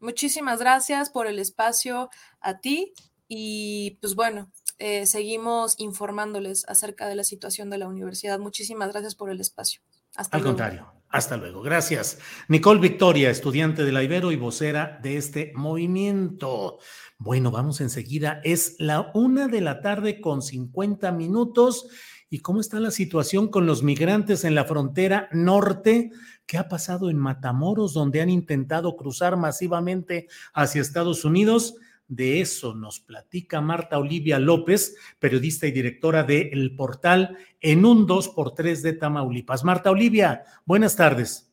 Muchísimas 0.00 0.58
gracias 0.58 1.10
por 1.10 1.26
el 1.26 1.38
espacio 1.38 2.08
a 2.40 2.60
ti 2.60 2.94
y 3.28 3.98
pues 4.00 4.14
bueno, 4.14 4.50
eh, 4.78 5.04
seguimos 5.04 5.74
informándoles 5.76 6.64
acerca 6.66 7.06
de 7.08 7.16
la 7.16 7.24
situación 7.24 7.68
de 7.68 7.76
la 7.76 7.88
universidad. 7.88 8.38
Muchísimas 8.38 8.90
gracias 8.90 9.16
por 9.16 9.28
el 9.28 9.38
espacio. 9.38 9.82
Hasta 10.16 10.36
Al 10.36 10.42
contrario. 10.42 10.92
Hasta 11.12 11.36
luego. 11.36 11.60
Gracias. 11.60 12.18
Nicole 12.48 12.80
Victoria, 12.80 13.28
estudiante 13.28 13.84
de 13.84 13.92
la 13.92 14.02
Ibero 14.02 14.32
y 14.32 14.36
vocera 14.36 14.98
de 15.02 15.18
este 15.18 15.52
movimiento. 15.54 16.78
Bueno, 17.18 17.50
vamos 17.50 17.82
enseguida. 17.82 18.40
Es 18.44 18.76
la 18.78 19.10
una 19.12 19.46
de 19.46 19.60
la 19.60 19.82
tarde 19.82 20.22
con 20.22 20.40
50 20.40 21.12
minutos. 21.12 21.86
¿Y 22.30 22.38
cómo 22.38 22.60
está 22.60 22.80
la 22.80 22.90
situación 22.90 23.48
con 23.48 23.66
los 23.66 23.82
migrantes 23.82 24.44
en 24.44 24.54
la 24.54 24.64
frontera 24.64 25.28
norte? 25.32 26.12
¿Qué 26.46 26.56
ha 26.56 26.70
pasado 26.70 27.10
en 27.10 27.18
Matamoros, 27.18 27.92
donde 27.92 28.22
han 28.22 28.30
intentado 28.30 28.96
cruzar 28.96 29.36
masivamente 29.36 30.28
hacia 30.54 30.80
Estados 30.80 31.26
Unidos? 31.26 31.74
De 32.12 32.42
eso 32.42 32.74
nos 32.74 33.00
platica 33.00 33.62
Marta 33.62 33.98
Olivia 33.98 34.38
López, 34.38 34.96
periodista 35.18 35.66
y 35.66 35.72
directora 35.72 36.24
del 36.24 36.76
portal 36.76 37.38
En 37.58 37.86
un 37.86 38.06
2x3 38.06 38.82
de 38.82 38.92
Tamaulipas. 38.92 39.64
Marta 39.64 39.90
Olivia, 39.90 40.44
buenas 40.66 40.94
tardes. 40.94 41.50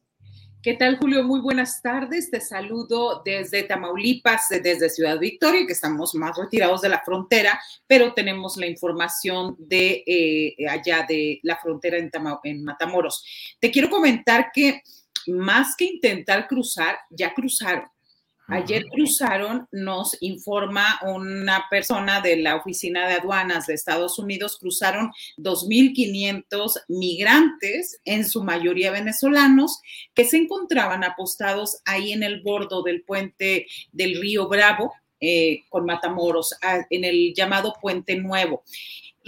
¿Qué 0.62 0.74
tal, 0.74 0.98
Julio? 0.98 1.24
Muy 1.24 1.40
buenas 1.40 1.82
tardes. 1.82 2.30
Te 2.30 2.42
saludo 2.42 3.22
desde 3.24 3.64
Tamaulipas, 3.64 4.50
desde 4.50 4.90
Ciudad 4.90 5.18
Victoria, 5.18 5.66
que 5.66 5.72
estamos 5.72 6.14
más 6.16 6.38
retirados 6.38 6.82
de 6.82 6.90
la 6.90 7.04
frontera, 7.06 7.58
pero 7.88 8.14
tenemos 8.14 8.58
la 8.58 8.68
información 8.68 9.56
de 9.60 10.04
eh, 10.06 10.68
allá 10.70 11.06
de 11.08 11.40
la 11.44 11.56
frontera 11.56 11.98
en, 11.98 12.12
en 12.44 12.66
Matamoros. 12.66 13.24
Te 13.62 13.72
quiero 13.72 13.90
comentar 13.90 14.52
que 14.54 14.82
más 15.28 15.78
que 15.78 15.86
intentar 15.86 16.50
cruzar, 16.50 16.98
ya 17.10 17.34
cruzaron 17.34 17.88
Ayer 18.50 18.86
cruzaron, 18.88 19.68
nos 19.72 20.18
informa 20.22 21.00
una 21.04 21.66
persona 21.70 22.20
de 22.20 22.38
la 22.38 22.56
Oficina 22.56 23.08
de 23.08 23.16
Aduanas 23.16 23.68
de 23.68 23.76
Estados 23.76 24.18
Unidos, 24.18 24.58
cruzaron 24.60 25.12
2.500 25.38 26.84
migrantes, 26.88 28.00
en 28.06 28.28
su 28.28 28.44
mayoría 28.44 28.92
venezolanos, 28.92 29.82
que 30.14 30.26
se 30.26 30.38
encontraban 30.38 31.04
apostados 31.04 31.82
ahí 31.86 32.12
en 32.12 32.24
el 32.24 32.42
bordo 32.42 32.82
del 32.82 33.04
puente 33.04 33.68
del 33.92 34.20
río 34.20 34.48
Bravo, 34.48 34.94
eh, 35.22 35.64
con 35.70 35.86
Matamoros, 35.86 36.56
en 36.90 37.04
el 37.04 37.34
llamado 37.36 37.76
Puente 37.82 38.16
Nuevo. 38.16 38.64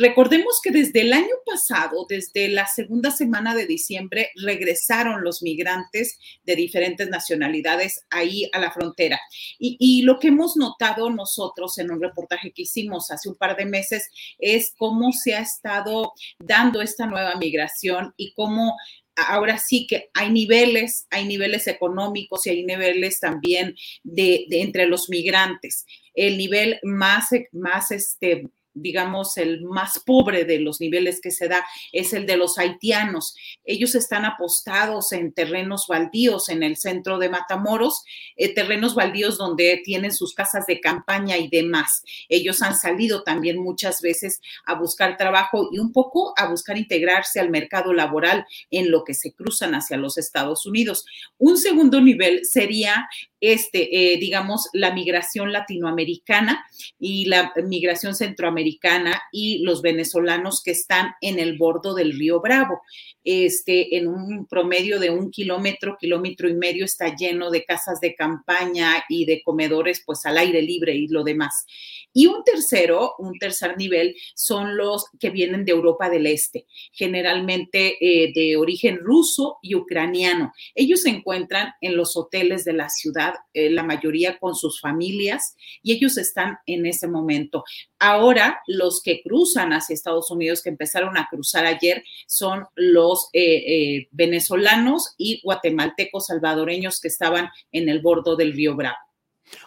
Recordemos 0.01 0.59
que 0.63 0.71
desde 0.71 1.01
el 1.01 1.13
año 1.13 1.35
pasado, 1.45 2.07
desde 2.09 2.47
la 2.47 2.65
segunda 2.65 3.11
semana 3.11 3.53
de 3.53 3.67
diciembre, 3.67 4.31
regresaron 4.35 5.23
los 5.23 5.43
migrantes 5.43 6.17
de 6.43 6.55
diferentes 6.55 7.07
nacionalidades 7.07 8.03
ahí 8.09 8.49
a 8.51 8.59
la 8.59 8.71
frontera. 8.71 9.19
Y, 9.59 10.01
lo 10.01 10.17
que 10.17 10.29
hemos 10.29 10.57
notado 10.57 11.11
nosotros 11.11 11.77
en 11.77 11.91
un 11.91 12.01
reportaje 12.01 12.51
que 12.51 12.63
hicimos 12.63 13.11
hace 13.11 13.29
un 13.29 13.35
par 13.35 13.55
de 13.55 13.65
meses 13.65 14.09
es 14.39 14.73
cómo 14.75 15.11
se 15.11 15.35
ha 15.35 15.41
estado 15.41 16.13
dando 16.39 16.81
esta 16.81 17.05
nueva 17.05 17.35
migración 17.35 18.15
y 18.17 18.33
cómo 18.33 18.75
ahora 19.15 19.59
sí 19.59 19.85
que 19.85 20.09
hay 20.15 20.31
niveles, 20.31 21.05
hay 21.11 21.25
niveles 21.27 21.67
económicos 21.67 22.47
y 22.47 22.49
hay 22.49 22.63
niveles 22.63 23.19
también 23.19 23.75
de, 24.01 24.45
de 24.49 24.61
entre 24.61 24.87
los 24.87 25.09
migrantes. 25.09 25.85
El 26.15 26.39
nivel 26.39 26.79
más, 26.81 27.27
más 27.51 27.91
este, 27.91 28.49
digamos, 28.73 29.37
el 29.37 29.61
más 29.63 29.99
pobre 29.99 30.45
de 30.45 30.59
los 30.59 30.79
niveles 30.79 31.21
que 31.21 31.31
se 31.31 31.47
da 31.47 31.65
es 31.91 32.13
el 32.13 32.25
de 32.25 32.37
los 32.37 32.57
haitianos. 32.57 33.35
Ellos 33.63 33.95
están 33.95 34.25
apostados 34.25 35.11
en 35.11 35.33
terrenos 35.33 35.87
baldíos 35.87 36.49
en 36.49 36.63
el 36.63 36.77
centro 36.77 37.17
de 37.17 37.29
Matamoros, 37.29 38.03
eh, 38.35 38.53
terrenos 38.53 38.95
baldíos 38.95 39.37
donde 39.37 39.81
tienen 39.83 40.11
sus 40.11 40.33
casas 40.33 40.65
de 40.65 40.79
campaña 40.79 41.37
y 41.37 41.49
demás. 41.49 42.03
Ellos 42.29 42.61
han 42.61 42.75
salido 42.75 43.23
también 43.23 43.57
muchas 43.57 44.01
veces 44.01 44.41
a 44.65 44.75
buscar 44.75 45.17
trabajo 45.17 45.69
y 45.71 45.79
un 45.79 45.91
poco 45.91 46.33
a 46.37 46.47
buscar 46.47 46.77
integrarse 46.77 47.39
al 47.39 47.49
mercado 47.49 47.93
laboral 47.93 48.45
en 48.69 48.91
lo 48.91 49.03
que 49.03 49.13
se 49.13 49.33
cruzan 49.33 49.75
hacia 49.75 49.97
los 49.97 50.17
Estados 50.17 50.65
Unidos. 50.65 51.05
Un 51.37 51.57
segundo 51.57 52.01
nivel 52.01 52.45
sería 52.45 53.07
este, 53.41 54.13
eh, 54.13 54.17
digamos, 54.19 54.69
la 54.71 54.93
migración 54.93 55.51
latinoamericana 55.51 56.65
y 56.99 57.25
la 57.25 57.51
migración 57.65 58.15
centroamericana 58.15 59.21
y 59.31 59.63
los 59.63 59.81
venezolanos 59.81 60.61
que 60.63 60.71
están 60.71 61.15
en 61.21 61.39
el 61.39 61.57
bordo 61.57 61.95
del 61.95 62.17
río 62.17 62.39
Bravo. 62.39 62.81
Este, 63.23 63.97
en 63.97 64.07
un 64.07 64.47
promedio 64.47 64.99
de 64.99 65.09
un 65.09 65.31
kilómetro, 65.31 65.97
kilómetro 65.99 66.49
y 66.49 66.53
medio, 66.53 66.85
está 66.85 67.15
lleno 67.15 67.51
de 67.51 67.63
casas 67.63 67.99
de 67.99 68.15
campaña 68.15 69.03
y 69.09 69.25
de 69.25 69.41
comedores, 69.43 70.03
pues 70.05 70.25
al 70.25 70.37
aire 70.37 70.61
libre 70.61 70.95
y 70.95 71.07
lo 71.07 71.23
demás. 71.23 71.65
Y 72.13 72.27
un 72.27 72.43
tercero, 72.43 73.13
un 73.19 73.37
tercer 73.39 73.77
nivel, 73.77 74.15
son 74.35 74.75
los 74.75 75.05
que 75.19 75.29
vienen 75.29 75.65
de 75.65 75.71
Europa 75.71 76.09
del 76.09 76.27
Este, 76.27 76.65
generalmente 76.91 77.97
eh, 78.01 78.31
de 78.33 78.57
origen 78.57 78.97
ruso 78.97 79.57
y 79.61 79.75
ucraniano. 79.75 80.51
Ellos 80.75 81.01
se 81.01 81.09
encuentran 81.09 81.73
en 81.79 81.95
los 81.95 82.17
hoteles 82.17 82.65
de 82.65 82.73
la 82.73 82.89
ciudad, 82.89 83.35
eh, 83.53 83.69
la 83.69 83.83
mayoría 83.83 84.37
con 84.39 84.55
sus 84.55 84.81
familias, 84.81 85.55
y 85.81 85.93
ellos 85.93 86.17
están 86.17 86.57
en 86.65 86.85
ese 86.85 87.07
momento. 87.07 87.63
Ahora, 88.03 88.63
los 88.65 88.99
que 89.03 89.21
cruzan 89.21 89.73
hacia 89.73 89.93
Estados 89.93 90.31
Unidos, 90.31 90.63
que 90.63 90.69
empezaron 90.69 91.19
a 91.19 91.27
cruzar 91.29 91.67
ayer, 91.67 92.03
son 92.25 92.65
los 92.73 93.29
eh, 93.31 94.07
venezolanos 94.09 95.13
y 95.19 95.39
guatemaltecos 95.43 96.25
salvadoreños 96.25 96.99
que 96.99 97.09
estaban 97.09 97.49
en 97.71 97.89
el 97.89 98.01
bordo 98.01 98.35
del 98.35 98.53
río 98.53 98.75
Bravo. 98.75 98.97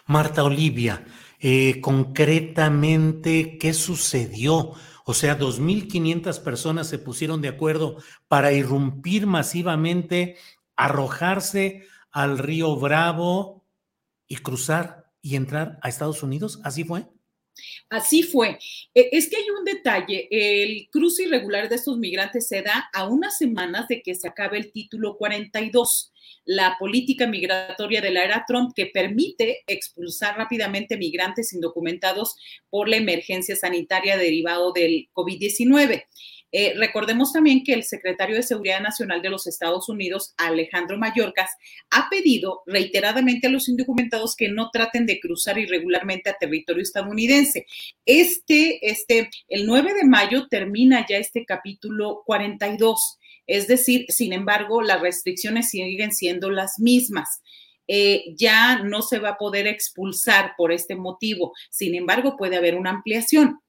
Marta 0.05 0.43
Olivia, 0.43 1.05
eh, 1.39 1.79
concretamente, 1.79 3.57
¿qué 3.57 3.73
sucedió? 3.73 4.73
O 5.05 5.13
sea, 5.13 5.39
2.500 5.39 6.43
personas 6.43 6.89
se 6.89 6.99
pusieron 6.99 7.41
de 7.41 7.47
acuerdo 7.47 7.99
para 8.27 8.51
irrumpir 8.51 9.27
masivamente, 9.27 10.35
arrojarse 10.75 11.87
al 12.11 12.37
río 12.37 12.75
Bravo 12.75 13.65
y 14.27 14.35
cruzar 14.35 15.09
y 15.21 15.37
entrar 15.37 15.79
a 15.81 15.87
Estados 15.87 16.21
Unidos. 16.21 16.59
¿Así 16.65 16.83
fue? 16.83 17.14
Así 17.89 18.23
fue. 18.23 18.57
E, 18.93 19.09
es 19.11 19.29
que 19.29 19.37
hay 19.37 19.49
un 19.49 19.65
detalle, 19.65 20.27
el 20.31 20.89
cruce 20.89 21.23
irregular 21.23 21.69
de 21.69 21.75
estos 21.75 21.97
migrantes 21.97 22.47
se 22.47 22.61
da 22.61 22.89
a 22.93 23.07
unas 23.07 23.37
semanas 23.37 23.87
de 23.87 24.01
que 24.01 24.15
se 24.15 24.27
acabe 24.27 24.57
el 24.57 24.71
título 24.71 25.17
42, 25.17 26.11
la 26.45 26.75
política 26.79 27.27
migratoria 27.27 28.01
de 28.01 28.11
la 28.11 28.23
era 28.23 28.45
Trump 28.47 28.73
que 28.75 28.85
permite 28.85 29.63
expulsar 29.67 30.37
rápidamente 30.37 30.97
migrantes 30.97 31.53
indocumentados 31.53 32.35
por 32.69 32.87
la 32.87 32.97
emergencia 32.97 33.55
sanitaria 33.55 34.17
derivado 34.17 34.71
del 34.71 35.09
COVID-19. 35.13 36.05
Eh, 36.57 36.73
recordemos 36.77 37.33
también 37.33 37.65
que 37.65 37.73
el 37.73 37.83
secretario 37.83 38.37
de 38.37 38.41
Seguridad 38.41 38.79
Nacional 38.79 39.21
de 39.21 39.29
los 39.29 39.45
Estados 39.45 39.89
Unidos, 39.89 40.33
Alejandro 40.37 40.97
Mayorkas, 40.97 41.51
ha 41.91 42.07
pedido 42.09 42.61
reiteradamente 42.65 43.47
a 43.47 43.49
los 43.49 43.67
indocumentados 43.67 44.37
que 44.37 44.47
no 44.47 44.69
traten 44.71 45.05
de 45.05 45.19
cruzar 45.19 45.57
irregularmente 45.57 46.29
a 46.29 46.37
territorio 46.39 46.81
estadounidense. 46.81 47.65
Este, 48.05 48.79
este, 48.89 49.29
el 49.49 49.65
9 49.65 49.95
de 49.95 50.05
mayo 50.05 50.47
termina 50.47 51.05
ya 51.05 51.17
este 51.17 51.43
capítulo 51.43 52.23
42. 52.25 53.19
Es 53.47 53.67
decir, 53.67 54.05
sin 54.07 54.31
embargo, 54.31 54.81
las 54.81 55.01
restricciones 55.01 55.69
siguen 55.69 56.13
siendo 56.13 56.51
las 56.51 56.79
mismas. 56.79 57.41
Eh, 57.89 58.33
ya 58.37 58.79
no 58.79 59.01
se 59.01 59.19
va 59.19 59.31
a 59.31 59.37
poder 59.37 59.67
expulsar 59.67 60.53
por 60.55 60.71
este 60.71 60.95
motivo. 60.95 61.51
Sin 61.69 61.95
embargo, 61.95 62.37
puede 62.37 62.55
haber 62.55 62.75
una 62.75 62.91
ampliación. 62.91 63.59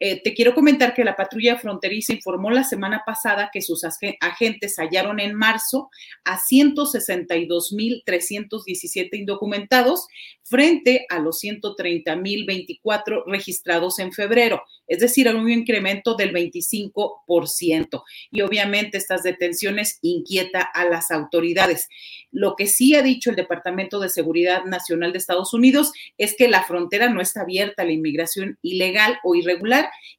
Eh, 0.00 0.20
te 0.22 0.34
quiero 0.34 0.54
comentar 0.54 0.92
que 0.94 1.04
la 1.04 1.16
patrulla 1.16 1.56
fronteriza 1.56 2.12
informó 2.12 2.50
la 2.50 2.64
semana 2.64 3.04
pasada 3.06 3.48
que 3.52 3.62
sus 3.62 3.84
agentes 3.84 4.76
hallaron 4.76 5.20
en 5.20 5.34
marzo 5.34 5.88
a 6.24 6.38
162.317 6.38 9.08
indocumentados 9.12 10.08
frente 10.42 11.06
a 11.08 11.20
los 11.20 11.40
130.024 11.42 13.22
registrados 13.26 13.98
en 13.98 14.12
febrero, 14.12 14.62
es 14.86 15.00
decir, 15.00 15.34
un 15.34 15.50
incremento 15.50 16.14
del 16.14 16.34
25%. 16.34 18.02
Y 18.30 18.42
obviamente 18.42 18.98
estas 18.98 19.22
detenciones 19.22 19.98
inquieta 20.02 20.60
a 20.60 20.84
las 20.84 21.10
autoridades. 21.10 21.88
Lo 22.30 22.56
que 22.56 22.66
sí 22.66 22.94
ha 22.94 23.00
dicho 23.02 23.30
el 23.30 23.36
Departamento 23.36 24.00
de 24.00 24.10
Seguridad 24.10 24.64
Nacional 24.64 25.12
de 25.12 25.18
Estados 25.18 25.54
Unidos 25.54 25.92
es 26.18 26.34
que 26.36 26.48
la 26.48 26.64
frontera 26.64 27.08
no 27.08 27.20
está 27.20 27.42
abierta 27.42 27.82
a 27.82 27.84
la 27.86 27.92
inmigración 27.92 28.58
ilegal 28.60 29.18
o 29.24 29.34
irregular 29.34 29.53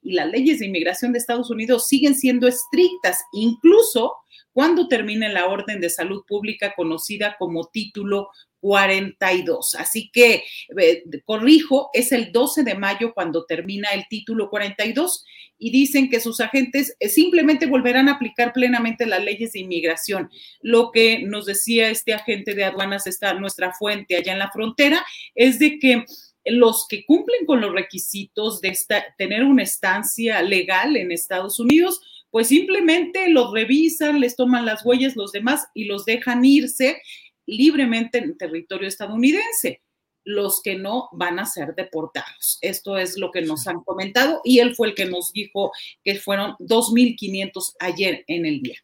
y 0.01 0.13
las 0.13 0.27
leyes 0.29 0.59
de 0.59 0.65
inmigración 0.65 1.11
de 1.11 1.19
Estados 1.19 1.49
Unidos 1.49 1.88
siguen 1.88 2.15
siendo 2.15 2.47
estrictas, 2.47 3.23
incluso 3.33 4.13
cuando 4.53 4.88
termine 4.88 5.27
la 5.29 5.47
orden 5.47 5.81
de 5.81 5.89
salud 5.89 6.23
pública 6.25 6.73
conocida 6.77 7.36
como 7.38 7.65
título 7.65 8.29
42. 8.61 9.75
Así 9.75 10.09
que, 10.11 10.43
eh, 10.77 11.03
corrijo, 11.25 11.89
es 11.93 12.11
el 12.11 12.31
12 12.31 12.63
de 12.63 12.73
mayo 12.73 13.13
cuando 13.13 13.45
termina 13.45 13.89
el 13.89 14.05
título 14.09 14.49
42 14.49 15.23
y 15.59 15.71
dicen 15.71 16.09
que 16.09 16.19
sus 16.19 16.39
agentes 16.39 16.95
eh, 16.99 17.09
simplemente 17.09 17.67
volverán 17.67 18.09
a 18.09 18.13
aplicar 18.13 18.53
plenamente 18.53 19.05
las 19.05 19.23
leyes 19.23 19.51
de 19.51 19.59
inmigración. 19.59 20.31
Lo 20.61 20.91
que 20.91 21.19
nos 21.19 21.45
decía 21.45 21.89
este 21.89 22.13
agente 22.13 22.55
de 22.55 22.63
aduanas, 22.63 23.05
está 23.07 23.33
nuestra 23.33 23.71
fuente 23.73 24.15
allá 24.15 24.33
en 24.33 24.39
la 24.39 24.51
frontera, 24.51 25.05
es 25.36 25.59
de 25.59 25.77
que 25.77 26.05
los 26.45 26.87
que 26.87 27.05
cumplen 27.05 27.45
con 27.45 27.61
los 27.61 27.73
requisitos 27.73 28.61
de 28.61 28.77
tener 29.17 29.43
una 29.43 29.63
estancia 29.63 30.41
legal 30.41 30.95
en 30.95 31.11
Estados 31.11 31.59
Unidos, 31.59 32.01
pues 32.29 32.47
simplemente 32.47 33.29
los 33.29 33.51
revisan, 33.51 34.19
les 34.19 34.35
toman 34.35 34.65
las 34.65 34.85
huellas 34.85 35.15
los 35.15 35.31
demás 35.31 35.67
y 35.73 35.85
los 35.85 36.05
dejan 36.05 36.43
irse 36.43 37.01
libremente 37.45 38.17
en 38.17 38.37
territorio 38.37 38.87
estadounidense. 38.87 39.81
Los 40.23 40.61
que 40.61 40.75
no 40.75 41.07
van 41.11 41.37
a 41.37 41.45
ser 41.45 41.75
deportados. 41.75 42.57
Esto 42.61 42.97
es 42.97 43.17
lo 43.17 43.31
que 43.31 43.43
nos 43.43 43.67
han 43.67 43.81
comentado 43.83 44.41
y 44.43 44.59
él 44.59 44.75
fue 44.75 44.87
el 44.87 44.95
que 44.95 45.05
nos 45.05 45.31
dijo 45.31 45.71
que 46.03 46.15
fueron 46.15 46.55
2.500 46.57 47.75
ayer 47.79 48.23
en 48.27 48.45
el 48.45 48.61
día. 48.61 48.79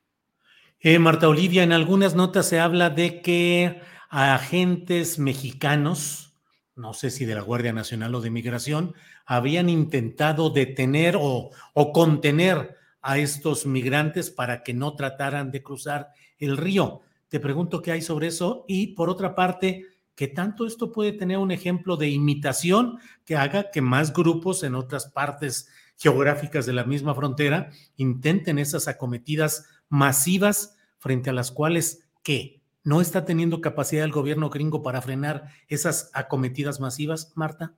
Eh, 0.79 0.97
Marta 0.97 1.27
Olivia, 1.27 1.63
en 1.63 1.73
algunas 1.73 2.15
notas 2.15 2.47
se 2.47 2.59
habla 2.59 2.89
de 2.89 3.21
que 3.21 3.81
agentes 4.09 5.19
mexicanos, 5.19 6.30
no 6.81 6.93
sé 6.93 7.11
si 7.11 7.25
de 7.25 7.35
la 7.35 7.41
Guardia 7.41 7.71
Nacional 7.71 8.15
o 8.15 8.21
de 8.21 8.31
Migración, 8.31 8.93
habían 9.25 9.69
intentado 9.69 10.49
detener 10.49 11.15
o, 11.15 11.51
o, 11.73 11.93
contener 11.93 12.75
a 13.01 13.17
estos 13.17 13.65
migrantes 13.65 14.29
para 14.29 14.63
que 14.63 14.73
no 14.73 14.95
trataran 14.95 15.51
de 15.51 15.63
cruzar 15.63 16.09
el 16.39 16.57
río. 16.57 17.01
Te 17.29 17.39
pregunto 17.39 17.81
qué 17.81 17.91
hay 17.91 18.01
sobre 18.01 18.27
eso 18.27 18.65
y 18.67 18.87
por 18.87 19.09
otra 19.09 19.35
parte, 19.35 19.85
¿qué 20.15 20.27
tanto 20.27 20.65
esto 20.65 20.91
puede 20.91 21.13
tener 21.13 21.37
un 21.37 21.51
ejemplo 21.51 21.95
de 21.95 22.09
imitación 22.09 22.97
que 23.25 23.37
haga 23.37 23.71
que 23.71 23.81
más 23.81 24.11
grupos 24.11 24.63
en 24.63 24.75
otras 24.75 25.07
partes 25.07 25.69
geográficas 25.97 26.65
de 26.65 26.73
la 26.73 26.83
misma 26.83 27.13
frontera 27.13 27.69
intenten 27.95 28.57
esas 28.57 28.87
acometidas 28.87 29.65
masivas 29.87 30.75
frente 30.97 31.29
a 31.29 31.33
las 31.33 31.51
cuales, 31.51 32.09
¿qué? 32.23 32.60
¿No 32.83 32.99
está 32.99 33.25
teniendo 33.25 33.61
capacidad 33.61 34.05
el 34.05 34.11
gobierno 34.11 34.49
gringo 34.49 34.81
para 34.81 35.01
frenar 35.01 35.49
esas 35.67 36.09
acometidas 36.13 36.79
masivas, 36.79 37.31
Marta? 37.35 37.75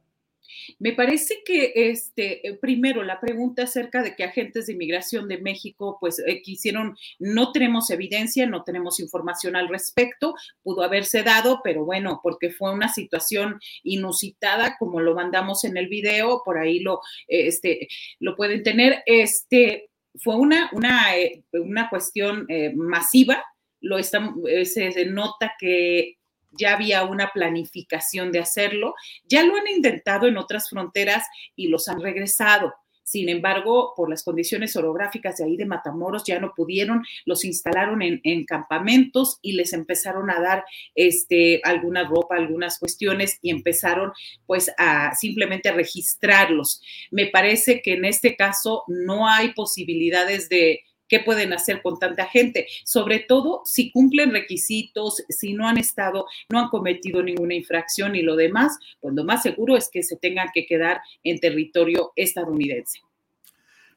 Me 0.80 0.94
parece 0.94 1.42
que 1.46 1.74
este 1.76 2.48
eh, 2.48 2.54
primero 2.56 3.04
la 3.04 3.20
pregunta 3.20 3.64
acerca 3.64 4.02
de 4.02 4.16
que 4.16 4.24
agentes 4.24 4.68
de 4.68 4.74
inmigración 4.74 5.28
de 5.28 5.40
México 5.40 5.98
pues 6.00 6.20
eh, 6.20 6.42
quisieron 6.42 6.98
no 7.20 7.52
tenemos 7.52 7.90
evidencia, 7.90 8.46
no 8.46 8.64
tenemos 8.64 9.00
información 9.00 9.56
al 9.56 9.68
respecto, 9.68 10.36
pudo 10.62 10.84
haberse 10.84 11.24
dado, 11.24 11.62
pero 11.64 11.86
bueno, 11.86 12.20
porque 12.24 12.52
fue 12.52 12.72
una 12.72 12.88
situación 12.88 13.60
inusitada 13.84 14.78
como 14.78 15.00
lo 15.00 15.16
mandamos 15.16 15.64
en 15.64 15.78
el 15.78 15.88
video, 15.88 16.42
por 16.44 16.58
ahí 16.58 16.80
lo 16.80 17.02
este 17.28 17.88
lo 18.20 18.36
pueden 18.36 18.64
tener, 18.64 19.04
este 19.06 19.90
fue 20.16 20.36
una 20.36 20.70
una, 20.74 21.18
eh, 21.18 21.44
una 21.54 21.90
cuestión 21.90 22.48
masiva 22.76 23.44
lo 23.84 24.00
eh, 24.00 24.66
se 24.66 25.06
nota 25.06 25.54
que 25.60 26.18
ya 26.58 26.74
había 26.76 27.04
una 27.04 27.30
planificación 27.32 28.32
de 28.32 28.40
hacerlo. 28.40 28.96
Ya 29.26 29.44
lo 29.44 29.56
han 29.56 29.68
intentado 29.68 30.28
en 30.28 30.38
otras 30.38 30.70
fronteras 30.70 31.26
y 31.56 31.68
los 31.68 31.88
han 31.88 32.02
regresado. 32.02 32.74
Sin 33.06 33.28
embargo, 33.28 33.94
por 33.98 34.10
las 34.10 34.24
condiciones 34.24 34.78
orográficas 34.78 35.38
de 35.38 35.44
ahí 35.44 35.58
de 35.58 35.66
Matamoros 35.66 36.24
ya 36.26 36.40
no 36.40 36.54
pudieron, 36.56 37.04
los 37.26 37.44
instalaron 37.44 38.02
en, 38.02 38.46
campamentos 38.46 39.40
y 39.42 39.54
les 39.54 39.74
empezaron 39.74 40.30
a 40.30 40.40
dar 40.40 40.64
este, 40.96 41.60
alguna 41.66 42.08
ropa, 42.08 42.38
algunas 42.38 42.80
cuestiones 42.80 43.40
y 43.42 43.50
empezaron 43.50 44.14
pues 44.46 44.72
a 44.78 45.14
simplemente 45.16 45.72
registrarlos. 45.74 46.82
Me 47.12 47.28
parece 47.28 47.82
que 47.82 47.94
en 47.94 48.06
este 48.06 48.38
caso 48.38 48.84
no 48.88 49.28
hay 49.28 49.54
posibilidades 49.54 50.48
de 50.48 50.80
qué 51.08 51.20
pueden 51.20 51.54
hacer 51.54 51.82
con 51.82 52.00
tanta 52.00 52.26
gente, 52.26 52.68
sobre 52.86 53.20
todo 53.20 53.62
si 53.66 53.92
cumplen 53.92 54.32
requisitos, 54.32 55.24
si 55.30 55.54
no 55.54 55.68
han 55.68 55.78
estado, 55.78 56.26
no 56.50 56.60
han 56.60 56.70
cometido 56.70 57.22
ninguna 57.22 57.56
infracción 57.56 58.16
y 58.16 58.22
lo 58.22 58.36
demás, 58.36 58.78
pues 59.00 59.14
lo 59.14 59.24
más 59.24 59.44
seguro 59.44 59.76
es 59.78 59.90
que 59.92 60.04
se 60.04 60.18
tengan 60.18 60.50
que 60.54 60.66
quedar 60.66 61.02
en 61.24 61.40
territorio 61.40 62.12
estadounidense. 62.16 63.00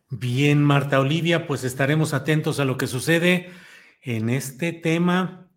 Bien, 0.09 0.63
Marta 0.63 1.01
Olivia, 1.01 1.47
pues 1.47 1.65
estaremos 1.65 2.15
atentos 2.15 2.61
a 2.61 2.65
lo 2.65 2.79
que 2.79 2.87
sucede 2.87 3.51
en 4.03 4.29
este 4.29 4.73
tema 4.73 5.51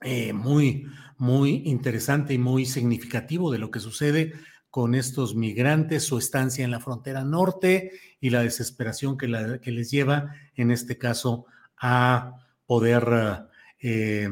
eh, 0.00 0.32
muy, 0.32 0.86
muy 1.18 1.62
interesante 1.66 2.34
y 2.34 2.38
muy 2.38 2.64
significativo 2.64 3.52
de 3.52 3.58
lo 3.58 3.70
que 3.70 3.80
sucede 3.80 4.32
con 4.74 4.96
estos 4.96 5.36
migrantes, 5.36 6.04
su 6.04 6.18
estancia 6.18 6.64
en 6.64 6.72
la 6.72 6.80
frontera 6.80 7.22
norte 7.22 7.92
y 8.20 8.30
la 8.30 8.42
desesperación 8.42 9.16
que, 9.16 9.60
que 9.62 9.70
les 9.70 9.88
lleva, 9.88 10.34
en 10.56 10.72
este 10.72 10.98
caso, 10.98 11.46
a 11.78 12.44
poder 12.66 13.46
eh, 13.78 14.28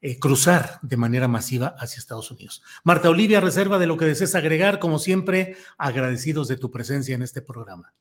eh, 0.00 0.18
cruzar 0.18 0.80
de 0.82 0.96
manera 0.96 1.28
masiva 1.28 1.76
hacia 1.78 2.00
Estados 2.00 2.28
Unidos. 2.32 2.60
Marta 2.82 3.08
Olivia, 3.08 3.40
reserva 3.40 3.78
de 3.78 3.86
lo 3.86 3.96
que 3.96 4.06
desees 4.06 4.34
agregar, 4.34 4.80
como 4.80 4.98
siempre, 4.98 5.56
agradecidos 5.78 6.48
de 6.48 6.56
tu 6.56 6.72
presencia 6.72 7.14
en 7.14 7.22
este 7.22 7.40
programa. 7.40 7.94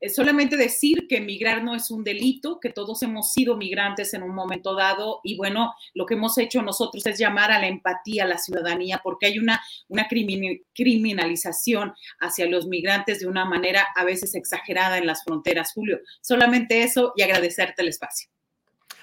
Eh, 0.00 0.10
solamente 0.10 0.56
decir 0.56 1.06
que 1.08 1.20
migrar 1.20 1.64
no 1.64 1.74
es 1.74 1.90
un 1.90 2.04
delito, 2.04 2.60
que 2.60 2.70
todos 2.70 3.02
hemos 3.02 3.32
sido 3.32 3.56
migrantes 3.56 4.12
en 4.12 4.22
un 4.22 4.34
momento 4.34 4.74
dado 4.74 5.20
y 5.24 5.36
bueno, 5.36 5.74
lo 5.94 6.04
que 6.04 6.14
hemos 6.14 6.36
hecho 6.38 6.60
nosotros 6.62 7.06
es 7.06 7.18
llamar 7.18 7.50
a 7.50 7.58
la 7.58 7.66
empatía 7.66 8.24
a 8.24 8.26
la 8.26 8.38
ciudadanía 8.38 9.00
porque 9.02 9.26
hay 9.26 9.38
una, 9.38 9.62
una 9.88 10.06
criminalización 10.08 11.94
hacia 12.20 12.46
los 12.46 12.66
migrantes 12.66 13.20
de 13.20 13.26
una 13.26 13.46
manera 13.46 13.86
a 13.94 14.04
veces 14.04 14.34
exagerada 14.34 14.98
en 14.98 15.06
las 15.06 15.24
fronteras. 15.24 15.72
Julio, 15.72 15.98
solamente 16.20 16.82
eso 16.82 17.12
y 17.16 17.22
agradecerte 17.22 17.82
el 17.82 17.88
espacio. 17.88 18.28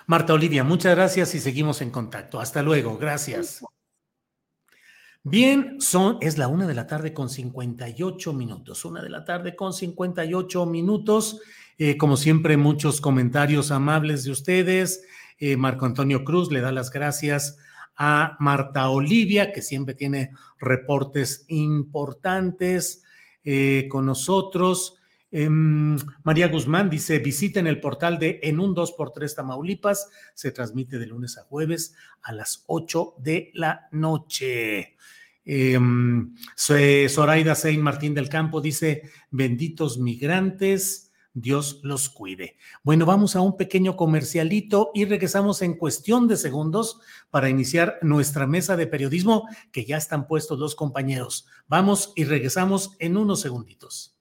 Marta 0.05 0.33
Olivia, 0.33 0.63
muchas 0.63 0.95
gracias 0.95 1.33
y 1.33 1.39
seguimos 1.39 1.81
en 1.81 1.89
contacto. 1.89 2.39
Hasta 2.39 2.61
luego, 2.61 2.97
gracias. 2.97 3.63
Bien, 5.25 5.79
son, 5.79 6.17
es 6.19 6.37
la 6.37 6.49
una 6.49 6.67
de 6.67 6.73
la 6.73 6.85
tarde 6.85 7.13
con 7.13 7.29
58 7.29 8.33
minutos. 8.33 8.83
Una 8.83 9.01
de 9.01 9.09
la 9.09 9.23
tarde 9.23 9.55
con 9.55 9.71
58 9.71 10.65
minutos. 10.65 11.39
Eh, 11.77 11.95
como 11.95 12.17
siempre, 12.17 12.57
muchos 12.57 12.99
comentarios 12.99 13.71
amables 13.71 14.25
de 14.25 14.31
ustedes. 14.31 15.05
Eh, 15.39 15.55
Marco 15.55 15.85
Antonio 15.85 16.25
Cruz 16.25 16.51
le 16.51 16.59
da 16.59 16.73
las 16.73 16.91
gracias 16.91 17.57
a 17.95 18.35
Marta 18.41 18.89
Olivia, 18.89 19.53
que 19.53 19.61
siempre 19.61 19.95
tiene 19.95 20.31
reportes 20.59 21.45
importantes 21.47 23.03
eh, 23.45 23.87
con 23.89 24.05
nosotros. 24.05 24.97
Em, 25.31 25.97
María 26.23 26.49
Guzmán 26.49 26.89
dice, 26.89 27.19
visiten 27.19 27.65
el 27.65 27.79
portal 27.79 28.19
de 28.19 28.41
En 28.43 28.59
un 28.59 28.75
2x3 28.75 29.33
Tamaulipas. 29.33 30.09
Se 30.33 30.51
transmite 30.51 30.99
de 30.99 31.07
lunes 31.07 31.37
a 31.37 31.43
jueves 31.43 31.95
a 32.21 32.33
las 32.33 32.65
8 32.67 33.15
de 33.19 33.51
la 33.53 33.87
noche. 33.91 34.97
Em, 35.45 36.35
Zoraida 36.57 37.55
Sein 37.55 37.81
Martín 37.81 38.13
del 38.13 38.29
Campo 38.29 38.61
dice, 38.61 39.03
benditos 39.29 39.97
migrantes, 39.97 41.11
Dios 41.33 41.79
los 41.83 42.09
cuide. 42.09 42.57
Bueno, 42.83 43.05
vamos 43.05 43.35
a 43.35 43.41
un 43.41 43.57
pequeño 43.57 43.95
comercialito 43.95 44.91
y 44.93 45.05
regresamos 45.05 45.61
en 45.63 45.73
cuestión 45.73 46.27
de 46.27 46.37
segundos 46.37 46.99
para 47.31 47.49
iniciar 47.49 47.97
nuestra 48.03 48.45
mesa 48.45 48.77
de 48.77 48.87
periodismo, 48.87 49.47
que 49.71 49.85
ya 49.85 49.97
están 49.97 50.27
puestos 50.27 50.59
los 50.59 50.75
compañeros. 50.75 51.47
Vamos 51.67 52.13
y 52.15 52.25
regresamos 52.25 52.91
en 52.99 53.17
unos 53.17 53.41
segunditos. 53.41 54.12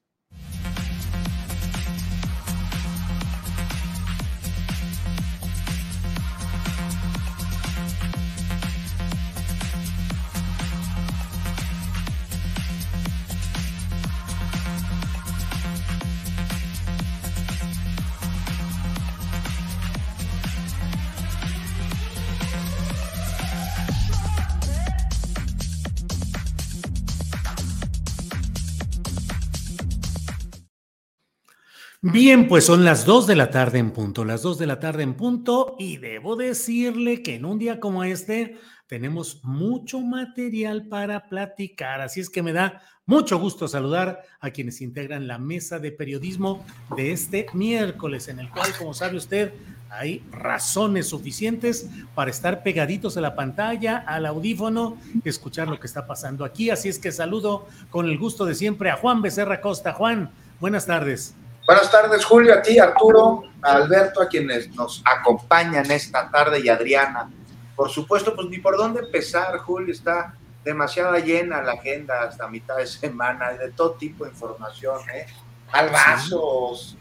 Bien, 32.13 32.47
pues 32.47 32.67
son 32.67 32.85
las 32.85 33.07
dos 33.07 33.27
de 33.27 33.35
la 33.35 33.51
tarde 33.51 33.79
en 33.79 33.91
punto, 33.91 34.27
las 34.27 34.43
dos 34.43 34.59
de 34.59 34.67
la 34.67 34.79
tarde 34.79 35.03
en 35.03 35.15
punto, 35.15 35.77
y 35.79 35.97
debo 35.97 36.37
decirle 36.37 37.23
que 37.23 37.37
en 37.37 37.47
un 37.47 37.59
día 37.59 37.81
como 37.81 38.05
este 38.05 38.59
tenemos 38.87 39.43
mucho 39.45 39.99
material 40.01 40.89
para 40.89 41.31
platicar, 41.31 42.03
así 42.03 42.21
es 42.21 42.29
que 42.29 42.43
me 42.43 42.53
da 42.53 42.83
mucho 43.07 43.39
gusto 43.39 43.67
saludar 43.67 44.21
a 44.41 44.51
quienes 44.51 44.83
integran 44.83 45.27
la 45.27 45.39
mesa 45.39 45.79
de 45.79 45.91
periodismo 45.91 46.63
de 46.95 47.13
este 47.13 47.47
miércoles, 47.55 48.29
en 48.29 48.41
el 48.41 48.51
cual, 48.51 48.71
como 48.77 48.93
sabe 48.93 49.17
usted, 49.17 49.55
hay 49.89 50.23
razones 50.33 51.09
suficientes 51.09 51.89
para 52.15 52.31
estar 52.31 52.63
pegaditos 52.63 53.17
a 53.17 53.23
la 53.23 53.35
pantalla, 53.35 53.97
al 53.97 54.27
audífono, 54.27 54.99
escuchar 55.25 55.67
lo 55.69 55.81
que 55.81 55.87
está 55.87 56.07
pasando 56.07 56.45
aquí, 56.45 56.69
así 56.69 56.91
es 56.91 56.99
que 56.99 57.11
saludo 57.11 57.67
con 57.89 58.07
el 58.07 58.19
gusto 58.19 58.45
de 58.45 58.55
siempre 58.55 58.91
a 58.91 58.97
Juan 58.97 59.23
Becerra 59.23 59.63
Costa. 59.63 59.95
Juan, 59.95 60.31
buenas 60.61 60.85
tardes. 60.85 61.35
Buenas 61.73 61.91
tardes, 61.91 62.23
Julio, 62.27 62.53
a 62.53 62.61
ti, 62.61 62.79
Arturo, 62.79 63.45
a 63.63 63.73
Alberto, 63.73 64.21
a 64.21 64.29
quienes 64.29 64.69
nos 64.75 65.03
acompañan 65.07 65.91
esta 65.91 66.31
tarde 66.31 66.61
y 66.63 66.69
Adriana. 66.69 67.31
Por 67.75 67.89
supuesto, 67.89 68.37
pues 68.37 68.47
ni 68.51 68.59
por 68.59 68.77
dónde 68.77 69.01
empezar, 69.01 69.57
Julio, 69.57 69.91
está 69.91 70.35
demasiado 70.63 71.17
llena 71.17 71.63
la 71.63 71.73
agenda 71.73 72.25
hasta 72.25 72.47
mitad 72.47 72.77
de 72.77 72.87
semana, 72.87 73.53
de 73.55 73.71
todo 73.71 73.93
tipo 73.93 74.25
de 74.25 74.33
información, 74.33 75.01
¿eh? 75.15 75.25
Albazos, 75.73 76.99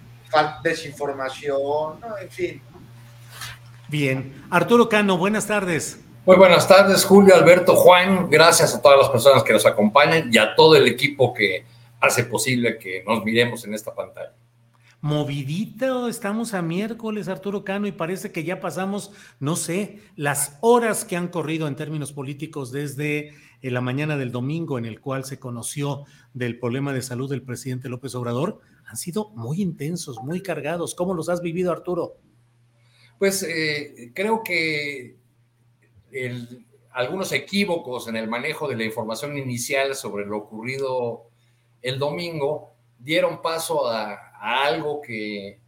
desinformación, 0.63 1.99
en 2.21 2.29
fin. 2.29 2.61
Bien. 3.89 4.45
Arturo 4.49 4.87
Cano, 4.87 5.17
buenas 5.17 5.47
tardes. 5.47 5.99
Muy 6.25 6.37
buenas 6.37 6.65
tardes, 6.65 7.03
Julio, 7.03 7.35
Alberto, 7.35 7.75
Juan. 7.75 8.29
Gracias 8.29 8.73
a 8.73 8.81
todas 8.81 8.99
las 8.99 9.09
personas 9.09 9.43
que 9.43 9.51
nos 9.51 9.65
acompañan 9.65 10.29
y 10.31 10.37
a 10.37 10.55
todo 10.55 10.77
el 10.77 10.87
equipo 10.87 11.33
que 11.33 11.65
hace 11.99 12.23
posible 12.23 12.77
que 12.77 13.03
nos 13.05 13.21
miremos 13.25 13.65
en 13.65 13.73
esta 13.73 13.93
pantalla 13.93 14.31
movidito, 15.01 16.07
estamos 16.07 16.53
a 16.53 16.61
miércoles, 16.61 17.27
Arturo 17.27 17.63
Cano, 17.63 17.87
y 17.87 17.91
parece 17.91 18.31
que 18.31 18.43
ya 18.43 18.59
pasamos, 18.59 19.11
no 19.39 19.55
sé, 19.55 19.99
las 20.15 20.57
horas 20.61 21.05
que 21.05 21.17
han 21.17 21.27
corrido 21.27 21.67
en 21.67 21.75
términos 21.75 22.13
políticos 22.13 22.71
desde 22.71 23.33
eh, 23.61 23.71
la 23.71 23.81
mañana 23.81 24.15
del 24.15 24.31
domingo 24.31 24.77
en 24.77 24.85
el 24.85 25.01
cual 25.01 25.25
se 25.25 25.39
conoció 25.39 26.05
del 26.33 26.59
problema 26.59 26.93
de 26.93 27.01
salud 27.01 27.29
del 27.29 27.41
presidente 27.41 27.89
López 27.89 28.13
Obrador, 28.13 28.59
han 28.85 28.97
sido 28.97 29.29
muy 29.31 29.61
intensos, 29.61 30.19
muy 30.21 30.41
cargados. 30.41 30.93
¿Cómo 30.93 31.13
los 31.13 31.29
has 31.29 31.41
vivido, 31.41 31.71
Arturo? 31.71 32.17
Pues 33.17 33.43
eh, 33.43 34.11
creo 34.13 34.43
que 34.43 35.15
algunos 36.91 37.31
equívocos 37.31 38.07
en 38.07 38.17
el 38.17 38.27
manejo 38.27 38.67
de 38.67 38.75
la 38.75 38.83
información 38.83 39.37
inicial 39.37 39.95
sobre 39.95 40.25
lo 40.25 40.37
ocurrido 40.37 41.27
el 41.81 41.97
domingo 41.97 42.71
dieron 42.99 43.41
paso 43.41 43.87
a, 43.89 44.30
algo 44.41 45.01
que, 45.01 45.59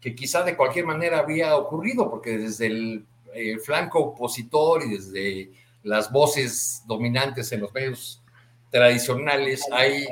que, 0.00 0.14
quizá 0.14 0.42
de 0.42 0.56
cualquier 0.56 0.86
manera 0.86 1.18
había 1.18 1.56
ocurrido, 1.56 2.08
porque 2.08 2.38
desde 2.38 2.66
el 2.66 3.06
flanco 3.64 4.00
opositor 4.00 4.82
y 4.84 4.96
desde 4.96 5.50
las 5.86 6.10
voces 6.10 6.82
dominantes 6.86 7.52
en 7.52 7.60
los 7.60 7.72
medios 7.72 8.20
tradicionales 8.70 9.64
hay 9.70 10.04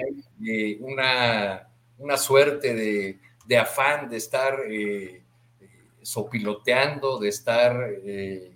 eh, 0.47 0.79
una, 0.81 1.69
una, 1.99 2.17
suerte 2.17 2.75
de, 2.75 3.19
de, 3.45 3.59
afán 3.59 4.09
de 4.09 4.17
estar 4.17 4.61
eh, 4.71 5.21
sopiloteando, 6.01 7.19
de 7.19 7.29
estar 7.29 7.77
eh, 8.05 8.53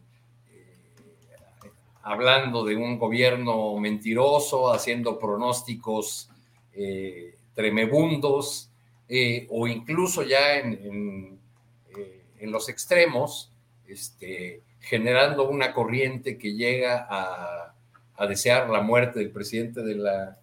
hablando 2.03 2.65
de 2.65 2.77
un 2.77 2.99
gobierno 2.99 3.77
mentiroso, 3.77 4.73
haciendo 4.73 5.19
pronósticos 5.19 6.31
tremebundos, 7.55 8.68
eh, 9.09 9.47
o 9.51 9.67
incluso 9.67 10.23
ya 10.23 10.57
en, 10.57 11.39
eh, 11.97 12.23
en, 12.39 12.51
los 12.51 12.69
extremos, 12.69 13.53
este, 13.87 14.63
generando 14.81 15.49
una 15.49 15.73
corriente 15.73 16.37
que 16.37 16.55
llega 16.55 17.07
a, 17.09 17.75
a, 18.17 18.27
desear 18.27 18.69
la 18.69 18.83
muerte 18.83 19.19
del 19.19 19.31
presidente 19.31 19.83
de 19.83 19.95
la, 19.95 20.39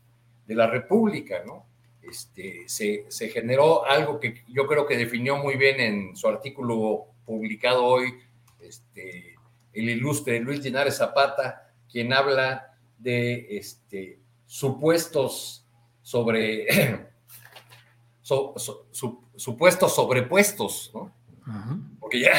de 0.48 0.56
la 0.56 0.68
República, 0.68 1.44
¿no? 1.46 1.66
Este, 2.02 2.64
se, 2.68 3.06
se, 3.10 3.30
generó 3.30 3.86
algo 3.86 4.20
que 4.20 4.44
yo 4.48 4.68
creo 4.68 4.86
que 4.86 4.98
definió 4.98 5.38
muy 5.38 5.56
bien 5.56 5.80
en 5.80 6.16
su 6.16 6.28
artículo 6.28 7.08
publicado 7.26 7.84
hoy 7.84 8.14
este, 8.60 9.36
el 9.74 9.90
ilustre 9.90 10.40
Luis 10.40 10.64
Linares 10.64 10.98
Zapata, 10.98 11.72
quien 11.92 12.14
habla 12.14 12.76
de 12.98 13.58
este, 13.58 14.20
supuestos 14.46 15.66
sobre 16.02 16.68
supuestos 18.26 19.96
sobrepuestos, 19.96 20.92
¿no? 20.94 21.14
Porque 22.00 22.22
ya 22.22 22.34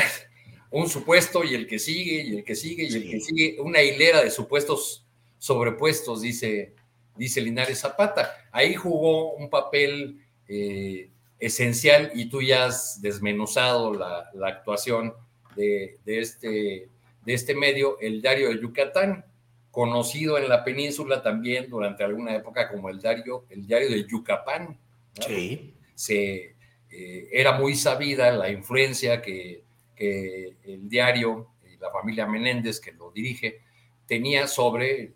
un 0.71 0.89
supuesto 0.89 1.45
y 1.45 1.55
el 1.55 1.67
que 1.67 1.79
sigue 1.79 2.23
y 2.23 2.37
el 2.39 2.45
que 2.45 2.57
sigue 2.57 2.85
y 2.85 2.95
el 2.95 3.11
que 3.11 3.21
sigue, 3.21 3.61
una 3.61 3.83
hilera 3.83 4.23
de 4.23 4.31
supuestos 4.31 5.07
sobrepuestos, 5.39 6.23
dice, 6.23 6.75
dice 7.17 7.41
Linares 7.41 7.81
Zapata. 7.81 8.33
Ahí 8.51 8.75
jugó 8.75 9.35
un 9.35 9.49
papel 9.49 10.21
eh, 10.49 11.11
esencial 11.39 12.11
y 12.15 12.29
tú 12.29 12.43
ya 12.43 12.67
has 12.67 13.01
desmenuzado 13.01 13.95
la, 13.95 14.31
actuación 14.45 15.15
de, 15.55 15.99
este, 16.05 16.89
de 17.25 17.35
este 17.35 17.55
medio, 17.55 17.99
el 18.01 18.21
diario 18.21 18.49
de 18.49 18.61
Yucatán, 18.61 19.25
conocido 19.71 20.37
en 20.37 20.49
la 20.49 20.65
península 20.65 21.23
también 21.23 21.71
durante 21.71 22.03
alguna 22.03 22.35
época 22.35 22.69
como 22.69 22.89
el 22.89 22.99
diario, 22.99 23.45
el 23.51 23.67
diario 23.67 23.91
de 23.91 24.05
Yucapán. 24.05 24.79
Sí. 25.25 25.76
Se, 25.97 26.55
eh, 26.91 27.29
era 27.33 27.59
muy 27.59 27.75
sabida 27.75 28.31
la 28.31 28.49
influencia 28.51 29.21
que, 29.21 29.65
que 29.97 30.55
el 30.63 30.89
diario 30.89 31.49
y 31.69 31.77
la 31.79 31.91
familia 31.91 32.27
Menéndez, 32.27 32.79
que 32.79 32.93
lo 32.93 33.11
dirige, 33.11 33.63
tenía 34.07 34.47
sobre 34.47 35.15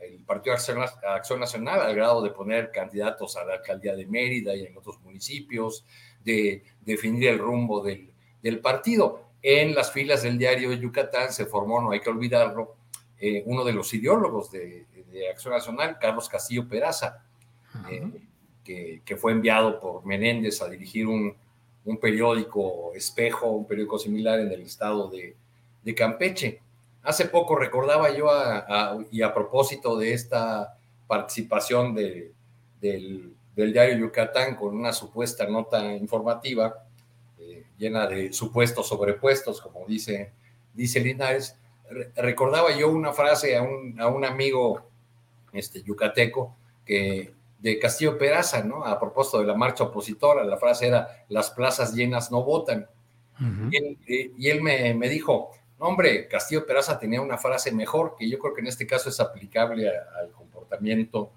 el 0.00 0.24
Partido 0.24 0.54
Acción 0.54 1.40
Nacional 1.40 1.80
al 1.80 1.94
grado 1.94 2.22
de 2.22 2.30
poner 2.30 2.70
candidatos 2.70 3.36
a 3.36 3.44
la 3.44 3.54
alcaldía 3.54 3.94
de 3.94 4.06
Mérida 4.06 4.56
y 4.56 4.64
en 4.64 4.76
otros 4.76 4.98
municipios, 5.02 5.84
de 6.24 6.62
definir 6.80 7.28
el 7.28 7.38
rumbo 7.38 7.82
del, 7.82 8.10
del 8.42 8.60
partido. 8.60 9.28
En 9.42 9.74
las 9.74 9.92
filas 9.92 10.22
del 10.22 10.38
diario 10.38 10.70
de 10.70 10.78
Yucatán 10.78 11.32
se 11.32 11.46
formó, 11.46 11.80
no 11.80 11.90
hay 11.90 12.00
que 12.00 12.10
olvidarlo, 12.10 12.76
eh, 13.18 13.42
uno 13.46 13.64
de 13.64 13.72
los 13.72 13.92
ideólogos 13.94 14.50
de, 14.50 14.86
Acción 15.30 15.54
Nacional, 15.54 15.98
Carlos 16.00 16.28
Castillo 16.28 16.66
Peraza, 16.66 17.24
eh, 17.90 18.02
que, 18.64 19.16
fue 19.16 19.32
enviado 19.32 19.80
por 19.80 20.04
Menéndez 20.04 20.62
a 20.62 20.68
dirigir 20.68 21.06
un, 21.06 21.34
un, 21.84 21.98
periódico 21.98 22.92
espejo, 22.94 23.50
un 23.50 23.66
periódico 23.66 23.98
similar 23.98 24.40
en 24.40 24.50
el 24.52 24.62
estado 24.62 25.10
de, 25.10 25.36
Campeche. 25.96 26.60
Hace 27.02 27.26
poco 27.26 27.56
recordaba 27.56 28.14
yo, 28.16 28.28
y 29.10 29.22
a 29.22 29.34
propósito 29.34 29.96
de 29.96 30.12
esta 30.12 30.78
participación 31.08 31.94
de, 31.94 32.32
del, 32.80 33.34
del, 33.56 33.72
diario 33.72 33.98
Yucatán 33.98 34.54
con 34.54 34.76
una 34.76 34.92
supuesta 34.92 35.44
nota 35.46 35.92
informativa 35.94 36.84
eh, 37.38 37.64
llena 37.76 38.06
de 38.06 38.32
supuestos 38.32 38.86
sobrepuestos, 38.88 39.60
como 39.60 39.84
dice, 39.86 40.32
dice 40.72 41.00
Linares, 41.00 41.56
recordaba 42.16 42.76
yo 42.76 42.88
una 42.88 43.12
frase 43.12 43.56
a 43.56 43.62
un, 43.62 44.00
a 44.00 44.06
un 44.06 44.24
amigo 44.24 44.82
este, 45.52 45.82
yucateco 45.82 46.56
que 46.84 47.32
de 47.62 47.78
Castillo 47.78 48.18
Peraza, 48.18 48.62
¿no? 48.62 48.84
A 48.84 49.00
propósito 49.00 49.38
de 49.38 49.46
la 49.46 49.54
marcha 49.54 49.84
opositora, 49.84 50.44
la 50.44 50.58
frase 50.58 50.88
era, 50.88 51.24
las 51.28 51.50
plazas 51.50 51.94
llenas 51.94 52.30
no 52.30 52.42
votan. 52.42 52.86
y, 53.70 53.76
él, 53.76 53.98
y 54.06 54.48
él, 54.50 54.62
me, 54.62 54.92
me 54.94 55.08
dijo, 55.08 55.52
Hombre, 55.84 56.28
Castillo 56.28 56.64
Peraza 56.64 56.96
tenía 56.96 57.20
una 57.20 57.38
frase 57.38 57.72
mejor, 57.72 58.14
que 58.16 58.28
yo 58.28 58.38
creo 58.38 58.54
que 58.54 58.60
en 58.60 58.68
este 58.68 58.86
caso 58.86 59.08
es 59.08 59.18
aplicable 59.18 59.88
al 59.88 60.30
comportamiento 60.30 61.32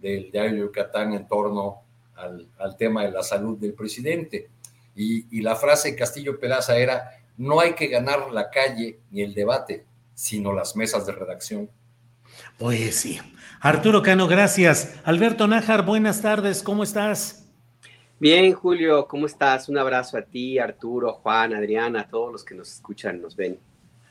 del 0.00 0.30
diario 0.30 0.64
Yucatán 0.64 1.12
en 1.12 1.28
torno 1.28 1.82
al, 2.14 2.76
tema 2.78 3.04
de 3.04 3.10
la 3.10 3.22
salud 3.22 3.58
del 3.58 3.74
presidente. 3.74 4.48
Y, 4.94 5.42
la 5.42 5.54
frase 5.54 5.90
de 5.90 5.96
Castillo 5.96 6.40
Peraza 6.40 6.78
era, 6.78 7.10
no 7.36 7.60
hay 7.60 7.74
que 7.74 7.88
ganar 7.88 8.30
la 8.30 8.48
calle 8.48 9.00
ni 9.10 9.20
el 9.20 9.34
debate, 9.34 9.84
sino 10.14 10.54
las 10.54 10.76
mesas 10.76 11.04
de 11.04 11.12
redacción. 11.12 11.70
Pues 12.60 12.96
sí. 12.96 13.18
Arturo 13.62 14.02
Cano, 14.02 14.28
gracias. 14.28 15.00
Alberto 15.04 15.48
Nájar, 15.48 15.86
buenas 15.86 16.20
tardes, 16.20 16.62
¿cómo 16.62 16.82
estás? 16.82 17.50
Bien, 18.18 18.52
Julio, 18.52 19.08
¿cómo 19.08 19.24
estás? 19.24 19.70
Un 19.70 19.78
abrazo 19.78 20.18
a 20.18 20.22
ti, 20.22 20.58
Arturo, 20.58 21.14
Juan, 21.14 21.54
Adriana, 21.54 22.02
a 22.02 22.08
todos 22.08 22.30
los 22.30 22.44
que 22.44 22.54
nos 22.54 22.70
escuchan, 22.70 23.22
nos 23.22 23.34
ven. 23.34 23.58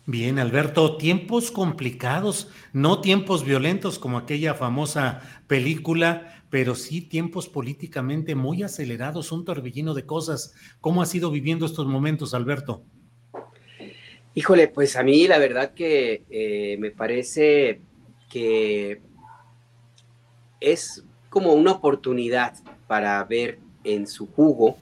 Bien, 0.08 0.40
Alberto, 0.40 0.98
tiempos 0.98 1.52
complicados, 1.52 2.50
no 2.74 3.02
tiempos 3.02 3.46
violentos 3.46 4.00
como 4.00 4.18
aquella 4.18 4.56
famosa 4.56 5.22
película, 5.46 6.42
pero 6.50 6.74
sí 6.74 7.02
tiempos 7.02 7.48
políticamente 7.48 8.34
muy 8.34 8.64
acelerados, 8.64 9.32
un 9.32 9.46
torbellino 9.46 9.94
de 9.94 10.08
cosas. 10.08 10.56
¿Cómo 10.82 11.04
has 11.04 11.14
ido 11.14 11.30
viviendo 11.30 11.68
estos 11.68 11.86
momentos, 11.86 12.34
Alberto? 12.34 12.84
Híjole, 14.34 14.70
pues 14.70 14.96
a 14.96 15.04
mí 15.04 15.28
la 15.28 15.38
verdad 15.38 15.76
que 15.76 16.24
eh, 16.32 16.78
me 16.80 16.90
parece 16.90 17.82
que 18.30 19.02
es 20.62 21.04
como 21.30 21.54
una 21.54 21.72
oportunidad 21.72 22.56
para 22.88 23.24
ver 23.24 23.60
en 23.84 24.08
su 24.08 24.28
jugo 24.28 24.78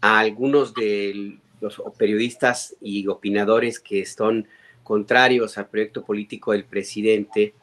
a 0.00 0.18
algunos 0.18 0.74
de 0.74 1.38
los 1.60 1.82
periodistas 1.98 2.76
y 2.80 3.06
opinadores 3.06 3.80
que 3.80 4.00
están 4.00 4.48
contrarios 4.82 5.58
al 5.58 5.68
proyecto 5.68 6.04
político 6.04 6.52
del 6.52 6.64
presidente, 6.64 7.54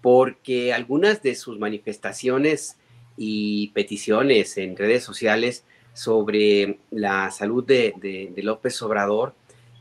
porque 0.00 0.72
algunas 0.72 1.22
de 1.22 1.34
sus 1.34 1.58
manifestaciones 1.58 2.76
y 3.16 3.68
peticiones 3.68 4.56
en 4.56 4.76
redes 4.76 5.04
sociales 5.04 5.64
sobre 5.92 6.78
la 6.90 7.30
salud 7.30 7.64
de, 7.64 8.32
López 8.36 8.80
Obrador, 8.82 9.34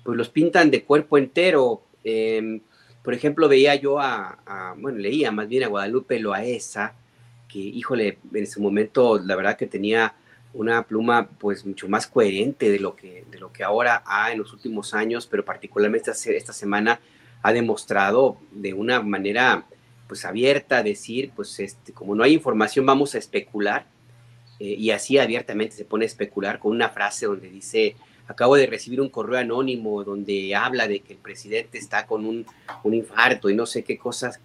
pues 0.03 0.17
los 0.17 0.29
pintan 0.29 0.69
de 0.69 0.83
cuerpo 0.83 1.17
entero. 1.17 1.81
Em, 2.03 2.61
por 3.03 3.13
ejemplo, 3.13 3.49
veía 3.49 3.75
yo 3.75 3.99
a, 3.99 4.75
bueno, 4.77 4.99
leía 4.99 5.31
más 5.31 5.47
bien 5.47 5.63
a 5.63 5.67
Guadalupe 5.67 6.19
Loaesa, 6.19 6.93
que, 7.47 7.59
híjole, 7.59 8.19
en 8.33 8.47
su 8.47 8.61
momento 8.61 9.19
la 9.19 9.35
verdad 9.35 9.57
que 9.57 9.67
tenía 9.67 10.13
una 10.53 10.83
pluma 10.83 11.27
pues 11.39 11.65
mucho 11.65 11.87
más 11.87 12.07
coherente 12.07 12.69
de 12.69 12.79
lo 12.79 12.95
que, 12.95 13.25
de 13.31 13.39
lo 13.39 13.51
que 13.51 13.63
ahora 13.63 14.03
ha 14.05 14.31
en 14.31 14.39
los 14.39 14.53
últimos 14.53 14.93
años, 14.93 15.27
pero 15.27 15.45
particularmente 15.45 16.11
esta, 16.11 16.53
semana 16.53 16.99
ha 17.41 17.53
demostrado 17.53 18.37
de 18.51 18.73
una 18.73 19.01
manera 19.01 19.65
pues 20.07 20.25
abierta 20.25 20.83
decir, 20.83 21.31
pues 21.35 21.59
este, 21.59 21.93
como 21.93 22.15
no 22.15 22.23
hay 22.23 22.33
información 22.33 22.85
vamos 22.85 23.15
a 23.15 23.17
especular, 23.17 23.85
eh, 24.59 24.75
y 24.77 24.91
así 24.91 25.17
abiertamente 25.17 25.75
se 25.75 25.85
pone 25.85 26.05
a 26.05 26.07
especular 26.07 26.59
con 26.59 26.71
una 26.73 26.89
frase 26.89 27.25
donde 27.25 27.49
dice, 27.49 27.95
acabo 28.31 28.55
de 28.55 28.65
recibir 28.65 29.01
un 29.01 29.09
correo 29.09 29.39
anónimo 29.39 30.03
donde 30.03 30.55
habla 30.55 30.87
de 30.87 31.01
que 31.01 31.13
el 31.13 31.19
presidente 31.19 31.77
está 31.77 32.05
con 32.05 32.25
un, 32.25 32.45
un 32.83 32.93
infarto 32.93 33.49
y 33.49 33.55
no 33.55 33.65
sé 33.65 33.83
qué 33.83 33.97
cosas. 33.97 34.39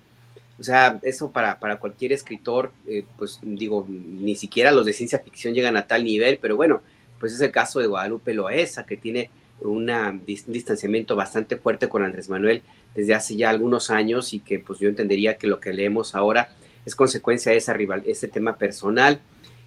O 0.59 0.63
sea, 0.63 0.99
eso 1.03 1.31
para, 1.31 1.59
para 1.59 1.79
cualquier 1.79 2.13
escritor, 2.13 2.73
eh, 2.87 3.05
pues 3.19 3.41
digo, 3.43 3.87
ni 3.89 4.37
siquiera 4.37 4.73
los 4.73 4.87
de 4.87 4.93
ciencia 4.93 5.19
ficción 5.19 5.55
llegan 5.55 5.77
a 5.77 5.87
tal 5.87 6.05
nivel, 6.05 6.39
pero 6.41 6.57
bueno, 6.57 6.81
pues 7.21 7.33
es 7.33 7.41
el 7.41 7.51
caso 7.51 7.81
de 7.81 7.87
Guadalupe 7.87 8.33
Loesa, 8.35 8.87
que 8.87 8.97
tiene 8.97 9.31
una, 9.61 10.11
un 10.11 10.25
distanciamiento 10.25 11.17
bastante 11.17 11.57
fuerte 11.57 11.89
con 11.89 12.03
Andrés 12.03 12.29
Manuel 12.29 12.63
desde 12.95 13.15
hace 13.15 13.37
ya 13.37 13.51
algunos 13.51 13.91
años 13.91 14.33
y 14.33 14.41
que 14.41 14.59
pues 14.59 14.79
yo 14.79 14.89
entendería 14.89 15.37
que 15.37 15.47
lo 15.47 15.61
que 15.61 15.73
leemos 15.73 16.15
ahora 16.15 16.49
es 16.85 16.95
consecuencia 16.95 17.53
de 17.53 17.59
esa 17.59 17.75
rival, 17.75 18.03
ese 18.07 18.29
tema 18.29 18.57
personal. 18.57 19.21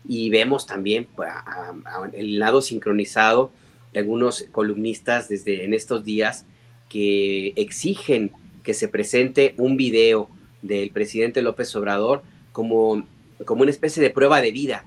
Y 0.08 0.30
vemos 0.30 0.66
también 0.66 1.08
pues, 1.16 1.30
el 2.14 2.40
lado 2.40 2.62
sincronizado 2.62 3.52
de 3.94 4.00
algunos 4.00 4.46
columnistas 4.52 5.30
desde 5.30 5.64
en 5.66 5.74
estos 5.74 6.04
días 6.04 6.46
que 6.90 7.54
exigen 7.56 8.32
que 8.64 8.74
se 8.74 8.88
presente 8.88 9.54
un 9.58 9.78
video 9.78 10.30
del 10.62 10.92
presidente 10.92 11.42
López 11.42 11.76
Obrador 11.76 12.24
como, 12.52 13.08
como 13.46 13.62
una 13.62 13.72
especie 13.72 14.02
de 14.04 14.10
prueba 14.10 14.42
de 14.42 14.52
vida, 14.52 14.86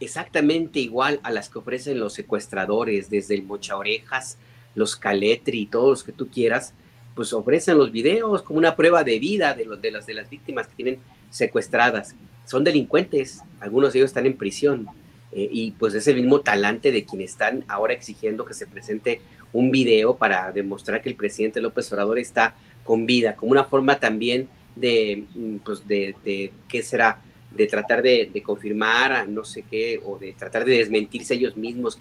exactamente 0.00 0.80
igual 0.80 1.20
a 1.22 1.30
las 1.30 1.48
que 1.48 1.58
ofrecen 1.58 1.98
los 1.98 2.14
secuestradores, 2.14 3.10
desde 3.10 3.34
el 3.34 3.42
Mocha 3.42 3.76
Orejas, 3.76 4.38
los 4.74 4.96
Caletri 4.96 5.60
y 5.62 5.66
todos 5.66 5.88
los 5.88 6.04
que 6.04 6.12
tú 6.12 6.28
quieras, 6.28 6.74
pues 7.14 7.32
ofrecen 7.32 7.78
los 7.78 7.90
videos 7.90 8.42
como 8.42 8.58
una 8.58 8.76
prueba 8.76 9.02
de 9.02 9.18
vida 9.18 9.54
de, 9.54 9.64
los, 9.64 9.82
de, 9.82 9.90
las, 9.90 10.06
de 10.06 10.14
las 10.14 10.30
víctimas 10.30 10.68
que 10.68 10.76
tienen 10.76 10.98
secuestradas. 11.30 12.14
Son 12.46 12.64
delincuentes, 12.64 13.42
algunos 13.60 13.92
de 13.92 13.98
ellos 13.98 14.10
están 14.10 14.26
en 14.26 14.36
prisión, 14.36 14.88
eh, 15.32 15.48
y 15.50 15.70
pues 15.72 15.94
es 15.94 16.06
el 16.06 16.16
mismo 16.16 16.40
talante 16.40 16.90
de 16.90 17.04
quienes 17.04 17.32
están 17.32 17.64
ahora 17.68 17.92
exigiendo 17.92 18.44
que 18.44 18.54
se 18.54 18.66
presente 18.66 19.20
un 19.52 19.70
video 19.70 20.16
para 20.16 20.52
demostrar 20.52 21.02
que 21.02 21.08
el 21.08 21.16
presidente 21.16 21.60
López 21.60 21.92
Obrador 21.92 22.18
está 22.18 22.54
con 22.84 23.06
vida, 23.06 23.36
como 23.36 23.52
una 23.52 23.64
forma 23.64 23.98
también 23.98 24.48
de, 24.74 25.24
mm, 25.34 25.56
pues 25.58 25.86
de, 25.86 26.14
de 26.24 26.52
qué 26.68 26.82
será, 26.82 27.20
de 27.50 27.66
tratar 27.66 28.02
de, 28.02 28.30
de 28.32 28.42
confirmar 28.42 29.28
no 29.28 29.44
sé 29.44 29.62
qué, 29.62 30.00
o 30.04 30.18
de 30.18 30.32
tratar 30.32 30.64
de 30.64 30.78
desmentirse 30.78 31.34
ellos 31.34 31.56
mismos. 31.56 31.98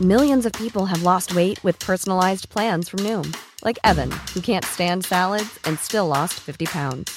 Millions 0.00 0.46
of 0.46 0.52
people 0.54 0.86
have 0.86 1.04
lost 1.04 1.32
weight 1.32 1.62
with 1.62 1.78
personalized 1.78 2.48
plans 2.48 2.88
from 2.88 3.00
Noom, 3.00 3.36
like 3.64 3.78
Evan, 3.84 4.10
who 4.34 4.40
can't 4.40 4.64
stand 4.64 5.04
salads 5.04 5.60
and 5.64 5.78
still 5.78 6.08
lost 6.08 6.40
50 6.40 6.66
pounds. 6.66 7.16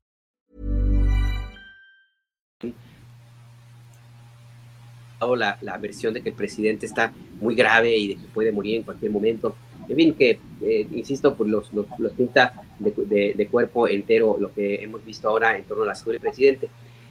La, 5.21 5.57
la 5.61 5.77
versión 5.77 6.15
de 6.15 6.21
que 6.21 6.29
el 6.29 6.35
presidente 6.35 6.87
está 6.87 7.13
muy 7.39 7.53
grave 7.53 7.95
y 7.95 8.07
de 8.07 8.15
que 8.15 8.27
puede 8.33 8.51
morir 8.51 8.77
en 8.77 8.83
cualquier 8.83 9.11
momento. 9.11 9.55
En 9.87 9.95
fin, 9.95 10.13
que, 10.15 10.39
eh, 10.61 10.87
insisto, 10.91 11.35
pues 11.35 11.47
los, 11.47 11.71
los, 11.73 11.85
los 11.99 12.11
pinta 12.13 12.53
de, 12.79 12.91
de, 13.05 13.33
de, 13.35 13.47
cuerpo 13.47 13.87
entero 13.87 14.37
lo 14.39 14.51
que 14.51 14.83
hemos 14.83 15.05
visto 15.05 15.29
ahora 15.29 15.55
en 15.55 15.63
torno 15.65 15.83
a 15.83 15.87
la 15.87 15.95
salud 15.95 16.13
del 16.13 16.21
presidente. 16.21 16.69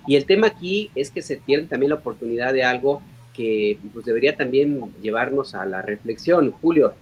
Y 0.09 0.17
el 0.17 0.25
tema 0.25 0.49
aquí 0.49 0.91
es 0.97 1.11
que 1.11 1.23
se 1.23 1.37
tiene 1.37 1.65
también 1.65 1.91
la 1.91 1.97
oportunidad 1.97 2.53
de 2.53 2.65
algo 2.65 3.01
que 3.33 3.79
pues, 3.93 4.05
debería 4.05 4.37
también 4.37 4.81
llevarnos 5.01 5.55
a 5.55 5.65
la 5.65 5.83
reflexión. 5.83 6.51
Julio, 6.51 6.95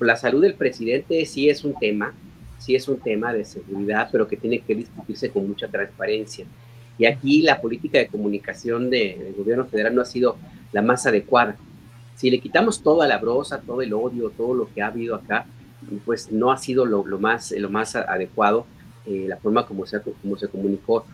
la 0.00 0.16
salud 0.16 0.42
del 0.42 0.54
presidente 0.54 1.24
sí 1.26 1.48
es 1.48 1.64
un 1.64 1.74
tema, 1.78 2.14
sí 2.58 2.74
es 2.74 2.88
un 2.88 2.98
tema 2.98 3.32
de 3.32 3.44
seguridad, 3.44 4.08
pero 4.12 4.28
que 4.28 4.36
tiene 4.36 4.60
que 4.60 4.74
discutirse 4.74 5.30
con 5.30 5.48
mucha 5.48 5.68
transparencia. 5.68 6.46
Y 6.98 7.06
aquí 7.06 7.42
la 7.42 7.60
política 7.60 7.98
de 7.98 8.08
comunicación 8.08 8.90
de, 8.90 9.18
del 9.18 9.34
gobierno 9.34 9.64
federal 9.66 9.94
no 9.94 10.02
ha 10.02 10.06
sido 10.06 10.36
la 10.72 10.82
más 10.82 11.06
adecuada. 11.06 11.56
Si 12.16 12.30
le 12.30 12.38
quitamos 12.38 12.82
toda 12.82 13.06
la 13.08 13.18
brosa, 13.18 13.60
todo 13.60 13.82
el 13.82 13.92
odio, 13.92 14.30
todo 14.30 14.54
lo 14.54 14.72
que 14.72 14.82
ha 14.82 14.88
habido 14.88 15.14
acá, 15.14 15.46
pues 16.04 16.30
no 16.30 16.52
ha 16.52 16.58
sido 16.58 16.84
lo, 16.84 17.04
lo 17.04 17.18
más, 17.18 17.50
lo 17.52 17.70
más 17.70 17.96
adecuado 17.96 18.66
eh, 19.04 19.24
la 19.26 19.36
forma 19.36 19.66
como 19.66 19.84
se, 19.84 20.00
como 20.00 20.36
se 20.36 20.46
comunicó 20.46 21.04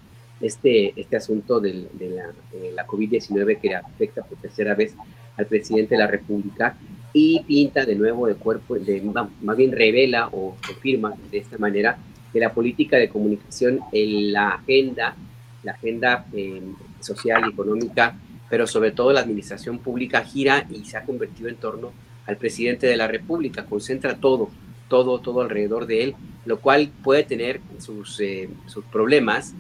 este, 0.43 0.93
este 1.01 1.17
asunto 1.17 1.59
del, 1.59 1.89
de 1.95 2.11
la, 2.11 2.35
la 2.75 2.87
COVID-19 2.87 3.59
que 3.61 3.75
afecta 3.75 4.23
por 4.23 4.37
tercera 4.39 4.75
vez 4.75 4.95
al 5.39 5.47
presidente 5.47 5.95
de 5.95 6.01
la 6.01 6.07
República 6.07 6.77
y 7.15 7.43
pinta 7.45 7.87
de 7.87 7.95
nuevo 7.95 8.27
de 8.27 8.35
cuerpo, 8.35 8.75
de, 8.75 9.01
más 9.41 9.57
bien 9.57 9.73
revela 9.73 10.29
o 10.33 10.55
confirma 10.67 11.15
de 11.31 11.39
esta 11.39 11.57
manera 11.57 11.97
que 12.31 12.41
la 12.41 12.53
política 12.53 12.99
de 12.99 13.09
comunicación 13.09 13.81
en 13.91 14.33
la 14.33 14.51
agenda, 14.51 15.17
la 15.63 15.73
agenda 15.73 16.27
eh, 16.33 16.63
social 17.01 17.45
y 17.47 17.51
económica, 17.51 18.15
pero 18.49 18.67
sobre 18.67 18.93
todo 18.93 19.13
la 19.13 19.21
administración 19.21 19.79
pública 19.79 20.23
gira 20.23 20.67
y 20.71 20.85
se 20.85 20.97
ha 20.97 21.05
convertido 21.05 21.49
en 21.49 21.57
torno 21.57 21.93
al 22.27 22.37
presidente 22.37 22.87
de 22.87 22.97
la 22.97 23.07
República, 23.07 23.65
concentra 23.65 24.17
todo, 24.17 24.51
todo, 24.89 25.19
todo 25.21 25.41
alrededor 25.41 25.87
de 25.87 26.05
él, 26.05 26.15
lo 26.45 26.61
cual 26.61 26.91
puede 27.03 27.25
tener 27.25 27.61
sus, 27.79 28.21
eh, 28.21 28.49
sus 28.67 28.85
problemas, 28.85 29.55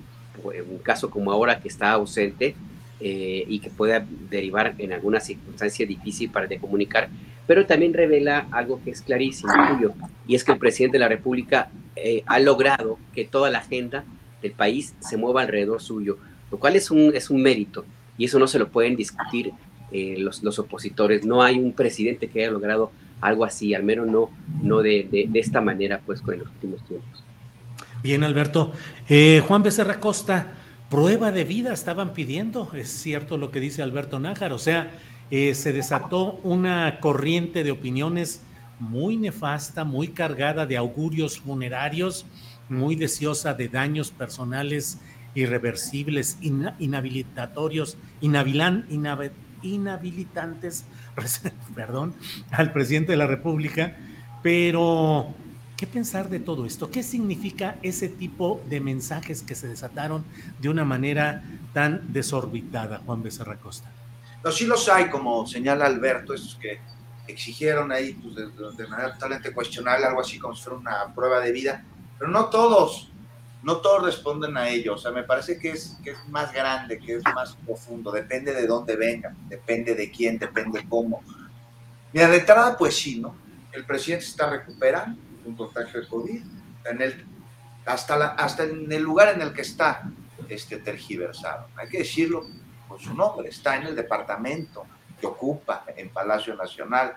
en 0.54 0.70
un 0.70 0.78
caso 0.78 1.10
como 1.10 1.32
ahora 1.32 1.60
que 1.60 1.68
está 1.68 1.90
ausente 1.92 2.54
eh, 3.00 3.44
y 3.46 3.58
que 3.60 3.70
pueda 3.70 4.06
derivar 4.30 4.74
en 4.78 4.92
alguna 4.92 5.20
circunstancia 5.20 5.86
difícil 5.86 6.30
para 6.30 6.46
de 6.46 6.58
comunicar, 6.58 7.08
pero 7.46 7.64
también 7.66 7.94
revela 7.94 8.46
algo 8.50 8.80
que 8.84 8.90
es 8.90 9.02
clarísimo, 9.02 9.52
y 10.26 10.34
es 10.34 10.44
que 10.44 10.52
el 10.52 10.58
presidente 10.58 10.96
de 10.96 11.00
la 11.00 11.08
República 11.08 11.70
eh, 11.96 12.22
ha 12.26 12.38
logrado 12.38 12.98
que 13.14 13.24
toda 13.24 13.50
la 13.50 13.58
agenda 13.58 14.04
del 14.42 14.52
país 14.52 14.94
se 15.00 15.16
mueva 15.16 15.42
alrededor 15.42 15.80
suyo, 15.80 16.18
lo 16.50 16.58
cual 16.58 16.76
es 16.76 16.90
un, 16.90 17.12
es 17.14 17.30
un 17.30 17.42
mérito, 17.42 17.84
y 18.16 18.24
eso 18.24 18.38
no 18.38 18.46
se 18.46 18.58
lo 18.58 18.68
pueden 18.68 18.96
discutir 18.96 19.52
eh, 19.90 20.16
los, 20.18 20.42
los, 20.42 20.58
opositores. 20.58 21.24
No 21.24 21.42
hay 21.42 21.58
un 21.58 21.72
presidente 21.72 22.28
que 22.28 22.40
haya 22.40 22.50
logrado 22.50 22.90
algo 23.20 23.44
así, 23.44 23.74
al 23.74 23.84
menos 23.84 24.06
no, 24.06 24.30
no 24.62 24.80
de, 24.82 25.08
de, 25.10 25.40
esta 25.40 25.60
manera, 25.60 26.00
pues, 26.04 26.20
con 26.20 26.38
los 26.38 26.48
últimos 26.48 26.84
tiempos. 26.84 27.24
Bien, 28.02 28.22
Alberto. 28.22 28.72
Eh, 29.08 29.42
Juan 29.46 29.62
Becerra 29.62 29.98
Costa, 29.98 30.54
prueba 30.88 31.32
de 31.32 31.44
vida 31.44 31.72
estaban 31.72 32.12
pidiendo, 32.12 32.70
es 32.74 32.90
cierto 32.90 33.36
lo 33.36 33.50
que 33.50 33.60
dice 33.60 33.82
Alberto 33.82 34.18
Nájar, 34.18 34.52
o 34.52 34.58
sea, 34.58 34.90
eh, 35.30 35.54
se 35.54 35.72
desató 35.72 36.40
una 36.42 37.00
corriente 37.00 37.64
de 37.64 37.70
opiniones 37.70 38.42
muy 38.78 39.16
nefasta, 39.16 39.84
muy 39.84 40.08
cargada 40.08 40.64
de 40.66 40.76
augurios 40.76 41.40
funerarios, 41.40 42.24
muy 42.68 42.96
deseosa 42.96 43.54
de 43.54 43.68
daños 43.68 44.10
personales 44.10 44.98
irreversibles, 45.34 46.38
in, 46.40 46.70
inhabilitatorios, 46.78 47.96
inhabilan, 48.20 48.86
inhab, 48.90 49.30
inhabilitantes, 49.62 50.84
perdón, 51.74 52.14
al 52.50 52.72
presidente 52.72 53.12
de 53.12 53.18
la 53.18 53.26
República, 53.26 53.96
pero 54.42 55.34
¿qué 55.76 55.86
pensar 55.86 56.28
de 56.28 56.40
todo 56.40 56.66
esto? 56.66 56.90
¿Qué 56.90 57.02
significa 57.02 57.76
ese 57.82 58.08
tipo 58.08 58.62
de 58.68 58.80
mensajes 58.80 59.42
que 59.42 59.54
se 59.54 59.68
desataron 59.68 60.24
de 60.60 60.68
una 60.68 60.84
manera 60.84 61.42
tan 61.72 62.12
desorbitada, 62.12 62.98
Juan 63.04 63.22
Becerra 63.22 63.56
Costa? 63.56 63.90
No, 64.44 64.52
sí 64.52 64.66
los 64.66 64.88
hay, 64.88 65.08
como 65.08 65.46
señala 65.46 65.86
Alberto, 65.86 66.32
esos 66.32 66.56
que 66.56 66.80
exigieron 67.26 67.92
ahí 67.92 68.14
pues, 68.14 68.34
de, 68.34 68.82
de, 68.82 68.88
manera 68.88 69.12
totalmente 69.12 69.52
cuestionable, 69.52 70.06
algo 70.06 70.20
así 70.20 70.38
como 70.38 70.54
si 70.54 70.62
fuera 70.62 70.78
una 70.78 71.14
prueba 71.14 71.40
de 71.40 71.52
vida, 71.52 71.84
pero 72.18 72.30
no 72.30 72.46
todos, 72.46 73.10
no 73.62 73.78
todos 73.78 74.04
responden 74.04 74.56
a 74.56 74.68
ello, 74.68 74.94
o 74.94 74.98
sea, 74.98 75.10
me 75.10 75.22
parece 75.22 75.58
que 75.58 75.70
es, 75.70 75.98
que 76.02 76.10
es 76.10 76.28
más 76.28 76.52
grande, 76.52 76.98
que 76.98 77.16
es 77.16 77.22
más 77.34 77.56
profundo, 77.64 78.10
depende 78.10 78.52
de 78.52 78.66
dónde 78.66 78.96
vengan, 78.96 79.36
depende 79.48 79.94
de 79.94 80.10
quién, 80.10 80.38
depende 80.38 80.86
cómo. 80.88 81.22
Mira, 82.12 82.28
de 82.28 82.38
entrada, 82.38 82.76
pues 82.76 82.96
sí, 82.96 83.20
¿no? 83.20 83.34
El 83.72 83.84
presidente 83.84 84.24
está 84.24 84.48
recuperando 84.48 85.20
un 85.44 85.54
contagio 85.54 86.00
de 86.00 86.08
COVID, 86.08 86.42
en 86.84 87.02
el, 87.02 87.26
hasta, 87.86 88.16
la, 88.16 88.26
hasta 88.28 88.64
en 88.64 88.90
el 88.90 89.02
lugar 89.02 89.34
en 89.34 89.42
el 89.42 89.52
que 89.52 89.62
está 89.62 90.10
este, 90.48 90.78
tergiversado, 90.78 91.68
hay 91.76 91.88
que 91.88 91.98
decirlo 91.98 92.44
con 92.86 92.98
su 92.98 93.14
nombre, 93.14 93.48
está 93.48 93.76
en 93.76 93.86
el 93.86 93.96
departamento 93.96 94.86
que 95.20 95.26
ocupa 95.26 95.84
en 95.96 96.08
Palacio 96.10 96.54
Nacional. 96.54 97.16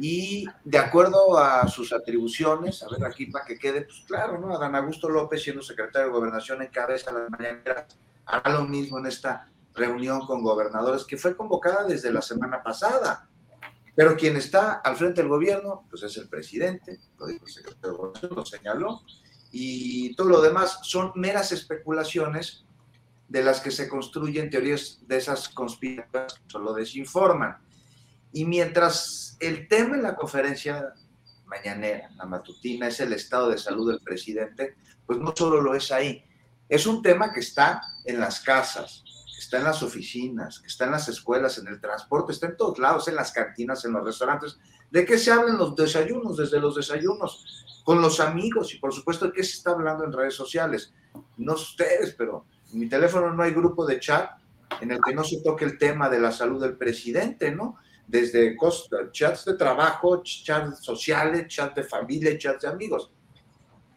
Y 0.00 0.46
de 0.64 0.78
acuerdo 0.78 1.36
a 1.36 1.66
sus 1.66 1.92
atribuciones, 1.92 2.84
a 2.84 2.88
ver 2.88 3.04
aquí 3.04 3.26
para 3.26 3.44
que 3.44 3.58
quede, 3.58 3.82
pues 3.82 4.04
claro, 4.06 4.38
¿no? 4.38 4.54
Adán 4.54 4.76
Augusto 4.76 5.08
López, 5.08 5.42
siendo 5.42 5.60
secretario 5.60 6.06
de 6.06 6.12
Gobernación, 6.14 6.62
encabeza 6.62 7.12
la 7.12 7.28
mañana, 7.28 7.84
hará 8.24 8.52
lo 8.52 8.64
mismo 8.64 8.98
en 8.98 9.06
esta 9.06 9.48
reunión 9.74 10.24
con 10.24 10.42
gobernadores 10.42 11.04
que 11.04 11.16
fue 11.16 11.36
convocada 11.36 11.84
desde 11.84 12.12
la 12.12 12.22
semana 12.22 12.62
pasada. 12.62 13.28
Pero 13.96 14.16
quien 14.16 14.36
está 14.36 14.74
al 14.74 14.96
frente 14.96 15.20
del 15.20 15.28
gobierno, 15.28 15.84
pues 15.90 16.04
es 16.04 16.16
el 16.16 16.28
presidente, 16.28 17.00
lo 17.18 17.26
dijo 17.26 17.44
el 17.44 17.52
secretario 17.52 17.90
de 17.90 17.96
Gobernación, 17.96 18.32
lo 18.36 18.46
señaló, 18.46 19.02
y 19.50 20.14
todo 20.14 20.28
lo 20.28 20.40
demás 20.40 20.78
son 20.82 21.10
meras 21.16 21.50
especulaciones 21.50 22.64
de 23.26 23.42
las 23.42 23.60
que 23.60 23.72
se 23.72 23.88
construyen 23.88 24.48
teorías 24.48 25.00
de 25.08 25.16
esas 25.16 25.48
conspiraciones 25.48 26.34
que 26.34 26.40
solo 26.46 26.72
desinforman. 26.72 27.58
Y 28.32 28.44
mientras 28.44 29.27
el 29.40 29.68
tema 29.68 29.96
en 29.96 30.02
la 30.02 30.16
conferencia 30.16 30.92
mañanera, 31.46 32.10
la 32.16 32.26
matutina, 32.26 32.88
es 32.88 33.00
el 33.00 33.12
estado 33.12 33.50
de 33.50 33.58
salud 33.58 33.90
del 33.90 34.00
presidente, 34.00 34.76
pues 35.06 35.18
no 35.18 35.32
solo 35.36 35.60
lo 35.60 35.74
es 35.74 35.90
ahí, 35.90 36.24
es 36.68 36.86
un 36.86 37.02
tema 37.02 37.32
que 37.32 37.40
está 37.40 37.80
en 38.04 38.20
las 38.20 38.40
casas, 38.40 39.02
que 39.04 39.40
está 39.40 39.58
en 39.58 39.64
las 39.64 39.82
oficinas, 39.82 40.58
que 40.60 40.66
está 40.66 40.84
en 40.84 40.92
las 40.92 41.08
escuelas, 41.08 41.58
en 41.58 41.68
el 41.68 41.80
transporte, 41.80 42.32
está 42.32 42.46
en 42.46 42.56
todos 42.56 42.78
lados, 42.78 43.08
en 43.08 43.14
las 43.14 43.32
cantinas, 43.32 43.84
en 43.84 43.92
los 43.92 44.04
restaurantes. 44.04 44.58
¿De 44.90 45.04
qué 45.06 45.18
se 45.18 45.30
hablan 45.30 45.56
los 45.56 45.74
desayunos? 45.74 46.36
Desde 46.36 46.60
los 46.60 46.76
desayunos, 46.76 47.64
con 47.84 48.02
los 48.02 48.20
amigos 48.20 48.74
y 48.74 48.78
por 48.78 48.92
supuesto 48.92 49.26
de 49.26 49.32
qué 49.32 49.42
se 49.42 49.56
está 49.56 49.70
hablando 49.70 50.04
en 50.04 50.12
redes 50.12 50.34
sociales. 50.34 50.92
No 51.38 51.54
ustedes, 51.54 52.14
pero 52.18 52.44
en 52.70 52.80
mi 52.80 52.88
teléfono 52.88 53.32
no 53.32 53.42
hay 53.42 53.52
grupo 53.52 53.86
de 53.86 53.98
chat 53.98 54.30
en 54.82 54.90
el 54.90 55.00
que 55.00 55.14
no 55.14 55.24
se 55.24 55.40
toque 55.42 55.64
el 55.64 55.78
tema 55.78 56.10
de 56.10 56.20
la 56.20 56.30
salud 56.30 56.60
del 56.60 56.76
presidente, 56.76 57.50
¿no? 57.50 57.78
Desde 58.08 58.56
chats 59.12 59.44
de 59.44 59.54
trabajo, 59.54 60.22
chats 60.24 60.82
sociales, 60.82 61.46
chats 61.46 61.76
de 61.76 61.84
familia, 61.84 62.36
chats 62.36 62.62
de 62.62 62.68
amigos. 62.68 63.12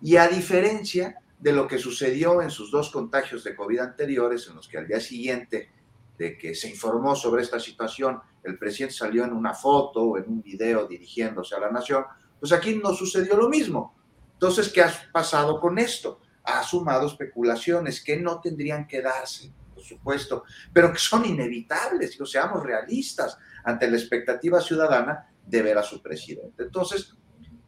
Y 0.01 0.17
a 0.17 0.27
diferencia 0.27 1.15
de 1.39 1.53
lo 1.53 1.67
que 1.67 1.79
sucedió 1.79 2.41
en 2.41 2.51
sus 2.51 2.69
dos 2.69 2.91
contagios 2.91 3.43
de 3.43 3.55
COVID 3.55 3.79
anteriores, 3.79 4.47
en 4.47 4.57
los 4.57 4.67
que 4.67 4.77
al 4.77 4.87
día 4.87 4.99
siguiente 4.99 5.71
de 6.17 6.37
que 6.37 6.53
se 6.53 6.69
informó 6.69 7.15
sobre 7.15 7.41
esta 7.41 7.59
situación, 7.59 8.19
el 8.43 8.59
presidente 8.59 8.95
salió 8.95 9.23
en 9.23 9.33
una 9.33 9.53
foto 9.53 10.03
o 10.03 10.17
en 10.17 10.25
un 10.27 10.41
video 10.43 10.85
dirigiéndose 10.85 11.55
a 11.55 11.59
la 11.59 11.71
nación, 11.71 12.03
pues 12.39 12.51
aquí 12.51 12.75
no 12.75 12.93
sucedió 12.93 13.37
lo 13.37 13.49
mismo. 13.49 13.95
Entonces, 14.33 14.69
¿qué 14.69 14.83
ha 14.83 14.93
pasado 15.11 15.59
con 15.59 15.79
esto? 15.79 16.19
ha 16.43 16.63
sumado 16.63 17.07
especulaciones 17.07 18.03
que 18.03 18.17
no 18.17 18.39
tendrían 18.39 18.87
que 18.87 19.01
darse, 19.01 19.51
por 19.73 19.83
supuesto, 19.83 20.43
pero 20.73 20.91
que 20.91 20.99
son 20.99 21.25
inevitables, 21.25 22.19
o 22.19 22.25
seamos 22.25 22.63
realistas 22.63 23.37
ante 23.63 23.89
la 23.89 23.97
expectativa 23.97 24.61
ciudadana 24.61 25.33
de 25.45 25.61
ver 25.61 25.77
a 25.77 25.83
su 25.83 26.01
presidente. 26.01 26.63
Entonces, 26.63 27.15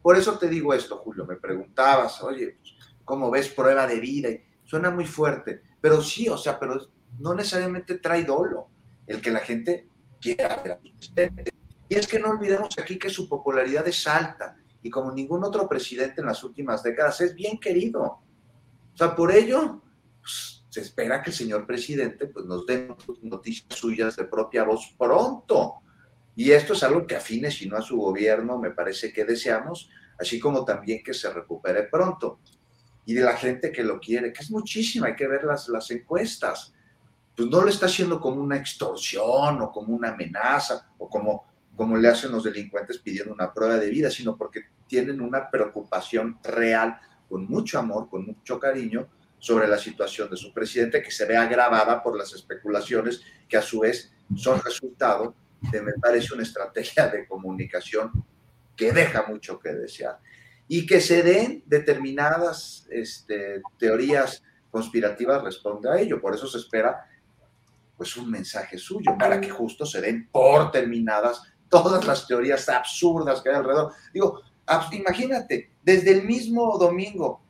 por 0.02 0.16
eso 0.16 0.38
te 0.38 0.48
digo 0.48 0.74
esto, 0.74 0.98
Julio, 0.98 1.24
me 1.24 1.36
preguntabas, 1.36 2.22
oye, 2.22 2.58
pues, 2.58 2.74
¿cómo 3.04 3.30
ves 3.30 3.48
prueba 3.48 3.86
de 3.86 4.00
vida? 4.00 4.28
Y 4.30 4.42
suena 4.64 4.90
muy 4.90 5.06
fuerte, 5.06 5.62
pero 5.80 6.02
sí, 6.02 6.28
o 6.28 6.36
sea, 6.36 6.58
pero 6.58 6.78
no 7.18 7.34
necesariamente 7.34 7.98
trae 7.98 8.24
dolo 8.24 8.68
el 9.06 9.20
que 9.20 9.30
la 9.30 9.40
gente 9.40 9.88
quiera 10.20 10.56
ver 10.62 10.72
a 10.72 10.80
su 10.82 10.92
presidente. 10.92 11.52
Y 11.88 11.94
es 11.94 12.06
que 12.06 12.18
no 12.18 12.30
olvidemos 12.30 12.78
aquí 12.78 12.98
que 12.98 13.10
su 13.10 13.28
popularidad 13.28 13.86
es 13.86 14.06
alta 14.06 14.56
y 14.82 14.90
como 14.90 15.12
ningún 15.12 15.44
otro 15.44 15.68
presidente 15.68 16.20
en 16.20 16.26
las 16.26 16.42
últimas 16.44 16.82
décadas 16.82 17.20
es 17.20 17.34
bien 17.34 17.58
querido. 17.58 18.02
O 18.02 18.96
sea, 18.96 19.14
por 19.14 19.32
ello, 19.32 19.82
pues, 20.20 20.64
se 20.68 20.80
espera 20.80 21.22
que 21.22 21.30
el 21.30 21.36
señor 21.36 21.66
presidente 21.66 22.26
pues, 22.26 22.44
nos 22.46 22.66
dé 22.66 22.94
noticias 23.22 23.78
suyas 23.78 24.16
de 24.16 24.24
propia 24.24 24.64
voz 24.64 24.94
pronto. 24.98 25.76
Y 26.36 26.50
esto 26.50 26.72
es 26.72 26.82
algo 26.82 27.06
que 27.06 27.16
afine, 27.16 27.50
si 27.50 27.68
no 27.68 27.76
a 27.76 27.82
su 27.82 27.96
gobierno, 27.96 28.58
me 28.58 28.70
parece 28.70 29.12
que 29.12 29.24
deseamos, 29.24 29.88
así 30.18 30.40
como 30.40 30.64
también 30.64 31.02
que 31.02 31.14
se 31.14 31.32
recupere 31.32 31.84
pronto. 31.84 32.40
Y 33.06 33.14
de 33.14 33.22
la 33.22 33.36
gente 33.36 33.70
que 33.70 33.84
lo 33.84 34.00
quiere, 34.00 34.32
que 34.32 34.42
es 34.42 34.50
muchísima, 34.50 35.08
hay 35.08 35.16
que 35.16 35.28
ver 35.28 35.44
las, 35.44 35.68
las 35.68 35.90
encuestas. 35.90 36.72
Pues 37.36 37.48
no 37.48 37.60
lo 37.60 37.68
está 37.68 37.86
haciendo 37.86 38.20
como 38.20 38.42
una 38.42 38.56
extorsión 38.56 39.60
o 39.60 39.70
como 39.70 39.94
una 39.94 40.10
amenaza 40.10 40.88
o 40.98 41.08
como, 41.08 41.44
como 41.76 41.96
le 41.96 42.08
hacen 42.08 42.32
los 42.32 42.44
delincuentes 42.44 42.98
pidiendo 42.98 43.32
una 43.32 43.52
prueba 43.52 43.76
de 43.76 43.90
vida, 43.90 44.10
sino 44.10 44.36
porque 44.36 44.62
tienen 44.88 45.20
una 45.20 45.50
preocupación 45.50 46.38
real, 46.42 46.98
con 47.28 47.46
mucho 47.46 47.78
amor, 47.78 48.08
con 48.08 48.26
mucho 48.26 48.58
cariño, 48.58 49.08
sobre 49.38 49.68
la 49.68 49.78
situación 49.78 50.30
de 50.30 50.36
su 50.36 50.52
presidente, 50.52 51.02
que 51.02 51.10
se 51.10 51.26
ve 51.26 51.36
agravada 51.36 52.02
por 52.02 52.16
las 52.16 52.32
especulaciones 52.32 53.22
que 53.48 53.56
a 53.56 53.62
su 53.62 53.80
vez 53.80 54.12
son 54.36 54.60
resultado 54.62 55.34
me 55.72 55.92
parece, 56.00 56.34
una 56.34 56.42
estrategia 56.42 57.08
de 57.08 57.26
comunicación 57.26 58.10
que 58.76 58.92
deja 58.92 59.24
mucho 59.28 59.58
que 59.58 59.72
desear. 59.72 60.18
Y 60.66 60.86
que 60.86 61.00
se 61.00 61.22
den 61.22 61.62
determinadas 61.66 62.86
este, 62.90 63.62
teorías 63.78 64.42
conspirativas 64.70 65.42
responde 65.42 65.90
a 65.90 65.98
ello. 65.98 66.20
Por 66.20 66.34
eso 66.34 66.46
se 66.46 66.58
espera 66.58 67.08
pues 67.96 68.16
un 68.16 68.30
mensaje 68.30 68.76
suyo, 68.76 69.16
para 69.16 69.40
que 69.40 69.48
justo 69.48 69.86
se 69.86 70.00
den 70.00 70.28
por 70.30 70.72
terminadas 70.72 71.42
todas 71.68 72.04
las 72.04 72.26
teorías 72.26 72.68
absurdas 72.68 73.40
que 73.40 73.50
hay 73.50 73.56
alrededor. 73.56 73.92
Digo, 74.12 74.42
imagínate, 74.92 75.70
desde 75.82 76.12
el 76.12 76.24
mismo 76.24 76.76
domingo 76.78 77.42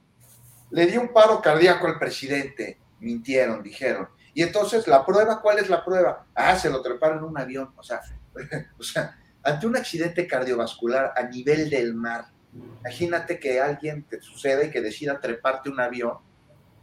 le 0.70 0.86
dio 0.86 1.01
un 1.01 1.12
paro 1.12 1.41
cardíaco 1.41 1.86
al 1.86 1.99
presidente, 1.99 2.78
mintieron, 3.01 3.62
dijeron. 3.62 4.09
Y 4.35 4.43
entonces, 4.43 4.86
¿la 4.89 5.06
prueba? 5.06 5.40
¿Cuál 5.40 5.61
es 5.61 5.70
la 5.70 5.85
prueba? 5.85 6.27
Ah, 6.35 6.56
se 6.56 6.69
lo 6.69 6.82
treparon 6.82 7.19
en 7.19 7.24
un 7.24 7.39
avión. 7.39 7.73
O 7.77 7.82
sea, 7.82 8.01
o 8.78 8.82
sea, 8.82 9.16
ante 9.43 9.66
un 9.66 9.77
accidente 9.77 10.27
cardiovascular 10.27 11.12
a 11.16 11.23
nivel 11.23 11.70
del 11.70 11.94
mar, 11.94 12.27
imagínate 12.52 13.39
que 13.39 13.61
alguien 13.61 14.05
te 14.05 14.20
suceda 14.20 14.65
y 14.65 14.70
que 14.70 14.81
decida 14.81 15.20
treparte 15.20 15.70
un 15.70 15.81
avión 15.81 16.19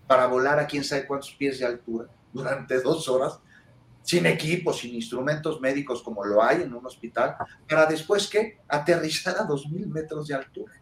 para 0.07 0.28
volar 0.28 0.60
a 0.60 0.68
quién 0.68 0.84
sabe 0.84 1.06
cuántos 1.06 1.32
pies 1.32 1.60
de 1.60 1.65
altura 1.65 2.07
durante 2.34 2.82
dos 2.82 3.07
horas, 3.10 3.40
sin 4.02 4.26
equipo, 4.26 4.73
sin 4.73 4.95
instrumentos 4.95 5.60
médicos 5.61 6.02
como 6.02 6.23
lo 6.23 6.41
hay 6.41 6.61
en 6.61 6.73
un 6.73 6.86
hospital, 6.86 7.36
para 7.69 7.86
después 7.86 8.28
que 8.28 8.60
aterrizar 8.68 9.38
a 9.38 9.44
dos 9.44 9.69
mil 9.69 9.88
metros 9.88 10.28
de 10.28 10.36
altura. 10.36 10.73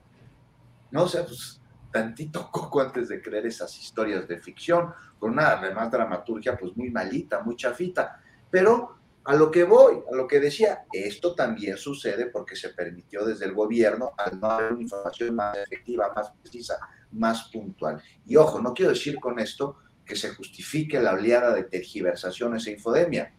No, 0.91 1.04
o 1.04 1.08
sea, 1.08 1.26
pues 1.26 1.59
tantito 1.91 2.49
coco 2.52 2.82
antes 2.82 3.10
de 3.10 3.22
creer 3.22 3.45
esas 3.48 3.78
historias 3.78 4.28
de 4.28 4.40
ficción, 4.40 4.94
con 5.18 5.32
una 5.32 5.52
además 5.52 5.91
dramaturgia 5.91 6.57
pues 6.57 6.76
muy 6.76 6.90
malita, 6.90 7.41
muy 7.41 7.56
chafita. 7.56 8.22
Pero 8.49 8.98
a 9.26 9.36
lo 9.36 9.52
que 9.52 9.64
voy, 9.64 10.02
a 10.11 10.16
lo 10.16 10.28
que 10.28 10.40
decía, 10.40 10.86
esto 10.91 11.36
también 11.36 11.78
sucede 11.78 12.28
porque 12.28 12.56
se 12.56 12.70
permitió 12.70 13.26
desde 13.26 13.45
el 13.45 13.53
gobierno 13.53 14.14
al 14.18 14.40
no 14.40 14.49
haber 14.49 14.74
una 14.74 14.82
información 14.82 15.36
más 15.36 15.57
efectiva, 15.57 16.11
más 16.16 16.32
precisa, 16.41 16.80
más 17.11 17.49
puntual. 17.52 18.02
Y 18.26 18.38
ojo, 18.38 18.60
no 18.60 18.74
quiero 18.74 18.91
decir 18.91 19.20
con 19.20 19.40
esto 19.40 19.78
que 20.06 20.16
se 20.16 20.34
justifique 20.34 20.99
la 20.99 21.14
oleada 21.14 21.53
de 21.53 21.64
tergiversaciones 21.64 22.66
e 22.66 22.72
infodemia, 22.72 23.32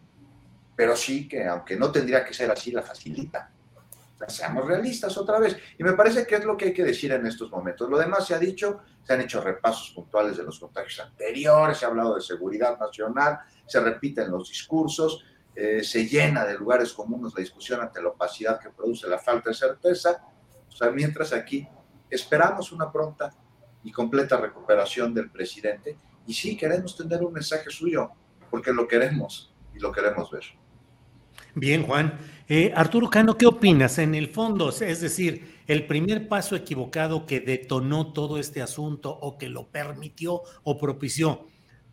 pero 0.75 0.95
sí 0.95 1.27
que 1.27 1.45
aunque 1.45 1.75
no 1.75 1.91
tendría 1.91 2.23
que 2.23 2.33
ser 2.33 2.49
así, 2.49 2.71
la 2.71 2.81
facilita 2.81 3.51
seamos 4.27 4.65
realistas 4.65 5.17
otra 5.17 5.39
vez. 5.39 5.57
Y 5.77 5.83
me 5.83 5.93
parece 5.93 6.25
que 6.25 6.35
es 6.35 6.45
lo 6.45 6.55
que 6.57 6.65
hay 6.65 6.73
que 6.73 6.83
decir 6.83 7.11
en 7.11 7.25
estos 7.25 7.51
momentos. 7.51 7.89
Lo 7.89 7.97
demás 7.97 8.27
se 8.27 8.35
ha 8.35 8.39
dicho, 8.39 8.81
se 9.03 9.13
han 9.13 9.21
hecho 9.21 9.41
repasos 9.41 9.91
puntuales 9.91 10.37
de 10.37 10.43
los 10.43 10.59
contagios 10.59 10.99
anteriores, 10.99 11.77
se 11.77 11.85
ha 11.85 11.89
hablado 11.89 12.15
de 12.15 12.21
seguridad 12.21 12.79
nacional, 12.79 13.39
se 13.65 13.79
repiten 13.79 14.31
los 14.31 14.49
discursos, 14.49 15.23
eh, 15.55 15.83
se 15.83 16.07
llena 16.07 16.45
de 16.45 16.57
lugares 16.57 16.93
comunes 16.93 17.33
la 17.35 17.41
discusión 17.41 17.81
ante 17.81 18.01
la 18.01 18.09
opacidad 18.09 18.59
que 18.59 18.69
produce 18.69 19.07
la 19.07 19.19
falta 19.19 19.49
de 19.49 19.55
certeza. 19.55 20.23
O 20.67 20.71
sea, 20.71 20.91
mientras 20.91 21.33
aquí 21.33 21.67
esperamos 22.09 22.71
una 22.71 22.91
pronta 22.91 23.31
y 23.83 23.91
completa 23.91 24.37
recuperación 24.37 25.13
del 25.13 25.29
presidente 25.29 25.97
y 26.27 26.33
sí 26.33 26.55
queremos 26.55 26.95
tener 26.95 27.23
un 27.23 27.33
mensaje 27.33 27.69
suyo, 27.69 28.11
porque 28.49 28.71
lo 28.71 28.87
queremos 28.87 29.53
y 29.73 29.79
lo 29.79 29.91
queremos 29.91 30.29
ver. 30.31 30.60
Bien, 31.55 31.83
Juan. 31.83 32.17
Eh, 32.47 32.71
Arturo 32.75 33.09
Cano, 33.09 33.37
¿qué 33.37 33.45
opinas? 33.45 33.97
En 33.97 34.15
el 34.15 34.29
fondo, 34.29 34.69
es 34.69 35.01
decir, 35.01 35.59
el 35.67 35.85
primer 35.85 36.29
paso 36.29 36.55
equivocado 36.55 37.25
que 37.25 37.41
detonó 37.41 38.13
todo 38.13 38.37
este 38.39 38.61
asunto 38.61 39.09
o 39.09 39.37
que 39.37 39.49
lo 39.49 39.67
permitió 39.67 40.43
o 40.63 40.77
propició 40.77 41.47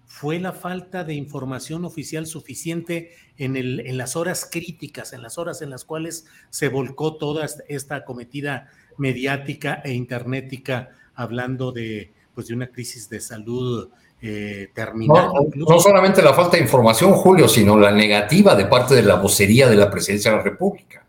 fue 0.06 0.39
la 0.39 0.52
falta 0.52 1.02
de 1.02 1.14
información 1.14 1.85
oficial 1.85 2.26
suficiente 2.26 3.12
en, 3.36 3.56
el, 3.56 3.80
en 3.80 3.98
las 3.98 4.14
horas 4.14 4.48
críticas, 4.51 5.12
en 5.12 5.22
las 5.22 5.39
horas 5.39 5.60
en 5.60 5.70
las 5.70 5.85
cuales 5.85 6.26
se 6.51 6.68
volcó 6.68 7.16
toda 7.16 7.47
esta 7.68 7.97
acometida 7.97 8.70
mediática 8.97 9.82
e 9.85 9.93
internética 9.93 10.90
hablando 11.14 11.72
de, 11.72 12.12
pues, 12.35 12.47
de 12.47 12.55
una 12.55 12.68
crisis 12.68 13.09
de 13.09 13.20
salud 13.20 13.90
eh, 14.20 14.70
terminar. 14.74 15.31
No, 15.55 15.78
solamente 15.78 16.23
la 16.23 16.35
falta 16.35 16.57
de 16.57 16.62
información, 16.65 17.12
Julio, 17.12 17.49
sino 17.49 17.78
la 17.78 17.93
negativa 17.93 18.57
de 18.57 18.66
parte 18.66 18.95
de 18.95 19.03
la 19.03 19.15
vocería 19.15 19.69
de 19.69 19.77
la 19.77 19.90
presidencia 19.90 20.31
de 20.31 20.39
la 20.39 20.43
República. 20.43 21.07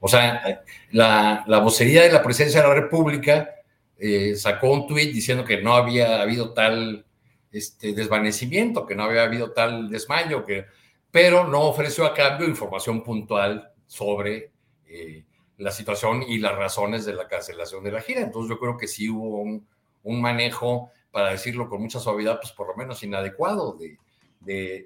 O 0.00 0.08
sea, 0.08 0.62
la, 0.90 1.44
vocería 1.62 2.02
de 2.02 2.10
la 2.10 2.22
presidencia 2.22 2.62
de 2.62 2.68
la 2.68 2.74
República 2.74 3.50
eh, 3.98 4.34
sacó 4.36 4.72
un 4.72 4.86
tuit 4.86 5.12
diciendo 5.12 5.44
que 5.44 5.60
no 5.60 5.74
había 5.74 6.20
habido 6.22 6.54
tal 6.54 7.04
este, 7.52 7.92
desvanecimiento, 7.92 8.86
que 8.86 8.96
no 8.96 9.04
había 9.04 9.22
habido 9.22 9.52
tal 9.52 9.90
desmayo, 9.90 10.44
que, 10.44 10.64
pero 11.10 11.46
no 11.46 11.60
ofreció 11.60 12.06
a 12.06 12.14
cambio 12.14 12.48
información 12.48 13.04
puntual 13.04 13.70
sobre 13.86 14.50
eh, 14.88 15.24
la 15.58 15.70
situación 15.70 16.22
y 16.22 16.38
las 16.38 16.56
razones 16.56 17.04
de 17.04 17.12
la 17.12 17.28
cancelación 17.28 17.84
de 17.84 17.92
la 17.92 18.00
gira. 18.00 18.22
Entonces 18.22 18.48
yo 18.48 18.58
creo 18.58 18.76
que 18.78 18.88
sí 18.88 19.08
hubo 19.08 19.40
un, 19.40 19.66
un 20.02 20.20
manejo 20.20 20.90
para 21.12 21.30
decirlo 21.30 21.68
con 21.68 21.80
mucha 21.80 22.00
suavidad, 22.00 22.40
pues 22.40 22.52
por 22.52 22.66
lo 22.66 22.74
menos 22.74 23.02
inadecuado 23.04 23.78
de, 23.78 23.98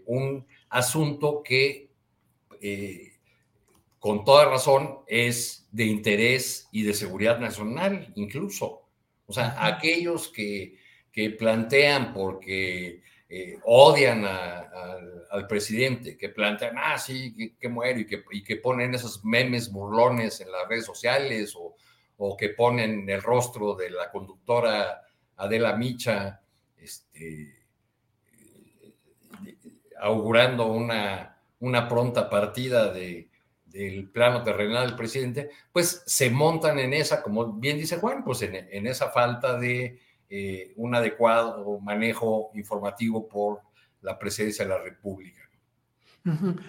un 0.04 0.46
asunto 0.68 1.42
que 1.42 1.88
eh, 2.60 3.12
con 3.98 4.22
toda 4.22 4.44
razón 4.44 4.98
es 5.06 5.66
de 5.72 5.84
interés 5.84 6.68
y 6.72 6.82
de 6.82 6.92
seguridad 6.92 7.38
nacional 7.38 8.12
incluso. 8.16 8.82
O 9.26 9.32
sea, 9.32 9.56
aquellos 9.66 10.28
que, 10.28 10.78
plantean 11.38 12.12
porque 12.12 13.00
eh, 13.30 13.58
odian 13.64 14.26
al 14.26 15.46
presidente, 15.48 16.18
que 16.18 16.28
plantean, 16.28 16.76
ah, 16.76 16.98
sí, 16.98 17.54
que, 17.58 17.68
muero 17.70 18.00
y 18.00 18.06
que, 18.06 18.22
y 18.32 18.44
que 18.44 18.56
ponen 18.56 18.94
esos 18.94 19.24
memes 19.24 19.72
burlones 19.72 20.42
en 20.42 20.52
las 20.52 20.68
redes 20.68 20.84
sociales 20.84 21.54
o, 21.56 21.74
o 22.18 22.36
que 22.36 22.50
ponen 22.50 23.08
el 23.08 23.22
rostro 23.22 23.74
de 23.74 23.88
la 23.88 24.10
conductora 24.10 25.05
Adela 25.36 25.76
Micha, 25.76 26.40
este, 26.76 27.54
augurando 30.00 30.66
una, 30.66 31.36
una 31.60 31.88
pronta 31.88 32.28
partida 32.28 32.92
de, 32.92 33.28
del 33.76 34.08
plano 34.08 34.42
terrenal 34.42 34.86
del 34.86 34.96
presidente, 34.96 35.50
pues 35.72 36.02
se 36.06 36.30
montan 36.30 36.78
en 36.78 36.94
esa, 36.94 37.22
como 37.22 37.52
bien 37.52 37.76
dice 37.76 37.98
Juan, 37.98 38.24
pues 38.24 38.42
en, 38.42 38.86
esa 38.86 39.10
falta 39.10 39.58
de 39.58 40.00
eh, 40.28 40.72
un 40.76 40.94
adecuado 40.94 41.78
manejo 41.80 42.50
informativo 42.54 43.28
por 43.28 43.60
la 44.02 44.18
presidencia 44.18 44.64
de 44.64 44.70
la 44.70 44.78
República. 44.82 45.42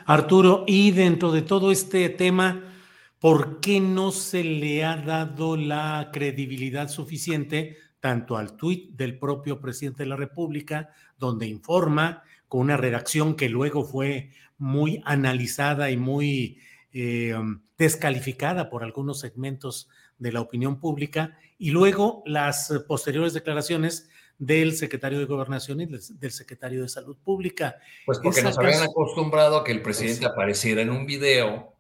Arturo, 0.06 0.66
y 0.68 0.92
dentro 0.92 1.32
de 1.32 1.42
todo 1.42 1.72
este 1.72 2.10
tema, 2.10 2.76
¿por 3.20 3.60
qué 3.60 3.80
no 3.80 4.12
se 4.12 4.44
le 4.44 4.86
ha 4.86 4.98
dado 4.98 5.58
la 5.58 6.10
credibilidad 6.14 6.90
suficiente 6.90 7.78
tanto 8.08 8.38
al 8.38 8.56
tuit 8.56 8.92
del 8.92 9.20
propio 9.20 9.60
presidente 9.60 10.04
de 10.04 10.08
la 10.08 10.16
República, 10.16 10.92
donde 11.18 11.46
informa 11.46 12.24
con 12.48 12.62
una 12.62 12.78
redacción 12.78 13.36
que 13.36 13.50
luego 13.50 13.84
fue 13.84 14.32
muy 14.58 15.02
analizada 15.04 15.92
y 15.92 15.98
muy 15.98 16.58
eh, 16.94 17.36
descalificada 17.78 18.70
por 18.70 18.86
algunos 18.86 19.20
segmentos 19.20 19.90
de 20.20 20.32
la 20.32 20.40
opinión 20.40 20.80
pública, 20.80 21.38
y 21.58 21.72
luego 21.72 22.24
las 22.26 22.74
posteriores 22.88 23.34
declaraciones 23.34 24.10
del 24.38 24.78
secretario 24.78 25.20
de 25.20 25.26
Gobernación 25.26 25.82
y 25.82 25.88
del 25.88 26.32
secretario 26.32 26.84
de 26.84 26.88
Salud 26.88 27.18
Pública. 27.22 27.76
Pues 28.06 28.20
porque 28.24 28.42
nos 28.42 28.58
habían 28.58 28.84
acostumbrado 28.84 29.58
a 29.58 29.64
que 29.66 29.74
el 29.74 29.82
presidente 29.82 30.26
apareciera 30.26 30.82
en 30.82 30.92
un 30.92 31.06
video 31.06 31.74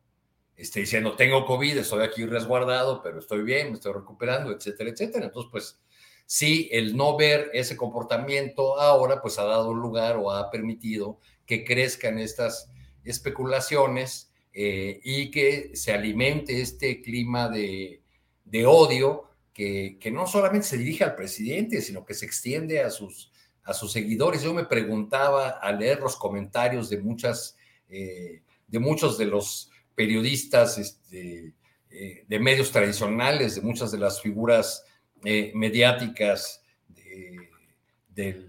este, 0.57 0.81
diciendo, 0.81 1.15
tengo 1.15 1.45
COVID, 1.45 1.77
estoy 1.77 2.03
aquí 2.03 2.25
resguardado, 2.25 3.01
pero 3.01 3.19
estoy 3.19 3.43
bien, 3.43 3.69
me 3.69 3.75
estoy 3.75 3.93
recuperando, 3.93 4.51
etcétera, 4.51 4.89
etcétera. 4.89 5.27
Entonces, 5.27 5.49
pues 5.49 5.79
sí, 6.27 6.69
el 6.71 6.95
no 6.95 7.17
ver 7.17 7.49
ese 7.53 7.75
comportamiento 7.75 8.79
ahora 8.79 9.21
pues 9.21 9.39
ha 9.39 9.45
dado 9.45 9.73
lugar 9.73 10.17
o 10.17 10.29
ha 10.29 10.51
permitido 10.51 11.19
que 11.47 11.63
crezcan 11.63 12.19
estas 12.19 12.69
especulaciones 13.03 14.31
eh, 14.53 14.99
y 15.03 15.31
que 15.31 15.71
se 15.75 15.93
alimente 15.93 16.61
este 16.61 17.01
clima 17.01 17.49
de, 17.49 18.01
odio 18.65 19.23
que, 19.53 19.97
no 20.11 20.27
solamente 20.27 20.67
se 20.67 20.77
dirige 20.77 21.03
al 21.03 21.15
presidente, 21.15 21.81
sino 21.81 22.05
que 22.05 22.13
se 22.13 22.25
extiende 22.25 22.81
a 22.81 22.89
sus, 22.89 23.31
a 23.63 23.73
sus 23.73 23.91
seguidores. 23.91 24.43
Yo 24.43 24.53
me 24.53 24.65
preguntaba 24.65 25.49
al 25.49 25.79
leer 25.79 25.99
los 25.99 26.15
comentarios 26.15 26.89
de 26.89 26.97
muchas, 26.99 27.55
eh, 27.89 28.41
de 28.67 28.79
muchos 28.79 29.17
de 29.17 29.25
los 29.25 29.71
periodistas 29.95 30.77
este, 30.77 31.53
eh, 31.89 32.25
de 32.27 32.39
medios 32.39 32.71
tradicionales, 32.71 33.55
de 33.55 33.61
muchas 33.61 33.91
de 33.91 33.97
las 33.97 34.21
figuras 34.21 34.83
eh, 35.23 35.51
mediáticas 35.55 36.63
del, 38.09 38.47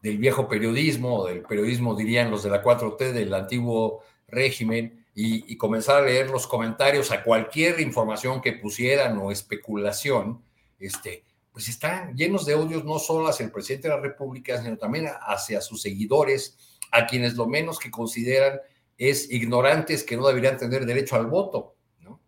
viejo 0.00 0.48
periodismo, 0.48 1.26
del 1.26 1.42
periodismo, 1.42 1.94
dirían 1.94 2.30
los 2.30 2.42
de 2.42 2.50
la 2.50 2.62
4T, 2.62 3.12
del 3.12 3.34
antiguo 3.34 4.02
régimen, 4.28 5.04
y, 5.14 5.52
y 5.52 5.56
comenzar 5.58 6.02
a 6.02 6.06
leer 6.06 6.30
los 6.30 6.46
comentarios 6.46 7.10
a 7.10 7.22
cualquier 7.22 7.80
información 7.80 8.40
que 8.40 8.54
pusieran 8.54 9.18
o 9.18 9.30
especulación, 9.30 10.42
este, 10.78 11.24
pues 11.52 11.68
están 11.68 12.16
llenos 12.16 12.46
de 12.46 12.54
odios 12.54 12.84
no 12.84 12.98
solo 12.98 13.28
hacia 13.28 13.44
el 13.44 13.52
presidente 13.52 13.88
de 13.88 13.94
la 13.94 14.00
República, 14.00 14.60
sino 14.62 14.78
también 14.78 15.06
hacia 15.20 15.60
sus 15.60 15.82
seguidores, 15.82 16.56
a 16.90 17.06
quienes 17.06 17.34
lo 17.34 17.46
menos 17.46 17.78
que 17.78 17.90
consideran 17.90 18.60
es 18.96 19.30
ignorantes 19.30 20.02
que 20.02 20.16
no 20.16 20.26
deberían 20.26 20.56
tener 20.56 20.86
derecho 20.86 21.16
al 21.16 21.26
voto. 21.26 21.76
¿no? 22.00 22.20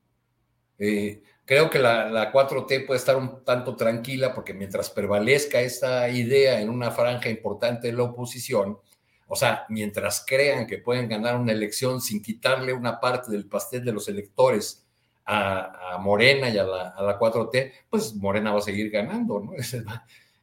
Eh, 0.78 1.22
creo 1.44 1.70
que 1.70 1.78
la, 1.78 2.08
la, 2.10 2.32
4T 2.32 2.86
puede 2.86 2.98
estar 2.98 3.16
un 3.16 3.44
tanto 3.44 3.76
tranquila 3.76 4.34
porque 4.34 4.54
mientras 4.54 4.90
prevalezca 4.90 5.60
esta 5.60 6.08
idea 6.08 6.60
en 6.60 6.70
una 6.70 6.90
franja 6.90 7.28
importante 7.28 7.88
de 7.88 7.92
la 7.94 8.04
oposición, 8.04 8.78
o 9.26 9.36
sea, 9.36 9.64
mientras 9.68 10.24
crean 10.26 10.66
que 10.66 10.78
pueden 10.78 11.08
ganar 11.08 11.36
una 11.36 11.52
elección 11.52 12.00
sin 12.00 12.22
quitarle 12.22 12.72
una 12.72 13.00
parte 13.00 13.30
del 13.30 13.46
pastel 13.46 13.84
de 13.84 13.92
los 13.92 14.08
electores 14.08 14.84
a, 15.26 15.98
Morena 16.00 16.50
y 16.50 16.58
a 16.58 16.64
la, 16.64 16.88
a 16.90 17.02
la, 17.02 17.18
4T, 17.18 17.72
pues 17.88 18.14
Morena 18.14 18.52
va 18.52 18.58
a 18.58 18.62
seguir 18.62 18.90
ganando, 18.90 19.40
¿no? 19.40 19.52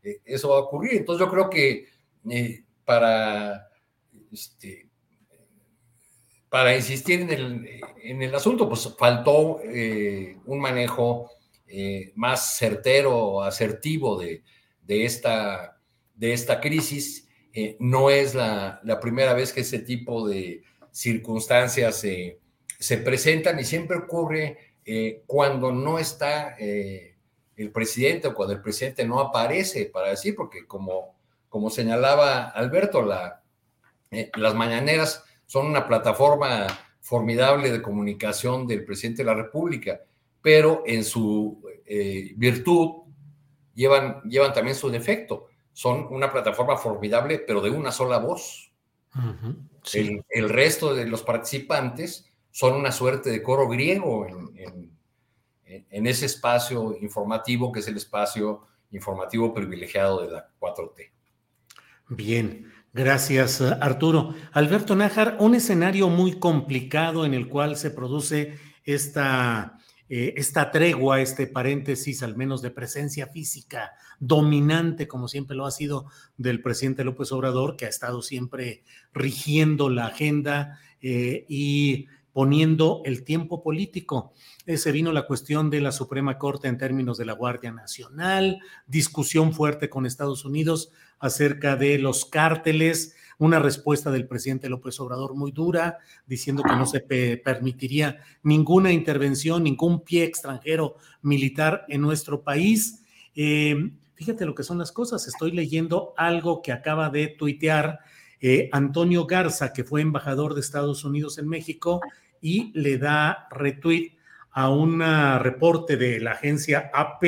Eh, 0.03 0.19
eso 0.25 0.49
va 0.49 0.55
a 0.55 0.61
ocurrir. 0.61 0.93
Entonces 0.93 1.23
yo 1.23 1.31
creo 1.31 1.47
que 1.47 1.85
eh, 2.27 2.63
para, 2.83 3.69
este, 4.31 4.89
para 6.51 6.75
insistir 6.75 7.21
en 7.21 7.31
el, 7.31 7.81
en 8.03 8.21
el 8.21 8.35
asunto, 8.35 8.69
pues 8.69 8.87
faltó 8.99 9.59
eh, 9.63 10.37
un 10.45 10.59
manejo 10.59 11.31
más 12.15 12.57
certero, 12.57 13.41
asertivo 13.41 14.19
de, 14.19 14.43
de, 14.81 15.05
esta, 15.05 15.79
de 16.13 16.33
esta 16.33 16.59
crisis. 16.59 17.29
no 17.79 18.09
es 18.09 18.35
la, 18.35 18.81
la, 18.83 18.99
primera 18.99 19.33
vez 19.33 19.53
que 19.53 19.61
ese 19.61 19.79
tipo 19.79 20.27
de 20.27 20.63
circunstancias 20.91 22.05
se 22.77 22.97
presentan 22.97 23.57
y 23.57 23.63
siempre 23.63 23.95
ocurre 23.95 24.71
eh, 24.83 25.23
cuando 25.27 25.71
no 25.71 25.99
está 25.99 26.55
eh, 26.57 27.15
el 27.55 27.71
presidente 27.71 28.27
o 28.27 28.33
cuando 28.33 28.55
el 28.55 28.61
presidente 28.61 29.05
no 29.05 29.19
aparece 29.19 29.85
para 29.85 30.09
decir, 30.09 30.35
porque 30.35 30.65
como, 30.65 31.15
como 31.49 31.69
señalaba 31.69 32.49
Alberto, 32.49 33.03
la, 33.03 33.43
eh, 34.09 34.31
las 34.35 34.55
mañaneras 34.55 35.23
son 35.51 35.67
una 35.67 35.85
plataforma 35.85 36.65
formidable 37.01 37.73
de 37.73 37.81
comunicación 37.81 38.65
del 38.65 38.85
presidente 38.85 39.21
de 39.21 39.25
la 39.25 39.33
República, 39.33 39.99
pero 40.41 40.81
en 40.85 41.03
su 41.03 41.61
virtud 42.37 43.01
llevan, 43.75 44.21
llevan 44.21 44.53
también 44.53 44.77
su 44.77 44.89
defecto. 44.89 45.47
Son 45.73 46.07
una 46.09 46.31
plataforma 46.31 46.77
formidable, 46.77 47.39
pero 47.39 47.59
de 47.59 47.69
una 47.69 47.91
sola 47.91 48.19
voz. 48.19 48.71
el, 49.93 50.23
el 50.29 50.47
resto 50.47 50.95
de 50.95 51.05
los 51.05 51.21
participantes 51.21 52.31
son 52.49 52.75
una 52.75 52.93
suerte 52.93 53.29
de 53.29 53.43
coro 53.43 53.67
griego 53.67 54.25
en, 54.25 54.95
en, 55.65 56.07
ese 56.07 56.27
espacio 56.27 56.95
informativo 57.01 57.73
que 57.73 57.81
es 57.81 57.87
el 57.89 57.97
espacio 57.97 58.61
informativo 58.91 59.53
privilegiado 59.53 60.21
de 60.21 60.31
la 60.31 60.49
4T. 60.61 61.11
Bien, 62.07 62.70
gracias 62.93 63.61
Arturo. 63.61 64.35
Alberto 64.51 64.95
Nájar, 64.95 65.37
un 65.39 65.55
escenario 65.55 66.09
muy 66.09 66.39
complicado 66.39 67.25
en 67.25 67.33
el 67.33 67.47
cual 67.47 67.77
se 67.77 67.91
produce 67.91 68.57
esta, 68.83 69.77
eh, 70.09 70.33
esta 70.37 70.71
tregua, 70.71 71.21
este 71.21 71.47
paréntesis 71.47 72.23
al 72.23 72.35
menos 72.35 72.61
de 72.61 72.71
presencia 72.71 73.27
física 73.27 73.91
dominante, 74.19 75.07
como 75.07 75.27
siempre 75.27 75.55
lo 75.55 75.65
ha 75.65 75.71
sido 75.71 76.05
del 76.37 76.61
presidente 76.61 77.03
López 77.03 77.31
Obrador, 77.31 77.75
que 77.75 77.85
ha 77.85 77.89
estado 77.89 78.21
siempre 78.21 78.83
rigiendo 79.13 79.89
la 79.89 80.07
agenda 80.07 80.79
eh, 81.01 81.45
y 81.49 82.07
poniendo 82.33 83.01
el 83.03 83.23
tiempo 83.23 83.61
político. 83.61 84.33
Se 84.65 84.91
vino 84.91 85.11
la 85.11 85.27
cuestión 85.27 85.69
de 85.69 85.81
la 85.81 85.91
Suprema 85.91 86.37
Corte 86.37 86.67
en 86.67 86.77
términos 86.77 87.17
de 87.17 87.25
la 87.25 87.33
Guardia 87.33 87.71
Nacional, 87.71 88.59
discusión 88.87 89.53
fuerte 89.53 89.89
con 89.89 90.05
Estados 90.05 90.45
Unidos 90.45 90.91
acerca 91.21 91.77
de 91.77 91.99
los 91.99 92.25
cárteles, 92.25 93.15
una 93.37 93.59
respuesta 93.59 94.11
del 94.11 94.27
presidente 94.27 94.69
López 94.69 94.99
Obrador 94.99 95.35
muy 95.35 95.51
dura, 95.51 95.99
diciendo 96.27 96.63
que 96.63 96.75
no 96.75 96.85
se 96.85 96.99
permitiría 96.99 98.19
ninguna 98.43 98.91
intervención, 98.91 99.63
ningún 99.63 100.03
pie 100.03 100.25
extranjero 100.25 100.97
militar 101.21 101.85
en 101.87 102.01
nuestro 102.01 102.43
país. 102.43 103.03
Eh, 103.35 103.91
fíjate 104.13 104.45
lo 104.45 104.53
que 104.53 104.63
son 104.63 104.77
las 104.77 104.91
cosas. 104.91 105.27
Estoy 105.27 105.51
leyendo 105.51 106.13
algo 106.17 106.61
que 106.61 106.71
acaba 106.71 107.09
de 107.09 107.29
tuitear 107.29 107.99
eh, 108.39 108.69
Antonio 108.71 109.25
Garza, 109.25 109.73
que 109.73 109.83
fue 109.83 110.01
embajador 110.01 110.53
de 110.53 110.61
Estados 110.61 111.03
Unidos 111.03 111.37
en 111.37 111.47
México, 111.47 112.01
y 112.41 112.71
le 112.73 112.97
da 112.97 113.47
retweet 113.51 114.17
a 114.51 114.69
un 114.69 114.99
reporte 115.39 115.97
de 115.97 116.19
la 116.19 116.31
agencia 116.31 116.91
AP, 116.93 117.23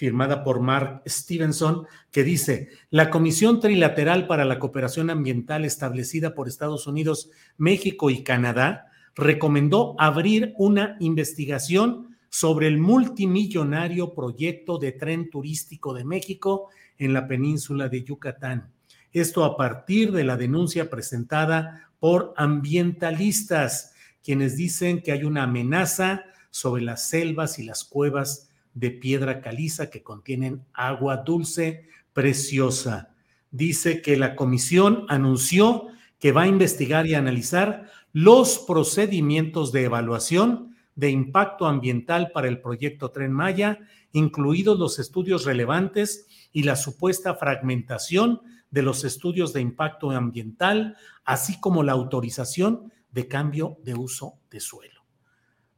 firmada 0.00 0.44
por 0.44 0.60
Mark 0.60 1.02
Stevenson, 1.06 1.86
que 2.10 2.24
dice, 2.24 2.70
la 2.88 3.10
Comisión 3.10 3.60
Trilateral 3.60 4.26
para 4.26 4.46
la 4.46 4.58
Cooperación 4.58 5.10
Ambiental 5.10 5.66
establecida 5.66 6.34
por 6.34 6.48
Estados 6.48 6.86
Unidos, 6.86 7.28
México 7.58 8.08
y 8.08 8.22
Canadá 8.22 8.86
recomendó 9.14 9.96
abrir 9.98 10.54
una 10.56 10.96
investigación 11.00 12.16
sobre 12.30 12.66
el 12.68 12.78
multimillonario 12.78 14.14
proyecto 14.14 14.78
de 14.78 14.92
tren 14.92 15.28
turístico 15.28 15.92
de 15.92 16.04
México 16.04 16.70
en 16.96 17.12
la 17.12 17.28
península 17.28 17.90
de 17.90 18.02
Yucatán. 18.02 18.72
Esto 19.12 19.44
a 19.44 19.54
partir 19.58 20.12
de 20.12 20.24
la 20.24 20.38
denuncia 20.38 20.88
presentada 20.88 21.90
por 21.98 22.32
ambientalistas, 22.38 23.92
quienes 24.24 24.56
dicen 24.56 25.02
que 25.02 25.12
hay 25.12 25.24
una 25.24 25.42
amenaza 25.42 26.24
sobre 26.50 26.80
las 26.84 27.06
selvas 27.06 27.58
y 27.58 27.64
las 27.64 27.84
cuevas 27.84 28.49
de 28.74 28.90
piedra 28.90 29.40
caliza 29.40 29.90
que 29.90 30.02
contienen 30.02 30.64
agua 30.72 31.18
dulce 31.18 31.86
preciosa. 32.12 33.14
Dice 33.50 34.02
que 34.02 34.16
la 34.16 34.36
comisión 34.36 35.06
anunció 35.08 35.88
que 36.18 36.32
va 36.32 36.42
a 36.42 36.48
investigar 36.48 37.06
y 37.06 37.14
analizar 37.14 37.90
los 38.12 38.58
procedimientos 38.58 39.72
de 39.72 39.84
evaluación 39.84 40.76
de 40.94 41.10
impacto 41.10 41.66
ambiental 41.66 42.30
para 42.32 42.48
el 42.48 42.60
proyecto 42.60 43.10
Tren 43.10 43.32
Maya, 43.32 43.78
incluidos 44.12 44.78
los 44.78 44.98
estudios 44.98 45.44
relevantes 45.44 46.26
y 46.52 46.64
la 46.64 46.76
supuesta 46.76 47.34
fragmentación 47.34 48.42
de 48.70 48.82
los 48.82 49.04
estudios 49.04 49.52
de 49.52 49.60
impacto 49.60 50.10
ambiental, 50.10 50.96
así 51.24 51.58
como 51.58 51.82
la 51.82 51.92
autorización 51.92 52.92
de 53.10 53.28
cambio 53.28 53.78
de 53.82 53.94
uso 53.94 54.34
de 54.50 54.60
suelo. 54.60 55.00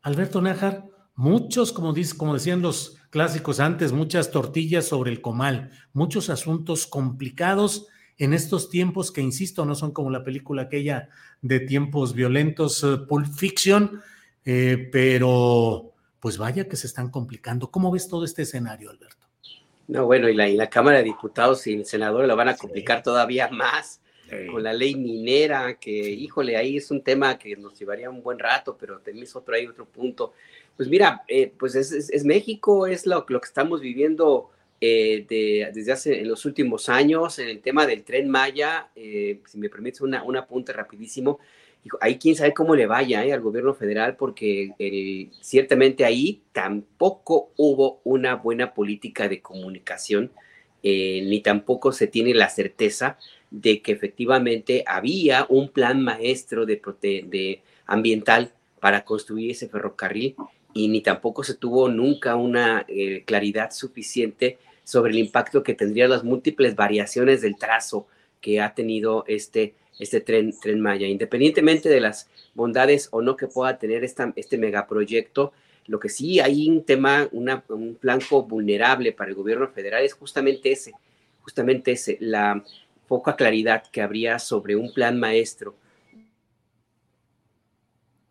Alberto 0.02 0.42
Nájar, 0.42 0.84
muchos, 1.14 1.72
como, 1.72 1.92
dice, 1.92 2.16
como 2.16 2.34
decían 2.34 2.62
los 2.62 2.96
clásicos 3.10 3.60
antes, 3.60 3.92
muchas 3.92 4.30
tortillas 4.30 4.86
sobre 4.86 5.10
el 5.10 5.20
comal, 5.20 5.70
muchos 5.92 6.30
asuntos 6.30 6.86
complicados 6.86 7.86
en 8.18 8.32
estos 8.32 8.70
tiempos 8.70 9.10
que, 9.10 9.20
insisto, 9.20 9.64
no 9.64 9.74
son 9.74 9.92
como 9.92 10.10
la 10.10 10.24
película 10.24 10.62
aquella 10.62 11.08
de 11.40 11.60
tiempos 11.60 12.14
violentos, 12.14 12.82
uh, 12.84 13.06
Pulp 13.06 13.26
Fiction, 13.26 14.00
eh, 14.44 14.88
pero 14.92 15.92
pues 16.20 16.38
vaya 16.38 16.68
que 16.68 16.76
se 16.76 16.86
están 16.86 17.10
complicando. 17.10 17.70
¿Cómo 17.70 17.90
ves 17.90 18.08
todo 18.08 18.24
este 18.24 18.42
escenario, 18.42 18.90
Alberto? 18.90 19.26
No, 19.88 20.06
bueno, 20.06 20.28
y 20.28 20.34
la, 20.34 20.46
la 20.48 20.70
Cámara 20.70 20.98
de 20.98 21.04
Diputados 21.04 21.66
y 21.66 21.74
el 21.74 21.84
senador 21.84 22.26
lo 22.26 22.36
van 22.36 22.48
a 22.48 22.56
complicar 22.56 23.02
todavía 23.02 23.48
más 23.48 24.02
con 24.50 24.62
la 24.62 24.72
ley 24.72 24.94
minera, 24.94 25.74
que 25.74 25.90
híjole, 25.90 26.56
ahí 26.56 26.76
es 26.76 26.90
un 26.90 27.02
tema 27.02 27.38
que 27.38 27.56
nos 27.56 27.78
llevaría 27.78 28.08
un 28.08 28.22
buen 28.22 28.38
rato, 28.38 28.76
pero 28.78 28.98
tenés 29.00 29.34
otro 29.36 29.54
ahí, 29.54 29.66
otro 29.66 29.86
punto. 29.86 30.32
Pues 30.76 30.88
mira, 30.88 31.22
eh, 31.28 31.52
pues 31.58 31.74
es, 31.74 32.24
México, 32.24 32.86
es 32.86 33.06
lo, 33.06 33.24
lo, 33.28 33.40
que 33.40 33.46
estamos 33.46 33.80
viviendo 33.80 34.50
eh, 34.80 35.26
de, 35.28 35.70
desde 35.72 35.92
hace 35.92 36.20
en 36.20 36.28
los 36.28 36.44
últimos 36.44 36.88
años 36.88 37.38
en 37.38 37.48
el 37.48 37.60
tema 37.60 37.86
del 37.86 38.02
tren 38.02 38.28
Maya. 38.28 38.88
Eh, 38.96 39.40
si 39.46 39.58
me 39.58 39.68
permites 39.68 40.00
una, 40.00 40.22
un 40.24 40.36
apunte 40.36 40.72
rapidísimo, 40.72 41.38
ahí 42.00 42.18
quién 42.18 42.36
sabe 42.36 42.54
cómo 42.54 42.74
le 42.74 42.86
vaya 42.86 43.24
eh, 43.24 43.32
al 43.32 43.40
gobierno 43.40 43.74
federal, 43.74 44.16
porque 44.16 44.72
ciertamente 45.40 46.04
ahí 46.04 46.42
tampoco 46.52 47.52
hubo 47.56 48.00
una 48.04 48.36
buena 48.36 48.74
política 48.74 49.28
de 49.28 49.40
comunicación, 49.40 50.32
eh, 50.82 51.22
ni 51.24 51.40
tampoco 51.40 51.92
se 51.92 52.08
tiene 52.08 52.34
la 52.34 52.48
certeza 52.48 53.18
de 53.50 53.82
que 53.82 53.92
efectivamente 53.92 54.82
había 54.86 55.46
un 55.48 55.68
plan 55.68 56.02
maestro 56.02 56.66
de, 56.66 56.80
de 57.02 57.62
ambiental 57.86 58.52
para 58.80 59.04
construir 59.04 59.52
ese 59.52 59.68
ferrocarril 59.68 60.34
y 60.74 60.88
ni 60.88 61.00
tampoco 61.00 61.44
se 61.44 61.54
tuvo 61.54 61.88
nunca 61.88 62.36
una 62.36 62.86
claridad 63.24 63.70
suficiente 63.72 64.58
sobre 64.84 65.12
el 65.12 65.18
impacto 65.18 65.62
que 65.62 65.74
tendrían 65.74 66.10
las 66.10 66.24
múltiples 66.24 66.74
variaciones 66.74 67.40
del 67.40 67.56
trazo 67.56 68.06
que 68.40 68.60
ha 68.60 68.74
tenido 68.74 69.24
este, 69.26 69.74
este 69.98 70.20
tren, 70.20 70.52
tren 70.60 70.80
Maya. 70.80 71.06
Independientemente 71.06 71.88
de 71.88 72.00
las 72.00 72.28
bondades 72.54 73.08
o 73.12 73.22
no 73.22 73.36
que 73.36 73.46
pueda 73.46 73.78
tener 73.78 74.04
esta, 74.04 74.32
este 74.36 74.58
megaproyecto, 74.58 75.52
lo 75.86 75.98
que 75.98 76.08
sí 76.08 76.40
hay 76.40 76.68
un 76.68 76.84
tema, 76.84 77.28
un 77.32 77.98
flanco 78.00 78.42
vulnerable 78.42 79.12
para 79.12 79.30
el 79.30 79.36
gobierno 79.36 79.68
federal 79.68 80.04
es 80.04 80.14
justamente 80.14 80.72
ese, 80.72 80.92
justamente 81.40 81.92
ese, 81.92 82.18
la 82.20 82.62
poca 83.08 83.36
claridad 83.36 83.84
que 83.90 84.00
habría 84.00 84.38
sobre 84.38 84.76
un 84.76 84.92
plan 84.92 85.18
maestro 85.18 85.74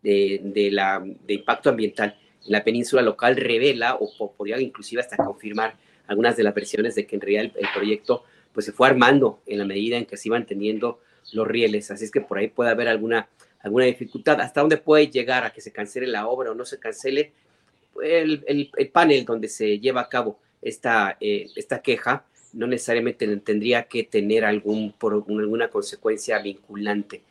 de, 0.02 0.68
la, 0.72 1.00
de 1.00 1.34
impacto 1.34 1.70
ambiental 1.70 2.16
en 2.16 2.21
la 2.46 2.64
península 2.64 3.02
local 3.02 3.36
revela 3.36 3.96
o, 3.96 4.32
podría 4.32 4.60
inclusive 4.60 5.00
hasta 5.00 5.16
confirmar 5.16 5.76
algunas 6.06 6.36
de 6.36 6.42
las 6.42 6.54
versiones 6.54 6.94
de 6.94 7.06
que 7.06 7.16
en 7.16 7.20
realidad 7.20 7.56
el, 7.56 7.68
proyecto 7.74 8.24
pues 8.52 8.66
se 8.66 8.72
fue 8.72 8.88
armando 8.88 9.40
en 9.46 9.58
la 9.58 9.64
medida 9.64 9.96
en 9.96 10.06
que 10.06 10.16
se 10.16 10.28
iban 10.28 10.46
teniendo 10.46 11.00
los 11.32 11.46
rieles, 11.46 11.90
así 11.90 12.04
es 12.04 12.10
que 12.10 12.20
por 12.20 12.38
ahí 12.38 12.48
puede 12.48 12.70
haber 12.70 12.88
alguna, 12.88 13.28
alguna 13.60 13.84
dificultad. 13.84 14.40
¿Hasta 14.40 14.60
dónde 14.60 14.76
puede 14.76 15.08
llegar 15.08 15.44
a 15.44 15.52
que 15.52 15.60
se 15.60 15.72
cancele 15.72 16.06
la 16.06 16.26
obra 16.26 16.50
o 16.50 16.54
no 16.54 16.64
se 16.64 16.78
cancele? 16.78 17.32
El, 18.02 18.44
el, 18.46 18.88
panel 18.88 19.24
donde 19.24 19.48
se 19.48 19.78
lleva 19.78 20.02
a 20.02 20.08
cabo 20.08 20.38
esta, 20.60 21.16
eh, 21.20 21.48
esta 21.56 21.80
queja 21.80 22.24
no 22.52 22.66
necesariamente 22.66 23.36
tendría 23.38 23.84
que 23.84 24.04
tener 24.04 24.44
algún, 24.44 24.92
por, 24.92 25.24
alguna 25.28 25.68
consecuencia 25.68 26.38
vinculante. 26.38 27.22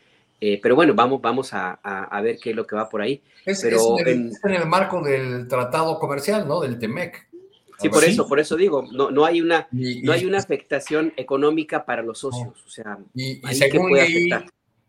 Eh, 0.43 0.59
pero 0.59 0.75
bueno, 0.75 0.95
vamos, 0.95 1.21
vamos 1.21 1.53
a, 1.53 1.73
a, 1.83 2.19
ver 2.19 2.39
qué 2.41 2.49
es 2.49 2.55
lo 2.55 2.65
que 2.65 2.75
va 2.75 2.89
por 2.89 3.03
ahí. 3.03 3.21
Es, 3.45 3.61
pero 3.61 3.99
en, 3.99 4.31
el, 4.45 4.65
marco 4.65 4.99
del 5.03 5.47
tratado 5.47 5.99
comercial, 5.99 6.47
¿no? 6.47 6.61
Del 6.61 6.79
TEMEC. 6.79 7.29
Sí, 7.77 7.89
por 7.89 8.03
eso, 8.03 8.27
por 8.27 8.39
eso 8.39 8.55
digo, 8.55 8.83
no, 8.91 9.11
no 9.11 9.23
hay 9.23 9.39
una, 9.39 9.67
no 9.71 10.11
hay 10.11 10.25
una 10.25 10.39
afectación 10.39 11.13
económica 11.15 11.85
para 11.85 12.01
los 12.01 12.17
socios. 12.19 12.63
O 12.65 12.69
sea, 12.69 12.97
y, 13.13 13.39
según, 13.53 13.93
leí, 13.93 14.29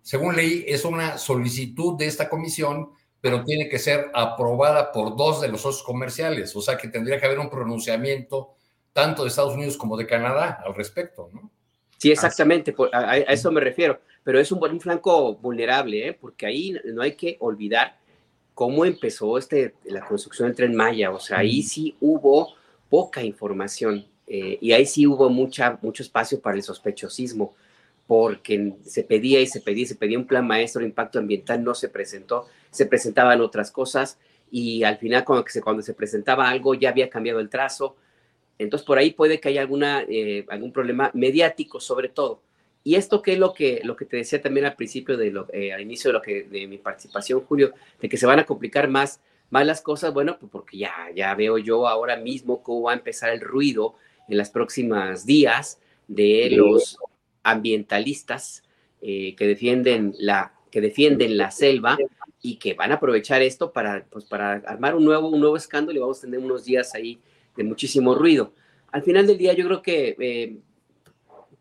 según 0.00 0.36
leí, 0.36 0.64
es 0.66 0.86
una 0.86 1.18
solicitud 1.18 1.98
de 1.98 2.06
esta 2.06 2.30
comisión, 2.30 2.88
pero 3.20 3.44
tiene 3.44 3.68
que 3.68 3.78
ser 3.78 4.10
aprobada 4.14 4.90
por 4.90 5.16
dos 5.16 5.42
de 5.42 5.48
los 5.48 5.60
socios 5.60 5.82
comerciales. 5.82 6.56
O 6.56 6.62
sea 6.62 6.78
que 6.78 6.88
tendría 6.88 7.20
que 7.20 7.26
haber 7.26 7.38
un 7.38 7.50
pronunciamiento 7.50 8.54
tanto 8.94 9.22
de 9.22 9.28
Estados 9.28 9.54
Unidos 9.54 9.76
como 9.76 9.98
de 9.98 10.06
Canadá 10.06 10.62
al 10.64 10.74
respecto, 10.74 11.28
¿no? 11.32 11.50
Sí, 11.98 12.10
exactamente, 12.10 12.74
a, 12.92 13.16
eso 13.16 13.52
me 13.52 13.60
refiero, 13.60 14.00
pero 14.24 14.38
es 14.38 14.52
un, 14.52 14.62
un 14.62 14.80
flanco 14.80 15.34
vulnerable, 15.34 16.08
¿eh? 16.08 16.12
porque 16.12 16.46
ahí 16.46 16.76
no 16.84 17.02
hay 17.02 17.14
que 17.14 17.36
olvidar 17.40 17.96
cómo 18.54 18.84
empezó 18.84 19.38
este, 19.38 19.74
la 19.84 20.04
construcción 20.06 20.48
del 20.48 20.56
tren 20.56 20.74
Maya, 20.74 21.10
o 21.10 21.18
sea, 21.18 21.38
ahí 21.38 21.62
sí 21.62 21.96
hubo 22.00 22.54
poca 22.88 23.22
información 23.22 24.06
eh, 24.26 24.58
y 24.60 24.72
ahí 24.72 24.86
sí 24.86 25.06
hubo 25.06 25.28
mucha, 25.30 25.78
mucho 25.82 26.02
espacio 26.02 26.40
para 26.40 26.56
el 26.56 26.62
sospechosismo, 26.62 27.54
porque 28.06 28.74
se 28.84 29.04
pedía 29.04 29.40
y 29.40 29.46
se 29.46 29.60
pedía 29.60 29.84
y 29.84 29.86
se 29.86 29.94
pedía 29.94 30.18
un 30.18 30.26
plan 30.26 30.46
maestro 30.46 30.80
de 30.80 30.86
impacto 30.86 31.18
ambiental, 31.18 31.64
no 31.64 31.74
se 31.74 31.88
presentó, 31.88 32.46
se 32.70 32.86
presentaban 32.86 33.40
otras 33.40 33.70
cosas 33.70 34.18
y 34.50 34.84
al 34.84 34.98
final 34.98 35.24
cuando 35.24 35.44
se, 35.48 35.62
cuando 35.62 35.82
se 35.82 35.94
presentaba 35.94 36.48
algo 36.48 36.74
ya 36.74 36.90
había 36.90 37.08
cambiado 37.08 37.40
el 37.40 37.48
trazo, 37.48 37.96
entonces, 38.58 38.86
por 38.86 38.98
ahí 38.98 39.10
puede 39.10 39.40
que 39.40 39.48
haya 39.48 39.60
alguna, 39.60 40.04
eh, 40.08 40.46
algún 40.48 40.72
problema 40.72 41.10
mediático 41.14 41.80
sobre 41.80 42.08
todo. 42.08 42.40
Y 42.84 42.96
esto 42.96 43.22
que 43.22 43.34
es 43.34 43.38
lo 43.38 43.54
que, 43.54 43.80
lo 43.84 43.96
que 43.96 44.04
te 44.04 44.16
decía 44.16 44.40
también 44.40 44.66
al 44.66 44.74
principio, 44.74 45.16
de 45.16 45.30
lo, 45.30 45.46
eh, 45.52 45.72
al 45.72 45.80
inicio 45.80 46.08
de, 46.08 46.14
lo 46.14 46.22
que, 46.22 46.44
de 46.44 46.66
mi 46.66 46.78
participación, 46.78 47.40
Julio, 47.40 47.72
de 48.00 48.08
que 48.08 48.16
se 48.16 48.26
van 48.26 48.40
a 48.40 48.44
complicar 48.44 48.88
más, 48.88 49.20
más 49.50 49.66
las 49.66 49.80
cosas, 49.80 50.12
bueno, 50.12 50.36
pues 50.38 50.50
porque 50.50 50.78
ya, 50.78 50.92
ya 51.14 51.34
veo 51.34 51.58
yo 51.58 51.86
ahora 51.86 52.16
mismo 52.16 52.62
cómo 52.62 52.82
va 52.82 52.92
a 52.92 52.96
empezar 52.96 53.32
el 53.32 53.40
ruido 53.40 53.94
en 54.28 54.36
las 54.36 54.50
próximas 54.50 55.26
días 55.26 55.78
de 56.08 56.50
los 56.50 56.98
ambientalistas 57.42 58.62
eh, 59.00 59.34
que, 59.36 59.46
defienden 59.46 60.14
la, 60.18 60.54
que 60.70 60.80
defienden 60.80 61.36
la 61.36 61.50
selva 61.50 61.98
y 62.40 62.56
que 62.56 62.74
van 62.74 62.90
a 62.92 62.96
aprovechar 62.96 63.42
esto 63.42 63.72
para, 63.72 64.04
pues, 64.10 64.24
para 64.24 64.54
armar 64.54 64.96
un 64.96 65.04
nuevo, 65.04 65.28
un 65.28 65.40
nuevo 65.40 65.56
escándalo 65.56 65.96
y 65.96 66.00
vamos 66.00 66.18
a 66.18 66.22
tener 66.22 66.40
unos 66.40 66.64
días 66.64 66.94
ahí 66.94 67.20
de 67.56 67.64
muchísimo 67.64 68.14
ruido. 68.14 68.52
Al 68.90 69.02
final 69.02 69.26
del 69.26 69.38
día 69.38 69.52
yo 69.52 69.66
creo 69.66 69.82
que 69.82 70.16
eh, 70.18 70.56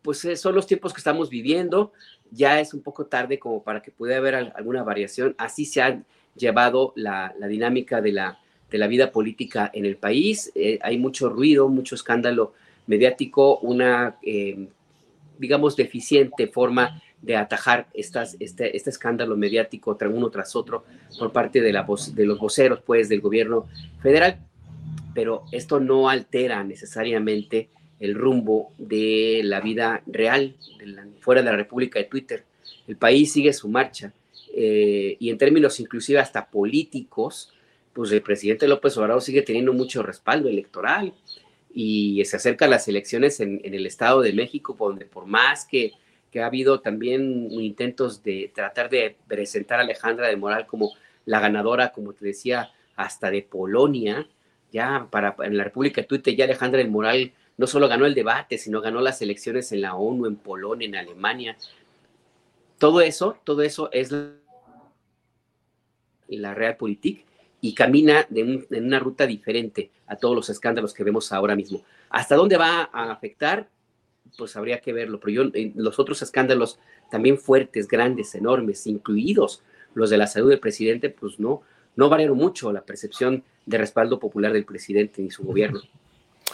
pues 0.02 0.24
eh, 0.24 0.36
son 0.36 0.54
los 0.54 0.66
tiempos 0.66 0.92
que 0.92 0.98
estamos 0.98 1.30
viviendo, 1.30 1.92
ya 2.30 2.60
es 2.60 2.74
un 2.74 2.82
poco 2.82 3.06
tarde 3.06 3.38
como 3.38 3.62
para 3.62 3.82
que 3.82 3.90
pueda 3.90 4.16
haber 4.16 4.34
alguna 4.34 4.82
variación, 4.82 5.34
así 5.38 5.64
se 5.64 5.82
ha 5.82 6.02
llevado 6.36 6.92
la, 6.96 7.34
dinámica 7.48 8.00
de 8.00 8.12
la, 8.12 8.38
de 8.70 8.78
la 8.78 8.86
vida 8.86 9.10
política 9.10 9.70
en 9.72 9.86
el 9.86 9.96
país, 9.96 10.50
eh, 10.54 10.78
hay 10.82 10.98
mucho 10.98 11.28
ruido, 11.28 11.68
mucho 11.68 11.94
escándalo 11.94 12.54
mediático, 12.86 13.58
una, 13.58 14.16
digamos, 15.38 15.76
deficiente 15.76 16.48
forma 16.48 17.00
de 17.22 17.36
atajar 17.36 17.86
estas, 17.94 18.36
este, 18.40 18.76
este 18.76 18.90
escándalo 18.90 19.36
mediático 19.36 19.96
tras 19.96 20.12
uno 20.12 20.28
tras 20.28 20.56
otro 20.56 20.84
por 21.16 21.32
parte 21.32 21.60
de, 21.60 21.72
la 21.72 21.86
de 22.14 22.26
los 22.26 22.38
voceros 22.38 22.80
pues, 22.84 23.08
del 23.08 23.20
gobierno 23.20 23.68
federal 24.02 24.40
pero 25.14 25.44
esto 25.52 25.80
no 25.80 26.08
altera 26.08 26.64
necesariamente 26.64 27.70
el 28.02 28.16
rumbo 28.16 28.72
de 28.78 29.42
la 29.44 29.60
vida 29.60 30.02
real 30.06 30.56
fuera 31.20 31.40
de 31.40 31.48
la 31.48 31.56
República 31.56 32.00
de 32.00 32.06
Twitter. 32.06 32.44
El 32.88 32.96
país 32.96 33.32
sigue 33.32 33.52
su 33.52 33.68
marcha 33.68 34.12
eh, 34.52 35.16
y 35.20 35.30
en 35.30 35.38
términos 35.38 35.78
inclusive 35.78 36.18
hasta 36.18 36.50
políticos, 36.50 37.52
pues 37.92 38.10
el 38.10 38.20
presidente 38.20 38.66
López 38.66 38.96
Obrador 38.96 39.22
sigue 39.22 39.42
teniendo 39.42 39.72
mucho 39.72 40.02
respaldo 40.02 40.48
electoral 40.48 41.14
y 41.72 42.24
se 42.24 42.36
acercan 42.36 42.70
las 42.70 42.88
elecciones 42.88 43.38
en, 43.38 43.60
el 43.62 43.86
Estado 43.86 44.20
de 44.20 44.32
México, 44.32 44.76
donde 44.76 45.04
por 45.04 45.26
más 45.26 45.64
que, 45.64 45.92
que 46.32 46.40
ha 46.40 46.46
habido 46.46 46.80
también 46.80 47.52
intentos 47.52 48.24
de 48.24 48.50
tratar 48.52 48.90
de 48.90 49.14
presentar 49.28 49.78
a 49.78 49.82
Alejandra 49.84 50.26
de 50.26 50.36
Moral 50.36 50.66
como 50.66 50.90
la 51.24 51.38
ganadora, 51.38 51.92
como 51.92 52.14
te 52.14 52.26
decía, 52.26 52.72
hasta 52.96 53.30
de 53.30 53.42
Polonia, 53.42 54.26
ya 54.72 55.06
para 55.08 55.36
en 55.44 55.56
la 55.56 55.62
República 55.62 56.00
de 56.00 56.08
Twitter, 56.08 56.34
ya 56.34 56.46
Alejandra 56.46 56.78
del 56.78 56.90
Moral 56.90 57.32
no 57.56 57.66
solo 57.66 57.88
ganó 57.88 58.06
el 58.06 58.14
debate, 58.14 58.58
sino 58.58 58.80
ganó 58.80 59.00
las 59.00 59.22
elecciones 59.22 59.72
en 59.72 59.82
la 59.82 59.94
ONU, 59.94 60.26
en 60.26 60.36
Polonia, 60.36 60.86
en 60.86 60.96
Alemania. 60.96 61.56
Todo 62.78 63.00
eso, 63.00 63.36
todo 63.44 63.62
eso 63.62 63.90
es 63.92 64.12
la, 66.28 66.54
Realpolitik 66.54 67.24
y 67.60 67.74
camina 67.74 68.26
en 68.34 68.66
una 68.70 68.98
ruta 68.98 69.26
diferente 69.26 69.90
a 70.06 70.16
todos 70.16 70.34
los 70.34 70.50
escándalos 70.50 70.92
que 70.94 71.04
vemos 71.04 71.30
ahora 71.32 71.54
mismo. 71.54 71.82
¿Hasta 72.10 72.36
dónde 72.36 72.56
va 72.56 72.90
a 72.92 73.12
afectar? 73.12 73.68
Pues 74.36 74.56
habría 74.56 74.80
que 74.80 74.92
verlo, 74.92 75.20
pero 75.20 75.44
yo, 75.44 75.50
los 75.74 75.98
otros 75.98 76.22
escándalos 76.22 76.78
también 77.10 77.38
fuertes, 77.38 77.86
grandes, 77.88 78.34
enormes, 78.34 78.86
incluidos 78.86 79.62
los 79.94 80.10
de 80.10 80.16
la 80.16 80.26
salud 80.26 80.50
del 80.50 80.60
presidente, 80.60 81.10
pues 81.10 81.38
no, 81.38 81.62
no 81.96 82.08
variaron 82.08 82.36
mucho 82.36 82.72
la 82.72 82.84
percepción 82.84 83.44
de 83.66 83.78
respaldo 83.78 84.18
popular 84.18 84.52
del 84.52 84.64
presidente 84.64 85.22
y 85.22 85.30
su 85.30 85.44
gobierno. 85.44 85.80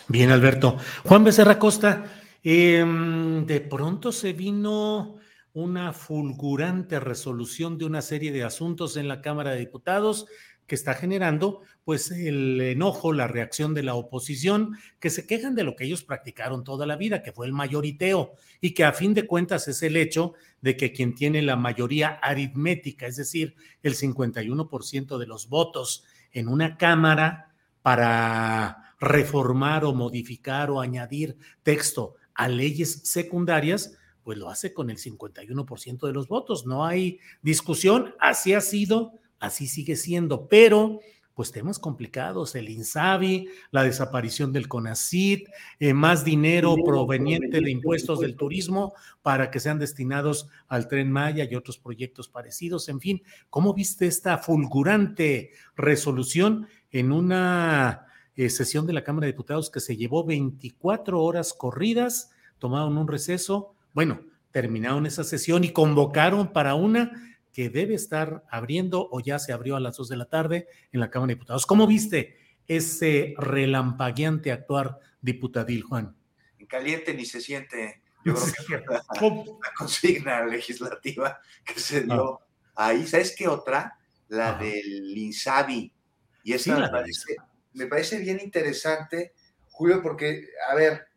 Bien, 0.07 0.31
Alberto. 0.31 0.77
Juan 1.05 1.25
Becerra 1.25 1.59
Costa, 1.59 2.05
em, 2.43 3.45
de 3.45 3.61
pronto 3.61 4.13
se 4.13 4.33
vino 4.33 5.17
una 5.53 5.93
fulgurante 5.93 7.01
resolución 7.01 7.79
de 7.79 7.85
una 7.85 8.01
serie 8.01 8.31
de 8.31 8.45
asuntos 8.45 8.97
en 8.97 9.09
la 9.09 9.21
Cámara 9.21 9.51
de 9.51 9.59
Diputados 9.59 10.27
que 10.69 10.75
está 10.75 10.95
generando 10.95 11.63
pues 11.83 12.11
el 12.11 12.61
enojo, 12.61 13.13
la 13.15 13.27
reacción 13.27 13.73
de 13.73 13.83
la 13.83 13.95
oposición, 13.95 14.77
que 15.01 15.09
se 15.09 15.27
quejan 15.27 15.55
de 15.55 15.65
lo 15.65 15.75
que 15.75 15.85
ellos 15.85 16.05
practicaron 16.05 16.63
toda 16.63 16.87
la 16.87 16.97
vida, 16.97 17.23
que 17.23 17.33
fue 17.33 17.47
el 17.47 17.55
mayoriteo, 17.55 18.35
y 18.61 18.75
que 18.75 18.85
a 18.85 18.93
fin 18.93 19.15
de 19.15 19.27
cuentas 19.27 19.67
es 19.67 19.83
el 19.83 19.97
hecho 19.97 20.35
de 20.61 20.77
que 20.77 20.93
quien 20.93 21.15
tiene 21.15 21.41
la 21.41 21.57
mayoría 21.57 22.11
aritmética, 22.23 23.07
es 23.07 23.17
decir, 23.17 23.57
el 23.83 23.95
51% 23.95 25.17
de 25.17 25.27
los 25.27 25.49
votos 25.49 26.05
en 26.33 26.49
una 26.49 26.77
Cámara 26.77 27.55
para 27.81 28.88
reformar 28.99 29.85
o 29.85 29.95
modificar 29.95 30.71
o 30.71 30.81
añadir 30.81 31.37
texto 31.63 32.15
a 32.35 32.49
leyes 32.49 33.01
secundarias, 33.05 33.97
pues 34.23 34.39
lo 34.39 34.51
hace 34.51 34.75
con 34.75 34.91
el 34.91 34.99
51% 34.99 36.07
de 36.07 36.13
los 36.13 36.29
votos. 36.29 36.67
No 36.67 36.85
hay 36.85 37.19
discusión, 37.43 38.15
así 38.21 38.55
ha 38.55 38.61
sido 38.61 39.19
así 39.41 39.67
sigue 39.67 39.97
siendo, 39.97 40.49
pero 40.49 41.01
pues 41.35 41.53
temas 41.53 41.79
complicados, 41.79 42.57
el 42.57 42.69
INSABI, 42.69 43.49
la 43.71 43.85
desaparición 43.85 44.53
del 44.53 44.67
CONACIT, 44.67 45.49
eh, 45.79 45.95
más 45.95 46.25
dinero 46.25 46.75
proveniente 46.85 47.61
de 47.61 47.71
impuestos 47.71 48.19
del 48.19 48.35
turismo 48.35 48.93
para 49.23 49.49
que 49.49 49.61
sean 49.61 49.79
destinados 49.79 50.49
al 50.67 50.89
tren 50.89 51.13
Maya 51.13 51.47
y 51.49 51.55
otros 51.55 51.79
proyectos 51.79 52.29
parecidos. 52.29 52.89
En 52.89 52.99
fin, 52.99 53.23
¿cómo 53.51 53.73
viste 53.73 54.09
esta 54.09 54.39
fulgurante 54.39 55.53
resolución 55.77 56.67
en 56.91 57.13
una 57.13 58.08
eh, 58.39 58.51
sesión 58.51 58.87
de 58.87 58.93
la 58.93 59.03
Cámara 59.03 59.27
de 59.27 59.33
Diputados 59.33 59.69
que 59.69 59.81
se 59.81 59.97
llevó 59.97 60.25
24 60.25 61.21
horas 61.21 61.53
corridas, 61.53 62.31
tomaron 62.59 62.97
un 62.97 63.09
receso, 63.09 63.75
bueno, 63.93 64.21
terminaron 64.53 65.07
esa 65.07 65.25
sesión 65.25 65.65
y 65.65 65.73
convocaron 65.73 66.53
para 66.53 66.77
una 66.77 67.37
que 67.53 67.69
debe 67.69 67.95
estar 67.95 68.45
abriendo 68.49 69.09
o 69.11 69.19
ya 69.19 69.41
se 69.41 69.53
abrió 69.53 69.75
a 69.75 69.81
las 69.81 69.97
dos 69.97 70.09
de 70.09 70.17
la 70.17 70.27
tarde 70.27 70.69
en 70.93 71.01
la 71.01 71.11
Cámara 71.11 71.31
de 71.31 71.35
Diputados. 71.35 71.67
¿Cómo 71.67 71.89
viste 71.89 72.39
ese 72.69 73.35
relampagueante 73.39 74.53
actuar 74.53 75.01
diputadil, 75.21 75.83
Juan? 75.83 76.15
En 76.61 76.67
caliente 76.69 77.15
ni 77.15 77.25
se 77.25 77.41
siente. 77.41 78.03
Yo 78.25 78.37
creo 78.37 78.85
que 78.85 78.93
la, 78.93 79.03
consigna 79.77 80.47
legislativa 80.47 81.41
que 81.65 81.81
se 81.81 82.03
dio 82.03 82.41
ah. 82.77 82.87
ahí. 82.87 83.05
¿Sabes 83.05 83.35
qué 83.37 83.49
otra? 83.49 83.99
La 84.29 84.53
del 84.53 85.19
INSABI. 85.19 85.93
Y 86.45 86.53
esa 86.53 86.79
me, 86.79 86.89
parece, 86.89 87.35
me 87.75 87.87
parece 87.87 88.19
bien 88.19 88.41
interesante, 88.41 89.35
Julio, 89.71 90.03
porque, 90.03 90.49
a 90.71 90.75
ver, 90.75 91.09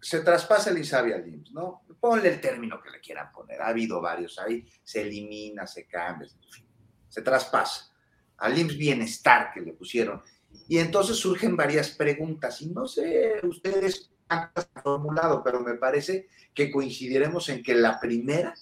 se 0.00 0.20
traspasa 0.20 0.70
el 0.70 0.78
INSABI 0.78 1.12
al 1.12 1.28
IMSS, 1.28 1.52
¿no? 1.52 1.82
Ponle 2.00 2.28
el 2.28 2.40
término 2.40 2.80
que 2.80 2.90
le 2.90 3.00
quieran 3.00 3.32
poner. 3.32 3.60
Ha 3.60 3.68
habido 3.68 4.00
varios 4.00 4.38
ahí. 4.38 4.66
Se 4.84 5.02
elimina, 5.02 5.66
se 5.66 5.86
cambia, 5.86 6.28
en 6.28 6.52
fin, 6.52 6.66
se 7.08 7.22
traspasa. 7.22 7.92
Al 8.38 8.56
IMSS 8.56 8.76
Bienestar 8.76 9.50
que 9.52 9.60
le 9.60 9.72
pusieron. 9.72 10.22
Y 10.68 10.78
entonces 10.78 11.16
surgen 11.16 11.56
varias 11.56 11.90
preguntas. 11.90 12.62
Y 12.62 12.68
no 12.68 12.86
sé 12.86 13.40
ustedes 13.42 14.12
han 14.28 14.50
formulado, 14.82 15.42
pero 15.42 15.60
me 15.60 15.74
parece 15.74 16.28
que 16.54 16.70
coincidiremos 16.70 17.48
en 17.48 17.62
que 17.62 17.74
la 17.74 17.98
primera 17.98 18.54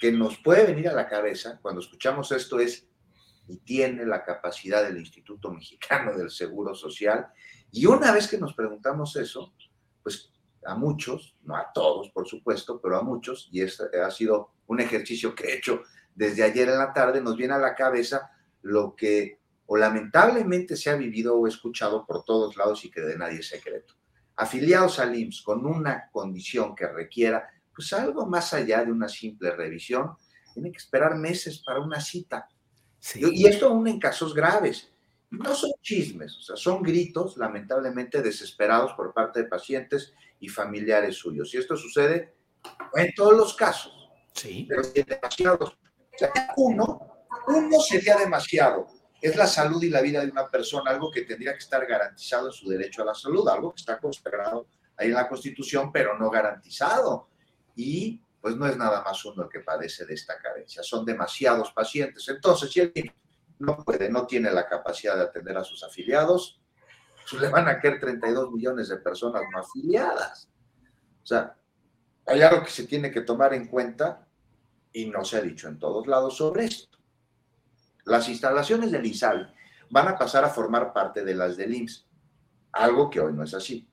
que 0.00 0.12
nos 0.12 0.38
puede 0.38 0.64
venir 0.64 0.88
a 0.88 0.94
la 0.94 1.08
cabeza 1.08 1.58
cuando 1.60 1.80
escuchamos 1.80 2.30
esto 2.32 2.60
es, 2.60 2.86
y 3.48 3.58
tiene 3.58 4.04
la 4.04 4.22
capacidad 4.22 4.82
del 4.82 4.98
Instituto 4.98 5.50
Mexicano 5.52 6.16
del 6.16 6.30
Seguro 6.30 6.74
Social. 6.74 7.26
Y 7.72 7.86
una 7.86 8.12
vez 8.12 8.28
que 8.28 8.38
nos 8.38 8.54
preguntamos 8.54 9.16
eso, 9.16 9.54
pues 10.02 10.32
a 10.64 10.74
muchos, 10.74 11.36
no 11.42 11.56
a 11.56 11.72
todos, 11.72 12.10
por 12.10 12.26
supuesto, 12.26 12.80
pero 12.80 12.98
a 12.98 13.02
muchos, 13.02 13.48
y 13.50 13.62
este 13.62 13.84
ha 14.00 14.10
sido 14.10 14.50
un 14.66 14.80
ejercicio 14.80 15.34
que 15.34 15.48
he 15.48 15.56
hecho 15.56 15.82
desde 16.14 16.42
ayer 16.42 16.68
en 16.68 16.78
la 16.78 16.92
tarde, 16.92 17.20
nos 17.20 17.36
viene 17.36 17.54
a 17.54 17.58
la 17.58 17.74
cabeza 17.74 18.30
lo 18.62 18.94
que 18.94 19.38
o 19.66 19.76
lamentablemente 19.76 20.76
se 20.76 20.88
ha 20.90 20.96
vivido 20.96 21.36
o 21.36 21.46
escuchado 21.46 22.06
por 22.06 22.24
todos 22.24 22.56
lados 22.56 22.84
y 22.84 22.90
que 22.90 23.02
de 23.02 23.18
nadie 23.18 23.40
es 23.40 23.48
secreto. 23.48 23.94
Afiliados 24.34 24.98
al 24.98 25.14
IMSS 25.14 25.42
con 25.42 25.66
una 25.66 26.08
condición 26.10 26.74
que 26.74 26.88
requiera 26.88 27.48
pues 27.74 27.92
algo 27.92 28.26
más 28.26 28.54
allá 28.54 28.84
de 28.84 28.90
una 28.90 29.08
simple 29.08 29.50
revisión, 29.50 30.16
tienen 30.52 30.72
que 30.72 30.78
esperar 30.78 31.16
meses 31.16 31.62
para 31.64 31.80
una 31.80 32.00
cita. 32.00 32.48
Y 33.14 33.46
esto 33.46 33.66
aún 33.66 33.86
en 33.88 33.98
casos 33.98 34.34
graves. 34.34 34.92
No 35.30 35.54
son 35.54 35.72
chismes, 35.82 36.36
o 36.38 36.40
sea, 36.40 36.56
son 36.56 36.82
gritos 36.82 37.36
lamentablemente 37.36 38.22
desesperados 38.22 38.94
por 38.94 39.12
parte 39.12 39.42
de 39.42 39.48
pacientes 39.48 40.14
y 40.40 40.48
familiares 40.48 41.16
suyos. 41.16 41.52
Y 41.52 41.58
esto 41.58 41.76
sucede 41.76 42.34
en 42.94 43.12
todos 43.14 43.36
los 43.36 43.54
casos. 43.54 44.08
Sí. 44.32 44.66
Pero 44.68 44.82
demasiados. 44.82 45.70
O 45.70 46.18
sea, 46.18 46.32
uno, 46.56 47.26
uno 47.46 47.80
sería 47.80 48.16
demasiado. 48.16 48.86
Es 49.20 49.36
la 49.36 49.46
salud 49.46 49.82
y 49.82 49.90
la 49.90 50.00
vida 50.00 50.24
de 50.24 50.30
una 50.30 50.48
persona, 50.48 50.90
algo 50.90 51.10
que 51.10 51.22
tendría 51.22 51.52
que 51.52 51.58
estar 51.58 51.84
garantizado 51.86 52.46
en 52.46 52.52
su 52.52 52.68
derecho 52.68 53.02
a 53.02 53.06
la 53.06 53.14
salud, 53.14 53.46
algo 53.48 53.74
que 53.74 53.80
está 53.80 53.98
consagrado 53.98 54.66
ahí 54.96 55.08
en 55.08 55.14
la 55.14 55.28
Constitución, 55.28 55.92
pero 55.92 56.18
no 56.18 56.30
garantizado. 56.30 57.28
Y 57.76 58.22
pues 58.40 58.56
no 58.56 58.66
es 58.66 58.76
nada 58.76 59.02
más 59.02 59.24
uno 59.24 59.44
el 59.44 59.48
que 59.48 59.60
padece 59.60 60.06
de 60.06 60.14
esta 60.14 60.38
carencia, 60.38 60.82
son 60.82 61.04
demasiados 61.04 61.72
pacientes. 61.72 62.28
Entonces, 62.28 62.70
si 62.70 62.80
él 62.80 63.12
no 63.58 63.76
puede, 63.84 64.08
no 64.08 64.26
tiene 64.26 64.50
la 64.50 64.66
capacidad 64.66 65.16
de 65.16 65.24
atender 65.24 65.56
a 65.56 65.64
sus 65.64 65.82
afiliados, 65.82 66.60
pues 67.28 67.42
le 67.42 67.48
van 67.48 67.68
a 67.68 67.80
querer 67.80 68.00
32 68.00 68.52
millones 68.52 68.88
de 68.88 68.96
personas 68.98 69.42
no 69.52 69.58
afiliadas. 69.58 70.48
O 71.22 71.26
sea, 71.26 71.56
hay 72.26 72.42
algo 72.42 72.62
que 72.62 72.70
se 72.70 72.84
tiene 72.84 73.10
que 73.10 73.22
tomar 73.22 73.54
en 73.54 73.66
cuenta 73.66 74.26
y 74.92 75.06
no 75.06 75.24
se 75.24 75.38
ha 75.38 75.40
dicho 75.40 75.68
en 75.68 75.78
todos 75.78 76.06
lados 76.06 76.36
sobre 76.36 76.64
esto. 76.64 76.98
Las 78.04 78.28
instalaciones 78.28 78.90
del 78.90 79.04
ISABI 79.04 79.46
van 79.90 80.08
a 80.08 80.18
pasar 80.18 80.44
a 80.44 80.48
formar 80.48 80.92
parte 80.92 81.24
de 81.24 81.34
las 81.34 81.56
del 81.56 81.74
IMSS, 81.74 82.06
algo 82.72 83.10
que 83.10 83.20
hoy 83.20 83.32
no 83.32 83.42
es 83.42 83.54
así. 83.54 83.87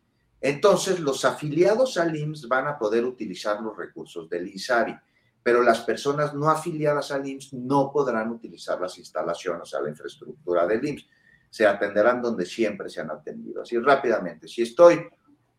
Entonces, 0.46 1.00
los 1.00 1.26
afiliados 1.26 1.98
al 1.98 2.16
IMSS 2.16 2.48
van 2.48 2.68
a 2.68 2.78
poder 2.78 3.04
utilizar 3.04 3.60
los 3.64 3.76
recursos 3.76 4.30
del 4.30 4.48
ISABI, 4.48 4.96
pero 5.42 5.64
las 5.64 5.82
personas 5.82 6.36
no 6.36 6.52
afiliadas 6.52 7.12
al 7.12 7.28
IMSS 7.28 7.54
no 7.54 7.92
podrán 7.92 8.30
utilizar 8.30 8.80
las 8.80 8.96
instalaciones, 9.00 9.64
o 9.64 9.66
sea, 9.66 9.82
la 9.82 9.90
infraestructura 9.90 10.68
del 10.68 10.86
IMSS 10.86 11.08
se 11.50 11.66
atenderán 11.66 12.22
donde 12.22 12.46
siempre 12.46 12.92
se 12.92 13.02
han 13.02 13.10
atendido. 13.10 13.64
Así 13.64 13.80
rápidamente, 13.80 14.48
si 14.48 14.62
estoy, 14.62 15.08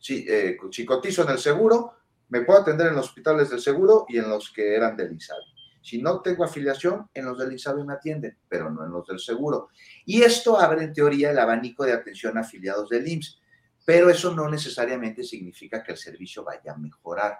eh, 0.08 0.56
si 0.70 0.86
cotizo 0.86 1.24
en 1.24 1.30
el 1.30 1.38
seguro, 1.38 1.94
me 2.28 2.42
puedo 2.42 2.60
atender 2.60 2.86
en 2.86 2.94
los 2.94 3.06
hospitales 3.06 3.50
del 3.50 3.60
seguro 3.60 4.06
y 4.08 4.18
en 4.18 4.30
los 4.30 4.52
que 4.52 4.72
eran 4.72 4.96
del 4.96 5.10
INSABI. 5.10 5.52
Si 5.82 6.00
no 6.00 6.20
tengo 6.20 6.44
afiliación, 6.44 7.10
en 7.12 7.24
los 7.24 7.36
del 7.36 7.50
INSABI 7.50 7.82
me 7.82 7.94
atienden, 7.94 8.38
pero 8.48 8.70
no 8.70 8.84
en 8.84 8.92
los 8.92 9.04
del 9.04 9.18
seguro. 9.18 9.70
Y 10.04 10.22
esto 10.22 10.56
abre 10.56 10.84
en 10.84 10.92
teoría 10.92 11.32
el 11.32 11.40
abanico 11.40 11.84
de 11.84 11.92
atención 11.92 12.38
a 12.38 12.42
afiliados 12.42 12.88
del 12.88 13.08
IMSS, 13.08 13.40
pero 13.86 14.10
eso 14.10 14.34
no 14.34 14.50
necesariamente 14.50 15.22
significa 15.22 15.80
que 15.80 15.92
el 15.92 15.98
servicio 15.98 16.42
vaya 16.42 16.72
a 16.72 16.76
mejorar. 16.76 17.38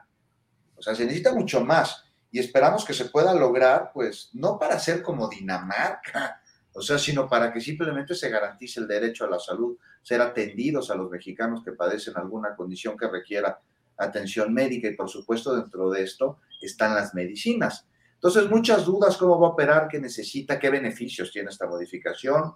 O 0.77 0.81
sea, 0.81 0.95
se 0.95 1.05
necesita 1.05 1.35
mucho 1.35 1.61
más 1.61 2.05
y 2.31 2.39
esperamos 2.39 2.85
que 2.85 2.95
se 2.95 3.07
pueda 3.07 3.35
lograr, 3.35 3.91
pues, 3.93 4.31
no 4.33 4.57
para 4.57 4.79
ser 4.79 5.03
como 5.03 5.29
Dinamarca, 5.29 6.41
o 6.73 6.81
sea, 6.81 6.99
sino 6.99 7.29
para 7.29 7.53
que 7.53 7.61
simplemente 7.61 8.15
se 8.15 8.29
garantice 8.29 8.79
el 8.79 8.87
derecho 8.87 9.25
a 9.25 9.31
la 9.31 9.41
salud, 9.41 9.77
ser 10.03 10.21
atendidos 10.21 10.89
a 10.91 10.95
los 10.95 11.11
mexicanos 11.11 11.65
que 11.65 11.73
padecen 11.73 12.17
alguna 12.17 12.55
condición 12.55 12.97
que 12.97 13.09
requiera 13.09 13.59
atención 13.97 14.55
médica 14.55 14.87
y 14.87 14.95
por 14.95 15.09
supuesto 15.09 15.57
dentro 15.57 15.91
de 15.91 16.05
esto 16.05 16.39
están 16.61 16.95
las 16.95 17.13
medicinas. 17.13 17.89
Entonces, 18.15 18.49
muchas 18.49 18.85
dudas, 18.85 19.17
cómo 19.17 19.41
va 19.41 19.49
a 19.49 19.51
operar, 19.51 19.89
qué 19.89 19.99
necesita, 19.99 20.61
qué 20.61 20.71
beneficios 20.71 21.33
tiene 21.33 21.51
esta 21.51 21.67
modificación. 21.67 22.55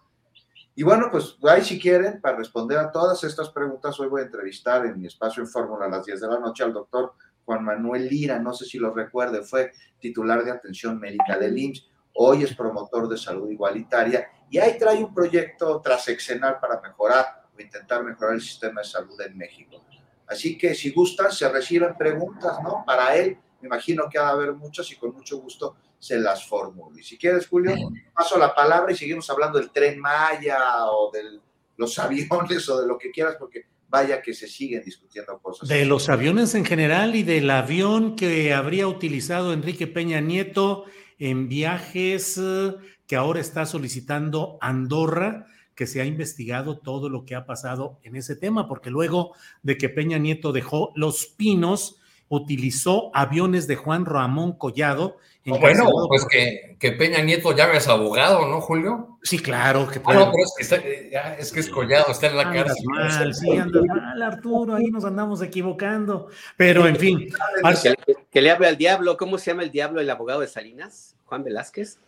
Y 0.75 0.83
bueno, 0.83 1.09
pues 1.11 1.37
ahí 1.49 1.63
si 1.63 1.79
quieren, 1.79 2.21
para 2.21 2.37
responder 2.37 2.79
a 2.79 2.91
todas 2.91 3.23
estas 3.25 3.51
preguntas, 3.51 3.99
hoy 4.01 4.09
voy 4.09 4.23
a 4.23 4.25
entrevistar 4.25 4.87
en 4.87 4.99
mi 4.99 5.07
espacio 5.07 5.43
en 5.43 5.49
Fórmula 5.49 5.87
a 5.87 5.89
las 5.89 6.07
10 6.07 6.21
de 6.21 6.29
la 6.29 6.39
noche 6.39 6.65
al 6.65 6.73
doctor 6.73 7.15
Juan 7.45 7.65
Manuel 7.65 8.09
Lira, 8.09 8.39
no 8.39 8.53
sé 8.53 8.65
si 8.65 8.79
lo 8.79 8.95
recuerde, 8.95 9.43
fue 9.43 9.73
titular 9.99 10.45
de 10.45 10.53
atención 10.53 10.99
médica 10.99 11.37
del 11.37 11.59
IMSS 11.59 11.91
hoy 12.15 12.43
es 12.43 12.55
promotor 12.55 13.09
de 13.09 13.17
salud 13.17 13.51
igualitaria 13.51 14.29
y 14.51 14.59
ahí 14.59 14.79
trae 14.79 15.03
un 15.03 15.15
proyecto 15.15 15.81
transeccional 15.81 16.59
para 16.61 16.81
mejorar 16.81 17.45
o 17.57 17.61
intentar 17.61 18.05
mejorar 18.05 18.35
el 18.35 18.41
sistema 18.41 18.81
de 18.81 18.89
salud 18.89 19.21
en 19.21 19.37
México. 19.37 19.83
Así 20.27 20.57
que 20.57 20.75
si 20.75 20.93
gustan, 20.93 21.33
se 21.33 21.49
reciben 21.49 21.97
preguntas, 21.97 22.59
¿no? 22.63 22.85
Para 22.87 23.17
él, 23.17 23.39
me 23.61 23.67
imagino 23.67 24.09
que 24.11 24.19
ha 24.19 24.25
de 24.25 24.31
haber 24.31 24.53
muchas 24.53 24.91
y 24.91 24.97
con 24.97 25.13
mucho 25.13 25.39
gusto 25.39 25.77
se 25.99 26.19
las 26.19 26.47
formulo. 26.47 26.99
Y 26.99 27.03
si 27.03 27.19
quieres, 27.19 27.47
Julio, 27.47 27.75
paso 28.15 28.39
la 28.39 28.55
palabra 28.55 28.93
y 28.93 28.97
seguimos 28.97 29.29
hablando 29.31 29.59
del 29.59 29.71
tren 29.71 29.99
Maya 29.99 30.87
o 30.87 31.11
de 31.13 31.41
los 31.77 31.99
aviones 31.99 32.69
o 32.69 32.81
de 32.81 32.87
lo 32.87 32.99
que 32.99 33.11
quieras, 33.11 33.37
porque 33.39 33.67
vaya 33.89 34.23
que 34.23 34.33
se 34.33 34.47
siguen 34.47 34.83
discutiendo 34.83 35.39
cosas. 35.39 35.69
De 35.69 35.85
los 35.85 36.09
aviones 36.09 36.55
en 36.55 36.65
general 36.65 37.17
y 37.17 37.23
del 37.23 37.51
avión 37.51 38.17
que 38.17 38.55
habría 38.55 38.87
utilizado 38.87 39.53
Enrique 39.53 39.87
Peña 39.87 40.21
Nieto 40.21 40.85
en 41.19 41.49
viajes 41.49 42.39
eh, 42.39 42.75
que 43.07 43.17
ahora 43.17 43.41
está 43.41 43.67
solicitando 43.67 44.57
Andorra, 44.61 45.47
que 45.75 45.87
se 45.87 46.01
ha 46.01 46.05
investigado 46.05 46.79
todo 46.79 47.09
lo 47.09 47.25
que 47.25 47.35
ha 47.35 47.45
pasado 47.47 47.99
en 48.03 48.17
ese 48.17 48.37
tema, 48.37 48.69
porque 48.69 48.91
luego 48.91 49.35
de 49.63 49.77
que 49.77 49.89
Peña 49.89 50.19
Nieto 50.19 50.53
dejó 50.53 50.93
Los 50.95 51.27
Pinos, 51.27 52.00
utilizó 52.31 53.11
aviones 53.13 53.67
de 53.67 53.75
Juan 53.75 54.07
Ramón 54.07 54.53
Collado. 54.53 55.19
bueno, 55.45 55.91
pues 56.09 56.25
que, 56.31 56.77
que, 56.79 56.93
Peña 56.93 57.21
Nieto 57.23 57.55
llame 57.55 57.77
a 57.77 57.81
su 57.81 57.91
abogado, 57.91 58.47
¿no, 58.47 58.61
Julio? 58.61 59.19
Sí, 59.23 59.41
claro. 59.41 59.89
Que 59.89 60.01
ah, 60.05 60.15
no, 60.15 60.31
pero 60.31 60.45
es 60.45 60.69
que, 60.69 61.11
es 61.39 61.53
que, 61.53 61.61
es 61.61 61.69
Collado, 61.69 62.13
está 62.13 62.29
en 62.29 62.37
la 62.37 62.43
andas 62.45 62.67
cárcel. 62.67 62.85
Mal, 62.87 63.35
sí, 63.35 63.51
anda 63.57 63.83
mal, 63.83 64.23
Arturo, 64.23 64.77
ahí 64.77 64.87
nos 64.87 65.05
andamos 65.05 65.43
equivocando. 65.43 66.29
Pero, 66.57 66.87
en 66.87 66.97
fin. 66.97 67.29
Que, 67.83 68.15
que, 68.31 68.43
le 68.43 68.51
hable 68.51 68.69
al 68.69 68.77
diablo, 68.77 69.17
¿cómo 69.17 69.37
se 69.37 69.51
llama 69.51 69.63
el 69.63 69.71
diablo, 69.71 70.01
el 70.01 70.09
abogado 70.09 70.41
de 70.41 70.47
Salinas? 70.47 71.17
¿Juan 71.27 71.45
Velázquez? 71.45 71.99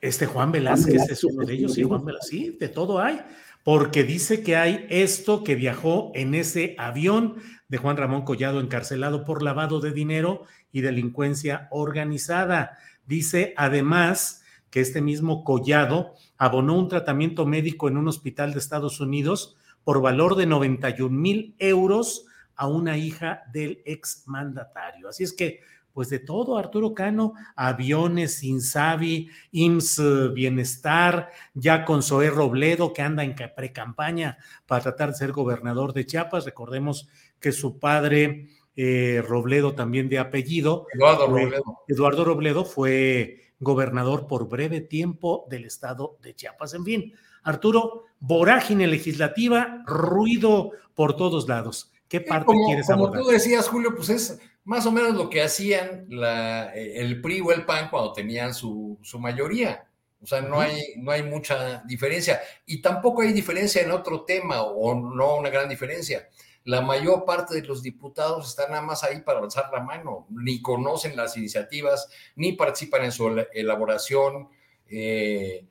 Este 0.00 0.26
Juan 0.26 0.52
Velázquez, 0.52 1.10
es 1.10 1.24
uno 1.24 1.44
de 1.44 1.54
ellos, 1.54 1.74
sí, 1.74 1.82
Juan 1.82 2.04
Velázquez, 2.04 2.30
sí, 2.30 2.56
de 2.58 2.68
todo 2.68 3.00
hay 3.00 3.20
porque 3.64 4.04
dice 4.04 4.42
que 4.42 4.56
hay 4.56 4.86
esto 4.88 5.44
que 5.44 5.54
viajó 5.54 6.12
en 6.14 6.34
ese 6.34 6.74
avión 6.78 7.36
de 7.70 7.78
Juan 7.78 7.96
Ramón 7.96 8.22
Collado 8.22 8.60
encarcelado 8.60 9.24
por 9.24 9.42
lavado 9.42 9.80
de 9.80 9.92
dinero 9.92 10.42
y 10.72 10.82
delincuencia 10.82 11.68
organizada. 11.70 12.76
Dice 13.06 13.54
además 13.56 14.42
que 14.70 14.80
este 14.80 15.00
mismo 15.00 15.44
Collado 15.44 16.14
abonó 16.36 16.76
un 16.76 16.88
tratamiento 16.88 17.46
médico 17.46 17.88
en 17.88 17.96
un 17.96 18.08
hospital 18.08 18.52
de 18.52 18.58
Estados 18.58 19.00
Unidos 19.00 19.56
por 19.84 20.02
valor 20.02 20.34
de 20.34 20.46
91 20.46 21.16
mil 21.16 21.54
euros 21.58 22.26
a 22.56 22.66
una 22.66 22.98
hija 22.98 23.44
del 23.52 23.82
exmandatario. 23.86 25.08
Así 25.08 25.22
es 25.22 25.32
que 25.32 25.60
pues 25.92 26.08
de 26.08 26.20
todo, 26.20 26.56
Arturo 26.56 26.94
Cano, 26.94 27.34
aviones, 27.56 28.44
Insabi, 28.44 29.28
IMSS 29.50 29.98
eh, 29.98 30.28
Bienestar, 30.32 31.30
ya 31.52 31.84
con 31.84 32.02
Zoé 32.02 32.30
Robledo, 32.30 32.92
que 32.92 33.02
anda 33.02 33.24
en 33.24 33.34
pre-campaña 33.34 34.38
para 34.66 34.82
tratar 34.82 35.10
de 35.10 35.16
ser 35.16 35.32
gobernador 35.32 35.92
de 35.92 36.06
Chiapas. 36.06 36.44
Recordemos 36.44 37.08
que 37.40 37.52
su 37.52 37.78
padre, 37.78 38.48
eh, 38.76 39.22
Robledo, 39.26 39.74
también 39.74 40.08
de 40.08 40.18
apellido, 40.18 40.86
Eduardo 40.94 41.26
Robledo. 41.26 41.62
Eduardo 41.88 42.24
Robledo 42.24 42.64
fue 42.64 43.54
gobernador 43.58 44.26
por 44.26 44.48
breve 44.48 44.80
tiempo 44.80 45.46
del 45.50 45.64
estado 45.64 46.18
de 46.22 46.34
Chiapas. 46.34 46.74
En 46.74 46.84
fin, 46.84 47.14
Arturo, 47.42 48.04
vorágine 48.18 48.86
legislativa, 48.86 49.82
ruido 49.86 50.72
por 50.94 51.16
todos 51.16 51.48
lados. 51.48 51.92
¿Qué 52.08 52.20
parte 52.20 52.46
como, 52.46 52.66
quieres 52.66 52.86
como 52.86 53.06
abordar? 53.06 53.22
tú 53.22 53.28
decías, 53.28 53.68
Julio, 53.68 53.94
pues 53.94 54.08
es 54.08 54.38
más 54.64 54.84
o 54.86 54.92
menos 54.92 55.14
lo 55.14 55.30
que 55.30 55.42
hacían 55.42 56.06
la, 56.08 56.74
el 56.74 57.20
PRI 57.20 57.40
o 57.40 57.52
el 57.52 57.64
PAN 57.64 57.88
cuando 57.88 58.12
tenían 58.12 58.52
su, 58.54 58.98
su 59.02 59.18
mayoría. 59.18 59.86
O 60.22 60.26
sea, 60.26 60.42
no, 60.42 60.60
hay, 60.60 60.94
no 60.98 61.12
hay 61.12 61.22
mucha 61.22 61.82
diferencia. 61.86 62.40
Y 62.66 62.82
tampoco 62.82 63.22
hay 63.22 63.32
diferencia 63.32 63.82
en 63.82 63.90
otro 63.90 64.24
tema, 64.24 64.62
o 64.62 64.94
no 64.94 65.36
una 65.36 65.48
gran 65.48 65.68
diferencia. 65.68 66.28
La 66.64 66.82
mayor 66.82 67.24
parte 67.24 67.54
de 67.54 67.66
los 67.66 67.82
diputados 67.82 68.48
están 68.48 68.70
nada 68.70 68.82
más 68.82 69.02
ahí 69.02 69.22
para 69.22 69.40
alzar 69.40 69.70
la 69.72 69.80
mano, 69.80 70.26
ni 70.30 70.60
conocen 70.60 71.16
las 71.16 71.36
iniciativas, 71.36 72.10
ni 72.36 72.52
participan 72.52 73.04
en 73.04 73.12
su 73.12 73.28
ela- 73.28 73.48
elaboración. 73.52 74.48
Eh, 74.86 75.64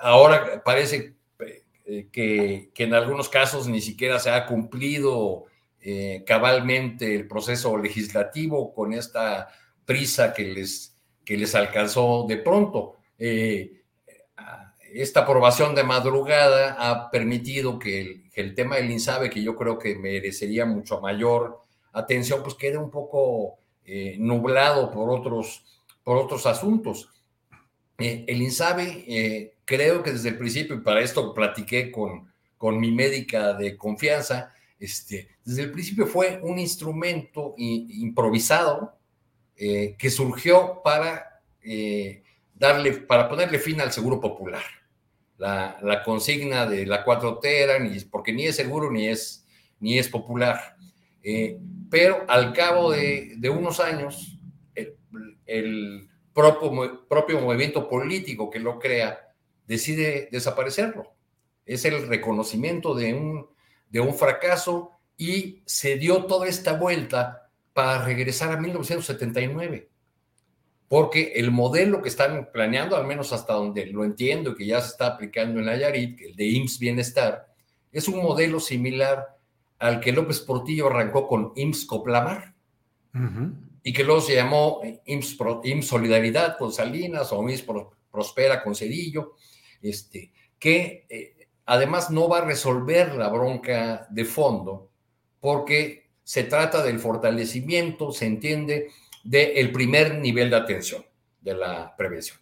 ahora 0.00 0.62
parece 0.64 1.14
eh, 1.84 2.08
que, 2.10 2.70
en 2.74 2.94
algunos 2.94 3.28
casos 3.28 3.68
ni 3.68 3.82
siquiera 3.82 4.18
se 4.18 4.30
ha 4.30 4.46
cumplido 4.46 5.44
eh, 5.80 6.24
cabalmente 6.26 7.14
el 7.14 7.28
proceso 7.28 7.76
legislativo 7.76 8.72
con 8.72 8.94
esta 8.94 9.48
prisa 9.84 10.32
que 10.32 10.44
les, 10.44 10.96
que 11.24 11.36
les 11.36 11.54
alcanzó 11.54 12.24
de 12.26 12.38
pronto. 12.38 12.96
Esta 14.94 15.20
aprobación 15.20 15.74
de 15.74 15.84
madrugada 15.84 16.76
ha 16.78 17.10
permitido 17.10 17.78
que 17.78 18.00
el, 18.00 18.21
el 18.34 18.54
tema 18.54 18.76
del 18.76 18.90
INSABE, 18.90 19.30
que 19.30 19.42
yo 19.42 19.56
creo 19.56 19.78
que 19.78 19.94
merecería 19.96 20.64
mucho 20.64 21.00
mayor 21.00 21.62
atención, 21.92 22.42
pues 22.42 22.54
quede 22.54 22.78
un 22.78 22.90
poco 22.90 23.58
eh, 23.84 24.16
nublado 24.18 24.90
por 24.90 25.10
otros, 25.10 25.64
por 26.02 26.16
otros 26.16 26.46
asuntos. 26.46 27.08
Eh, 27.98 28.24
el 28.26 28.42
INSABE, 28.42 29.04
eh, 29.06 29.54
creo 29.64 30.02
que 30.02 30.12
desde 30.12 30.30
el 30.30 30.38
principio, 30.38 30.76
y 30.76 30.80
para 30.80 31.00
esto 31.00 31.32
platiqué 31.34 31.90
con, 31.90 32.32
con 32.56 32.80
mi 32.80 32.90
médica 32.90 33.54
de 33.54 33.76
confianza, 33.76 34.54
este, 34.80 35.28
desde 35.44 35.62
el 35.62 35.72
principio 35.72 36.06
fue 36.06 36.40
un 36.42 36.58
instrumento 36.58 37.54
improvisado 37.56 38.96
eh, 39.56 39.94
que 39.96 40.10
surgió 40.10 40.80
para 40.82 41.40
darle, 42.54 42.92
para 42.92 43.28
ponerle 43.28 43.60
fin 43.60 43.80
al 43.80 43.92
seguro 43.92 44.20
popular. 44.20 44.62
La, 45.38 46.02
consigna 46.04 46.66
de 46.66 46.86
la 46.86 47.04
4T 47.04 47.44
era 47.44 47.78
ni, 47.78 47.98
porque 48.00 48.32
ni 48.32 48.46
es 48.46 48.56
seguro 48.56 48.90
ni 48.90 49.08
es, 49.08 49.46
ni 49.80 49.98
es 49.98 50.08
popular. 50.08 50.76
Eh, 51.22 51.58
pero 51.90 52.24
al 52.28 52.52
cabo 52.52 52.92
de, 52.92 53.38
unos 53.50 53.80
años, 53.80 54.38
el, 55.46 56.08
propio, 56.32 57.06
propio 57.08 57.40
movimiento 57.40 57.88
político 57.88 58.50
que 58.50 58.60
lo 58.60 58.78
crea 58.78 59.34
decide 59.66 60.28
desaparecerlo. 60.30 61.12
Es 61.66 61.84
el 61.84 62.06
reconocimiento 62.08 62.94
de 62.94 63.14
un, 63.14 63.46
de 63.90 64.00
un 64.00 64.14
fracaso 64.14 64.92
y 65.16 65.62
se 65.66 65.96
dio 65.96 66.24
toda 66.24 66.48
esta 66.48 66.74
vuelta 66.74 67.50
para 67.72 68.04
regresar 68.04 68.52
a 68.52 68.60
1979 68.60 69.91
porque 70.92 71.32
el 71.36 71.50
modelo 71.50 72.02
que 72.02 72.10
están 72.10 72.50
planeando, 72.52 72.96
al 72.96 73.06
menos 73.06 73.32
hasta 73.32 73.54
donde 73.54 73.86
lo 73.86 74.04
entiendo, 74.04 74.54
que 74.54 74.66
ya 74.66 74.78
se 74.82 74.88
está 74.88 75.06
aplicando 75.06 75.58
en 75.58 75.64
Nayarit, 75.64 76.20
el 76.20 76.36
de 76.36 76.44
IMSS 76.44 76.78
Bienestar, 76.78 77.46
es 77.90 78.08
un 78.08 78.22
modelo 78.22 78.60
similar 78.60 79.38
al 79.78 80.00
que 80.00 80.12
López 80.12 80.40
Portillo 80.40 80.88
arrancó 80.88 81.26
con 81.26 81.54
IMSS 81.56 81.86
Coplamar. 81.86 82.52
Y 83.82 83.92
que 83.94 84.04
luego 84.04 84.20
se 84.20 84.34
llamó 84.34 84.82
IMSS, 85.06 85.34
Pro- 85.36 85.62
IMSS 85.64 85.86
Solidaridad 85.88 86.58
con 86.58 86.70
Salinas 86.70 87.32
o 87.32 87.42
IMSS 87.42 87.62
Pro- 87.62 87.92
Prospera 88.10 88.62
con 88.62 88.74
Cedillo, 88.74 89.36
este, 89.80 90.30
que 90.58 91.06
eh, 91.08 91.48
además 91.64 92.10
no 92.10 92.28
va 92.28 92.40
a 92.40 92.44
resolver 92.44 93.14
la 93.14 93.30
bronca 93.30 94.06
de 94.10 94.26
fondo 94.26 94.90
porque 95.40 96.10
se 96.22 96.44
trata 96.44 96.82
del 96.82 96.98
fortalecimiento, 96.98 98.12
se 98.12 98.26
entiende, 98.26 98.90
del 99.24 99.70
primer 99.72 100.18
nivel 100.18 100.50
de 100.50 100.56
atención 100.56 101.04
de 101.40 101.54
la 101.54 101.94
prevención. 101.96 102.38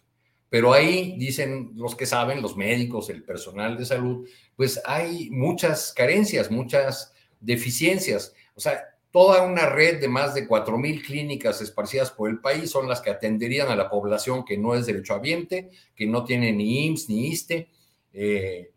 Pero 0.49 0.73
ahí 0.73 1.15
dicen 1.17 1.71
los 1.75 1.95
que 1.95 2.05
saben, 2.05 2.41
los 2.41 2.57
médicos, 2.57 3.09
el 3.09 3.23
personal 3.23 3.77
de 3.77 3.85
salud, 3.85 4.27
pues 4.55 4.81
hay 4.85 5.29
muchas 5.29 5.93
carencias, 5.93 6.51
muchas 6.51 7.13
deficiencias. 7.39 8.33
O 8.53 8.59
sea, 8.59 8.83
toda 9.11 9.43
una 9.43 9.67
red 9.67 10.01
de 10.01 10.09
más 10.09 10.33
de 10.33 10.47
4.000 10.47 11.05
clínicas 11.05 11.61
esparcidas 11.61 12.11
por 12.11 12.29
el 12.29 12.39
país 12.39 12.69
son 12.69 12.89
las 12.89 12.99
que 13.01 13.09
atenderían 13.09 13.69
a 13.69 13.75
la 13.75 13.89
población 13.89 14.43
que 14.43 14.57
no 14.57 14.75
es 14.75 14.85
derechohabiente, 14.85 15.69
que 15.95 16.05
no 16.05 16.25
tiene 16.25 16.51
ni 16.51 16.85
IMSS 16.85 17.09
ni 17.09 17.27
ISTE. 17.27 17.69
eh, 18.13 18.71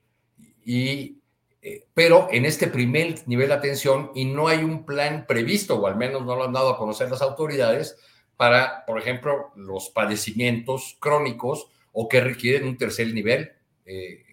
y, 0.65 1.19
eh, 1.67 1.87
pero 1.95 2.29
en 2.31 2.45
este 2.45 2.67
primer 2.67 3.27
nivel 3.27 3.49
de 3.49 3.55
atención 3.55 4.11
y 4.15 4.27
no 4.27 4.49
hay 4.49 4.59
un 4.59 4.85
plan 4.85 5.25
previsto, 5.27 5.77
o 5.81 5.87
al 5.87 5.97
menos 5.97 6.23
no 6.23 6.37
lo 6.37 6.45
han 6.45 6.53
dado 6.53 6.69
a 6.69 6.77
conocer 6.77 7.11
las 7.11 7.23
autoridades, 7.23 7.97
para, 8.37 8.85
por 8.85 8.99
ejemplo, 8.99 9.51
los 9.57 9.89
padecimientos 9.89 10.99
crónicos 11.01 11.69
o 11.93 12.07
que 12.07 12.21
requieren 12.21 12.69
un 12.69 12.77
tercer 12.77 13.15
nivel, 13.15 13.53
eh, 13.87 14.25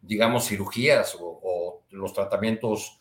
digamos, 0.00 0.48
cirugías 0.48 1.14
o, 1.20 1.82
los 1.90 2.14
tratamientos 2.14 2.98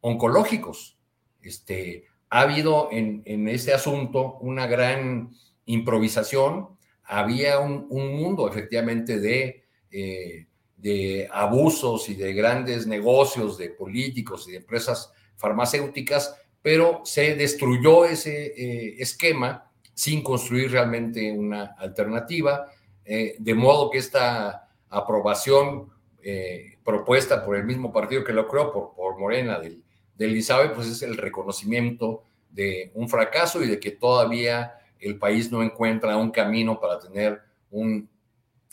oncológicos. 0.00 0.98
Este, 1.42 2.04
ha 2.28 2.42
habido 2.42 2.88
en, 2.92 3.22
en 3.24 3.48
este 3.48 3.72
asunto 3.72 4.38
una 4.40 4.66
gran 4.66 5.30
improvisación, 5.64 6.76
había 7.04 7.58
un, 7.60 7.86
un 7.88 8.14
mundo 8.14 8.48
efectivamente 8.48 9.20
de, 9.20 9.64
eh, 9.90 10.46
de 10.82 11.28
abusos 11.30 12.08
y 12.08 12.14
de 12.14 12.32
grandes 12.32 12.88
negocios 12.88 13.56
de 13.56 13.70
políticos 13.70 14.48
y 14.48 14.50
de 14.50 14.56
empresas 14.58 15.12
farmacéuticas, 15.36 16.36
pero 16.60 17.02
se 17.04 17.36
destruyó 17.36 18.04
ese 18.04 18.46
eh, 18.46 18.96
esquema 18.98 19.70
sin 19.94 20.24
construir 20.24 20.72
realmente 20.72 21.30
una 21.30 21.76
alternativa, 21.78 22.66
eh, 23.04 23.36
de 23.38 23.54
modo 23.54 23.90
que 23.90 23.98
esta 23.98 24.68
aprobación 24.88 25.88
eh, 26.20 26.78
propuesta 26.84 27.44
por 27.44 27.56
el 27.56 27.64
mismo 27.64 27.92
partido 27.92 28.24
que 28.24 28.32
lo 28.32 28.48
creó, 28.48 28.72
por, 28.72 28.94
por 28.94 29.18
Morena, 29.20 29.60
del, 29.60 29.84
del 30.16 30.36
ISABE, 30.36 30.70
pues 30.70 30.88
es 30.88 31.02
el 31.02 31.16
reconocimiento 31.16 32.24
de 32.50 32.90
un 32.94 33.08
fracaso 33.08 33.62
y 33.62 33.68
de 33.68 33.78
que 33.78 33.92
todavía 33.92 34.74
el 34.98 35.16
país 35.16 35.52
no 35.52 35.62
encuentra 35.62 36.16
un 36.16 36.32
camino 36.32 36.80
para 36.80 36.98
tener 36.98 37.40
un 37.70 38.08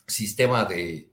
sistema 0.08 0.66
de, 0.66 1.09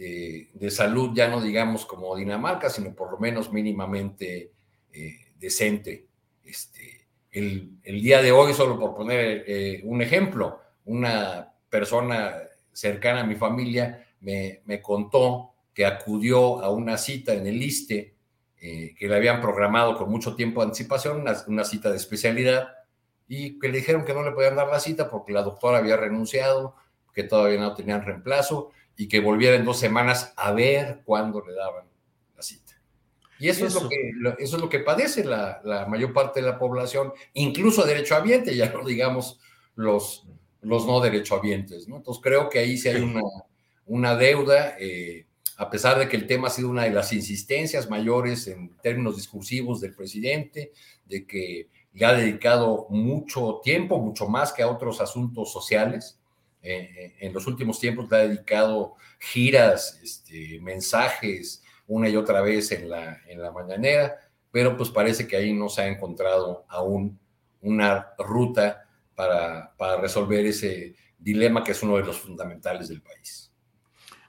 de, 0.00 0.70
salud, 0.70 1.10
ya 1.14 1.28
no 1.28 1.42
digamos 1.42 1.84
como 1.84 2.16
Dinamarca, 2.16 2.70
sino 2.70 2.94
por 2.94 3.10
lo 3.10 3.18
menos 3.18 3.52
mínimamente 3.52 4.52
eh, 4.92 5.16
decente. 5.38 6.06
Este, 6.42 7.06
el, 7.30 7.78
el, 7.82 8.00
día 8.00 8.22
de 8.22 8.32
hoy, 8.32 8.54
solo 8.54 8.78
por 8.78 8.94
poner 8.94 9.44
eh, 9.46 9.82
un 9.84 10.00
ejemplo, 10.00 10.58
una 10.86 11.52
persona 11.68 12.34
cercana 12.72 13.20
a 13.20 13.26
mi 13.26 13.34
familia 13.34 14.06
me, 14.20 14.62
me, 14.64 14.80
contó 14.80 15.52
que 15.74 15.84
acudió 15.84 16.62
a 16.62 16.70
una 16.70 16.96
cita 16.96 17.34
en 17.34 17.46
el 17.46 17.62
ISTE 17.62 18.14
eh, 18.60 18.94
que 18.98 19.08
le 19.08 19.16
habían 19.16 19.40
programado 19.40 19.96
con 19.96 20.10
mucho 20.10 20.34
tiempo 20.34 20.60
de 20.60 20.68
anticipación, 20.68 21.20
una, 21.20 21.34
una, 21.46 21.64
cita 21.64 21.90
de 21.90 21.96
especialidad, 21.96 22.68
y 23.28 23.58
que 23.58 23.68
le 23.68 23.78
dijeron 23.78 24.04
que 24.04 24.14
no 24.14 24.22
le 24.22 24.32
podían 24.32 24.56
dar 24.56 24.68
la 24.68 24.80
cita 24.80 25.10
porque 25.10 25.32
la 25.32 25.42
doctora 25.42 25.78
había 25.78 25.96
renunciado, 25.96 26.74
que 27.12 27.24
todavía 27.24 27.60
no 27.60 27.74
tenían 27.74 28.02
reemplazo 28.02 28.70
y 29.00 29.08
que 29.08 29.20
volviera 29.20 29.56
en 29.56 29.64
dos 29.64 29.78
semanas 29.78 30.34
a 30.36 30.52
ver 30.52 31.00
cuándo 31.06 31.42
le 31.42 31.54
daban 31.54 31.86
la 32.36 32.42
cita. 32.42 32.74
Y 33.38 33.48
eso, 33.48 33.64
eso. 33.64 33.78
Es, 33.78 33.82
lo 33.82 33.88
que, 33.88 34.44
eso 34.44 34.56
es 34.56 34.62
lo 34.62 34.68
que 34.68 34.80
padece 34.80 35.24
la, 35.24 35.62
la, 35.64 35.86
mayor 35.86 36.12
parte 36.12 36.42
de 36.42 36.46
la 36.46 36.58
población, 36.58 37.10
incluso 37.32 37.86
derechohabiente, 37.86 38.54
ya 38.54 38.70
no 38.70 38.84
digamos 38.84 39.40
los, 39.74 40.26
los 40.60 40.86
no 40.86 41.00
derechohabientes. 41.00 41.88
¿no? 41.88 41.96
Entonces 41.96 42.22
creo 42.22 42.50
que 42.50 42.58
ahí 42.58 42.76
sí 42.76 42.90
hay 42.90 43.00
una, 43.00 43.22
una 43.86 44.16
deuda, 44.16 44.76
eh, 44.78 45.24
a 45.56 45.70
pesar 45.70 45.98
de 45.98 46.06
que 46.06 46.18
el 46.18 46.26
tema 46.26 46.48
ha 46.48 46.50
sido 46.50 46.68
una 46.68 46.84
de 46.84 46.90
las 46.90 47.10
insistencias 47.14 47.88
mayores 47.88 48.48
en 48.48 48.76
términos 48.82 49.16
discursivos 49.16 49.80
del 49.80 49.94
presidente, 49.94 50.72
de 51.06 51.26
que 51.26 51.70
le 51.94 52.04
ha 52.04 52.12
dedicado 52.12 52.86
mucho 52.90 53.62
tiempo, 53.64 53.98
mucho 53.98 54.28
más 54.28 54.52
que 54.52 54.62
a 54.62 54.68
otros 54.68 55.00
asuntos 55.00 55.50
sociales. 55.50 56.19
En 56.62 57.32
los 57.32 57.46
últimos 57.46 57.80
tiempos 57.80 58.10
le 58.10 58.16
ha 58.16 58.28
dedicado 58.28 58.96
giras, 59.18 59.98
este, 60.02 60.60
mensajes, 60.60 61.62
una 61.86 62.08
y 62.08 62.16
otra 62.16 62.40
vez 62.40 62.70
en 62.72 62.88
la, 62.88 63.20
en 63.26 63.42
la 63.42 63.50
mañanera, 63.50 64.16
pero 64.50 64.76
pues 64.76 64.90
parece 64.90 65.26
que 65.26 65.36
ahí 65.36 65.52
no 65.52 65.68
se 65.68 65.82
ha 65.82 65.88
encontrado 65.88 66.64
aún 66.68 67.18
una 67.62 68.08
ruta 68.18 68.86
para, 69.14 69.74
para 69.76 70.00
resolver 70.00 70.46
ese 70.46 70.94
dilema 71.18 71.62
que 71.62 71.72
es 71.72 71.82
uno 71.82 71.96
de 71.96 72.04
los 72.04 72.18
fundamentales 72.18 72.88
del 72.88 73.02
país. 73.02 73.52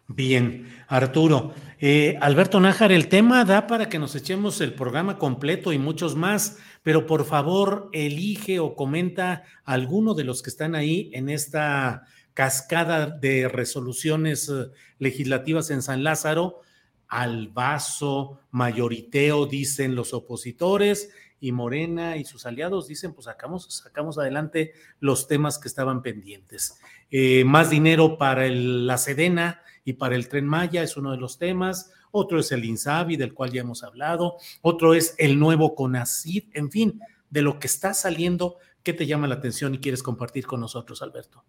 Bien, 0.08 0.68
Arturo. 0.88 1.54
Eh, 1.80 2.18
Alberto 2.20 2.60
Nájar, 2.60 2.92
el 2.92 3.08
tema 3.08 3.46
da 3.46 3.66
para 3.68 3.88
que 3.88 4.00
nos 4.00 4.16
echemos 4.16 4.60
el 4.60 4.74
programa 4.74 5.18
completo 5.18 5.72
y 5.72 5.78
muchos 5.78 6.16
más, 6.16 6.58
pero 6.84 7.06
por 7.06 7.26
favor 7.26 7.90
elige 7.94 8.60
o 8.60 8.76
comenta 8.76 9.44
alguno 9.64 10.14
de 10.14 10.26
los 10.26 10.42
que 10.42 10.50
están 10.50 10.76
ahí 10.76 11.10
en 11.14 11.30
esta 11.30 12.04
cascada 12.34 13.08
de 13.08 13.48
resoluciones 13.48 14.52
legislativas 15.00 15.70
en 15.70 15.82
San 15.82 16.04
Lázaro, 16.04 16.62
al 17.08 17.50
vaso 17.50 18.40
mayoriteo, 18.52 19.46
dicen 19.46 19.96
los 19.96 20.14
opositores, 20.14 21.10
y 21.42 21.52
Morena 21.52 22.18
y 22.18 22.24
sus 22.24 22.46
aliados 22.46 22.88
dicen, 22.88 23.14
pues 23.14 23.26
sacamos, 23.26 23.66
sacamos 23.66 24.18
adelante 24.20 24.74
los 25.00 25.28
temas 25.28 25.58
que 25.58 25.68
estaban 25.68 26.04
pendientes. 26.04 26.80
Eh, 27.10 27.44
más 27.44 27.72
dinero 27.72 28.18
para 28.18 28.48
la 28.48 28.98
Sedena 29.00 29.62
y 29.84 29.94
para 29.94 30.16
el 30.16 30.30
Tren 30.30 30.46
Maya 30.46 30.84
es 30.84 30.96
uno 30.96 31.12
de 31.12 31.18
los 31.18 31.40
temas, 31.40 31.92
otro 32.12 32.40
es 32.40 32.52
el 32.52 32.64
INSABI, 32.64 33.18
del 33.18 33.34
cual 33.34 33.52
ya 33.52 33.62
hemos 33.62 33.84
hablado, 33.84 34.38
otro 34.62 34.94
es 34.94 35.16
el 35.18 35.40
nuevo 35.40 35.74
CONACID, 35.74 36.44
en 36.54 36.70
fin, 36.70 37.02
de 37.32 37.42
lo 37.42 37.58
que 37.58 37.68
está 37.68 37.96
saliendo, 37.96 38.58
¿qué 38.84 38.94
te 38.94 39.08
llama 39.08 39.28
la 39.28 39.36
atención 39.36 39.74
y 39.74 39.80
quieres 39.80 40.04
compartir 40.04 40.46
con 40.46 40.60
nosotros, 40.60 41.02
Alberto? 41.02 41.44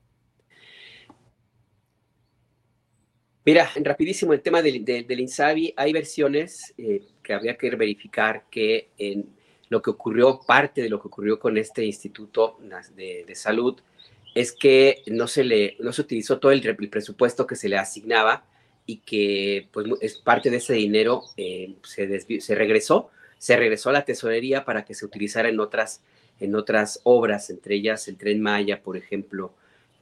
Mira, 3.44 3.70
rapidísimo 3.74 4.32
el 4.32 4.40
tema 4.40 4.62
del, 4.62 4.84
INSABI, 5.08 5.74
hay 5.76 5.92
versiones 5.92 6.74
eh, 6.78 7.02
que 7.22 7.32
habría 7.32 7.56
que 7.56 7.70
verificar 7.70 8.44
que 8.48 8.90
en 8.98 9.26
lo 9.68 9.82
que 9.82 9.90
ocurrió, 9.90 10.40
parte 10.46 10.80
de 10.82 10.88
lo 10.88 11.00
que 11.00 11.08
ocurrió 11.08 11.40
con 11.40 11.56
este 11.56 11.84
instituto 11.84 12.58
de, 12.94 13.34
salud, 13.34 13.80
es 14.34 14.52
que 14.52 15.02
no 15.08 15.26
se 15.26 15.44
le 15.44 15.76
no 15.80 15.92
se 15.92 16.02
utilizó 16.02 16.38
todo 16.38 16.52
el, 16.52 16.76
presupuesto 16.88 17.46
que 17.46 17.56
se 17.56 17.68
le 17.68 17.78
asignaba 17.78 18.44
y 18.86 18.98
que 18.98 19.68
pues 19.72 19.86
es 20.00 20.18
parte 20.18 20.50
de 20.50 20.58
ese 20.58 20.74
dinero 20.74 21.24
eh, 21.36 21.74
se, 21.82 22.40
se 22.40 22.54
regresó 22.54 23.10
se 23.38 23.56
regresó 23.56 23.90
a 23.90 23.92
la 23.92 24.04
tesorería 24.04 24.64
para 24.64 24.84
que 24.84 24.94
se 24.94 25.04
utilizara 25.04 25.48
en 25.48 25.60
otras 25.60 26.02
en 26.40 26.54
otras 26.54 27.00
obras 27.04 27.50
entre 27.50 27.74
ellas 27.74 28.08
el 28.08 28.16
tren 28.16 28.40
Maya 28.40 28.82
por 28.82 28.96
ejemplo 28.96 29.52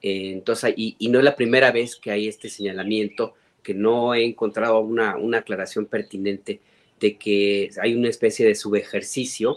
eh, 0.02 0.32
entonces, 0.32 0.74
y, 0.76 0.96
no 1.08 1.18
es 1.18 1.24
la 1.24 1.36
primera 1.36 1.70
vez 1.72 1.96
que 1.96 2.10
hay 2.10 2.28
este 2.28 2.48
señalamiento, 2.48 3.34
que 3.62 3.74
no 3.74 4.14
he 4.14 4.24
encontrado 4.24 4.80
una, 4.80 5.16
una 5.16 5.38
aclaración 5.38 5.86
pertinente 5.86 6.60
de 6.98 7.16
que 7.16 7.70
hay 7.80 7.94
una 7.94 8.08
especie 8.08 8.46
de 8.46 8.54
subejercicio 8.54 9.56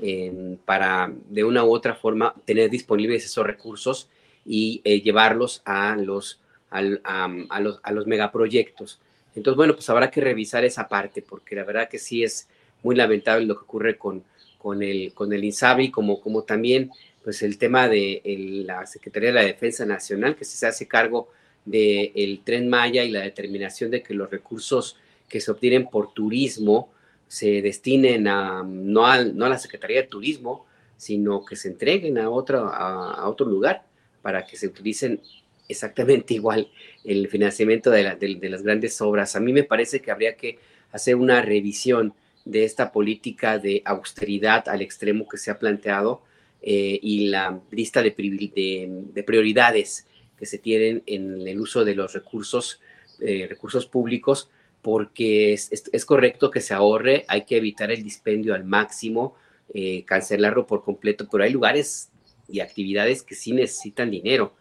eh, 0.00 0.56
para, 0.64 1.12
de 1.28 1.44
una 1.44 1.64
u 1.64 1.74
otra 1.74 1.94
forma, 1.94 2.34
tener 2.44 2.70
disponibles 2.70 3.24
esos 3.24 3.46
recursos 3.46 4.08
y 4.44 4.80
eh, 4.84 5.00
llevarlos 5.00 5.62
a 5.64 5.96
los, 5.96 6.40
a, 6.70 6.82
los, 6.82 7.80
a 7.82 7.92
los 7.92 8.06
megaproyectos. 8.06 9.00
Entonces, 9.34 9.56
bueno, 9.56 9.74
pues 9.74 9.88
habrá 9.90 10.10
que 10.10 10.20
revisar 10.20 10.64
esa 10.64 10.88
parte, 10.88 11.22
porque 11.22 11.56
la 11.56 11.64
verdad 11.64 11.88
que 11.88 11.98
sí 11.98 12.22
es 12.22 12.48
muy 12.82 12.96
lamentable 12.96 13.46
lo 13.46 13.54
que 13.54 13.62
ocurre 13.62 13.96
con, 13.96 14.24
con, 14.58 14.82
el, 14.82 15.12
con 15.14 15.32
el 15.32 15.44
INSABI, 15.44 15.90
como, 15.90 16.20
como 16.20 16.42
también 16.42 16.90
pues 17.22 17.42
el 17.42 17.58
tema 17.58 17.88
de 17.88 18.22
la 18.66 18.86
Secretaría 18.86 19.28
de 19.30 19.34
la 19.34 19.44
Defensa 19.44 19.86
Nacional, 19.86 20.36
que 20.36 20.44
se 20.44 20.66
hace 20.66 20.88
cargo 20.88 21.28
del 21.64 22.40
tren 22.44 22.68
Maya 22.68 23.04
y 23.04 23.10
la 23.10 23.20
determinación 23.20 23.90
de 23.90 24.02
que 24.02 24.14
los 24.14 24.30
recursos 24.30 24.96
que 25.28 25.40
se 25.40 25.50
obtienen 25.50 25.86
por 25.88 26.12
turismo 26.12 26.92
se 27.28 27.62
destinen 27.62 28.28
a 28.28 28.62
no, 28.62 29.06
a, 29.06 29.24
no 29.24 29.46
a 29.46 29.48
la 29.48 29.58
Secretaría 29.58 30.02
de 30.02 30.08
Turismo, 30.08 30.66
sino 30.96 31.44
que 31.44 31.56
se 31.56 31.68
entreguen 31.68 32.18
a 32.18 32.28
otro, 32.28 32.66
a 32.66 33.28
otro 33.28 33.46
lugar 33.46 33.84
para 34.20 34.46
que 34.46 34.56
se 34.56 34.66
utilicen 34.66 35.20
exactamente 35.68 36.34
igual 36.40 36.68
el 37.04 37.28
financiamiento 37.28 37.90
de, 37.90 38.02
la, 38.02 38.14
de, 38.14 38.34
de, 38.36 38.48
las 38.48 38.62
grandes 38.62 39.00
obras. 39.00 39.36
A 39.36 39.40
mí 39.40 39.52
me 39.52 39.64
parece 39.64 40.00
que 40.00 40.10
habría 40.10 40.36
que 40.36 40.58
hacer 40.92 41.16
una 41.16 41.42
revisión 41.42 42.14
de 42.44 42.64
esta 42.64 42.92
política 42.92 43.58
de 43.58 43.82
austeridad 43.84 44.68
al 44.68 44.82
extremo 44.82 45.28
que 45.28 45.38
se 45.38 45.50
ha 45.50 45.58
planteado 45.58 46.22
eh, 46.62 46.98
y 47.02 47.26
la 47.26 47.60
lista 47.70 48.02
de, 48.02 48.10
de, 48.10 48.88
de, 49.12 49.22
prioridades 49.24 50.06
que 50.38 50.46
se 50.46 50.58
tienen 50.58 51.02
en 51.06 51.46
el 51.46 51.60
uso 51.60 51.84
de 51.84 51.96
los 51.96 52.12
recursos, 52.12 52.80
eh, 53.20 53.46
recursos 53.48 53.86
públicos, 53.86 54.48
porque 54.80 55.52
es, 55.52 55.70
es, 55.72 55.90
es, 55.92 56.04
correcto 56.04 56.50
que 56.50 56.60
se 56.60 56.74
ahorre, 56.74 57.24
hay 57.28 57.44
que 57.44 57.56
evitar 57.56 57.90
el 57.90 58.02
dispendio 58.02 58.54
al 58.54 58.64
máximo, 58.64 59.36
eh, 59.74 60.04
cancelarlo 60.04 60.66
por 60.66 60.84
completo, 60.84 61.26
pero 61.30 61.44
hay 61.44 61.50
lugares 61.50 62.10
y 62.48 62.60
actividades 62.60 63.22
que 63.22 63.34
sí 63.34 63.52
necesitan 63.52 64.10
dinero. 64.10 64.54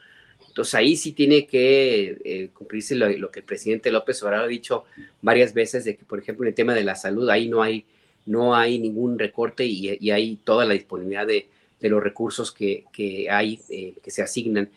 Entonces 0.47 0.73
ahí 0.75 0.95
sí 0.95 1.11
tiene 1.11 1.45
que 1.45 2.17
eh, 2.23 2.49
cumplirse 2.53 2.95
lo, 2.95 3.09
lo, 3.09 3.29
que 3.29 3.41
el 3.41 3.45
presidente 3.45 3.91
López 3.91 4.21
Obrador 4.23 4.45
ha 4.45 4.47
dicho 4.47 4.85
varias 5.21 5.53
veces, 5.53 5.83
de 5.85 5.97
que, 5.97 6.05
por 6.05 6.19
ejemplo, 6.19 6.45
en 6.45 6.49
el 6.49 6.55
tema 6.55 6.73
de 6.73 6.83
la 6.83 6.95
salud, 6.95 7.29
ahí 7.29 7.47
no 7.47 7.61
hay, 7.61 7.85
no 8.25 8.55
hay 8.55 8.79
ningún 8.79 9.19
recorte 9.19 9.65
y, 9.65 9.97
y 9.99 10.11
hay 10.11 10.37
toda 10.37 10.65
la 10.65 10.73
disponibilidad 10.73 11.27
de, 11.27 11.49
de 11.81 11.89
los 11.89 12.01
recursos 12.01 12.51
que, 12.51 12.85
que 12.93 13.29
hay, 13.29 13.59
eh, 13.69 13.95
que 14.01 14.11
se 14.11 14.21
asignan. 14.21 14.69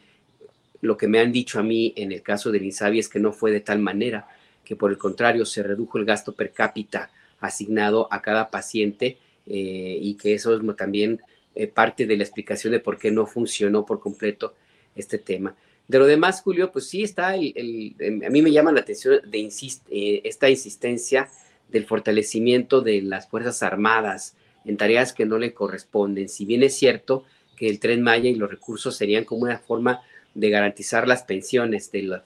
Lo 0.80 0.96
que 0.96 1.06
me 1.06 1.20
han 1.20 1.30
dicho 1.30 1.60
a 1.60 1.62
mí 1.62 1.92
en 1.96 2.12
el 2.12 2.22
caso 2.22 2.50
del 2.50 2.64
INSABI 2.64 2.98
es 2.98 3.08
que 3.08 3.20
no 3.20 3.32
fue 3.32 3.52
de 3.52 3.60
tal 3.60 3.78
manera, 3.78 4.26
que 4.64 4.74
por 4.74 4.90
el 4.90 4.98
contrario 4.98 5.44
se 5.44 5.62
redujo 5.62 5.98
el 5.98 6.04
gasto 6.04 6.32
per 6.32 6.52
cápita 6.52 7.10
asignado 7.40 8.08
a 8.10 8.22
cada 8.22 8.50
paciente 8.50 9.18
eh, 9.46 9.98
y 10.00 10.14
que 10.14 10.34
eso 10.34 10.56
es 10.56 10.76
también 10.76 11.20
eh, 11.54 11.66
parte 11.66 12.06
de 12.06 12.16
la 12.16 12.24
explicación 12.24 12.72
de 12.72 12.80
por 12.80 12.98
qué 12.98 13.10
no 13.10 13.26
funcionó 13.26 13.84
por 13.84 14.00
completo 14.00 14.54
este 14.96 15.18
tema. 15.18 15.54
De 15.86 15.98
lo 15.98 16.06
demás, 16.06 16.40
Julio, 16.40 16.72
pues 16.72 16.88
sí 16.88 17.02
está, 17.02 17.36
el, 17.36 17.94
el, 17.98 18.24
a 18.24 18.30
mí 18.30 18.40
me 18.40 18.50
llama 18.50 18.72
la 18.72 18.80
atención 18.80 19.20
de 19.24 19.38
insist, 19.38 19.86
eh, 19.90 20.22
esta 20.24 20.48
insistencia 20.48 21.28
del 21.68 21.84
fortalecimiento 21.84 22.80
de 22.80 23.02
las 23.02 23.28
Fuerzas 23.28 23.62
Armadas, 23.62 24.34
en 24.64 24.76
tareas 24.76 25.12
que 25.12 25.26
no 25.26 25.38
le 25.38 25.54
corresponden. 25.54 26.28
Si 26.28 26.44
bien 26.44 26.62
es 26.62 26.74
cierto 26.74 27.24
que 27.56 27.68
el 27.68 27.78
tren 27.78 28.02
Maya 28.02 28.28
y 28.30 28.34
los 28.34 28.50
recursos 28.50 28.96
serían 28.96 29.24
como 29.24 29.42
una 29.42 29.58
forma 29.58 30.02
de 30.34 30.50
garantizar 30.50 31.06
las 31.06 31.22
pensiones 31.22 31.92
del 31.92 32.20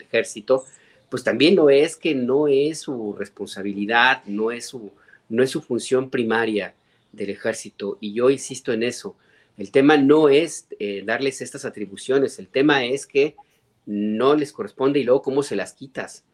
ejército, 0.00 0.64
pues 1.10 1.24
también 1.24 1.56
no 1.56 1.68
es 1.68 1.96
que 1.96 2.14
no 2.14 2.48
es 2.48 2.80
su 2.80 3.14
responsabilidad, 3.18 4.22
no 4.26 4.52
es 4.52 4.66
su, 4.66 4.92
no 5.28 5.42
es 5.42 5.50
su 5.50 5.60
función 5.60 6.08
primaria 6.08 6.74
del 7.12 7.30
ejército. 7.30 7.98
Y 8.00 8.12
yo 8.14 8.30
insisto 8.30 8.72
en 8.72 8.82
eso. 8.82 9.16
El 9.58 9.72
tema 9.72 9.96
no 9.96 10.28
es 10.28 10.66
eh, 10.78 11.02
darles 11.04 11.42
estas 11.42 11.64
atribuciones, 11.64 12.38
el 12.38 12.48
tema 12.48 12.84
es 12.84 13.06
que 13.06 13.34
no 13.84 14.36
les 14.36 14.52
corresponde 14.52 15.00
y 15.00 15.04
luego 15.04 15.20
cómo 15.20 15.42
se 15.42 15.56
las 15.56 15.74
quitas. 15.74 16.24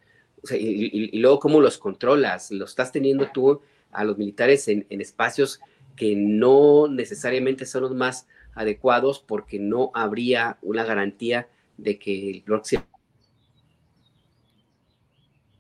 O 0.42 0.46
sea, 0.46 0.58
y, 0.58 1.18
luego 1.18 1.40
cómo 1.40 1.60
los 1.60 1.78
controlas. 1.78 2.50
Lo 2.50 2.66
estás 2.66 2.92
teniendo 2.92 3.30
tú 3.32 3.62
a 3.96 4.04
los 4.04 4.18
militares 4.18 4.68
en, 4.68 4.86
espacios 4.90 5.60
que 5.96 6.14
no 6.14 6.86
necesariamente 6.88 7.64
son 7.64 7.82
los 7.82 7.94
más 7.94 8.28
adecuados 8.54 9.24
porque 9.26 9.58
no 9.58 9.90
habría 9.94 10.58
una 10.62 10.84
garantía 10.84 11.48
de 11.78 11.98
que 11.98 12.30
el 12.30 12.42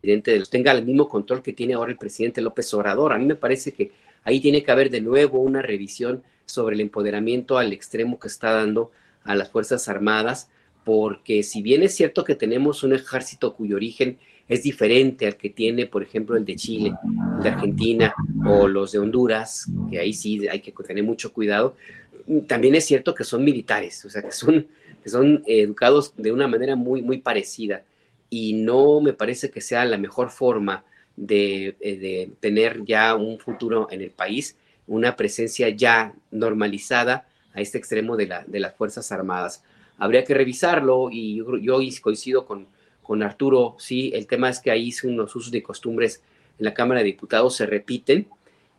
presidente 0.02 0.40
tenga 0.50 0.72
el 0.72 0.84
mismo 0.84 1.08
control 1.08 1.42
que 1.42 1.54
tiene 1.54 1.74
ahora 1.74 1.90
el 1.90 1.98
presidente 1.98 2.42
López 2.42 2.72
Obrador. 2.74 3.12
A 3.12 3.18
mí 3.18 3.24
me 3.24 3.34
parece 3.34 3.72
que 3.72 3.92
ahí 4.22 4.40
tiene 4.40 4.62
que 4.62 4.70
haber 4.70 4.90
de 4.90 5.00
nuevo 5.00 5.40
una 5.40 5.62
revisión 5.62 6.22
sobre 6.44 6.74
el 6.74 6.82
empoderamiento 6.82 7.58
al 7.58 7.72
extremo 7.72 8.18
que 8.18 8.28
está 8.28 8.52
dando 8.52 8.92
a 9.24 9.34
las 9.34 9.50
Fuerzas 9.50 9.88
Armadas, 9.88 10.50
porque 10.84 11.42
si 11.42 11.62
bien 11.62 11.82
es 11.82 11.94
cierto 11.94 12.22
que 12.24 12.34
tenemos 12.34 12.84
un 12.84 12.92
ejército 12.92 13.54
cuyo 13.56 13.76
origen 13.76 14.18
es 14.48 14.62
diferente 14.62 15.26
al 15.26 15.36
que 15.36 15.50
tiene, 15.50 15.86
por 15.86 16.02
ejemplo, 16.02 16.36
el 16.36 16.44
de 16.44 16.56
Chile, 16.56 16.94
de 17.42 17.48
Argentina 17.48 18.14
o 18.44 18.68
los 18.68 18.92
de 18.92 19.00
Honduras, 19.00 19.66
que 19.90 19.98
ahí 19.98 20.12
sí 20.12 20.46
hay 20.46 20.60
que 20.60 20.72
tener 20.72 21.02
mucho 21.02 21.32
cuidado. 21.32 21.76
También 22.46 22.74
es 22.74 22.84
cierto 22.84 23.14
que 23.14 23.24
son 23.24 23.44
militares, 23.44 24.04
o 24.04 24.10
sea, 24.10 24.22
que 24.22 24.32
son, 24.32 24.66
son 25.04 25.42
educados 25.46 26.12
de 26.16 26.32
una 26.32 26.46
manera 26.46 26.76
muy, 26.76 27.02
muy 27.02 27.18
parecida 27.18 27.82
y 28.30 28.52
no 28.52 29.00
me 29.00 29.12
parece 29.12 29.50
que 29.50 29.60
sea 29.60 29.84
la 29.84 29.98
mejor 29.98 30.30
forma 30.30 30.84
de, 31.16 31.76
eh, 31.80 31.96
de 31.96 32.30
tener 32.40 32.84
ya 32.84 33.14
un 33.14 33.38
futuro 33.38 33.88
en 33.90 34.00
el 34.00 34.10
país, 34.10 34.56
una 34.86 35.16
presencia 35.16 35.68
ya 35.70 36.14
normalizada 36.30 37.26
a 37.52 37.60
este 37.60 37.78
extremo 37.78 38.16
de, 38.16 38.26
la, 38.26 38.44
de 38.46 38.60
las 38.60 38.74
Fuerzas 38.74 39.10
Armadas. 39.10 39.64
Habría 39.98 40.24
que 40.24 40.34
revisarlo 40.34 41.08
y 41.10 41.36
yo, 41.36 41.56
yo 41.56 41.80
coincido 42.00 42.46
con, 42.46 42.66
con 43.06 43.22
Arturo, 43.22 43.76
sí, 43.78 44.10
el 44.14 44.26
tema 44.26 44.50
es 44.50 44.58
que 44.58 44.72
ahí 44.72 44.92
unos 45.04 45.34
usos 45.36 45.54
y 45.54 45.62
costumbres 45.62 46.22
en 46.58 46.64
la 46.64 46.74
Cámara 46.74 47.00
de 47.00 47.06
Diputados 47.06 47.54
se 47.54 47.64
repiten 47.64 48.26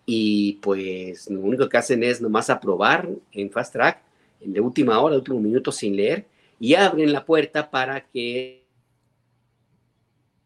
y 0.06 0.54
pues 0.62 1.30
lo 1.30 1.40
único 1.40 1.70
que 1.70 1.78
hacen 1.78 2.04
es 2.04 2.20
nomás 2.22 2.50
aprobar 2.50 3.08
en 3.32 3.50
fast 3.50 3.72
track, 3.72 4.02
en 4.42 4.52
de 4.52 4.60
última 4.60 5.00
hora, 5.00 5.14
de 5.14 5.20
último 5.20 5.40
minuto 5.40 5.72
sin 5.72 5.96
leer, 5.96 6.26
y 6.60 6.76
abren 6.76 7.14
la 7.14 7.24
puerta 7.24 7.72
para 7.72 8.02
que 8.02 8.66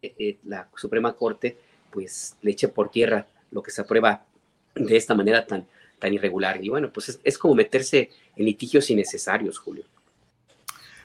eh, 0.03 0.37
la 0.45 0.69
Suprema 0.75 1.13
Corte 1.13 1.57
pues 1.89 2.37
le 2.43 2.51
eche 2.51 2.67
por 2.67 2.91
tierra 2.91 3.25
lo 3.49 3.63
que 3.63 3.71
se 3.71 3.81
aprueba 3.81 4.23
de 4.75 4.95
esta 4.95 5.15
manera 5.15 5.47
tan, 5.47 5.65
tan 5.97 6.13
irregular. 6.13 6.63
Y 6.63 6.69
bueno, 6.69 6.91
pues 6.93 7.09
es, 7.09 7.19
es 7.23 7.35
como 7.35 7.55
meterse 7.55 8.11
en 8.35 8.45
litigios 8.45 8.91
innecesarios, 8.91 9.57
Julio. 9.57 9.85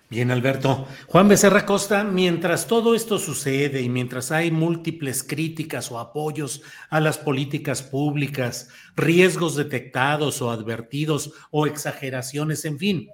Bien, 0.09 0.31
Alberto. 0.31 0.87
Juan 1.09 1.27
Becerra 1.27 1.67
Costa, 1.67 2.05
mientras 2.05 2.69
todo 2.69 2.95
esto 2.95 3.19
sucede 3.19 3.83
y 3.83 3.89
mientras 3.89 4.31
hay 4.31 4.53
múltiples 4.53 5.25
críticas 5.25 5.91
o 5.91 5.99
apoyos 5.99 6.63
a 6.91 7.01
las 7.01 7.19
políticas 7.19 7.83
públicas, 7.83 8.69
riesgos 8.95 9.57
detectados 9.57 10.41
o 10.43 10.53
advertidos 10.53 11.33
o 11.51 11.67
exageraciones, 11.67 12.65
en 12.67 12.79
fin, 12.79 13.09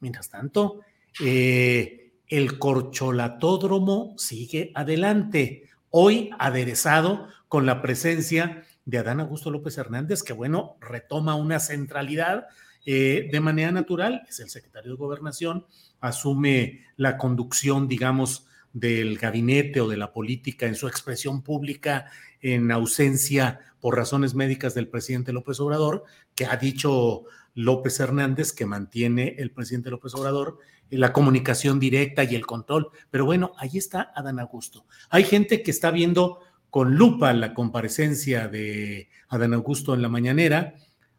mientras 0.00 0.30
tanto, 0.30 0.80
eh, 1.22 2.12
el 2.26 2.58
corcholatódromo 2.58 4.14
sigue 4.16 4.72
adelante. 4.74 5.64
hoy 5.90 6.30
aderezado 6.38 7.28
con 7.48 7.64
la 7.64 7.80
presencia 7.80 8.64
de 8.86 8.98
Adán 8.98 9.20
Augusto 9.20 9.50
López 9.50 9.76
Hernández, 9.76 10.22
que 10.22 10.34
bueno, 10.34 10.76
retoma 10.80 11.34
una 11.34 11.60
centralidad 11.60 12.46
eh, 12.86 13.28
de 13.30 13.40
manera 13.40 13.70
natural, 13.70 14.22
es 14.28 14.40
el 14.40 14.48
secretario 14.48 14.92
de 14.92 14.96
gobernación, 14.96 15.66
asume 16.00 16.84
la 16.96 17.16
conducción, 17.16 17.88
digamos, 17.88 18.46
del 18.72 19.18
gabinete 19.18 19.80
o 19.80 19.88
de 19.88 19.96
la 19.96 20.12
política 20.12 20.66
en 20.66 20.74
su 20.74 20.88
expresión 20.88 21.42
pública 21.42 22.06
en 22.40 22.70
ausencia 22.70 23.60
por 23.80 23.96
razones 23.96 24.34
médicas 24.34 24.74
del 24.74 24.88
presidente 24.88 25.32
López 25.32 25.58
Obrador, 25.60 26.04
que 26.34 26.46
ha 26.46 26.56
dicho 26.56 27.24
López 27.54 27.98
Hernández 27.98 28.52
que 28.52 28.66
mantiene 28.66 29.34
el 29.38 29.50
presidente 29.50 29.90
López 29.90 30.14
Obrador 30.14 30.58
la 30.90 31.12
comunicación 31.12 31.78
directa 31.78 32.24
y 32.24 32.34
el 32.34 32.46
control. 32.46 32.90
Pero 33.10 33.24
bueno, 33.24 33.52
ahí 33.58 33.70
está 33.74 34.12
Adán 34.14 34.40
Augusto. 34.40 34.86
Hay 35.10 35.24
gente 35.24 35.62
que 35.62 35.70
está 35.70 35.90
viendo 35.90 36.40
con 36.70 36.96
lupa 36.96 37.32
la 37.32 37.54
comparecencia 37.54 38.48
de 38.48 39.08
Adán 39.28 39.54
Augusto 39.54 39.94
en 39.94 40.02
la 40.02 40.08
mañanera. 40.08 40.74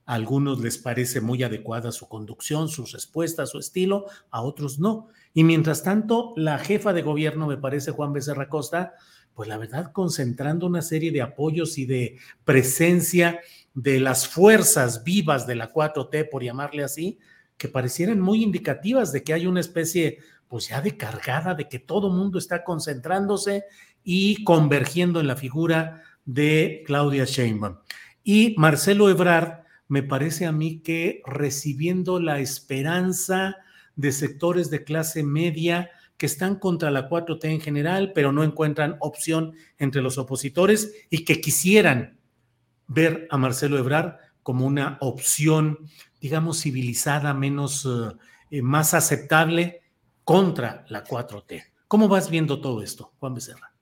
A 0.10 0.16
algunos 0.16 0.60
les 0.60 0.80
parece 0.80 1.22
muy 1.22 1.44
adecuada 1.44 1.92
su 1.92 2.08
conducción, 2.08 2.68
sus 2.68 2.94
respuestas, 2.94 3.52
su 3.52 3.60
estilo, 3.60 4.06
a 4.32 4.42
otros 4.42 4.80
no. 4.80 5.10
Y 5.36 5.44
mientras 5.44 5.84
tanto, 5.84 6.34
la 6.36 6.58
jefa 6.58 6.94
de 6.94 7.04
gobierno, 7.04 7.46
me 7.46 7.58
parece 7.58 7.92
Juan 7.92 8.12
Becerra 8.12 8.50
Costa, 8.50 8.96
pues 9.36 9.48
la 9.48 9.60
verdad, 9.60 9.92
concentrando 9.92 10.66
una 10.66 10.82
serie 10.82 11.12
de 11.12 11.22
apoyos 11.22 11.78
y 11.78 11.86
de 11.86 12.18
presencia 12.44 13.40
de 13.76 14.00
las 14.00 14.28
fuerzas 14.28 15.04
vivas 15.04 15.46
de 15.46 15.54
la 15.54 15.72
4T, 15.72 16.28
por 16.28 16.44
llamarle 16.44 16.84
así, 16.84 17.20
que 17.56 17.68
parecieran 17.68 18.20
muy 18.20 18.42
indicativas 18.42 19.12
de 19.12 19.22
que 19.22 19.34
hay 19.34 19.46
una 19.46 19.60
especie, 19.60 20.18
pues 20.48 20.70
ya 20.70 20.82
de 20.82 20.98
cargada, 20.98 21.54
de 21.54 21.70
que 21.70 21.78
todo 21.78 22.10
mundo 22.10 22.40
está 22.40 22.64
concentrándose 22.64 23.66
y 24.04 24.44
convergiendo 24.44 25.20
en 25.20 25.28
la 25.28 25.36
figura 25.36 26.02
de 26.26 26.82
Claudia 26.88 27.26
Sheinbaum. 27.26 27.78
Y 28.24 28.56
Marcelo 28.58 29.08
Ebrard, 29.08 29.69
me 29.90 30.04
parece 30.04 30.46
a 30.46 30.54
mí 30.54 30.80
que 30.80 31.22
recibiendo 31.26 32.22
la 32.22 32.40
esperanza 32.40 33.58
de 33.96 34.14
sectores 34.14 34.70
de 34.70 34.86
clase 34.86 35.24
media 35.24 35.90
que 36.16 36.28
están 36.28 36.56
contra 36.56 36.92
la 36.92 37.10
4T 37.10 37.46
en 37.46 37.60
general, 37.60 38.12
pero 38.14 38.32
no 38.32 38.44
encuentran 38.44 38.98
opción 39.00 39.56
entre 39.78 40.02
los 40.02 40.18
opositores 40.18 40.94
y 41.10 41.26
que 41.26 41.42
quisieran 41.42 42.20
ver 42.88 43.28
a 43.32 43.38
Marcelo 43.38 43.78
Ebrard 43.78 44.18
como 44.44 44.66
una 44.66 44.98
opción, 45.02 45.80
digamos, 46.22 46.62
civilizada, 46.62 47.34
menos, 47.34 47.86
eh, 47.86 48.16
eh, 48.52 48.62
más 48.62 48.94
aceptable 48.94 49.82
contra 50.24 50.86
la 50.90 51.04
4T. 51.04 51.64
¿Cómo 51.88 52.08
vas 52.08 52.30
viendo 52.30 52.62
todo 52.62 52.84
esto, 52.84 53.14
Juan 53.20 53.34
Becerra? 53.34 53.74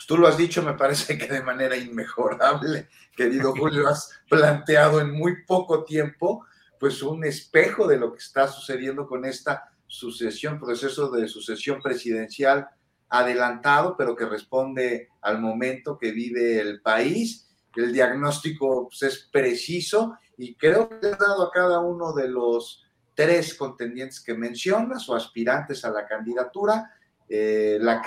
Pues 0.00 0.06
tú 0.06 0.16
lo 0.16 0.28
has 0.28 0.38
dicho, 0.38 0.62
me 0.62 0.72
parece 0.72 1.18
que 1.18 1.26
de 1.26 1.42
manera 1.42 1.76
inmejorable, 1.76 2.88
querido 3.14 3.52
Julio, 3.54 3.86
has 3.86 4.08
planteado 4.30 4.98
en 4.98 5.10
muy 5.10 5.44
poco 5.44 5.84
tiempo 5.84 6.46
pues 6.78 7.02
un 7.02 7.22
espejo 7.22 7.86
de 7.86 7.98
lo 7.98 8.10
que 8.10 8.20
está 8.20 8.48
sucediendo 8.48 9.06
con 9.06 9.26
esta 9.26 9.70
sucesión, 9.86 10.58
proceso 10.58 11.10
de 11.10 11.28
sucesión 11.28 11.82
presidencial 11.82 12.66
adelantado, 13.10 13.94
pero 13.94 14.16
que 14.16 14.24
responde 14.24 15.10
al 15.20 15.38
momento 15.38 15.98
que 15.98 16.12
vive 16.12 16.58
el 16.58 16.80
país. 16.80 17.50
El 17.76 17.92
diagnóstico 17.92 18.88
pues, 18.88 19.02
es 19.02 19.28
preciso 19.30 20.16
y 20.38 20.54
creo 20.54 20.88
que 20.88 21.08
has 21.08 21.18
dado 21.18 21.42
a 21.42 21.50
cada 21.50 21.80
uno 21.80 22.14
de 22.14 22.26
los 22.26 22.86
tres 23.14 23.52
contendientes 23.54 24.18
que 24.18 24.32
mencionas 24.32 25.06
o 25.10 25.14
aspirantes 25.14 25.84
a 25.84 25.90
la 25.90 26.06
candidatura 26.06 26.90
eh, 27.32 27.78
la 27.80 28.02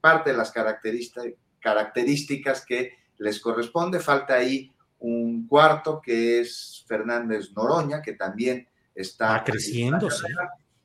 parte 0.00 0.30
de 0.30 0.36
las 0.36 0.52
características 0.52 2.64
que 2.64 2.92
les 3.18 3.40
corresponde. 3.40 3.98
Falta 3.98 4.34
ahí 4.34 4.70
un 5.00 5.48
cuarto 5.48 6.00
que 6.00 6.38
es 6.38 6.84
Fernández 6.86 7.50
Noroña, 7.56 8.00
que 8.00 8.12
también 8.12 8.68
está 8.94 9.42
creciendo. 9.42 10.08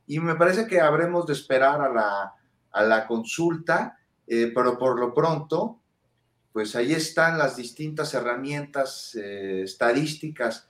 Y 0.08 0.20
me 0.20 0.34
parece 0.34 0.66
que 0.66 0.82
habremos 0.82 1.28
de 1.28 1.34
esperar 1.34 1.80
a 1.80 1.94
la, 1.94 2.34
a 2.72 2.84
la 2.84 3.06
consulta, 3.06 4.00
eh, 4.26 4.52
pero 4.56 4.80
por 4.80 5.00
lo 5.00 5.14
pronto, 5.14 5.80
pues 6.52 6.76
ahí 6.76 6.94
están 6.94 7.38
las 7.38 7.58
distintas 7.58 8.12
herramientas 8.16 9.14
eh, 9.14 9.62
estadísticas, 9.64 10.68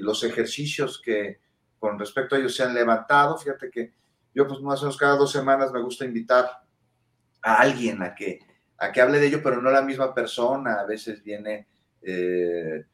los 0.00 0.24
ejercicios 0.24 1.00
que 1.04 1.38
con 1.78 1.98
respecto 1.98 2.34
a 2.34 2.38
ellos 2.38 2.56
se 2.56 2.62
han 2.64 2.74
levantado. 2.74 3.38
Fíjate 3.38 3.70
que 3.70 3.92
yo 4.36 4.46
pues 4.46 4.60
más 4.60 4.80
o 4.80 4.84
menos 4.84 4.96
cada 4.96 5.16
dos 5.16 5.32
semanas 5.32 5.72
me 5.72 5.82
gusta 5.82 6.04
invitar 6.04 6.48
a 7.42 7.54
alguien 7.56 8.00
a 8.02 8.14
que, 8.14 8.38
a 8.78 8.92
que 8.92 9.00
hable 9.00 9.18
de 9.18 9.26
ello, 9.26 9.40
pero 9.42 9.60
no 9.60 9.70
la 9.70 9.82
misma 9.82 10.14
persona. 10.14 10.74
A 10.74 10.86
veces 10.86 11.24
viene 11.24 11.66
eh, 12.02 12.84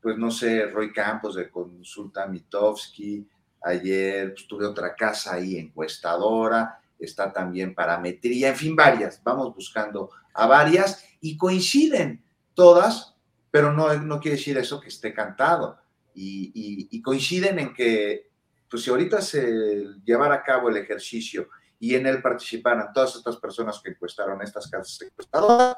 pues 0.00 0.18
no 0.18 0.30
sé, 0.30 0.66
Roy 0.66 0.92
Campos 0.92 1.34
de 1.34 1.50
Consulta 1.50 2.26
Mitowski, 2.26 3.26
ayer 3.62 4.34
pues, 4.34 4.46
tuve 4.46 4.64
otra 4.64 4.94
casa 4.94 5.34
ahí 5.34 5.56
encuestadora, 5.56 6.80
está 6.98 7.32
también 7.32 7.74
parametría, 7.74 8.50
en 8.50 8.56
fin, 8.56 8.76
varias, 8.76 9.20
vamos 9.22 9.54
buscando 9.54 10.10
a 10.32 10.46
varias 10.46 11.04
y 11.20 11.36
coinciden 11.36 12.22
todas, 12.54 13.16
pero 13.50 13.72
no, 13.72 13.92
no 13.94 14.20
quiere 14.20 14.36
decir 14.36 14.58
eso 14.58 14.80
que 14.80 14.88
esté 14.88 15.12
cantado. 15.12 15.78
Y, 16.14 17.02
coinciden 17.02 17.58
en 17.58 17.74
que, 17.74 18.30
pues 18.70 18.82
si 18.82 18.90
ahorita 18.90 19.20
se 19.20 19.84
llevara 20.04 20.36
a 20.36 20.42
cabo 20.42 20.68
el 20.68 20.76
ejercicio 20.76 21.48
y 21.78 21.94
en 21.94 22.06
él 22.06 22.22
participaran 22.22 22.92
todas 22.92 23.16
estas 23.16 23.36
personas 23.36 23.80
que 23.82 23.90
encuestaron 23.90 24.40
estas 24.42 24.68
casas 24.68 25.00
encuestadoras, 25.02 25.76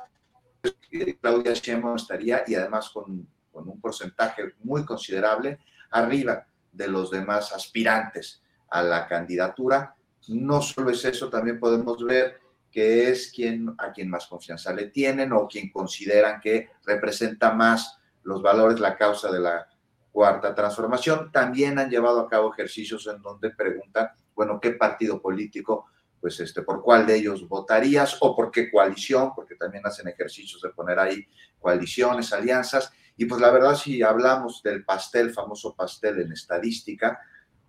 Claudia 1.20 1.52
Sheinbaum 1.52 1.96
estaría 1.96 2.44
y 2.46 2.54
además 2.54 2.90
con, 2.90 3.26
un 3.52 3.80
porcentaje 3.80 4.54
muy 4.60 4.84
considerable 4.84 5.58
arriba 5.90 6.46
de 6.70 6.86
los 6.86 7.10
demás 7.10 7.52
aspirantes 7.52 8.40
a 8.70 8.82
la 8.82 9.06
candidatura. 9.08 9.96
No 10.28 10.62
solo 10.62 10.90
es 10.90 11.04
eso, 11.04 11.28
también 11.28 11.58
podemos 11.58 12.04
ver 12.04 12.40
que 12.70 13.10
es 13.10 13.32
quien, 13.32 13.74
a 13.78 13.92
quien 13.92 14.10
más 14.10 14.26
confianza 14.26 14.72
le 14.72 14.88
tienen 14.90 15.32
o 15.32 15.48
quien 15.48 15.70
consideran 15.70 16.40
que 16.40 16.68
representa 16.84 17.52
más 17.52 17.98
los 18.22 18.42
valores, 18.42 18.78
la 18.78 18.96
causa 18.96 19.32
de 19.32 19.40
la 19.40 19.68
cuarta 20.12 20.54
transformación. 20.54 21.30
También 21.32 21.78
han 21.78 21.90
llevado 21.90 22.20
a 22.20 22.28
cabo 22.28 22.52
ejercicios 22.52 23.06
en 23.06 23.22
donde 23.22 23.50
preguntan, 23.50 24.08
bueno, 24.34 24.58
¿qué 24.60 24.72
partido 24.72 25.20
político 25.20 25.86
pues 26.20 26.40
este, 26.40 26.62
por 26.62 26.82
cuál 26.82 27.06
de 27.06 27.16
ellos 27.16 27.48
votarías 27.48 28.16
o 28.20 28.34
por 28.34 28.50
qué 28.50 28.70
coalición, 28.70 29.32
porque 29.34 29.54
también 29.54 29.86
hacen 29.86 30.08
ejercicios 30.08 30.60
de 30.62 30.70
poner 30.70 30.98
ahí 30.98 31.26
coaliciones, 31.58 32.32
alianzas. 32.32 32.92
Y 33.16 33.26
pues 33.26 33.40
la 33.40 33.50
verdad, 33.50 33.74
si 33.74 34.02
hablamos 34.02 34.62
del 34.62 34.84
pastel, 34.84 35.32
famoso 35.32 35.74
pastel 35.74 36.20
en 36.20 36.32
estadística, 36.32 37.20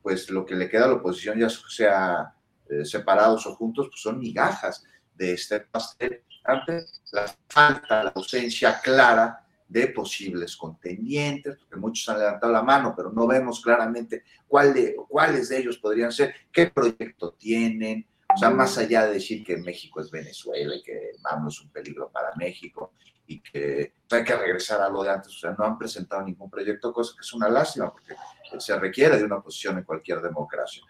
pues 0.01 0.29
lo 0.29 0.45
que 0.45 0.55
le 0.55 0.69
queda 0.69 0.85
a 0.85 0.87
la 0.87 0.93
oposición, 0.95 1.39
ya 1.39 1.49
sea 1.49 2.33
eh, 2.69 2.85
separados 2.85 3.45
o 3.45 3.55
juntos, 3.55 3.87
pues 3.89 4.01
son 4.01 4.19
migajas 4.19 4.83
de 5.13 5.33
este 5.33 5.59
pastel 5.61 6.23
ante 6.43 6.85
la 7.11 7.25
falta, 7.47 8.03
la 8.03 8.11
ausencia 8.15 8.79
clara 8.81 9.45
de 9.69 9.87
posibles 9.87 10.57
contendientes, 10.57 11.55
porque 11.57 11.77
muchos 11.77 12.09
han 12.09 12.19
levantado 12.19 12.51
la 12.51 12.63
mano, 12.63 12.93
pero 12.97 13.11
no 13.11 13.27
vemos 13.27 13.61
claramente 13.61 14.23
cuál 14.47 14.73
de, 14.73 14.95
cuáles 15.07 15.49
de 15.49 15.59
ellos 15.59 15.77
podrían 15.77 16.11
ser, 16.11 16.33
qué 16.51 16.67
proyecto 16.67 17.33
tienen, 17.33 18.05
o 18.33 18.37
sea, 18.37 18.49
más 18.49 18.77
allá 18.79 19.05
de 19.05 19.13
decir 19.13 19.43
que 19.43 19.57
México 19.57 20.01
es 20.01 20.09
Venezuela 20.09 20.75
y 20.75 20.81
que 20.81 21.11
vamos 21.21 21.55
es 21.55 21.61
un 21.61 21.69
peligro 21.69 22.09
para 22.09 22.35
México 22.35 22.93
y 23.27 23.41
que 23.41 23.93
hay 24.09 24.23
que 24.23 24.35
regresar 24.35 24.81
a 24.81 24.89
lo 24.89 25.03
de 25.03 25.11
antes, 25.11 25.35
o 25.35 25.39
sea, 25.39 25.55
no 25.57 25.63
han 25.63 25.77
presentado 25.77 26.23
ningún 26.23 26.49
proyecto, 26.49 26.91
cosa 26.91 27.13
que 27.15 27.21
es 27.21 27.33
una 27.33 27.47
lástima 27.47 27.91
porque 27.91 28.15
se 28.57 28.77
requiere 28.79 29.19
de 29.19 29.23
una 29.23 29.37
oposición 29.37 29.77
en 29.77 29.83
cualquier 29.83 30.19
democracia. 30.19 30.81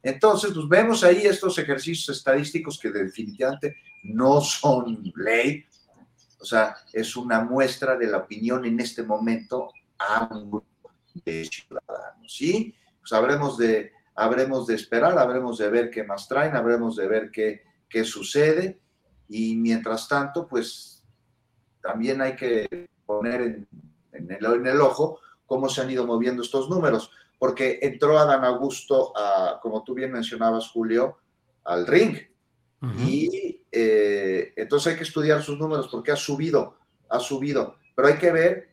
Entonces, 0.00 0.52
pues 0.54 0.68
vemos 0.68 1.02
ahí 1.02 1.26
estos 1.26 1.58
ejercicios 1.58 2.16
estadísticos 2.16 2.78
que 2.78 2.90
definitivamente 2.90 3.76
no 4.04 4.40
son 4.40 5.02
ley, 5.16 5.64
o 6.40 6.44
sea, 6.44 6.76
es 6.92 7.16
una 7.16 7.42
muestra 7.42 7.96
de 7.96 8.06
la 8.06 8.18
opinión 8.18 8.64
en 8.64 8.80
este 8.80 9.02
momento 9.02 9.70
a 9.98 10.28
un 10.30 10.50
grupo 10.50 10.90
de 11.24 11.44
ciudadanos, 11.44 12.32
¿sí? 12.32 12.74
Pues 13.00 13.12
habremos 13.12 13.58
de 13.58 13.92
habremos 14.14 14.66
de 14.66 14.74
esperar, 14.74 15.16
habremos 15.16 15.58
de 15.58 15.70
ver 15.70 15.90
qué 15.90 16.02
más 16.02 16.26
traen, 16.26 16.56
habremos 16.56 16.96
de 16.96 17.06
ver 17.06 17.30
qué, 17.30 17.62
qué 17.88 18.02
sucede 18.02 18.80
y 19.28 19.54
mientras 19.56 20.08
tanto, 20.08 20.48
pues 20.48 21.04
también 21.80 22.20
hay 22.20 22.34
que 22.34 22.88
poner 23.06 23.40
en, 23.40 23.68
el, 24.12 24.44
en, 24.44 24.66
el, 24.66 24.80
ojo 24.80 25.20
cómo 25.46 25.68
se 25.68 25.82
han 25.82 25.90
ido 25.90 26.06
moviendo 26.06 26.42
estos 26.42 26.68
números, 26.68 27.10
porque 27.38 27.78
entró 27.82 28.18
Adán 28.18 28.44
Augusto, 28.44 29.12
a, 29.16 29.60
como 29.62 29.84
tú 29.84 29.94
bien 29.94 30.10
mencionabas, 30.10 30.68
Julio, 30.68 31.18
al 31.64 31.86
ring. 31.86 32.16
Y 32.98 33.57
eh, 33.70 34.52
entonces 34.56 34.92
hay 34.92 34.98
que 34.98 35.04
estudiar 35.04 35.42
sus 35.42 35.58
números 35.58 35.88
porque 35.90 36.12
ha 36.12 36.16
subido, 36.16 36.78
ha 37.08 37.20
subido, 37.20 37.76
pero 37.94 38.08
hay 38.08 38.18
que 38.18 38.32
ver 38.32 38.68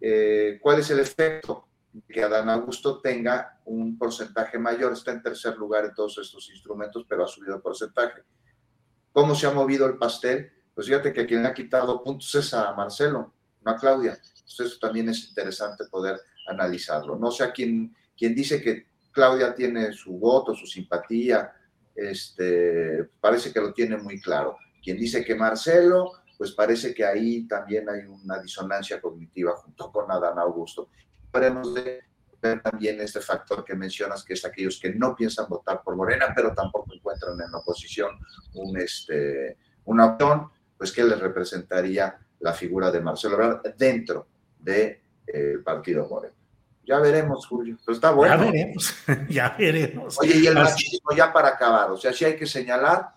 eh, 0.00 0.58
cuál 0.60 0.80
es 0.80 0.90
el 0.90 1.00
efecto 1.00 1.68
que 2.08 2.22
Adán 2.22 2.50
Augusto 2.50 3.00
tenga 3.00 3.60
un 3.64 3.96
porcentaje 3.96 4.58
mayor. 4.58 4.92
Está 4.92 5.12
en 5.12 5.22
tercer 5.22 5.56
lugar 5.56 5.86
en 5.86 5.94
todos 5.94 6.18
estos 6.18 6.50
instrumentos, 6.50 7.06
pero 7.08 7.24
ha 7.24 7.28
subido 7.28 7.56
el 7.56 7.62
porcentaje. 7.62 8.22
¿Cómo 9.12 9.34
se 9.34 9.46
ha 9.46 9.50
movido 9.50 9.86
el 9.86 9.96
pastel? 9.96 10.52
pues 10.76 10.88
fíjate 10.88 11.10
que 11.10 11.24
quien 11.24 11.42
le 11.42 11.48
ha 11.48 11.54
quitado 11.54 12.02
puntos 12.02 12.34
es 12.34 12.52
a 12.52 12.70
Marcelo, 12.74 13.32
no 13.64 13.70
a 13.70 13.76
Claudia. 13.76 14.12
Entonces 14.12 14.66
eso 14.66 14.78
también 14.78 15.08
es 15.08 15.26
interesante 15.26 15.86
poder 15.86 16.20
analizarlo. 16.46 17.16
No 17.16 17.30
sé 17.30 17.44
a 17.44 17.50
quién, 17.50 17.96
quien 18.14 18.34
dice 18.34 18.60
que 18.60 18.86
Claudia 19.10 19.54
tiene 19.54 19.94
su 19.94 20.18
voto, 20.18 20.54
su 20.54 20.66
simpatía, 20.66 21.50
este, 21.96 23.04
parece 23.20 23.52
que 23.52 23.60
lo 23.60 23.72
tiene 23.72 23.96
muy 23.96 24.20
claro. 24.20 24.58
Quien 24.82 24.96
dice 24.98 25.24
que 25.24 25.34
Marcelo, 25.34 26.12
pues 26.36 26.52
parece 26.52 26.94
que 26.94 27.04
ahí 27.04 27.46
también 27.48 27.88
hay 27.88 28.02
una 28.06 28.38
disonancia 28.40 29.00
cognitiva 29.00 29.56
junto 29.56 29.90
con 29.90 30.10
Adán 30.10 30.38
Augusto. 30.38 30.90
Esperemos 31.24 31.74
de 31.74 32.02
ver 32.40 32.62
también 32.62 33.00
este 33.00 33.20
factor 33.20 33.64
que 33.64 33.74
mencionas, 33.74 34.22
que 34.22 34.34
es 34.34 34.44
aquellos 34.44 34.78
que 34.78 34.94
no 34.94 35.16
piensan 35.16 35.48
votar 35.48 35.82
por 35.82 35.96
Morena, 35.96 36.26
pero 36.34 36.54
tampoco 36.54 36.94
encuentran 36.94 37.40
en 37.40 37.50
la 37.50 37.58
oposición 37.58 38.18
un, 38.54 38.78
este, 38.78 39.56
pues 40.76 40.92
que 40.92 41.04
les 41.04 41.18
representaría 41.18 42.18
la 42.40 42.52
figura 42.52 42.90
de 42.90 43.00
Marcelo 43.00 43.62
dentro 43.76 44.28
del 44.58 45.00
de, 45.26 45.58
partido 45.64 46.06
Morena. 46.08 46.35
Ya 46.86 47.00
veremos, 47.00 47.46
Julio. 47.46 47.76
Pero 47.84 47.94
está 47.96 48.12
bueno. 48.12 48.44
Ya 48.44 48.50
veremos, 48.50 48.94
ya 49.28 49.56
veremos. 49.58 50.18
Oye, 50.20 50.36
y 50.36 50.46
el 50.46 50.54
machismo 50.54 51.12
ya 51.14 51.32
para 51.32 51.48
acabar, 51.48 51.90
o 51.90 51.96
sea, 51.96 52.12
sí 52.12 52.24
hay 52.24 52.36
que 52.36 52.46
señalar 52.46 53.10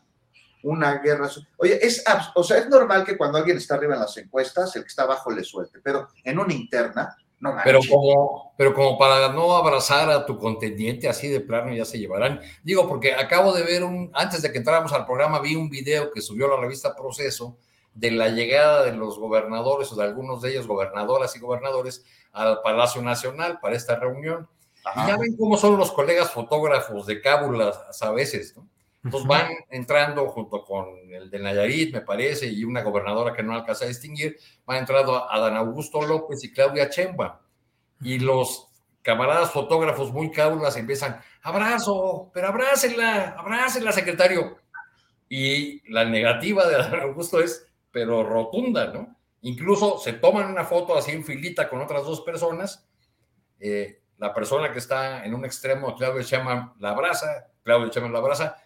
una 0.63 0.95
guerra. 0.97 1.29
Oye, 1.57 1.79
es, 1.85 2.03
o 2.35 2.43
sea, 2.43 2.57
es 2.57 2.67
normal 2.67 3.05
que 3.05 3.15
cuando 3.15 3.37
alguien 3.37 3.57
está 3.57 3.75
arriba 3.75 3.93
en 3.93 4.01
las 4.01 4.17
encuestas, 4.17 4.75
el 4.75 4.81
que 4.81 4.87
está 4.87 5.03
abajo 5.03 5.31
le 5.31 5.43
suelte, 5.43 5.79
pero 5.83 6.09
en 6.23 6.39
una 6.39 6.53
interna, 6.53 7.15
no 7.39 7.53
manches. 7.53 7.65
Pero 7.65 7.79
como, 7.87 8.53
pero 8.57 8.73
como 8.73 8.97
para 8.97 9.31
no 9.31 9.55
abrazar 9.55 10.09
a 10.09 10.25
tu 10.25 10.37
contendiente 10.37 11.07
así 11.07 11.27
de 11.27 11.39
plano 11.39 11.73
ya 11.73 11.85
se 11.85 11.99
llevarán. 11.99 12.41
Digo, 12.63 12.87
porque 12.89 13.13
acabo 13.13 13.53
de 13.53 13.63
ver 13.63 13.83
un, 13.83 14.09
antes 14.13 14.41
de 14.41 14.51
que 14.51 14.57
entráramos 14.57 14.91
al 14.93 15.05
programa, 15.05 15.39
vi 15.39 15.55
un 15.55 15.69
video 15.69 16.11
que 16.11 16.21
subió 16.21 16.47
la 16.47 16.57
revista 16.57 16.95
Proceso 16.95 17.57
de 17.93 18.11
la 18.11 18.29
llegada 18.29 18.83
de 18.83 18.93
los 18.93 19.19
gobernadores 19.19 19.91
o 19.91 19.95
de 19.95 20.03
algunos 20.03 20.41
de 20.41 20.51
ellos, 20.51 20.67
gobernadoras 20.67 21.35
y 21.35 21.39
gobernadores, 21.39 22.05
al 22.31 22.61
Palacio 22.61 23.01
Nacional 23.01 23.59
para 23.61 23.75
esta 23.75 23.95
reunión. 23.97 24.47
Y 24.95 25.07
ya 25.07 25.17
ven 25.17 25.35
cómo 25.37 25.57
son 25.57 25.77
los 25.77 25.91
colegas 25.91 26.31
fotógrafos 26.31 27.05
de 27.05 27.21
cábulas 27.21 28.01
a 28.01 28.11
veces, 28.11 28.55
¿no? 28.55 28.67
Entonces 29.03 29.27
van 29.27 29.47
entrando 29.69 30.27
junto 30.27 30.63
con 30.63 30.89
el 31.09 31.29
de 31.29 31.39
Nayarit, 31.39 31.93
me 31.93 32.01
parece, 32.01 32.47
y 32.47 32.65
una 32.65 32.83
gobernadora 32.83 33.33
que 33.33 33.43
no 33.43 33.55
alcanza 33.55 33.85
a 33.85 33.87
distinguir, 33.87 34.37
van 34.65 34.79
entrando 34.79 35.29
Adán 35.31 35.55
Augusto 35.55 36.01
López 36.01 36.43
y 36.43 36.51
Claudia 36.51 36.89
Chemba. 36.89 37.41
Y 38.01 38.19
los 38.19 38.67
camaradas 39.01 39.51
fotógrafos 39.51 40.11
muy 40.11 40.31
cábulas 40.31 40.75
empiezan, 40.75 41.21
abrazo, 41.41 42.29
pero 42.33 42.49
abrácela, 42.49 43.35
abrácela, 43.37 43.93
secretario. 43.93 44.57
Y 45.29 45.89
la 45.91 46.03
negativa 46.03 46.67
de 46.67 46.75
Adán 46.75 46.99
Augusto 47.01 47.39
es, 47.39 47.68
pero 47.91 48.23
rotunda, 48.23 48.87
¿no? 48.93 49.15
Incluso 49.41 49.97
se 49.99 50.13
toman 50.13 50.49
una 50.49 50.65
foto 50.65 50.97
así 50.97 51.11
en 51.11 51.23
filita 51.23 51.69
con 51.69 51.81
otras 51.81 52.03
dos 52.03 52.21
personas. 52.21 52.87
Eh, 53.59 54.01
la 54.17 54.33
persona 54.33 54.71
que 54.71 54.79
está 54.79 55.25
en 55.25 55.33
un 55.33 55.45
extremo, 55.45 55.95
Claudio 55.95 56.23
Chema, 56.23 56.75
la 56.79 56.91
abraza, 56.91 57.47
Claudio 57.63 57.89
Chema 57.89 58.09
la 58.09 58.19
abraza, 58.19 58.57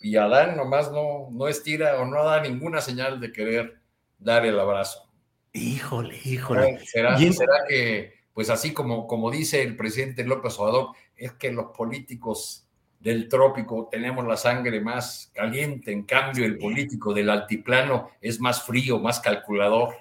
y 0.00 0.16
Adán 0.16 0.56
nomás 0.56 0.90
no, 0.90 1.28
no 1.30 1.48
estira 1.48 2.00
o 2.00 2.04
no 2.04 2.24
da 2.24 2.40
ninguna 2.40 2.80
señal 2.80 3.20
de 3.20 3.32
querer 3.32 3.80
dar 4.18 4.44
el 4.44 4.58
abrazo. 4.58 5.10
Híjole, 5.52 6.18
híjole. 6.24 6.84
¿Será, 6.84 7.16
será 7.18 7.64
que, 7.68 8.14
pues 8.34 8.50
así 8.50 8.72
como, 8.72 9.06
como 9.06 9.30
dice 9.30 9.62
el 9.62 9.76
presidente 9.76 10.24
López 10.24 10.58
Obrador, 10.58 10.90
es 11.14 11.32
que 11.32 11.50
los 11.50 11.66
políticos 11.76 12.65
del 13.00 13.28
trópico 13.28 13.88
tenemos 13.90 14.26
la 14.26 14.36
sangre 14.36 14.80
más 14.80 15.30
caliente, 15.34 15.92
en 15.92 16.04
cambio 16.04 16.44
el 16.44 16.58
político 16.58 17.14
del 17.14 17.30
altiplano 17.30 18.10
es 18.20 18.40
más 18.40 18.62
frío, 18.62 18.98
más 18.98 19.20
calculador. 19.20 19.94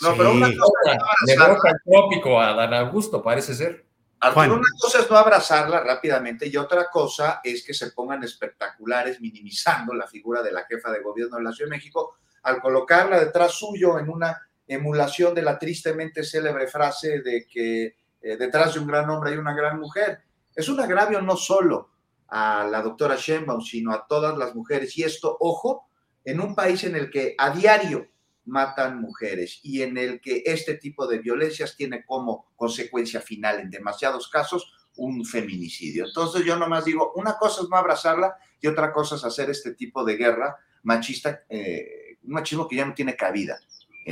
No, 0.00 0.14
pero 0.16 0.32
una 0.32 0.48
cosa 0.48 0.98
Le 1.26 1.34
roca 1.34 1.70
el 1.70 1.76
trópico 1.84 2.40
a 2.40 2.54
Dan 2.54 2.74
Augusto, 2.74 3.22
parece 3.22 3.54
ser. 3.54 3.84
Arturo, 4.20 4.54
una 4.54 4.68
cosa 4.80 5.00
es 5.00 5.10
no 5.10 5.16
abrazarla 5.16 5.80
rápidamente 5.80 6.48
y 6.48 6.56
otra 6.56 6.86
cosa 6.90 7.40
es 7.44 7.64
que 7.64 7.74
se 7.74 7.92
pongan 7.92 8.24
espectaculares 8.24 9.20
minimizando 9.20 9.94
la 9.94 10.08
figura 10.08 10.42
de 10.42 10.50
la 10.50 10.64
jefa 10.64 10.90
de 10.90 11.02
gobierno 11.02 11.36
de 11.36 11.44
la 11.44 11.52
Ciudad 11.52 11.70
de 11.70 11.76
México 11.76 12.16
al 12.42 12.60
colocarla 12.60 13.20
detrás 13.20 13.52
suyo 13.52 13.98
en 13.98 14.08
una 14.08 14.48
emulación 14.66 15.34
de 15.34 15.42
la 15.42 15.58
tristemente 15.58 16.24
célebre 16.24 16.66
frase 16.66 17.20
de 17.20 17.46
que 17.46 17.96
eh, 18.20 18.36
detrás 18.36 18.74
de 18.74 18.80
un 18.80 18.86
gran 18.86 19.08
hombre 19.10 19.30
hay 19.30 19.36
una 19.36 19.54
gran 19.54 19.78
mujer. 19.78 20.20
Es 20.54 20.68
un 20.68 20.80
agravio 20.80 21.20
no 21.20 21.36
solo 21.36 21.90
a 22.28 22.66
la 22.70 22.82
doctora 22.82 23.16
Sheinbaum, 23.16 23.62
sino 23.62 23.92
a 23.92 24.06
todas 24.06 24.36
las 24.36 24.54
mujeres. 24.54 24.96
Y 24.96 25.02
esto, 25.02 25.36
ojo, 25.40 25.88
en 26.24 26.40
un 26.40 26.54
país 26.54 26.84
en 26.84 26.96
el 26.96 27.10
que 27.10 27.34
a 27.38 27.50
diario 27.50 28.08
matan 28.44 29.00
mujeres 29.00 29.60
y 29.62 29.82
en 29.82 29.98
el 29.98 30.20
que 30.20 30.42
este 30.46 30.74
tipo 30.74 31.06
de 31.06 31.18
violencias 31.18 31.76
tiene 31.76 32.04
como 32.04 32.46
consecuencia 32.56 33.20
final 33.20 33.60
en 33.60 33.70
demasiados 33.70 34.28
casos 34.28 34.72
un 34.96 35.24
feminicidio. 35.24 36.06
Entonces 36.06 36.44
yo 36.44 36.56
nomás 36.56 36.84
digo, 36.84 37.12
una 37.14 37.36
cosa 37.36 37.62
es 37.62 37.68
no 37.68 37.76
abrazarla 37.76 38.36
y 38.60 38.66
otra 38.66 38.92
cosa 38.92 39.16
es 39.16 39.24
hacer 39.24 39.50
este 39.50 39.74
tipo 39.74 40.04
de 40.04 40.16
guerra 40.16 40.56
machista, 40.82 41.42
eh, 41.48 42.18
un 42.22 42.32
machismo 42.32 42.66
que 42.66 42.76
ya 42.76 42.86
no 42.86 42.94
tiene 42.94 43.16
cabida. 43.16 43.58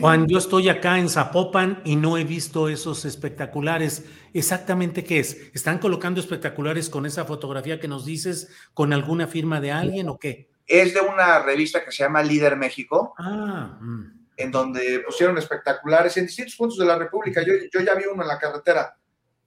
Juan, 0.01 0.27
yo 0.27 0.39
estoy 0.39 0.69
acá 0.69 0.99
en 0.99 1.09
Zapopan 1.09 1.81
y 1.85 1.97
no 1.97 2.19
he 2.19 2.25
visto 2.25 2.69
esos 2.69 3.05
espectaculares. 3.05 4.05
¿Exactamente 4.35 5.05
qué 5.05 5.21
es? 5.21 5.51
¿Están 5.55 5.79
colocando 5.79 6.21
espectaculares 6.21 6.91
con 6.91 7.07
esa 7.07 7.25
fotografía 7.25 7.81
que 7.81 7.89
nos 7.89 8.05
dices, 8.05 8.51
con 8.75 8.93
alguna 8.93 9.27
firma 9.27 9.61
de 9.61 9.73
alguien 9.73 10.09
o 10.09 10.19
qué? 10.19 10.51
Es 10.67 10.95
de 10.95 11.01
una 11.01 11.41
revista 11.41 11.85
que 11.85 11.93
se 11.93 12.03
llama 12.03 12.23
Líder 12.23 12.57
México. 12.57 13.15
Ah, 13.19 13.79
mm 13.81 14.17
en 14.37 14.51
donde 14.51 15.01
pusieron 15.01 15.39
espectaculares 15.39 16.17
en 16.17 16.27
distintos 16.27 16.57
puntos 16.57 16.79
de 16.79 16.85
la 16.85 16.99
República. 16.99 17.43
Yo, 17.43 17.55
yo 17.73 17.81
ya 17.81 17.95
vi 17.95 18.05
uno 18.05 18.23
en 18.23 18.29
la 18.29 18.39
carretera. 18.39 18.97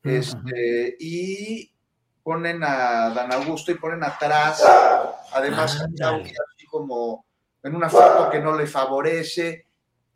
Este, 0.02 0.96
y 1.00 1.72
ponen 2.24 2.64
a 2.64 3.10
Dan 3.10 3.34
Augusto 3.34 3.72
y 3.72 3.76
ponen 3.76 4.04
atrás, 4.04 4.64
además, 5.34 5.76
así 5.76 6.66
como 6.68 7.26
en 7.62 7.76
una 7.76 7.90
foto 7.90 8.30
que 8.30 8.40
no 8.40 8.58
le 8.58 8.66
favorece. 8.66 9.68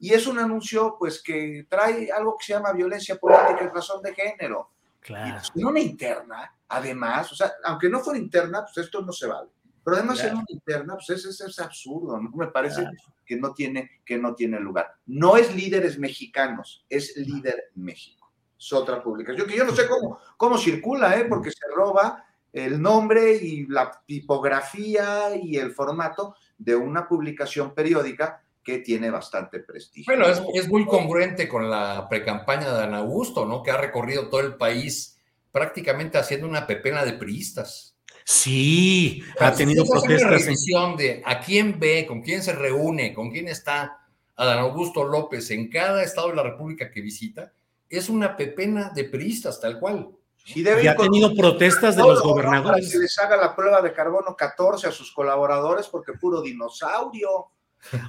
Y 0.03 0.13
es 0.13 0.27
un 0.27 0.37
anuncio, 0.37 0.97
pues, 0.99 1.23
que 1.23 1.65
trae 1.69 2.11
algo 2.11 2.35
que 2.37 2.47
se 2.47 2.51
llama 2.51 2.73
violencia 2.73 3.15
política 3.15 3.59
y 3.63 3.73
razón 3.73 4.03
de 4.03 4.13
género. 4.13 4.71
Claro. 4.99 5.41
Y 5.55 5.61
en 5.61 5.65
una 5.65 5.79
interna, 5.79 6.53
además, 6.67 7.31
o 7.31 7.35
sea, 7.35 7.53
aunque 7.63 7.87
no 7.87 8.01
fuera 8.01 8.19
interna, 8.19 8.65
pues 8.65 8.85
esto 8.85 9.01
no 9.01 9.13
se 9.13 9.27
vale. 9.27 9.49
Pero 9.81 9.95
además 9.95 10.21
en 10.25 10.33
una 10.33 10.43
interna, 10.49 10.95
pues 10.95 11.09
es, 11.11 11.23
es, 11.23 11.39
es 11.39 11.57
absurdo, 11.57 12.19
¿no? 12.19 12.29
Me 12.31 12.47
parece 12.47 12.85
que, 13.25 13.37
no 13.37 13.53
tiene, 13.53 14.01
que 14.03 14.17
no 14.17 14.35
tiene 14.35 14.59
lugar. 14.59 14.93
No 15.05 15.37
es 15.37 15.55
líderes 15.55 15.97
mexicanos, 15.97 16.85
es 16.89 17.15
líder 17.15 17.71
México. 17.75 18.29
Es 18.59 18.73
otra 18.73 19.01
publicación 19.01 19.47
que 19.47 19.55
yo 19.55 19.63
no 19.63 19.73
sé 19.73 19.87
cómo, 19.87 20.19
cómo 20.35 20.57
circula, 20.57 21.17
¿eh? 21.17 21.27
Porque 21.29 21.49
se 21.49 21.65
roba 21.73 22.25
el 22.51 22.81
nombre 22.81 23.37
y 23.37 23.67
la 23.67 23.89
tipografía 24.05 25.33
y 25.33 25.55
el 25.55 25.71
formato 25.71 26.35
de 26.57 26.75
una 26.75 27.07
publicación 27.07 27.73
periódica 27.73 28.42
que 28.63 28.79
tiene 28.79 29.09
bastante 29.09 29.59
prestigio. 29.59 30.15
Bueno, 30.15 30.31
es, 30.31 30.41
es 30.53 30.69
muy 30.69 30.85
congruente 30.85 31.47
con 31.47 31.69
la 31.69 32.07
precampaña 32.09 32.73
de 32.73 32.83
Ana 32.83 32.99
Augusto, 32.99 33.45
¿no? 33.45 33.61
Que 33.61 33.71
ha 33.71 33.77
recorrido 33.77 34.29
todo 34.29 34.41
el 34.41 34.55
país 34.55 35.19
prácticamente 35.51 36.17
haciendo 36.17 36.47
una 36.47 36.65
pepena 36.65 37.05
de 37.05 37.13
priistas. 37.13 37.93
Sí, 38.25 39.23
ha 39.39 39.53
tenido 39.53 39.85
protestas. 39.85 40.47
en... 40.47 40.95
de 40.97 41.21
a 41.25 41.39
quién 41.39 41.79
ve, 41.79 42.05
con 42.07 42.21
quién 42.21 42.41
se 42.41 42.53
reúne, 42.53 43.13
con 43.13 43.31
quién 43.31 43.47
está 43.47 43.99
Adán 44.35 44.59
Augusto 44.59 45.03
López 45.03 45.51
en 45.51 45.69
cada 45.69 46.03
estado 46.03 46.29
de 46.29 46.35
la 46.35 46.43
República 46.43 46.89
que 46.89 47.01
visita, 47.01 47.53
es 47.89 48.09
una 48.09 48.35
pepena 48.35 48.91
de 48.95 49.03
priistas, 49.03 49.59
tal 49.59 49.79
cual. 49.79 50.09
y 50.55 50.67
ha 50.67 50.95
tenido 50.95 51.35
protestas 51.35 51.95
de 51.95 52.01
los 52.01 52.21
gobernadores. 52.21 52.91
Que 52.91 52.99
les 52.99 53.17
haga 53.19 53.37
la 53.37 53.55
prueba 53.55 53.81
de 53.81 53.93
carbono 53.93 54.35
14 54.35 54.87
a 54.87 54.91
sus 54.91 55.11
colaboradores 55.11 55.87
porque 55.87 56.13
puro 56.13 56.41
dinosaurio. 56.41 57.49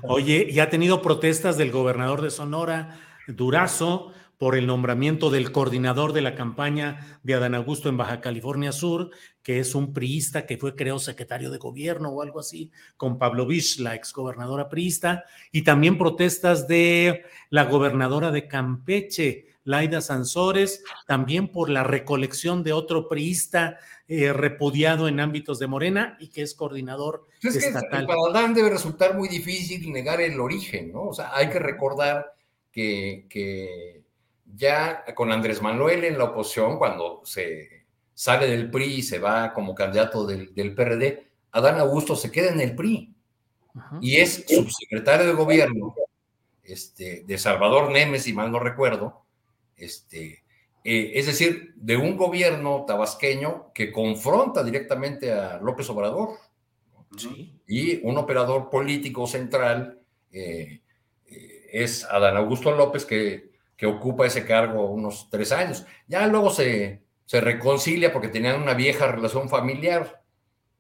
Oye, 0.03 0.47
y 0.51 0.61
ha 0.61 0.71
tenido 0.71 1.03
protestas 1.03 1.57
del 1.57 1.71
gobernador 1.71 2.23
de 2.23 2.31
Sonora, 2.31 2.99
Durazo, 3.27 4.13
por 4.39 4.57
el 4.57 4.67
nombramiento 4.67 5.31
del 5.31 5.53
coordinador 5.53 6.13
de 6.13 6.21
la 6.21 6.35
campaña 6.35 7.19
de 7.23 7.35
Adán 7.35 7.55
Augusto 7.55 7.89
en 7.89 7.97
Baja 7.97 8.21
California 8.21 8.73
Sur, 8.73 9.11
que 9.43 9.61
es 9.61 9.75
un 9.75 9.93
priista 9.93 10.45
que 10.45 10.59
fue, 10.59 10.75
creo, 10.75 10.99
secretario 10.99 11.51
de 11.51 11.59
gobierno 11.59 12.11
o 12.11 12.23
algo 12.23 12.41
así, 12.41 12.71
con 12.97 13.19
Pablo 13.19 13.47
Vich, 13.47 13.79
la 13.79 13.95
exgobernadora 13.95 14.69
priista, 14.69 15.25
y 15.53 15.63
también 15.63 15.99
protestas 15.99 16.67
de 16.67 17.25
la 17.51 17.65
gobernadora 17.65 18.31
de 18.31 18.49
Campeche, 18.49 19.47
Laida 19.65 20.01
Sansores, 20.01 20.85
también 21.07 21.49
por 21.49 21.71
la 21.71 21.83
recolección 21.83 22.63
de 22.63 22.73
otro 22.73 23.09
priista 23.09 23.79
eh, 24.07 24.33
repudiado 24.33 25.09
en 25.09 25.21
ámbitos 25.21 25.59
de 25.59 25.67
Morena 25.67 26.17
y 26.21 26.29
que 26.29 26.43
es 26.43 26.55
coordinador 26.55 27.27
es 27.43 27.57
estatal. 27.57 28.07
para 28.07 28.21
Adán 28.31 28.55
debe 28.55 28.71
resultar 28.71 29.17
muy 29.17 29.29
difícil 29.29 29.91
negar 29.91 30.21
el 30.21 30.39
origen, 30.39 30.93
¿no? 30.93 31.05
O 31.05 31.15
sea, 31.15 31.35
hay 31.35 31.49
que 31.49 31.59
recordar 31.59 32.35
que, 32.71 33.27
que 33.31 34.03
ya 34.55 35.05
con 35.15 35.33
Andrés 35.33 35.63
Manuel 35.63 36.05
en 36.05 36.19
la 36.19 36.25
oposición, 36.25 36.77
cuando 36.79 37.23
se 37.25 37.85
sale 38.13 38.47
del 38.47 38.71
PRI 38.71 38.97
y 38.97 39.03
se 39.03 39.19
va 39.19 39.53
como 39.53 39.75
candidato 39.75 40.27
del, 40.27 40.75
PRD, 40.75 41.27
Adán 41.53 41.79
Augusto 41.81 42.15
se 42.15 42.31
queda 42.31 42.51
en 42.51 42.61
el 42.61 42.75
PRI. 42.75 43.15
y 44.01 44.17
es 44.17 44.45
subsecretario 44.47 45.27
de 45.27 45.33
gobierno 45.33 45.95
este, 46.63 47.25
de 47.27 47.39
Salvador 47.39 47.91
Nemes, 47.91 48.23
si 48.23 48.33
mal 48.33 48.53
no 48.53 48.59
recuerdo, 48.59 49.24
este, 49.77 50.45
eh, 50.85 51.13
es 51.15 51.27
decir, 51.27 51.73
de 51.77 51.97
un 51.97 52.17
gobierno 52.17 52.85
tabasqueño 52.87 53.73
que 53.73 53.91
confronta 53.91 54.63
directamente 54.63 55.33
a 55.33 55.59
López 55.59 55.89
Obrador. 55.91 56.39
Y 57.67 58.05
un 58.05 58.19
operador 58.19 58.69
político 58.69 59.27
central 59.27 60.01
eh, 60.33 60.81
eh, 61.27 61.67
es 61.73 62.05
Adán 62.05 62.37
Augusto 62.37 62.73
López, 62.73 63.05
que, 63.05 63.53
que, 63.77 63.87
ocupa 63.87 64.27
ese 64.27 64.45
cargo 64.45 64.91
unos 64.91 65.31
tres 65.31 65.53
años. 65.53 65.87
Ya 66.09 66.27
luego 66.27 66.51
se, 66.51 67.03
se 67.25 67.41
reconcilia 67.41 68.13
porque 68.13 68.29
tenían 68.29 68.61
una 68.61 68.75
vieja 68.75 69.07
relación 69.07 69.49
familiar, 69.49 70.23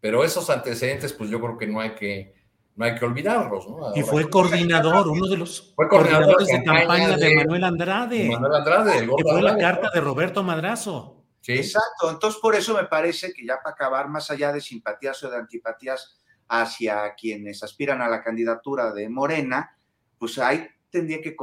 pero 0.01 0.25
esos 0.25 0.51
antecedentes, 0.51 1.13
pues 1.13 1.31
yo 1.31 1.41
creo 1.41 1.57
que 1.57 1.69
no 1.69 1.81
hay 1.81 1.95
que, 1.95 2.35
no 2.77 2.85
hay 2.85 2.95
que 2.95 3.05
olvidarlos. 3.05 3.69
¿no? 3.69 3.93
y 3.95 4.03
fue 4.03 4.29
coordinador, 4.29 5.09
uno 5.09 5.27
de 5.29 5.37
los 5.37 5.73
fue 5.75 5.89
coordinadores 5.89 6.49
de 6.49 6.65
campaña 6.65 7.17
de, 7.17 7.37
Manuel 7.37 7.65
Andrade. 7.65 8.29
Manuel 8.31 8.55
Andrade, 8.55 9.01
que 9.17 9.23
fue 9.23 9.43
la 9.43 9.57
carta 9.57 9.91
de 9.93 10.01
Roberto 10.01 10.43
Madrazo. 10.43 11.23
Sí. 11.41 11.53
Exacto, 11.53 12.11
entonces 12.11 12.41
por 12.41 12.55
eso 12.55 12.75
me 12.75 12.85
parece 12.85 13.33
que 13.33 13.45
ya 13.45 13.59
para 13.63 13.75
acabar, 13.75 14.09
más 14.09 14.31
allá 14.31 14.53
de 14.53 14.61
simpatías 14.61 15.23
o 15.23 15.31
de 15.31 15.37
antipatías 15.37 16.19
hacia 16.49 17.15
quienes 17.15 17.63
aspiran 17.63 18.01
a 18.01 18.09
la 18.09 18.23
candidatura 18.23 18.93
de 18.93 19.09
Morena, 19.09 19.77
pues 20.19 20.39
ahí 20.39 20.67
tendría 20.91 21.21
que, 21.21 21.37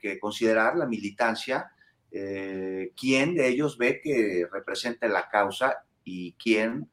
que 0.00 0.18
considerar 0.20 0.76
la 0.76 0.86
militancia, 0.86 1.72
eh, 2.10 2.92
quién 2.96 3.34
de 3.34 3.48
ellos 3.48 3.76
ve 3.76 4.00
que 4.00 4.46
representa 4.50 5.08
la 5.08 5.28
causa 5.28 5.84
y 6.04 6.34
quién 6.34 6.88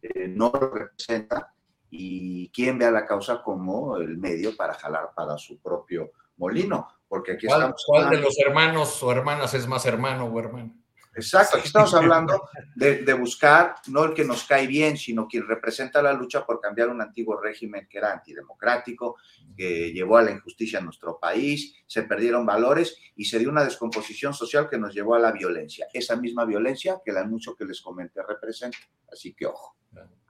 eh, 0.00 0.28
no 0.28 0.50
lo 0.52 0.70
representa 0.70 1.53
y 1.96 2.48
quién 2.48 2.76
ve 2.76 2.86
a 2.86 2.90
la 2.90 3.06
causa 3.06 3.40
como 3.40 3.96
el 3.98 4.18
medio 4.18 4.56
para 4.56 4.74
jalar 4.74 5.10
para 5.14 5.38
su 5.38 5.60
propio 5.60 6.10
molino. 6.36 6.88
Porque 7.06 7.32
aquí 7.32 7.46
¿Cuál, 7.46 7.72
¿cuál 7.86 8.10
de 8.10 8.18
los 8.18 8.36
hermanos 8.38 9.00
o 9.02 9.12
hermanas 9.12 9.54
es 9.54 9.68
más 9.68 9.86
hermano 9.86 10.24
o 10.24 10.40
hermana? 10.40 10.74
Exacto, 11.16 11.56
aquí 11.56 11.68
estamos 11.68 11.94
hablando 11.94 12.48
de, 12.74 13.14
buscar 13.14 13.76
no 13.86 14.02
el 14.04 14.14
que 14.14 14.24
nos 14.24 14.42
cae 14.42 14.66
bien, 14.66 14.96
sino 14.96 15.28
quien 15.28 15.46
representa 15.46 16.02
la 16.02 16.12
lucha 16.12 16.44
por 16.44 16.60
cambiar 16.60 16.88
un 16.88 17.00
antiguo 17.00 17.40
régimen 17.40 17.86
que 17.88 17.98
era 17.98 18.12
antidemocrático, 18.12 19.16
que 19.56 19.92
llevó 19.92 20.16
a 20.16 20.22
la 20.22 20.32
injusticia 20.32 20.80
en 20.80 20.86
nuestro 20.86 21.20
país, 21.20 21.76
se 21.86 22.02
perdieron 22.02 22.44
valores 22.44 22.98
y 23.14 23.26
se 23.26 23.38
dio 23.38 23.48
una 23.48 23.62
descomposición 23.62 24.34
social 24.34 24.68
que 24.68 24.78
nos 24.78 24.92
llevó 24.92 25.14
a 25.14 25.20
la 25.20 25.30
violencia. 25.30 25.86
Esa 25.92 26.16
misma 26.16 26.44
violencia 26.44 27.00
que 27.04 27.12
el 27.12 27.18
anuncio 27.18 27.54
que 27.54 27.64
les 27.64 27.80
comenté 27.80 28.20
representa. 28.20 28.78
Así 29.12 29.34
que 29.34 29.46
ojo. 29.46 29.76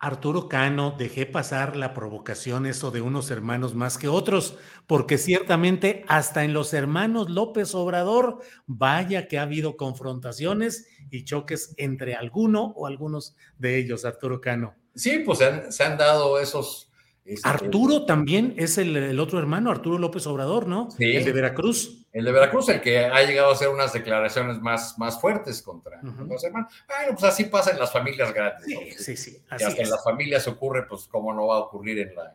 Arturo 0.05 0.51
Cano, 0.51 0.95
dejé 0.99 1.25
pasar 1.25 1.77
la 1.77 1.95
provocación 1.95 2.67
eso 2.67 2.91
de 2.91 3.01
unos 3.01 3.31
hermanos 3.31 3.75
más 3.75 3.97
que 3.97 4.07
otros, 4.07 4.59
porque 4.87 5.17
ciertamente 5.17 6.05
hasta 6.09 6.45
en 6.45 6.53
los 6.53 6.75
hermanos 6.75 7.31
López 7.31 7.75
Obrador, 7.75 8.41
vaya 8.67 9.29
que 9.29 9.39
ha 9.39 9.43
habido 9.43 9.79
confrontaciones 9.79 10.87
y 11.11 11.25
choques 11.25 11.75
entre 11.79 12.15
alguno 12.15 12.75
o 12.77 12.87
algunos 12.87 13.35
de 13.57 13.79
ellos, 13.79 14.05
Arturo 14.05 14.43
Cano. 14.43 14.75
Sí, 14.95 15.21
pues 15.21 15.39
se 15.71 15.85
han 15.85 15.97
dado 15.97 16.39
esos, 16.39 16.93
este, 17.25 17.49
Arturo 17.49 18.05
también 18.05 18.55
es 18.59 18.77
el, 18.77 19.19
otro 19.19 19.39
hermano, 19.39 19.71
Arturo 19.71 19.99
López 19.99 20.27
Obrador, 20.27 20.67
¿no? 20.67 20.91
Sí. 20.91 21.17
El 21.17 21.25
de 21.25 21.33
Veracruz. 21.33 22.07
El 22.13 22.27
de 22.27 22.33
Veracruz, 22.33 22.69
el 22.69 22.83
que 22.83 23.07
ha 23.07 23.23
llegado 23.23 23.49
a 23.49 23.55
hacer 23.55 23.69
unas 23.69 23.93
declaraciones 23.95 24.61
más, 24.61 24.99
más 24.99 25.21
fuertes 25.21 25.63
contra 25.63 26.01
los 26.03 26.45
hermanos. 26.45 26.73
Bueno, 26.87 27.13
pues 27.19 27.25
así 27.25 27.45
pasa 27.45 27.71
en 27.71 27.79
las 27.79 27.91
familias 27.91 28.33
grandes. 28.35 28.67
Sí, 28.67 28.91
sí, 28.99 29.17
sí. 29.17 29.43
Así 29.49 29.65
hasta 29.65 29.83
en 29.83 29.91
las 29.91 30.05
familias 30.05 30.47
ocurre, 30.47 30.87
pues 30.87 31.09
cómo 31.11 31.33
no 31.33 31.47
va 31.47 31.57
a 31.57 31.61
ocurrir 31.61 31.99
en 31.99 32.15
la, 32.15 32.35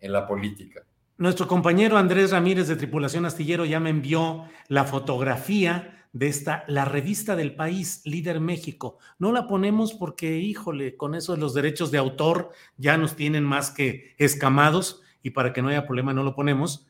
en 0.00 0.12
la 0.12 0.26
política. 0.26 0.82
Nuestro 1.16 1.48
compañero 1.48 1.96
Andrés 1.96 2.30
Ramírez 2.30 2.68
de 2.68 2.76
Tripulación 2.76 3.24
Astillero 3.24 3.64
ya 3.64 3.80
me 3.80 3.88
envió 3.88 4.44
la 4.68 4.84
fotografía 4.84 5.95
de 6.16 6.28
esta, 6.28 6.64
la 6.66 6.86
revista 6.86 7.36
del 7.36 7.54
país, 7.54 8.00
Líder 8.06 8.40
México. 8.40 8.96
No 9.18 9.32
la 9.32 9.46
ponemos 9.46 9.92
porque, 9.92 10.38
híjole, 10.38 10.96
con 10.96 11.14
eso 11.14 11.34
de 11.34 11.40
los 11.40 11.52
derechos 11.52 11.90
de 11.90 11.98
autor 11.98 12.52
ya 12.78 12.96
nos 12.96 13.16
tienen 13.16 13.44
más 13.44 13.70
que 13.70 14.14
escamados 14.16 15.02
y 15.22 15.30
para 15.30 15.52
que 15.52 15.60
no 15.60 15.68
haya 15.68 15.84
problema 15.84 16.14
no 16.14 16.22
lo 16.22 16.34
ponemos. 16.34 16.86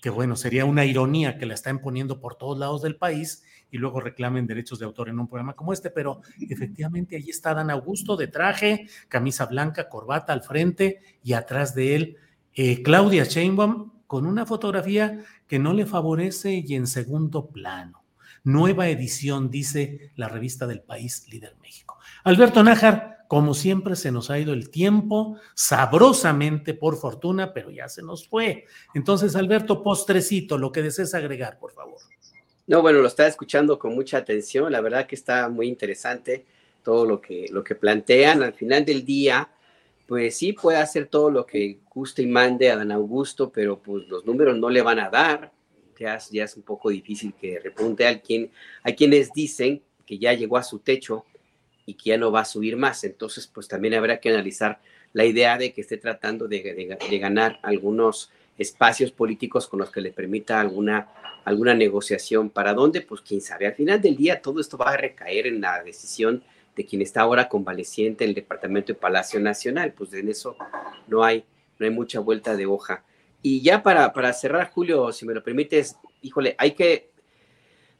Que 0.00 0.10
bueno, 0.10 0.36
sería 0.36 0.64
una 0.64 0.84
ironía 0.84 1.38
que 1.38 1.46
la 1.46 1.54
están 1.54 1.80
poniendo 1.80 2.20
por 2.20 2.36
todos 2.36 2.56
lados 2.56 2.82
del 2.82 2.94
país 2.94 3.42
y 3.68 3.78
luego 3.78 4.00
reclamen 4.00 4.46
derechos 4.46 4.78
de 4.78 4.84
autor 4.84 5.08
en 5.08 5.18
un 5.18 5.26
programa 5.26 5.54
como 5.54 5.72
este, 5.72 5.90
pero 5.90 6.20
efectivamente 6.48 7.16
ahí 7.16 7.30
está 7.30 7.54
Dan 7.54 7.70
Augusto 7.70 8.16
de 8.16 8.28
traje, 8.28 8.86
camisa 9.08 9.46
blanca, 9.46 9.88
corbata 9.88 10.32
al 10.32 10.42
frente 10.42 11.00
y 11.24 11.32
atrás 11.32 11.74
de 11.74 11.96
él 11.96 12.16
eh, 12.54 12.80
Claudia 12.84 13.24
Sheinbaum 13.24 13.90
con 14.06 14.24
una 14.24 14.46
fotografía 14.46 15.18
que 15.48 15.58
no 15.58 15.72
le 15.72 15.84
favorece 15.84 16.62
y 16.64 16.74
en 16.76 16.86
segundo 16.86 17.48
plano. 17.48 18.01
Nueva 18.44 18.88
edición, 18.88 19.50
dice 19.50 20.10
la 20.16 20.28
revista 20.28 20.66
del 20.66 20.80
país 20.80 21.26
Líder 21.30 21.56
México. 21.62 21.98
Alberto 22.24 22.62
Nájar, 22.62 23.24
como 23.28 23.54
siempre 23.54 23.96
se 23.96 24.10
nos 24.10 24.30
ha 24.30 24.38
ido 24.38 24.52
el 24.52 24.68
tiempo, 24.68 25.38
sabrosamente 25.54 26.74
por 26.74 26.96
fortuna, 26.96 27.52
pero 27.52 27.70
ya 27.70 27.88
se 27.88 28.02
nos 28.02 28.26
fue. 28.26 28.66
Entonces, 28.94 29.36
Alberto, 29.36 29.82
postrecito, 29.82 30.58
lo 30.58 30.72
que 30.72 30.82
desees 30.82 31.14
agregar, 31.14 31.58
por 31.58 31.72
favor. 31.72 31.98
No, 32.66 32.82
bueno, 32.82 33.00
lo 33.00 33.08
estaba 33.08 33.28
escuchando 33.28 33.78
con 33.78 33.94
mucha 33.94 34.18
atención, 34.18 34.70
la 34.70 34.80
verdad 34.80 35.06
que 35.06 35.14
está 35.14 35.48
muy 35.48 35.68
interesante 35.68 36.44
todo 36.82 37.06
lo 37.06 37.20
que, 37.20 37.46
lo 37.50 37.62
que 37.62 37.74
plantean. 37.74 38.42
Al 38.42 38.54
final 38.54 38.84
del 38.84 39.04
día, 39.04 39.48
pues 40.06 40.36
sí 40.36 40.52
puede 40.52 40.78
hacer 40.78 41.06
todo 41.06 41.30
lo 41.30 41.46
que 41.46 41.78
guste 41.88 42.22
y 42.22 42.26
mande 42.26 42.70
a 42.70 42.76
Dan 42.76 42.92
Augusto, 42.92 43.50
pero 43.50 43.78
pues 43.78 44.06
los 44.08 44.26
números 44.26 44.58
no 44.58 44.68
le 44.68 44.82
van 44.82 44.98
a 44.98 45.10
dar 45.10 45.52
ya, 45.98 46.44
es 46.44 46.56
un 46.56 46.62
poco 46.62 46.90
difícil 46.90 47.34
que 47.34 47.58
repunte 47.60 48.06
a, 48.06 48.20
quien, 48.20 48.50
a 48.82 48.92
quienes 48.92 49.32
dicen 49.32 49.82
que 50.06 50.18
ya 50.18 50.32
llegó 50.32 50.56
a 50.56 50.62
su 50.62 50.78
techo 50.78 51.24
y 51.86 51.94
que 51.94 52.10
ya 52.10 52.18
no 52.18 52.30
va 52.30 52.40
a 52.40 52.44
subir 52.44 52.76
más. 52.76 53.04
Entonces, 53.04 53.46
pues 53.46 53.68
también 53.68 53.94
habrá 53.94 54.20
que 54.20 54.30
analizar 54.30 54.80
la 55.12 55.24
idea 55.24 55.58
de 55.58 55.72
que 55.72 55.82
esté 55.82 55.96
tratando 55.98 56.48
de, 56.48 56.98
ganar 57.20 57.58
algunos 57.62 58.30
espacios 58.58 59.10
políticos 59.10 59.66
con 59.66 59.80
los 59.80 59.90
que 59.90 60.00
le 60.00 60.12
permita 60.12 60.60
alguna, 60.60 61.08
alguna 61.44 61.74
negociación. 61.74 62.50
¿Para 62.50 62.74
dónde? 62.74 63.00
Pues 63.00 63.20
quién 63.20 63.40
sabe. 63.40 63.66
Al 63.66 63.74
final 63.74 64.00
del 64.00 64.16
día 64.16 64.40
todo 64.40 64.60
esto 64.60 64.76
va 64.76 64.90
a 64.90 64.96
recaer 64.96 65.46
en 65.46 65.60
la 65.60 65.82
decisión 65.82 66.42
de 66.74 66.86
quien 66.86 67.02
está 67.02 67.22
ahora 67.22 67.48
convaleciente 67.48 68.24
en 68.24 68.30
el 68.30 68.34
Departamento 68.34 68.92
de 68.92 68.98
Palacio 68.98 69.40
Nacional. 69.40 69.92
Pues 69.92 70.12
en 70.14 70.28
eso 70.28 70.56
no 71.06 71.22
hay, 71.22 71.44
no 71.78 71.86
hay 71.86 71.92
mucha 71.92 72.20
vuelta 72.20 72.56
de 72.56 72.66
hoja. 72.66 73.04
Y 73.42 73.60
ya 73.60 73.82
para, 73.82 74.12
para 74.12 74.32
cerrar, 74.32 74.70
Julio, 74.70 75.12
si 75.12 75.26
me 75.26 75.34
lo 75.34 75.42
permites, 75.42 75.96
híjole, 76.22 76.54
hay 76.58 76.72
que 76.72 77.10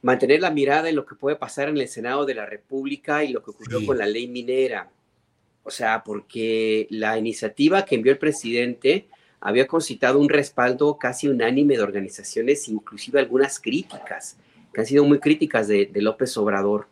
mantener 0.01 0.41
la 0.41 0.51
mirada 0.51 0.89
en 0.89 0.95
lo 0.95 1.05
que 1.05 1.15
puede 1.15 1.35
pasar 1.35 1.69
en 1.69 1.77
el 1.77 1.87
Senado 1.87 2.25
de 2.25 2.35
la 2.35 2.45
República 2.45 3.23
y 3.23 3.31
lo 3.33 3.43
que 3.43 3.51
ocurrió 3.51 3.85
con 3.85 3.97
la 3.97 4.05
ley 4.05 4.27
minera. 4.27 4.89
O 5.63 5.71
sea, 5.71 6.03
porque 6.03 6.87
la 6.89 7.17
iniciativa 7.17 7.85
que 7.85 7.95
envió 7.95 8.11
el 8.11 8.17
presidente 8.17 9.07
había 9.39 9.67
concitado 9.67 10.19
un 10.19 10.29
respaldo 10.29 10.97
casi 10.97 11.27
unánime 11.27 11.75
de 11.75 11.83
organizaciones, 11.83 12.67
inclusive 12.69 13.19
algunas 13.19 13.59
críticas, 13.59 14.37
que 14.73 14.81
han 14.81 14.87
sido 14.87 15.03
muy 15.05 15.19
críticas 15.19 15.67
de, 15.67 15.85
de 15.85 16.01
López 16.01 16.35
Obrador. 16.37 16.87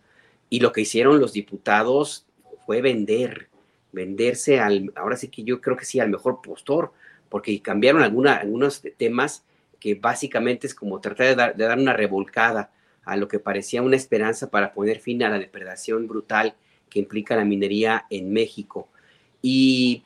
Y 0.49 0.59
lo 0.59 0.71
que 0.71 0.81
hicieron 0.81 1.19
los 1.19 1.33
diputados 1.33 2.25
fue 2.65 2.81
vender, 2.81 3.47
venderse 3.91 4.59
al, 4.59 4.91
ahora 4.95 5.17
sí 5.17 5.29
que 5.29 5.43
yo 5.43 5.61
creo 5.61 5.77
que 5.77 5.85
sí, 5.85 5.99
al 5.99 6.09
mejor 6.09 6.41
postor, 6.41 6.93
porque 7.31 7.61
cambiaron 7.61 8.03
alguna, 8.03 8.35
algunos 8.35 8.83
temas 8.97 9.45
que 9.79 9.95
básicamente 9.95 10.67
es 10.67 10.75
como 10.75 10.99
tratar 10.99 11.55
de 11.55 11.63
dar, 11.63 11.79
una 11.79 11.93
revolcada 11.93 12.71
a 13.05 13.15
lo 13.15 13.29
que 13.29 13.39
parecía 13.39 13.81
una 13.81 13.95
esperanza 13.95 14.51
para 14.51 14.73
poner 14.73 14.99
fin 14.99 15.23
a 15.23 15.29
la 15.29 15.39
depredación 15.39 16.07
brutal 16.07 16.55
que 16.89 16.99
implica 16.99 17.37
la 17.37 17.45
minería 17.45 18.05
en 18.09 18.33
México. 18.33 18.89
Y 19.41 20.03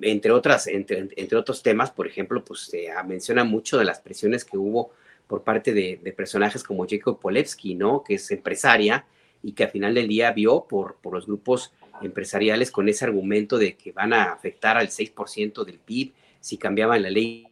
entre, 0.00 0.30
otras, 0.30 0.68
entre, 0.68 1.08
entre 1.16 1.36
otros 1.36 1.60
temas, 1.62 1.90
por 1.90 2.06
ejemplo, 2.06 2.44
pues 2.44 2.60
se 2.60 2.86
menciona 3.04 3.42
mucho 3.42 3.76
de 3.76 3.84
las 3.84 4.00
presiones 4.00 4.44
que 4.44 4.56
hubo 4.56 4.92
por 5.26 5.42
parte 5.42 5.74
de, 5.74 5.98
personajes 6.16 6.62
como 6.62 6.86
Jacob 6.88 7.18
Polewski, 7.18 7.74
¿no? 7.74 8.04
Que 8.04 8.14
es 8.14 8.30
empresaria 8.30 9.06
y 9.42 9.52
que 9.52 9.64
al 9.64 9.70
final 9.70 9.94
del 9.94 10.06
día 10.06 10.30
vio 10.30 10.66
por, 10.68 10.96
por 11.02 11.14
los 11.14 11.26
grupos 11.26 11.72
empresariales 12.00 12.70
con 12.70 12.88
ese 12.88 13.04
argumento 13.04 13.58
de 13.58 13.76
que 13.76 13.90
van 13.90 14.12
a 14.12 14.32
afectar 14.32 14.76
al 14.76 14.88
6% 14.88 15.64
del 15.64 15.78
PIB 15.80 16.12
si 16.40 16.56
cambiaban 16.56 17.02
la 17.02 17.10
ley 17.10 17.46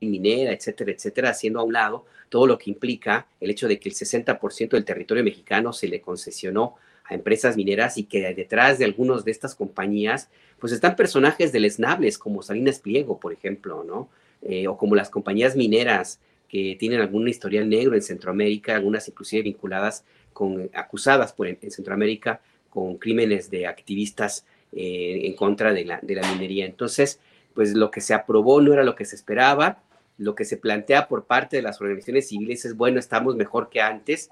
minera, 0.00 0.52
etcétera, 0.52 0.92
etcétera, 0.92 1.30
haciendo 1.30 1.60
a 1.60 1.64
un 1.64 1.72
lado 1.72 2.04
todo 2.28 2.46
lo 2.46 2.58
que 2.58 2.70
implica 2.70 3.26
el 3.40 3.50
hecho 3.50 3.68
de 3.68 3.80
que 3.80 3.88
el 3.88 3.94
60% 3.94 4.70
del 4.70 4.84
territorio 4.84 5.24
mexicano 5.24 5.72
se 5.72 5.88
le 5.88 6.00
concesionó 6.00 6.76
a 7.04 7.14
empresas 7.14 7.56
mineras 7.56 7.96
y 7.96 8.04
que 8.04 8.34
detrás 8.34 8.78
de 8.78 8.84
algunas 8.84 9.24
de 9.24 9.30
estas 9.30 9.54
compañías, 9.54 10.28
pues 10.58 10.72
están 10.72 10.94
personajes 10.94 11.52
deleznables 11.52 12.18
como 12.18 12.42
Salinas 12.42 12.80
Pliego, 12.80 13.18
por 13.18 13.32
ejemplo, 13.32 13.82
¿no? 13.82 14.08
Eh, 14.42 14.68
o 14.68 14.76
como 14.76 14.94
las 14.94 15.10
compañías 15.10 15.56
mineras 15.56 16.20
que 16.48 16.76
tienen 16.78 17.00
algún 17.00 17.26
historial 17.26 17.68
negro 17.68 17.94
en 17.94 18.02
Centroamérica, 18.02 18.76
algunas 18.76 19.08
inclusive 19.08 19.42
vinculadas 19.42 20.04
con, 20.32 20.70
acusadas 20.74 21.34
en 21.38 21.70
Centroamérica 21.70 22.40
con 22.70 22.98
crímenes 22.98 23.50
de 23.50 23.66
activistas 23.66 24.44
eh, 24.72 25.22
en 25.24 25.34
contra 25.34 25.72
de 25.72 25.84
la, 25.84 26.00
minería. 26.02 26.66
Entonces, 26.66 27.20
pues 27.54 27.74
lo 27.74 27.90
que 27.90 28.00
se 28.00 28.14
aprobó 28.14 28.60
no 28.60 28.72
era 28.72 28.84
lo 28.84 28.94
que 28.94 29.04
se 29.04 29.16
esperaba, 29.16 29.82
lo 30.16 30.34
que 30.34 30.44
se 30.44 30.56
plantea 30.56 31.08
por 31.08 31.24
parte 31.24 31.56
de 31.56 31.62
las 31.62 31.80
organizaciones 31.80 32.28
civiles 32.28 32.64
es, 32.64 32.76
bueno, 32.76 32.98
estamos 32.98 33.36
mejor 33.36 33.68
que 33.70 33.80
antes, 33.80 34.30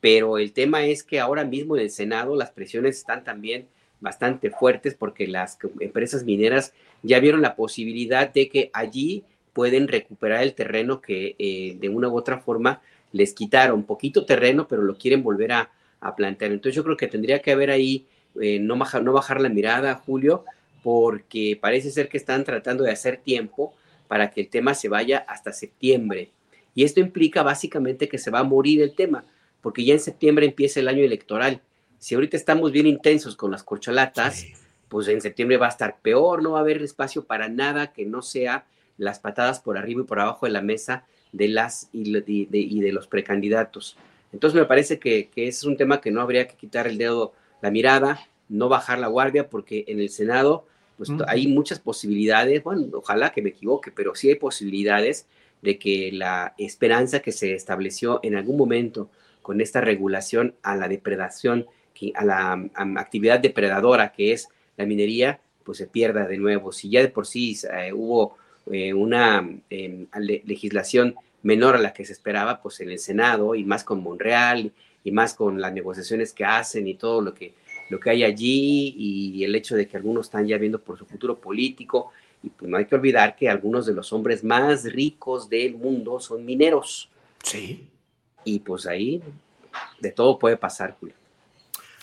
pero 0.00 0.38
el 0.38 0.52
tema 0.52 0.84
es 0.84 1.02
que 1.02 1.20
ahora 1.20 1.44
mismo 1.44 1.76
en 1.76 1.82
el 1.82 1.90
Senado 1.90 2.36
las 2.36 2.50
presiones 2.50 2.96
están 2.96 3.24
también 3.24 3.66
bastante 4.00 4.50
fuertes 4.50 4.94
porque 4.94 5.26
las 5.26 5.58
empresas 5.80 6.24
mineras 6.24 6.72
ya 7.02 7.18
vieron 7.18 7.42
la 7.42 7.56
posibilidad 7.56 8.32
de 8.32 8.48
que 8.48 8.70
allí 8.72 9.24
pueden 9.52 9.88
recuperar 9.88 10.42
el 10.42 10.54
terreno 10.54 11.00
que 11.00 11.34
eh, 11.38 11.76
de 11.80 11.88
una 11.88 12.08
u 12.08 12.16
otra 12.16 12.38
forma 12.38 12.82
les 13.12 13.32
quitaron, 13.32 13.84
poquito 13.84 14.26
terreno, 14.26 14.68
pero 14.68 14.82
lo 14.82 14.98
quieren 14.98 15.22
volver 15.22 15.52
a, 15.52 15.70
plantear. 16.16 16.52
Entonces 16.52 16.76
yo 16.76 16.84
creo 16.84 16.96
que 16.96 17.08
tendría 17.08 17.42
que 17.42 17.50
haber 17.50 17.68
ahí, 17.68 18.06
eh, 18.40 18.58
no, 18.60 18.76
bajar, 18.76 19.02
no 19.02 19.12
bajar 19.12 19.40
la 19.40 19.48
mirada, 19.48 19.94
Julio, 19.94 20.44
porque 20.82 21.58
parece 21.60 21.90
ser 21.90 22.08
que 22.08 22.16
están 22.16 22.44
tratando 22.44 22.84
de 22.84 22.92
hacer 22.92 23.16
tiempo 23.16 23.74
para 24.08 24.30
que 24.30 24.42
el 24.42 24.48
tema 24.48 24.74
se 24.74 24.88
vaya 24.88 25.18
hasta 25.28 25.52
septiembre. 25.52 26.30
Y 26.74 26.84
esto 26.84 27.00
implica 27.00 27.42
básicamente 27.42 28.08
que 28.08 28.18
se 28.18 28.30
va 28.30 28.40
a 28.40 28.44
morir 28.44 28.82
el 28.82 28.94
tema, 28.94 29.24
porque 29.62 29.84
ya 29.84 29.94
en 29.94 30.00
septiembre 30.00 30.46
empieza 30.46 30.80
el 30.80 30.88
año 30.88 31.02
electoral. 31.02 31.62
Si 31.98 32.14
ahorita 32.14 32.36
estamos 32.36 32.70
bien 32.70 32.86
intensos 32.86 33.34
con 33.34 33.50
las 33.50 33.64
corcholatas, 33.64 34.46
pues 34.88 35.08
en 35.08 35.20
septiembre 35.20 35.56
va 35.56 35.66
a 35.66 35.70
estar 35.70 35.98
peor, 36.00 36.42
no 36.42 36.52
va 36.52 36.58
a 36.58 36.60
haber 36.60 36.82
espacio 36.82 37.24
para 37.24 37.48
nada 37.48 37.92
que 37.92 38.04
no 38.04 38.22
sea 38.22 38.66
las 38.98 39.18
patadas 39.18 39.60
por 39.60 39.78
arriba 39.78 40.02
y 40.02 40.04
por 40.04 40.20
abajo 40.20 40.46
de 40.46 40.52
la 40.52 40.62
mesa 40.62 41.04
de 41.32 41.48
las 41.48 41.88
y 41.92 42.12
de, 42.12 42.92
los 42.92 43.06
precandidatos. 43.06 43.96
Entonces 44.32 44.58
me 44.58 44.66
parece 44.66 44.98
que, 44.98 45.28
que 45.28 45.48
es 45.48 45.64
un 45.64 45.76
tema 45.76 46.00
que 46.00 46.10
no 46.10 46.20
habría 46.20 46.46
que 46.46 46.56
quitar 46.56 46.86
el 46.86 46.98
dedo, 46.98 47.32
la 47.60 47.70
mirada, 47.70 48.20
no 48.48 48.68
bajar 48.68 48.98
la 48.98 49.08
guardia, 49.08 49.48
porque 49.48 49.84
en 49.88 50.00
el 50.00 50.10
Senado 50.10 50.66
pues 50.96 51.10
hay 51.28 51.46
muchas 51.46 51.78
posibilidades, 51.78 52.62
bueno, 52.62 52.86
ojalá 52.94 53.30
que 53.30 53.42
me 53.42 53.50
equivoque, 53.50 53.90
pero 53.90 54.14
sí 54.14 54.30
hay 54.30 54.36
posibilidades 54.36 55.26
de 55.60 55.78
que 55.78 56.10
la 56.12 56.54
esperanza 56.58 57.20
que 57.20 57.32
se 57.32 57.54
estableció 57.54 58.20
en 58.22 58.34
algún 58.34 58.56
momento 58.56 59.10
con 59.42 59.60
esta 59.60 59.80
regulación 59.80 60.54
a 60.62 60.74
la 60.74 60.88
depredación, 60.88 61.66
a 62.14 62.24
la 62.24 62.70
actividad 62.96 63.40
depredadora 63.40 64.12
que 64.12 64.32
es 64.32 64.48
la 64.76 64.86
minería, 64.86 65.40
pues 65.64 65.78
se 65.78 65.86
pierda 65.86 66.26
de 66.26 66.38
nuevo. 66.38 66.72
Si 66.72 66.88
ya 66.88 67.00
de 67.00 67.08
por 67.08 67.26
sí 67.26 67.56
eh, 67.72 67.92
hubo 67.92 68.36
eh, 68.70 68.94
una 68.94 69.48
em, 69.70 70.06
legislación 70.44 71.14
menor 71.42 71.76
a 71.76 71.80
la 71.80 71.92
que 71.92 72.04
se 72.04 72.12
esperaba, 72.12 72.60
pues 72.62 72.80
en 72.80 72.90
el 72.90 72.98
Senado 72.98 73.54
y 73.54 73.64
más 73.64 73.84
con 73.84 74.02
Monreal 74.02 74.72
y 75.06 75.12
más 75.12 75.34
con 75.34 75.60
las 75.60 75.72
negociaciones 75.72 76.32
que 76.32 76.44
hacen 76.44 76.88
y 76.88 76.94
todo 76.94 77.20
lo 77.20 77.32
que 77.32 77.54
lo 77.88 78.00
que 78.00 78.10
hay 78.10 78.24
allí 78.24 78.96
y 78.98 79.44
el 79.44 79.54
hecho 79.54 79.76
de 79.76 79.86
que 79.86 79.96
algunos 79.96 80.26
están 80.26 80.44
ya 80.44 80.58
viendo 80.58 80.80
por 80.80 80.98
su 80.98 81.06
futuro 81.06 81.38
político. 81.38 82.10
Y 82.42 82.50
pues 82.50 82.68
no 82.68 82.76
hay 82.76 82.86
que 82.86 82.96
olvidar 82.96 83.36
que 83.36 83.48
algunos 83.48 83.86
de 83.86 83.94
los 83.94 84.12
hombres 84.12 84.42
más 84.42 84.82
ricos 84.84 85.48
del 85.48 85.76
mundo 85.76 86.18
son 86.18 86.44
mineros. 86.44 87.08
Sí. 87.44 87.86
Y 88.44 88.58
pues 88.58 88.86
ahí 88.86 89.22
de 90.00 90.10
todo 90.10 90.36
puede 90.36 90.56
pasar, 90.56 90.96
Julio. 90.98 91.14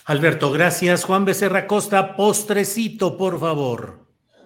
Alberto, 0.06 0.50
gracias. 0.50 1.04
Juan 1.04 1.26
Becerra 1.26 1.66
Costa, 1.66 2.16
postrecito, 2.16 3.18
por 3.18 3.38
favor. 3.38 4.03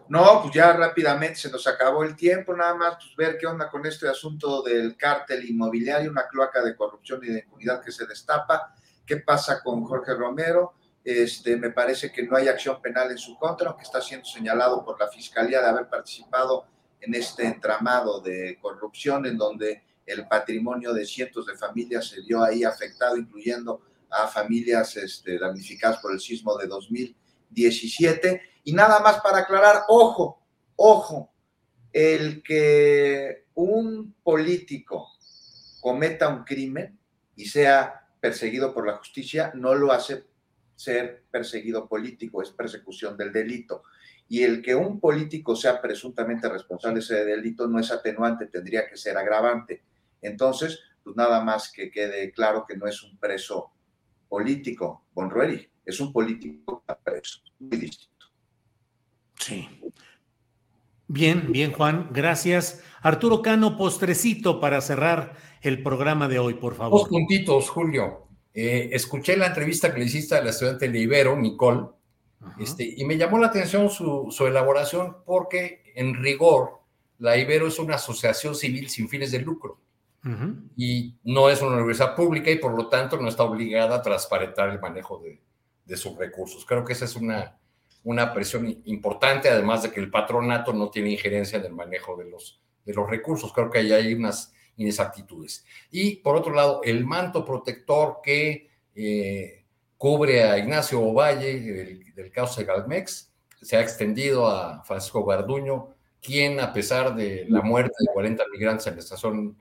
No, 0.09 0.40
pues 0.43 0.55
ya 0.55 0.72
rápidamente 0.72 1.36
se 1.36 1.51
nos 1.51 1.66
acabó 1.66 2.02
el 2.02 2.16
tiempo, 2.16 2.56
nada 2.56 2.74
más 2.74 2.94
pues 2.94 3.14
ver 3.14 3.36
qué 3.39 3.47
onda 3.47 3.68
con 3.68 3.85
este 3.85 4.09
asunto 4.09 4.62
del 4.62 4.97
cártel 4.97 5.44
inmobiliario, 5.44 6.10
una 6.10 6.26
cloaca 6.26 6.62
de 6.62 6.74
corrupción 6.74 7.20
y 7.22 7.28
de 7.28 7.40
impunidad 7.40 7.82
que 7.82 7.93
se 7.93 8.06
destapa, 8.06 8.74
qué 9.05 9.18
pasa 9.18 9.62
con 9.62 9.85
Jorge 9.85 10.14
Romero, 10.14 10.74
este, 11.05 11.56
me 11.56 11.70
parece 11.70 12.10
que 12.10 12.22
no 12.22 12.36
hay 12.36 12.48
acción 12.48 12.80
penal 12.80 13.10
en 13.10 13.18
su 13.18 13.36
contra, 13.39 13.68
aunque 13.68 13.85
está 13.85 14.01
siendo 14.01 14.26
señalado 14.26 14.85
por 14.85 14.98
la 14.98 15.09
Fiscalía 15.09 15.60
de 15.60 15.68
haber 15.68 15.89
participado 15.89 16.66
en 17.01 17.14
este 17.14 17.47
entramado 17.47 18.20
de 18.20 18.59
corrupción 18.60 19.26
en 19.26 19.36
donde 19.36 19.82
el 20.05 20.26
patrimonio 20.26 20.93
de 20.93 21.05
cientos 21.05 21.47
de 21.47 21.56
familias 21.56 22.09
se 22.09 22.22
vio 22.22 22.43
ahí 22.43 22.64
afectado, 22.64 23.16
incluyendo 23.16 23.82
a 24.10 24.26
familias 24.26 24.97
este, 24.97 25.39
damnificadas 25.39 25.98
por 25.98 26.12
el 26.12 26.20
sismo 26.20 26.56
de 26.56 26.66
2017. 27.50 28.42
Y 28.64 28.72
nada 28.72 29.00
más 29.00 29.20
para 29.20 29.38
aclarar, 29.38 29.82
ojo, 29.88 30.42
ojo, 30.76 31.32
el 31.92 32.42
que 32.42 33.46
un 33.54 34.14
político 34.22 35.08
cometa 35.80 36.28
un 36.28 36.44
crimen 36.44 36.98
y 37.34 37.46
sea 37.46 38.06
perseguido 38.20 38.74
por 38.74 38.86
la 38.86 38.96
justicia 38.96 39.52
no 39.54 39.74
lo 39.74 39.92
hace 39.92 40.24
ser 40.74 41.24
perseguido 41.30 41.88
político, 41.88 42.42
es 42.42 42.50
persecución 42.50 43.16
del 43.16 43.32
delito. 43.32 43.82
Y 44.28 44.42
el 44.42 44.62
que 44.62 44.74
un 44.74 45.00
político 45.00 45.56
sea 45.56 45.80
presuntamente 45.80 46.48
responsable 46.48 46.96
de 46.96 47.00
ese 47.00 47.24
delito 47.24 47.66
no 47.66 47.80
es 47.80 47.90
atenuante, 47.90 48.46
tendría 48.46 48.86
que 48.86 48.96
ser 48.96 49.16
agravante. 49.16 49.82
Entonces, 50.20 50.80
pues 51.02 51.16
nada 51.16 51.42
más 51.42 51.72
que 51.72 51.90
quede 51.90 52.30
claro 52.32 52.64
que 52.68 52.76
no 52.76 52.86
es 52.86 53.02
un 53.02 53.18
preso 53.18 53.72
político, 54.28 55.06
Bonrueri, 55.14 55.68
es 55.89 56.01
un 56.01 56.12
político 56.12 56.85
preso, 57.02 57.40
muy 57.59 57.78
distinto. 57.78 58.27
Sí. 59.39 59.69
Bien, 61.06 61.51
bien, 61.51 61.73
Juan, 61.73 62.10
gracias. 62.12 62.82
Arturo 63.01 63.40
Cano, 63.40 63.78
postrecito 63.78 64.60
para 64.60 64.82
cerrar 64.82 65.36
el 65.62 65.82
programa 65.82 66.28
de 66.28 66.39
hoy, 66.39 66.55
por 66.55 66.74
favor. 66.74 67.01
Dos 67.01 67.09
puntitos, 67.09 67.70
Julio. 67.70 68.28
Eh, 68.52 68.90
escuché 68.93 69.36
la 69.36 69.47
entrevista 69.47 69.93
que 69.93 70.01
le 70.01 70.05
hiciste 70.05 70.35
a 70.35 70.43
la 70.43 70.51
estudiante 70.51 70.89
de 70.90 70.98
Ibero, 70.98 71.36
Nicole, 71.36 71.86
este, 72.59 72.94
y 72.97 73.05
me 73.05 73.16
llamó 73.16 73.39
la 73.39 73.48
atención 73.48 73.89
su, 73.89 74.47
elaboración 74.47 75.16
porque 75.24 75.82
en 75.94 76.15
rigor 76.15 76.81
la 77.19 77.36
Ibero 77.36 77.66
es 77.66 77.78
una 77.78 77.97
asociación 77.97 78.55
civil 78.55 78.89
sin 78.90 79.09
fines 79.09 79.32
de 79.32 79.40
lucro 79.40 79.81
y 80.77 81.16
no 81.24 81.48
es 81.48 81.62
una 81.62 81.77
universidad 81.77 82.15
pública 82.15 82.51
y 82.51 82.59
por 82.59 82.77
lo 82.77 82.89
tanto 82.89 83.16
no 83.16 83.28
está 83.28 83.44
obligada 83.44 83.97
a 83.97 84.02
transparentar 84.02 84.69
el 84.69 84.78
manejo 84.78 85.19
de, 85.20 85.40
sus 85.97 86.16
recursos. 86.16 86.65
Creo 86.65 86.85
que 86.85 86.93
esa 86.93 87.05
es 87.05 87.16
una, 87.16 87.59
una 88.05 88.32
presión 88.32 88.82
importante, 88.85 89.48
además 89.48 89.82
de 89.82 89.90
que 89.90 90.01
el 90.01 90.10
patronato 90.10 90.73
no 90.73 90.90
tiene 90.90 91.10
injerencia 91.10 91.59
en 91.59 91.66
el 91.66 91.73
manejo 91.73 92.16
de 92.16 92.24
los, 92.24 92.60
de 92.85 92.94
los 92.94 93.09
recursos. 93.09 93.52
Creo 93.52 93.70
que 93.70 93.78
ahí 93.78 93.93
hay 93.93 94.15
unas 94.15 94.52
inexactitudes. 94.77 95.65
Y 95.90 96.16
por 96.16 96.36
otro 96.36 96.55
lado, 96.55 96.81
el 96.85 97.05
manto 97.05 97.44
protector 97.44 98.20
que 98.23 98.70
eh, 98.94 99.65
cubre 99.98 100.44
a 100.44 100.56
Ignacio 100.56 101.01
Ovalle 101.02 101.60
del, 102.15 102.31
caso 102.31 102.60
de 102.60 102.66
Galmex 102.66 103.32
se 103.60 103.77
ha 103.77 103.81
extendido 103.81 104.48
a 104.48 104.82
Francisco 104.85 105.24
Garduño, 105.24 105.94
quien 106.23 106.60
a 106.60 106.73
pesar 106.73 107.15
de 107.15 107.47
la 107.48 107.60
muerte 107.60 107.94
de 107.98 108.12
40 108.12 108.44
migrantes 108.52 108.86
en 108.86 108.94
la 108.94 109.01
estación 109.01 109.56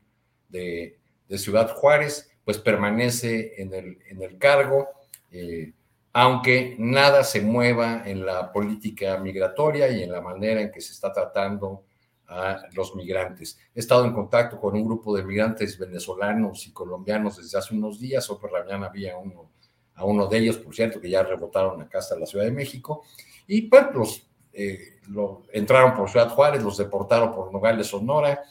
de, 0.49 0.97
Ciudad 1.35 1.75
Juárez, 1.75 2.31
pues 2.45 2.57
permanece 2.57 3.61
en 3.61 3.73
el, 3.73 3.97
en 4.07 4.21
el 4.21 4.37
cargo, 4.37 4.87
eh, 5.29 5.73
aunque 6.19 6.75
nada 6.79 7.23
se 7.23 7.41
mueva 7.41 8.01
en 8.03 8.25
la 8.25 8.51
política 8.51 9.19
migratoria 9.19 9.87
y 9.89 10.01
en 10.01 10.11
la 10.11 10.19
manera 10.19 10.61
en 10.61 10.71
que 10.71 10.81
se 10.81 10.93
está 10.93 11.13
tratando 11.13 11.83
a 12.25 12.63
los 12.73 12.95
migrantes. 12.95 13.59
He 13.75 13.81
estado 13.81 14.03
en 14.03 14.13
contacto 14.13 14.59
con 14.59 14.73
un 14.73 14.83
grupo 14.83 15.15
de 15.15 15.23
migrantes 15.23 15.77
venezolanos 15.77 16.65
y 16.65 16.71
colombianos 16.71 17.37
desde 17.37 17.59
hace 17.59 17.75
unos 17.75 17.99
días, 17.99 18.27
hoy 18.31 18.37
por 18.41 18.51
la 18.51 18.63
mañana 18.63 18.87
había 18.87 19.15
uno, 19.15 19.51
a 19.93 20.05
uno 20.05 20.25
de 20.25 20.39
ellos, 20.39 20.57
por 20.57 20.73
cierto, 20.73 20.99
que 20.99 21.07
ya 21.07 21.21
rebotaron 21.21 21.79
acá 21.83 21.99
hasta 21.99 22.17
la 22.17 22.25
Ciudad 22.25 22.45
de 22.45 22.51
México, 22.51 23.03
y 23.45 23.67
pues 23.67 23.85
los, 23.93 24.27
eh, 24.53 24.97
entraron 25.53 25.95
por 25.95 26.09
Ciudad 26.09 26.29
Juárez, 26.29 26.63
los 26.63 26.77
deportaron 26.77 27.31
por 27.31 27.53
Nogales, 27.53 27.85
Sonora, 27.85 28.41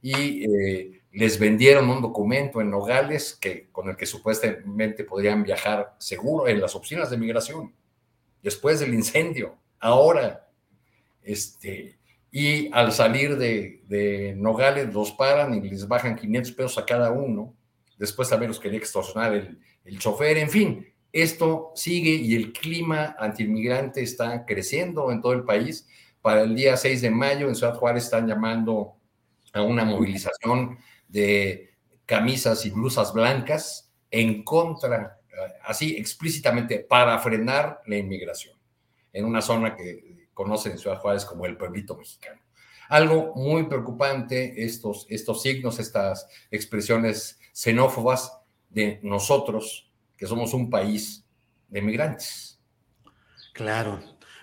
y 0.00 0.42
eh, 0.42 1.01
les 1.12 1.38
vendieron 1.38 1.90
un 1.90 2.00
documento 2.00 2.60
en 2.60 2.70
Nogales 2.70 3.36
que, 3.38 3.68
con 3.70 3.88
el 3.88 3.96
que 3.96 4.06
supuestamente 4.06 5.04
podrían 5.04 5.42
viajar 5.42 5.94
seguro 5.98 6.48
en 6.48 6.60
las 6.60 6.74
oficinas 6.74 7.10
de 7.10 7.18
migración, 7.18 7.74
después 8.42 8.80
del 8.80 8.94
incendio, 8.94 9.56
ahora, 9.78 10.48
este, 11.22 11.98
y 12.30 12.72
al 12.72 12.92
salir 12.92 13.36
de, 13.36 14.34
Nogales 14.38 14.92
los 14.94 15.12
paran 15.12 15.54
y 15.54 15.68
les 15.68 15.86
bajan 15.86 16.16
500 16.16 16.52
pesos 16.52 16.78
a 16.78 16.86
cada 16.86 17.10
uno. 17.10 17.54
Después 17.98 18.30
también 18.30 18.48
los 18.48 18.58
quería 18.58 18.78
extorsionar 18.78 19.34
el, 19.34 19.60
el 19.84 19.98
chofer. 19.98 20.38
En 20.38 20.48
fin, 20.48 20.88
esto 21.12 21.72
sigue 21.74 22.10
y 22.10 22.34
el 22.34 22.52
clima 22.54 23.14
antiinmigrante 23.18 24.02
está 24.02 24.46
creciendo 24.46 25.12
en 25.12 25.20
todo 25.20 25.34
el 25.34 25.44
país. 25.44 25.86
Para 26.22 26.42
el 26.42 26.54
día 26.54 26.76
6 26.76 27.02
de 27.02 27.10
mayo 27.10 27.48
en 27.48 27.54
Ciudad 27.54 27.74
Juárez 27.74 28.04
están 28.04 28.26
llamando 28.26 28.94
a 29.52 29.62
una 29.62 29.84
movilización 29.84 30.78
de 31.12 31.70
camisas 32.06 32.66
y 32.66 32.70
blusas 32.70 33.12
blancas 33.12 33.92
en 34.10 34.42
contra, 34.42 35.20
así 35.64 35.96
explícitamente, 35.96 36.80
para 36.80 37.18
frenar 37.18 37.80
la 37.86 37.96
inmigración 37.96 38.56
en 39.12 39.24
una 39.24 39.42
zona 39.42 39.76
que 39.76 40.28
conocen 40.34 40.72
en 40.72 40.78
Ciudad 40.78 40.98
Juárez 40.98 41.24
como 41.24 41.46
el 41.46 41.56
pueblito 41.56 41.96
mexicano. 41.96 42.40
Algo 42.88 43.32
muy 43.36 43.64
preocupante, 43.64 44.64
estos, 44.64 45.06
estos 45.08 45.42
signos, 45.42 45.78
estas 45.78 46.26
expresiones 46.50 47.38
xenófobas 47.52 48.38
de 48.68 49.00
nosotros, 49.02 49.90
que 50.16 50.26
somos 50.26 50.52
un 50.54 50.68
país 50.68 51.24
de 51.68 51.82
migrantes. 51.82 52.58
Claro. 53.54 54.00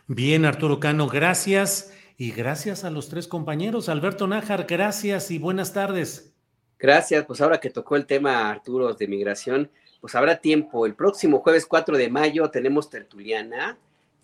Bien, 0.08 0.46
Arturo 0.46 0.80
Cano, 0.80 1.08
gracias. 1.08 1.94
Y 2.18 2.32
gracias 2.32 2.84
a 2.84 2.90
los 2.90 3.08
tres 3.08 3.28
compañeros. 3.28 3.88
Alberto 3.88 4.28
Nájar, 4.28 4.66
gracias 4.68 5.32
y 5.32 5.38
buenas 5.38 5.72
tardes. 5.72 6.28
Gracias, 6.80 7.26
pues 7.26 7.41
ahora 7.41 7.60
que 7.60 7.69
tocó 7.69 7.97
el 7.97 8.06
tema 8.06 8.49
Arturo 8.49 8.93
de 8.93 9.07
migración, 9.07 9.69
pues 9.99 10.15
habrá 10.15 10.38
tiempo. 10.39 10.85
El 10.85 10.95
próximo 10.95 11.39
jueves 11.39 11.65
4 11.65 11.97
de 11.97 12.10
mayo 12.10 12.49
tenemos 12.49 12.89
tertuliana, 12.89 13.77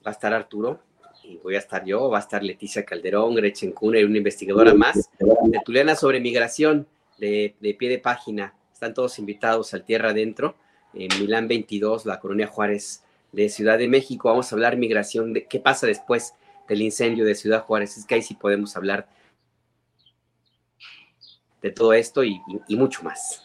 va 0.06 0.12
a 0.12 0.14
estar 0.14 0.34
Arturo, 0.34 0.80
y 1.22 1.38
voy 1.38 1.56
a 1.56 1.60
estar 1.60 1.84
yo, 1.84 2.10
va 2.10 2.20
a 2.20 2.22
estar 2.22 2.44
Leticia 2.44 2.86
Calderón, 2.86 3.36
Gretchen 3.36 3.72
Kuhner 3.72 4.02
y 4.02 4.06
una 4.06 4.18
investigadora 4.18 4.74
más, 4.74 5.10
tertuliana 5.52 5.96
sobre 5.96 6.22
migración 6.22 6.88
de, 7.18 7.56
de 7.60 7.74
pie 7.74 7.90
de 7.90 8.00
página. 8.00 8.54
Están 8.72 8.94
todos 8.94 9.20
invitados 9.20 9.74
al 9.74 9.84
Tierra 9.84 10.12
Adentro, 10.12 10.56
en 10.94 11.10
Milán 11.20 11.48
22, 11.48 12.06
la 12.06 12.20
Colonia 12.20 12.48
Juárez 12.48 13.04
de 13.32 13.50
Ciudad 13.50 13.78
de 13.78 13.90
México. 13.90 14.30
Vamos 14.30 14.52
a 14.52 14.56
hablar 14.56 14.78
migración, 14.78 15.34
de 15.34 15.46
qué 15.46 15.60
pasa 15.60 15.88
después 15.88 16.34
del 16.70 16.82
incendio 16.82 17.26
de 17.26 17.36
Ciudad 17.36 17.64
Juárez. 17.64 17.98
Es 17.98 18.06
que 18.06 18.16
ahí 18.16 18.22
sí 18.22 18.34
podemos 18.34 18.78
hablar 18.78 19.08
de 21.66 21.72
todo 21.72 21.94
esto 21.94 22.24
y, 22.24 22.40
mucho 22.70 23.02
más. 23.02 23.42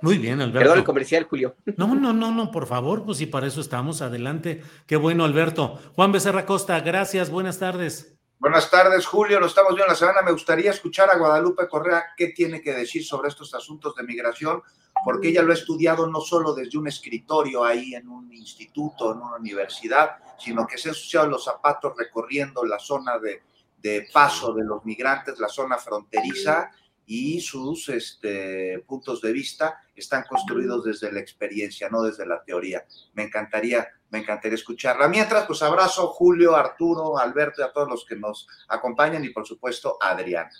Muy 0.00 0.18
bien, 0.18 0.40
Alberto. 0.40 0.58
Perdón 0.58 0.78
el 0.78 0.84
comercial, 0.84 1.22
Julio. 1.22 1.54
No, 1.76 1.94
no, 1.94 2.12
no, 2.12 2.32
no, 2.32 2.50
por 2.50 2.66
favor, 2.66 3.04
pues 3.04 3.18
sí, 3.18 3.26
para 3.26 3.46
eso 3.46 3.60
estamos. 3.60 4.02
Adelante. 4.02 4.64
Qué 4.88 4.96
bueno, 4.96 5.24
Alberto. 5.24 5.78
Juan 5.94 6.10
Becerra 6.10 6.44
Costa, 6.44 6.80
gracias, 6.80 7.30
buenas 7.30 7.60
tardes. 7.60 8.16
Buenas 8.40 8.68
tardes, 8.68 9.06
Julio. 9.06 9.38
Lo 9.38 9.46
estamos 9.46 9.76
viendo 9.76 9.86
la 9.86 9.94
semana. 9.94 10.22
Me 10.22 10.32
gustaría 10.32 10.72
escuchar 10.72 11.10
a 11.10 11.16
Guadalupe 11.16 11.68
Correa 11.68 12.06
qué 12.16 12.28
tiene 12.28 12.60
que 12.60 12.74
decir 12.74 13.04
sobre 13.04 13.28
estos 13.28 13.54
asuntos 13.54 13.94
de 13.94 14.02
migración, 14.02 14.60
porque 15.04 15.28
ella 15.28 15.42
lo 15.42 15.52
ha 15.52 15.54
estudiado 15.54 16.08
no 16.08 16.20
solo 16.20 16.54
desde 16.54 16.76
un 16.76 16.88
escritorio 16.88 17.64
ahí 17.64 17.94
en 17.94 18.08
un 18.08 18.32
instituto, 18.32 19.12
en 19.12 19.18
una 19.18 19.36
universidad, 19.36 20.16
sino 20.40 20.66
que 20.66 20.76
se 20.76 20.88
ha 20.88 20.90
ensuciado 20.90 21.28
los 21.28 21.44
zapatos 21.44 21.92
recorriendo 21.96 22.64
la 22.64 22.80
zona 22.80 23.16
de, 23.20 23.42
de 23.76 24.08
paso 24.12 24.52
de 24.52 24.64
los 24.64 24.84
migrantes, 24.84 25.38
la 25.38 25.48
zona 25.48 25.78
fronteriza 25.78 26.72
y 27.10 27.40
sus 27.40 27.88
este, 27.88 28.84
puntos 28.86 29.22
de 29.22 29.32
vista 29.32 29.80
están 29.96 30.24
construidos 30.28 30.84
desde 30.84 31.10
la 31.10 31.20
experiencia, 31.20 31.88
no 31.88 32.02
desde 32.02 32.26
la 32.26 32.44
teoría. 32.44 32.84
Me 33.14 33.22
encantaría, 33.22 33.88
me 34.10 34.18
encantaría 34.18 34.56
escucharla. 34.56 35.08
Mientras, 35.08 35.46
pues 35.46 35.62
abrazo 35.62 36.08
Julio, 36.08 36.54
Arturo, 36.54 37.18
Alberto 37.18 37.62
y 37.62 37.64
a 37.64 37.72
todos 37.72 37.88
los 37.88 38.04
que 38.04 38.14
nos 38.14 38.46
acompañan 38.68 39.24
y 39.24 39.30
por 39.30 39.46
supuesto 39.46 39.96
Adriana. 39.98 40.50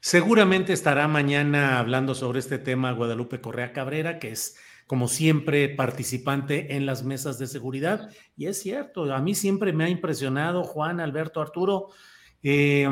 Seguramente 0.00 0.72
estará 0.72 1.06
mañana 1.06 1.78
hablando 1.78 2.14
sobre 2.14 2.38
este 2.38 2.58
tema 2.58 2.92
Guadalupe 2.92 3.42
Correa 3.42 3.74
Cabrera, 3.74 4.18
que 4.18 4.30
es 4.30 4.56
como 4.86 5.06
siempre 5.06 5.68
participante 5.68 6.76
en 6.76 6.86
las 6.86 7.04
mesas 7.04 7.38
de 7.38 7.46
seguridad. 7.46 8.08
Y 8.38 8.46
es 8.46 8.58
cierto, 8.58 9.12
a 9.12 9.20
mí 9.20 9.34
siempre 9.34 9.74
me 9.74 9.84
ha 9.84 9.90
impresionado 9.90 10.64
Juan, 10.64 11.00
Alberto, 11.00 11.42
Arturo. 11.42 11.88
Eh, 12.42 12.88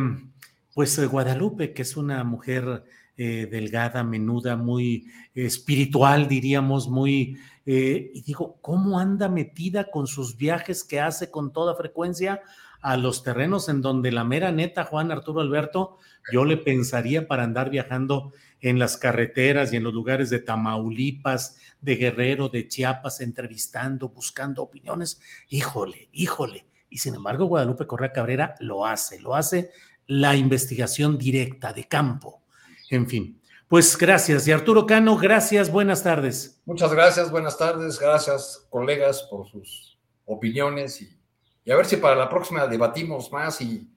pues 0.74 0.98
eh, 0.98 1.06
Guadalupe, 1.06 1.72
que 1.72 1.82
es 1.82 1.96
una 1.96 2.24
mujer 2.24 2.84
eh, 3.16 3.46
delgada, 3.50 4.02
menuda, 4.04 4.56
muy 4.56 5.06
espiritual, 5.34 6.28
diríamos, 6.28 6.88
muy, 6.88 7.38
eh, 7.66 8.10
y 8.14 8.22
digo, 8.22 8.58
¿cómo 8.60 8.98
anda 8.98 9.28
metida 9.28 9.90
con 9.90 10.06
sus 10.06 10.36
viajes 10.36 10.82
que 10.82 11.00
hace 11.00 11.30
con 11.30 11.52
toda 11.52 11.74
frecuencia 11.74 12.40
a 12.80 12.96
los 12.96 13.22
terrenos 13.22 13.68
en 13.68 13.80
donde 13.80 14.10
la 14.10 14.24
mera 14.24 14.50
neta, 14.50 14.84
Juan 14.84 15.12
Arturo 15.12 15.40
Alberto, 15.40 15.98
yo 16.32 16.44
le 16.44 16.56
pensaría 16.56 17.28
para 17.28 17.44
andar 17.44 17.70
viajando 17.70 18.32
en 18.60 18.78
las 18.78 18.96
carreteras 18.96 19.72
y 19.72 19.76
en 19.76 19.84
los 19.84 19.94
lugares 19.94 20.30
de 20.30 20.40
Tamaulipas, 20.40 21.58
de 21.80 21.96
Guerrero, 21.96 22.48
de 22.48 22.66
Chiapas, 22.66 23.20
entrevistando, 23.20 24.08
buscando 24.08 24.62
opiniones. 24.62 25.20
Híjole, 25.48 26.08
híjole. 26.12 26.66
Y 26.88 26.98
sin 26.98 27.14
embargo, 27.14 27.46
Guadalupe 27.46 27.86
Correa 27.86 28.12
Cabrera 28.12 28.54
lo 28.60 28.84
hace, 28.84 29.20
lo 29.20 29.34
hace 29.34 29.70
la 30.06 30.36
investigación 30.36 31.18
directa 31.18 31.72
de 31.72 31.88
campo. 31.88 32.42
En 32.90 33.08
fin, 33.08 33.40
pues 33.68 33.96
gracias. 33.96 34.46
Y 34.46 34.52
Arturo 34.52 34.86
Cano, 34.86 35.16
gracias, 35.16 35.70
buenas 35.70 36.02
tardes. 36.02 36.60
Muchas 36.66 36.92
gracias, 36.92 37.30
buenas 37.30 37.56
tardes, 37.56 37.98
gracias 37.98 38.66
colegas 38.68 39.22
por 39.30 39.48
sus 39.48 39.98
opiniones 40.26 41.00
y, 41.00 41.70
a 41.70 41.76
ver 41.76 41.86
si 41.86 41.96
para 41.96 42.16
la 42.16 42.28
próxima 42.28 42.66
debatimos 42.66 43.32
más 43.32 43.60
y 43.60 43.88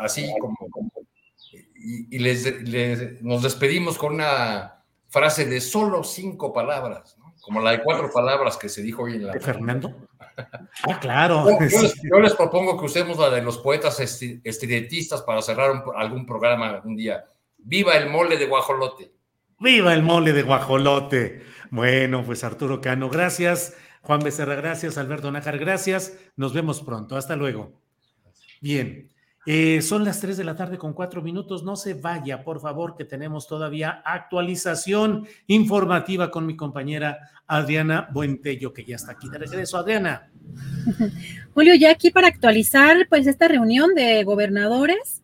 así 0.00 0.32
como... 0.40 0.56
Y, 1.74 2.18
les, 2.18 3.22
nos 3.22 3.42
despedimos 3.42 3.96
con 3.96 4.14
una 4.14 4.84
frase 5.08 5.46
de 5.46 5.60
solo 5.60 6.04
cinco 6.04 6.52
palabras, 6.52 7.16
como 7.40 7.60
la 7.60 7.70
de 7.72 7.82
cuatro 7.82 8.10
palabras 8.12 8.56
que 8.56 8.68
se 8.68 8.82
dijo 8.82 9.04
hoy 9.04 9.14
en 9.14 9.26
la... 9.26 9.32
¿De 9.32 9.40
Fernando? 9.40 10.08
Ah, 10.84 10.98
claro. 11.00 11.46
Yo, 12.02 12.20
les, 12.20 12.34
propongo 12.34 12.78
que 12.78 12.86
usemos 12.86 13.18
la 13.18 13.30
de 13.30 13.42
los 13.42 13.58
poetas 13.58 13.98
estridentistas 14.00 15.22
para 15.22 15.42
cerrar 15.42 15.82
algún 15.96 16.26
programa 16.26 16.80
un 16.84 16.96
día. 16.96 17.24
¡Viva 17.58 17.96
el 17.96 18.08
mole 18.08 18.36
de 18.36 18.46
guajolote! 18.46 19.12
¡Viva 19.58 19.92
el 19.92 20.02
mole 20.02 20.32
de 20.32 20.42
guajolote! 20.42 21.42
Bueno, 21.70 22.24
pues 22.24 22.44
Arturo 22.44 22.80
Cano, 22.80 23.10
gracias. 23.10 23.76
Juan 24.02 24.20
Becerra, 24.20 24.54
gracias. 24.54 24.96
Alberto 24.96 25.30
Nájar, 25.30 25.58
gracias. 25.58 26.16
Nos 26.36 26.54
vemos 26.54 26.80
pronto. 26.80 27.16
Hasta 27.16 27.36
luego. 27.36 27.82
Bien. 28.60 29.10
Eh, 29.50 29.80
son 29.80 30.04
las 30.04 30.20
3 30.20 30.36
de 30.36 30.44
la 30.44 30.54
tarde 30.54 30.76
con 30.76 30.92
cuatro 30.92 31.22
minutos. 31.22 31.62
No 31.62 31.74
se 31.74 31.94
vaya, 31.94 32.44
por 32.44 32.60
favor, 32.60 32.94
que 32.94 33.06
tenemos 33.06 33.48
todavía 33.48 34.02
actualización 34.04 35.26
informativa 35.46 36.30
con 36.30 36.44
mi 36.44 36.54
compañera 36.54 37.30
Adriana 37.46 38.10
Buentello, 38.12 38.74
que 38.74 38.84
ya 38.84 38.96
está 38.96 39.12
aquí 39.12 39.26
de 39.30 39.38
regreso. 39.38 39.78
Adriana. 39.78 40.28
Julio, 41.54 41.74
ya 41.76 41.92
aquí 41.92 42.10
para 42.10 42.28
actualizar, 42.28 43.06
pues 43.08 43.26
esta 43.26 43.48
reunión 43.48 43.94
de 43.94 44.22
gobernadores 44.22 45.22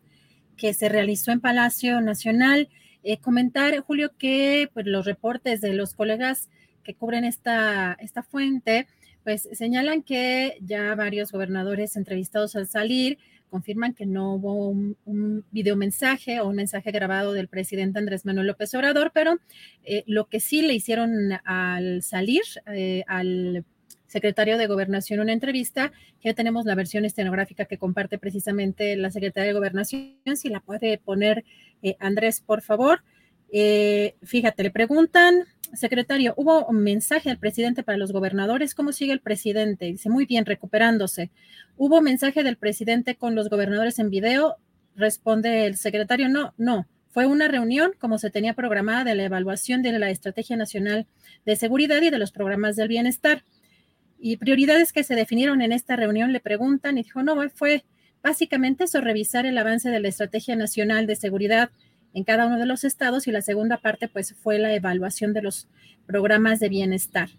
que 0.57 0.73
se 0.73 0.89
realizó 0.89 1.31
en 1.31 1.39
Palacio 1.39 2.01
Nacional. 2.01 2.69
Eh, 3.03 3.19
comentar, 3.19 3.77
Julio, 3.81 4.09
que 4.17 4.71
pues, 4.73 4.87
los 4.87 5.05
reportes 5.05 5.61
de 5.61 5.73
los 5.73 5.93
colegas 5.93 6.49
que 6.83 6.95
cubren 6.95 7.25
esta, 7.25 7.95
esta 7.99 8.23
fuente, 8.23 8.87
pues 9.23 9.47
señalan 9.53 10.01
que 10.01 10.57
ya 10.61 10.95
varios 10.95 11.31
gobernadores 11.31 11.95
entrevistados 11.95 12.55
al 12.55 12.67
salir, 12.67 13.19
confirman 13.49 13.93
que 13.93 14.05
no 14.05 14.35
hubo 14.35 14.67
un, 14.67 14.97
un 15.05 15.45
videomensaje 15.51 16.39
o 16.39 16.47
un 16.47 16.55
mensaje 16.55 16.91
grabado 16.91 17.33
del 17.33 17.47
presidente 17.47 17.99
Andrés 17.99 18.25
Manuel 18.25 18.47
López 18.47 18.73
Obrador, 18.75 19.11
pero 19.13 19.37
eh, 19.83 20.03
lo 20.07 20.27
que 20.27 20.39
sí 20.39 20.61
le 20.61 20.73
hicieron 20.73 21.31
al 21.43 22.03
salir 22.03 22.41
eh, 22.67 23.03
al 23.07 23.65
secretario 24.07 24.57
de 24.57 24.67
Gobernación 24.67 25.19
una 25.19 25.33
entrevista, 25.33 25.91
ya 26.23 26.33
tenemos 26.33 26.65
la 26.65 26.75
versión 26.75 27.05
estenográfica 27.05 27.65
que 27.65 27.77
comparte 27.77 28.17
precisamente 28.17 28.95
la 28.95 29.11
secretaria 29.11 29.47
de 29.47 29.57
Gobernación, 29.57 30.15
si 30.35 30.49
la 30.49 30.59
puede 30.59 30.97
poner 30.97 31.43
eh, 31.81 31.95
Andrés, 31.99 32.41
por 32.41 32.61
favor. 32.61 33.03
fíjate, 34.21 34.63
le 34.63 34.71
preguntan 34.71 35.45
secretario, 35.75 36.33
hubo 36.37 36.65
un 36.65 36.83
mensaje 36.83 37.29
al 37.29 37.37
presidente 37.37 37.83
para 37.83 37.97
los 37.97 38.11
gobernadores. 38.11 38.75
¿Cómo 38.75 38.91
sigue 38.91 39.13
el 39.13 39.19
presidente? 39.19 39.85
Dice, 39.85 40.09
muy 40.09 40.25
bien, 40.25 40.45
recuperándose. 40.45 41.31
¿Hubo 41.77 42.01
mensaje 42.01 42.43
del 42.43 42.57
presidente 42.57 43.15
con 43.15 43.35
los 43.35 43.49
gobernadores 43.49 43.99
en 43.99 44.09
video? 44.09 44.57
Responde 44.95 45.65
el 45.65 45.77
secretario, 45.77 46.29
no, 46.29 46.53
no. 46.57 46.87
Fue 47.09 47.25
una 47.25 47.47
reunión 47.47 47.93
como 47.99 48.17
se 48.17 48.29
tenía 48.29 48.53
programada 48.53 49.03
de 49.03 49.15
la 49.15 49.23
evaluación 49.23 49.81
de 49.81 49.97
la 49.97 50.09
Estrategia 50.09 50.57
Nacional 50.57 51.07
de 51.45 51.55
Seguridad 51.55 52.01
y 52.01 52.09
de 52.09 52.19
los 52.19 52.31
programas 52.31 52.75
del 52.75 52.89
bienestar. 52.89 53.43
Y 54.19 54.37
prioridades 54.37 54.91
que 54.91 55.03
se 55.03 55.15
definieron 55.15 55.61
en 55.61 55.71
esta 55.71 55.95
reunión 55.95 56.33
le 56.33 56.39
preguntan 56.39 56.97
y 56.97 57.03
dijo, 57.03 57.23
no, 57.23 57.49
fue 57.49 57.85
básicamente 58.21 58.85
eso, 58.85 59.01
revisar 59.01 59.45
el 59.45 59.57
avance 59.57 59.89
de 59.89 59.99
la 59.99 60.07
Estrategia 60.07 60.55
Nacional 60.55 61.07
de 61.07 61.15
Seguridad 61.15 61.69
en 62.15 62.23
cada 62.23 62.47
uno 62.47 62.57
de 62.57 62.65
los 62.65 62.85
estados 62.85 63.27
y 63.27 63.31
la 63.31 63.41
segunda 63.41 63.77
parte 63.77 64.07
pues 64.07 64.33
fue 64.33 64.57
la 64.57 64.73
evaluación 64.73 65.33
de 65.33 65.41
los 65.41 65.67
programas 66.07 66.59
de 66.61 66.69
bienestar. 66.69 67.29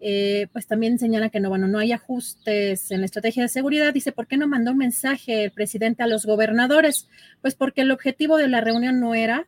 Eh, 0.00 0.48
pues 0.52 0.66
también 0.66 0.98
señala 0.98 1.30
que 1.30 1.38
no, 1.38 1.48
bueno, 1.48 1.68
no 1.68 1.78
hay 1.78 1.92
ajustes 1.92 2.90
en 2.90 2.98
la 2.98 3.06
estrategia 3.06 3.44
de 3.44 3.48
seguridad. 3.48 3.94
Dice, 3.94 4.10
¿por 4.10 4.26
qué 4.26 4.36
no 4.36 4.48
mandó 4.48 4.72
un 4.72 4.78
mensaje 4.78 5.44
el 5.44 5.52
presidente 5.52 6.02
a 6.02 6.08
los 6.08 6.26
gobernadores? 6.26 7.08
Pues 7.40 7.54
porque 7.54 7.82
el 7.82 7.92
objetivo 7.92 8.38
de 8.38 8.48
la 8.48 8.60
reunión 8.60 8.98
no 8.98 9.14
era 9.14 9.46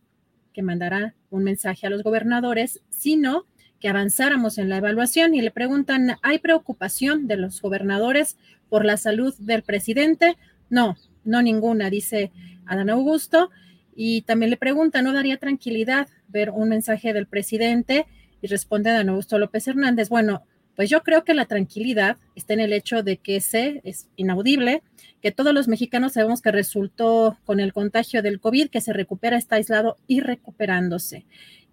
que 0.53 0.63
mandara 0.63 1.17
un 1.31 1.43
mensaje 1.43 1.89
a 1.89 1.91
los 1.91 2.05
gobernadores, 2.05 2.81
sino 2.91 3.47
que 3.81 3.89
avanzáramos 3.89 4.59
en 4.59 4.69
la 4.69 4.77
evaluación 4.77 5.35
y 5.35 5.43
le 5.43 5.51
preguntan, 5.51 6.17
¿hay 6.23 6.39
preocupación 6.39 7.27
de 7.27 7.37
los 7.39 7.61
gobernadores 7.61 8.37
por 8.69 8.85
la 8.85 8.97
salud 8.97 9.35
del 9.39 9.65
presidente? 9.65 10.37
No, 10.71 10.97
no 11.25 11.43
ninguna, 11.43 11.91
dice 11.91 12.31
Adán 12.67 12.91
Augusto. 12.91 13.51
Y 13.95 14.23
también 14.23 14.51
le 14.51 14.57
pregunta, 14.57 15.03
¿no 15.03 15.13
daría 15.13 15.37
tranquilidad 15.37 16.09
ver 16.29 16.51
un 16.51 16.69
mensaje 16.69 17.13
del 17.13 17.27
presidente? 17.27 18.07
Y 18.43 18.49
responde 18.49 18.91
Dan 18.91 19.09
Augusto 19.09 19.39
López 19.39 19.67
Hernández, 19.69 20.09
bueno, 20.09 20.43
pues 20.77 20.91
yo 20.91 21.03
creo 21.03 21.25
que 21.25 21.35
la 21.35 21.47
tranquilidad 21.47 22.17
está 22.35 22.53
en 22.55 22.61
el 22.61 22.73
hecho 22.73 23.03
de 23.03 23.19
que 23.19 23.37
ese 23.37 23.81
es 23.85 24.09
inaudible, 24.17 24.83
que 25.23 25.31
todos 25.31 25.55
los 25.55 25.69
mexicanos 25.69 26.15
sabemos 26.15 26.43
que 26.43 26.51
resultó 26.51 27.39
con 27.45 27.61
el 27.61 27.73
contagio 27.73 28.23
del 28.23 28.41
COVID, 28.41 28.71
que 28.71 28.81
se 28.81 28.93
recupera, 28.93 29.37
está 29.37 29.57
aislado 29.57 29.97
y 30.09 30.21
recuperándose. 30.21 31.27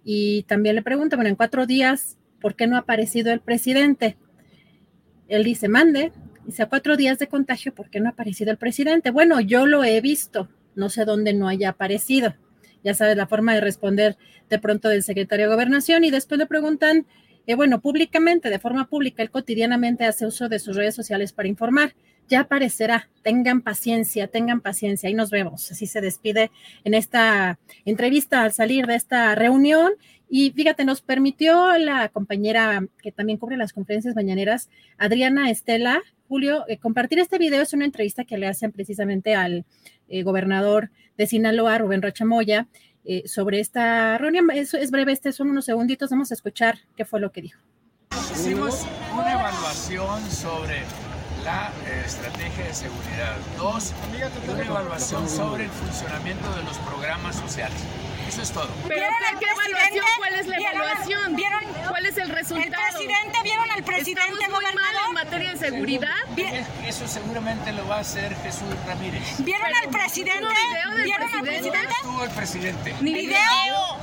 Y 0.03 0.43
también 0.43 0.75
le 0.75 0.83
pregunta, 0.83 1.15
bueno, 1.15 1.29
en 1.29 1.35
cuatro 1.35 1.65
días, 1.65 2.17
¿por 2.39 2.55
qué 2.55 2.67
no 2.67 2.75
ha 2.75 2.79
aparecido 2.79 3.33
el 3.33 3.39
presidente? 3.39 4.17
Él 5.27 5.43
dice, 5.43 5.67
mande, 5.67 6.11
Dice, 6.45 6.63
a 6.63 6.69
cuatro 6.69 6.97
días 6.97 7.19
de 7.19 7.27
contagio, 7.27 7.73
¿por 7.73 7.89
qué 7.89 7.99
no 7.99 8.07
ha 8.07 8.11
aparecido 8.11 8.51
el 8.51 8.57
presidente? 8.57 9.11
Bueno, 9.11 9.39
yo 9.41 9.67
lo 9.67 9.83
he 9.83 10.01
visto, 10.01 10.49
no 10.75 10.89
sé 10.89 11.05
dónde 11.05 11.33
no 11.33 11.47
haya 11.47 11.69
aparecido. 11.69 12.35
Ya 12.83 12.93
sabes 12.93 13.15
la 13.15 13.27
forma 13.27 13.53
de 13.53 13.61
responder 13.61 14.17
de 14.49 14.59
pronto 14.59 14.89
del 14.89 15.03
secretario 15.03 15.47
de 15.47 15.53
Gobernación 15.53 16.03
y 16.03 16.11
después 16.11 16.39
le 16.39 16.45
preguntan, 16.45 17.05
eh, 17.47 17.55
bueno, 17.55 17.81
públicamente, 17.81 18.49
de 18.49 18.59
forma 18.59 18.87
pública, 18.87 19.23
él 19.23 19.31
cotidianamente 19.31 20.05
hace 20.05 20.25
uso 20.25 20.49
de 20.49 20.59
sus 20.59 20.75
redes 20.75 20.95
sociales 20.95 21.33
para 21.33 21.47
informar. 21.47 21.95
Ya 22.27 22.41
aparecerá, 22.41 23.09
tengan 23.23 23.61
paciencia, 23.61 24.27
tengan 24.27 24.61
paciencia, 24.61 25.09
y 25.09 25.13
nos 25.13 25.31
vemos. 25.31 25.71
Así 25.71 25.85
se 25.87 26.01
despide 26.01 26.51
en 26.83 26.93
esta 26.93 27.59
entrevista 27.83 28.43
al 28.43 28.53
salir 28.53 28.85
de 28.85 28.95
esta 28.95 29.35
reunión. 29.35 29.93
Y 30.29 30.51
fíjate, 30.51 30.85
nos 30.85 31.01
permitió 31.01 31.77
la 31.77 32.07
compañera 32.09 32.85
que 33.01 33.11
también 33.11 33.37
cubre 33.37 33.57
las 33.57 33.73
conferencias 33.73 34.15
mañaneras, 34.15 34.69
Adriana 34.97 35.49
Estela, 35.49 36.01
Julio, 36.29 36.63
eh, 36.69 36.77
compartir 36.77 37.19
este 37.19 37.37
video. 37.37 37.61
Es 37.61 37.73
una 37.73 37.83
entrevista 37.83 38.23
que 38.23 38.37
le 38.37 38.47
hacen 38.47 38.71
precisamente 38.71 39.35
al 39.35 39.65
eh, 40.11 40.23
gobernador 40.23 40.91
de 41.17 41.27
Sinaloa, 41.27 41.77
Rubén 41.77 42.01
Rochamoya, 42.01 42.67
eh, 43.03 43.23
sobre 43.27 43.59
esta 43.59 44.17
reunión. 44.17 44.51
Eso 44.51 44.77
es 44.77 44.91
breve, 44.91 45.11
este 45.11 45.31
son 45.31 45.49
unos 45.49 45.65
segunditos, 45.65 46.09
vamos 46.11 46.31
a 46.31 46.35
escuchar 46.35 46.77
qué 46.95 47.05
fue 47.05 47.19
lo 47.19 47.31
que 47.31 47.41
dijo. 47.41 47.59
Hicimos 48.33 48.85
una 49.13 49.33
evaluación 49.33 50.29
sobre 50.29 50.81
la 51.43 51.71
eh, 51.87 52.03
estrategia 52.05 52.65
de 52.65 52.73
seguridad. 52.73 53.37
Dos, 53.57 53.93
una 54.51 54.63
evaluación 54.63 55.27
sobre 55.27 55.65
el 55.65 55.69
funcionamiento 55.71 56.53
de 56.55 56.63
los 56.63 56.77
programas 56.79 57.35
sociales. 57.35 57.79
Eso 58.31 58.43
es 58.43 58.51
todo. 58.51 58.69
¿Pero 58.87 59.05
qué, 59.19 59.39
qué 59.39 59.51
evaluación? 59.51 60.05
¿Cuál 60.17 60.35
es 60.35 60.47
la 60.47 60.55
evaluación? 60.55 61.35
¿Vieron, 61.35 61.63
¿Cuál 61.89 62.05
es 62.05 62.17
el 62.17 62.29
resultado? 62.29 62.63
¿El 62.63 62.93
presidente 62.93 63.37
vieron 63.43 63.71
al 63.71 63.83
presidente 63.83 64.31
¿Estamos 64.31 64.61
muy 64.63 64.73
mal 64.73 64.95
en 65.05 65.13
materia 65.13 65.51
de 65.51 65.57
seguridad? 65.57 66.15
Eso 66.87 67.09
seguramente 67.09 67.73
lo 67.73 67.85
va 67.89 67.97
a 67.97 67.99
hacer 67.99 68.33
Jesús 68.37 68.73
Ramírez. 68.87 69.21
¿Vieron 69.39 69.67
al 69.83 69.89
presidente? 69.89 70.47
¿Vieron 71.03 71.29
al 71.33 71.41
presidente? 71.41 71.93
Estuvo 71.93 72.23
el 72.23 72.29
presidente. 72.29 72.95
¿Ni 73.01 73.13
video? 73.15 73.97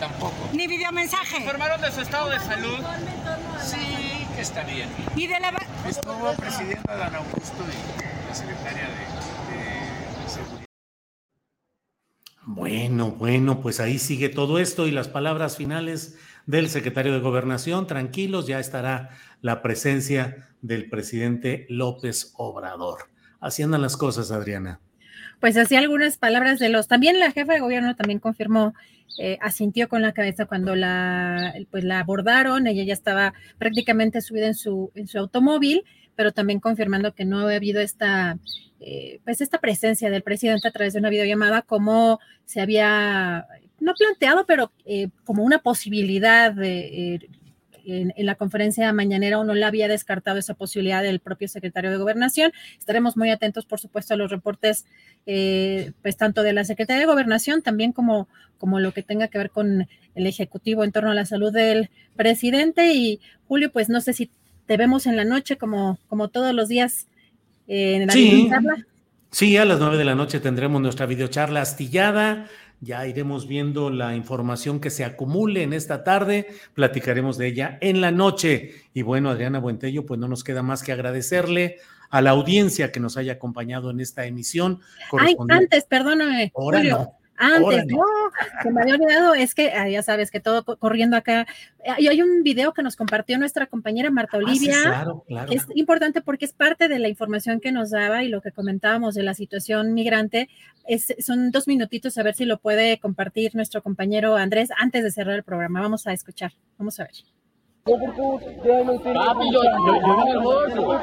Tampoco. 0.00 0.48
¿Ni 0.52 0.66
videomensaje? 0.66 1.36
¿Informaron 1.36 1.80
de 1.80 1.92
su 1.92 2.00
estado 2.00 2.28
de 2.28 2.40
salud? 2.40 2.84
Sí, 3.64 4.26
que 4.34 4.42
está 4.42 4.64
bien. 4.64 4.88
¿Y 5.14 5.28
de 5.28 5.38
la... 5.38 5.52
Estuvo 5.88 6.32
presidiendo 6.34 6.90
a 6.90 6.96
Dan 6.96 7.14
Augusto 7.14 7.64
y 7.68 8.28
la 8.28 8.34
secretaria 8.34 8.82
de, 8.82 10.24
de 10.24 10.28
Seguridad. 10.28 10.66
Bueno, 12.52 13.12
bueno, 13.12 13.60
pues 13.60 13.78
ahí 13.78 14.00
sigue 14.00 14.28
todo 14.28 14.58
esto 14.58 14.88
y 14.88 14.90
las 14.90 15.06
palabras 15.06 15.56
finales 15.56 16.18
del 16.46 16.68
secretario 16.68 17.12
de 17.12 17.20
Gobernación. 17.20 17.86
Tranquilos, 17.86 18.48
ya 18.48 18.58
estará 18.58 19.10
la 19.40 19.62
presencia 19.62 20.48
del 20.60 20.90
presidente 20.90 21.64
López 21.68 22.34
Obrador. 22.36 23.02
Así 23.38 23.62
andan 23.62 23.82
las 23.82 23.96
cosas, 23.96 24.32
Adriana. 24.32 24.80
Pues 25.38 25.56
así 25.56 25.76
algunas 25.76 26.18
palabras 26.18 26.58
de 26.58 26.70
los. 26.70 26.88
También 26.88 27.20
la 27.20 27.30
jefa 27.30 27.52
de 27.52 27.60
gobierno 27.60 27.94
también 27.94 28.18
confirmó, 28.18 28.74
eh, 29.20 29.38
asintió 29.40 29.88
con 29.88 30.02
la 30.02 30.12
cabeza 30.12 30.46
cuando 30.46 30.74
la, 30.74 31.54
pues 31.70 31.84
la 31.84 32.00
abordaron. 32.00 32.66
Ella 32.66 32.82
ya 32.82 32.94
estaba 32.94 33.32
prácticamente 33.58 34.20
subida 34.22 34.48
en 34.48 34.54
su, 34.56 34.90
en 34.96 35.06
su 35.06 35.18
automóvil, 35.18 35.84
pero 36.20 36.32
también 36.32 36.60
confirmando 36.60 37.14
que 37.14 37.24
no 37.24 37.38
había 37.38 37.56
habido 37.56 37.80
esta, 37.80 38.36
eh, 38.78 39.20
pues 39.24 39.40
esta 39.40 39.56
presencia 39.56 40.10
del 40.10 40.22
presidente 40.22 40.68
a 40.68 40.70
través 40.70 40.92
de 40.92 40.98
una 40.98 41.08
videollamada, 41.08 41.62
como 41.62 42.20
se 42.44 42.60
había 42.60 43.46
no 43.80 43.94
planteado, 43.94 44.44
pero 44.44 44.70
eh, 44.84 45.08
como 45.24 45.44
una 45.44 45.60
posibilidad 45.60 46.52
de, 46.52 47.14
eh, 47.14 47.28
en, 47.86 48.12
la 48.26 48.34
conferencia 48.34 48.92
mañanera 48.92 49.38
uno 49.38 49.54
le 49.54 49.64
había 49.64 49.88
descartado 49.88 50.38
esa 50.38 50.52
posibilidad 50.52 51.02
del 51.02 51.20
propio 51.20 51.48
secretario 51.48 51.90
de 51.90 51.96
Gobernación. 51.96 52.52
Estaremos 52.78 53.16
muy 53.16 53.30
atentos, 53.30 53.64
por 53.64 53.80
supuesto, 53.80 54.12
a 54.12 54.18
los 54.18 54.30
reportes, 54.30 54.84
eh, 55.24 55.92
pues 56.02 56.18
tanto 56.18 56.42
de 56.42 56.52
la 56.52 56.66
Secretaría 56.66 57.00
de 57.00 57.06
Gobernación, 57.06 57.62
también 57.62 57.92
como, 57.92 58.28
como 58.58 58.78
lo 58.78 58.92
que 58.92 59.02
tenga 59.02 59.28
que 59.28 59.38
ver 59.38 59.48
con 59.48 59.88
el 60.14 60.26
Ejecutivo 60.26 60.84
en 60.84 60.92
torno 60.92 61.12
a 61.12 61.14
la 61.14 61.24
salud 61.24 61.50
del 61.50 61.88
presidente. 62.14 62.92
Y 62.92 63.20
Julio, 63.48 63.72
pues 63.72 63.88
no 63.88 64.02
sé 64.02 64.12
si 64.12 64.30
te 64.70 64.76
vemos 64.76 65.06
en 65.06 65.16
la 65.16 65.24
noche 65.24 65.58
como, 65.58 65.98
como 66.06 66.28
todos 66.28 66.54
los 66.54 66.68
días 66.68 67.08
eh, 67.66 67.96
en 67.96 68.06
la 68.06 68.12
Sí. 68.12 68.46
charla. 68.48 68.86
Sí, 69.32 69.56
a 69.56 69.64
las 69.64 69.80
nueve 69.80 69.96
de 69.96 70.04
la 70.04 70.14
noche 70.14 70.38
tendremos 70.38 70.80
nuestra 70.80 71.06
videocharla 71.06 71.60
astillada. 71.60 72.46
Ya 72.80 73.04
iremos 73.04 73.48
viendo 73.48 73.90
la 73.90 74.14
información 74.14 74.78
que 74.78 74.90
se 74.90 75.04
acumule 75.04 75.64
en 75.64 75.72
esta 75.72 76.04
tarde. 76.04 76.46
Platicaremos 76.74 77.36
de 77.36 77.48
ella 77.48 77.78
en 77.80 78.00
la 78.00 78.12
noche. 78.12 78.74
Y 78.94 79.02
bueno, 79.02 79.30
Adriana 79.30 79.58
Buentello, 79.58 80.06
pues 80.06 80.20
no 80.20 80.28
nos 80.28 80.44
queda 80.44 80.62
más 80.62 80.84
que 80.84 80.92
agradecerle 80.92 81.78
a 82.08 82.20
la 82.22 82.30
audiencia 82.30 82.92
que 82.92 83.00
nos 83.00 83.16
haya 83.16 83.32
acompañado 83.32 83.90
en 83.90 83.98
esta 83.98 84.24
emisión. 84.24 84.78
Ay, 85.18 85.34
antes, 85.48 85.82
perdóname. 85.82 86.52
Ahora 86.54 86.78
Julio. 86.78 86.96
no. 86.96 87.19
Antes, 87.42 87.86
no, 87.86 88.02
se 88.62 88.70
me 88.70 88.82
había 88.82 88.94
olvidado, 88.96 89.34
es 89.34 89.54
que 89.54 89.72
ah, 89.72 89.88
ya 89.88 90.02
sabes 90.02 90.30
que 90.30 90.40
todo 90.40 90.62
co- 90.64 90.76
corriendo 90.76 91.16
acá. 91.16 91.46
Eh, 91.84 91.92
Y 91.98 92.08
hay 92.08 92.20
un 92.20 92.42
video 92.42 92.72
que 92.74 92.82
nos 92.82 92.96
compartió 92.96 93.38
nuestra 93.38 93.66
compañera 93.66 94.10
Marta 94.10 94.36
Ah, 94.36 94.40
sí, 94.40 94.46
Olivia. 94.68 94.76
claro, 94.82 95.24
claro. 95.26 95.48
que 95.50 95.56
Es 95.56 95.66
importante 95.74 96.20
porque 96.20 96.44
es 96.44 96.52
parte 96.52 96.86
de 96.88 96.98
la 96.98 97.08
información 97.08 97.58
que 97.60 97.72
nos 97.72 97.90
daba 97.90 98.22
y 98.22 98.28
lo 98.28 98.42
que 98.42 98.52
comentábamos 98.52 99.14
de 99.14 99.22
la 99.22 99.32
situación 99.34 99.94
migrante. 99.94 100.48
Es, 100.86 101.14
son 101.20 101.50
dos 101.50 101.66
minutitos 101.66 102.18
a 102.18 102.22
ver 102.22 102.34
si 102.34 102.44
lo 102.44 102.58
puede 102.58 102.98
compartir 102.98 103.54
nuestro 103.54 103.82
compañero 103.82 104.36
Andrés 104.36 104.68
antes 104.78 105.02
de 105.02 105.10
cerrar 105.10 105.36
el 105.36 105.42
programa. 105.42 105.80
Vamos 105.80 106.06
a 106.06 106.12
escuchar, 106.12 106.52
vamos 106.78 107.00
a 107.00 107.04
ver. 107.04 107.12
Papi, 107.82 109.50
yo, 109.52 109.62
yo, 109.62 110.00
yo 110.06 110.16
vine 110.18 110.32
al 110.32 110.40
bolso. 110.40 111.00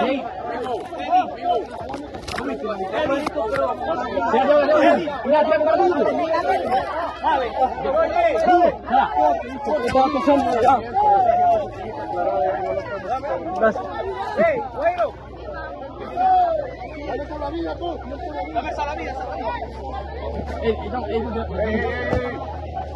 Hey, 0.00 0.22
güero. 0.44 0.72
Dale 0.98 1.93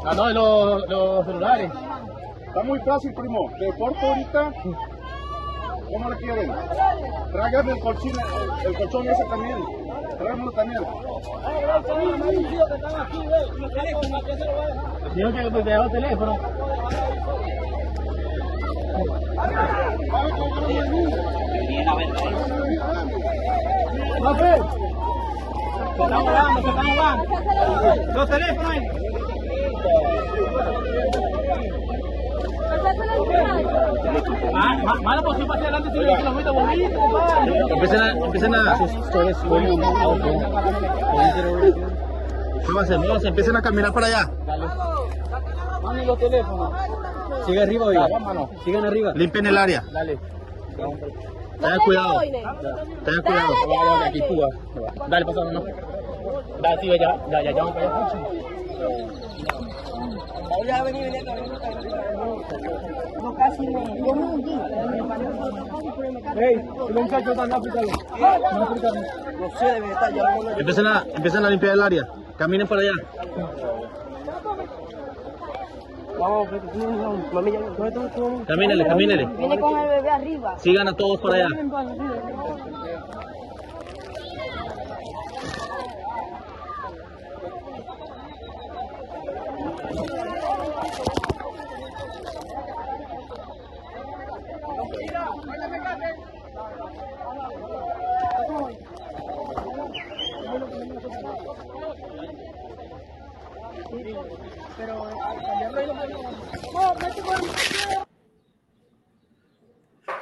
Ah, 0.05 0.15
no, 0.15 0.31
los, 0.33 0.89
los 0.89 1.27
celulares. 1.27 1.71
Está 2.47 2.63
muy 2.63 2.81
fácil, 2.81 3.15
primo. 3.15 3.51
Te 3.59 3.67
ahorita. 4.07 4.53
¿Cómo 5.91 6.11
le 6.11 6.17
quieren? 6.17 6.53
Tráigame 7.33 7.73
el 7.73 7.81
colchón, 7.81 8.13
el, 8.65 8.75
colchón 8.75 9.09
ese 9.09 9.25
también. 9.25 9.59
Tráigamelo 10.19 10.53
también. 10.53 10.83
Dijo 15.15 15.33
que 15.33 15.51
te 15.51 15.63
dejó 15.63 15.85
el 15.85 15.91
teléfono. 15.91 16.37
No 24.21 24.39
sé. 24.39 24.63
Se 25.97 26.03
están 26.05 26.25
volando, 26.25 26.63
se 26.63 26.69
están 26.69 26.87
volando. 26.87 28.13
Los 28.13 28.31
teléfonos 28.31 28.99
ahí. 32.71 33.65
Ma- 34.83 34.95
Mano, 35.03 35.23
pues 35.23 35.39
si 35.39 35.45
para 35.45 35.61
adelante 35.63 35.91
si 35.91 35.99
lo 35.99 36.33
meto 36.33 36.55
bonito, 36.55 37.01
compadre. 37.01 37.73
Empiecen 37.73 38.03
a. 38.03 38.11
Empiecen 38.11 38.55
a. 38.55 38.59
Empiecen 43.29 43.57
a 43.57 43.63
caminar 43.63 43.93
para 43.93 44.07
allá. 44.07 44.31
Mami, 45.83 46.05
los 46.05 46.19
teléfonos. 46.19 46.73
Sigue 47.47 47.63
arriba, 47.63 47.87
oiga. 47.87 48.07
Sigan 48.65 48.85
arriba. 48.85 49.13
Limpien 49.15 49.47
el 49.47 49.57
área. 49.59 49.83
Dale. 49.93 50.19
Tengan 51.61 51.79
cuidado. 51.81 52.21
Tengan 53.05 53.23
cuidado. 53.23 53.53
Dale, 55.09 55.25
pasa 55.25 55.41
uno. 55.41 55.63
Dale, 56.61 56.81
sí, 56.81 56.89
ya, 56.89 56.97
ya, 57.31 57.43
ya, 57.43 57.51
ya 57.53 58.58
No, 63.21 63.35
casi. 63.35 63.65
Yo 63.67 64.13
hundí. 64.13 64.55
Ey, 66.37 66.57
sé, 69.59 69.79
estar 69.79 70.15
ya. 70.15 70.23
Empiecen 70.59 70.87
a, 70.87 71.05
empiecen 71.15 71.45
a 71.45 71.51
limpiar 71.51 71.75
el 71.75 71.83
área. 71.83 72.09
Caminen 72.37 72.69
para 72.69 72.81
allá. 72.83 72.93
Vamos. 76.19 76.49
Camínele, 78.47 78.87
camínele. 78.87 79.27
Viene 79.27 79.61
con 79.61 79.79
el 79.79 79.89
bebé 79.89 80.11
arriba. 80.11 80.59
Sigan 80.59 80.89
a 80.89 80.93
todos 80.93 81.21
para 81.21 81.35
allá. 81.35 81.49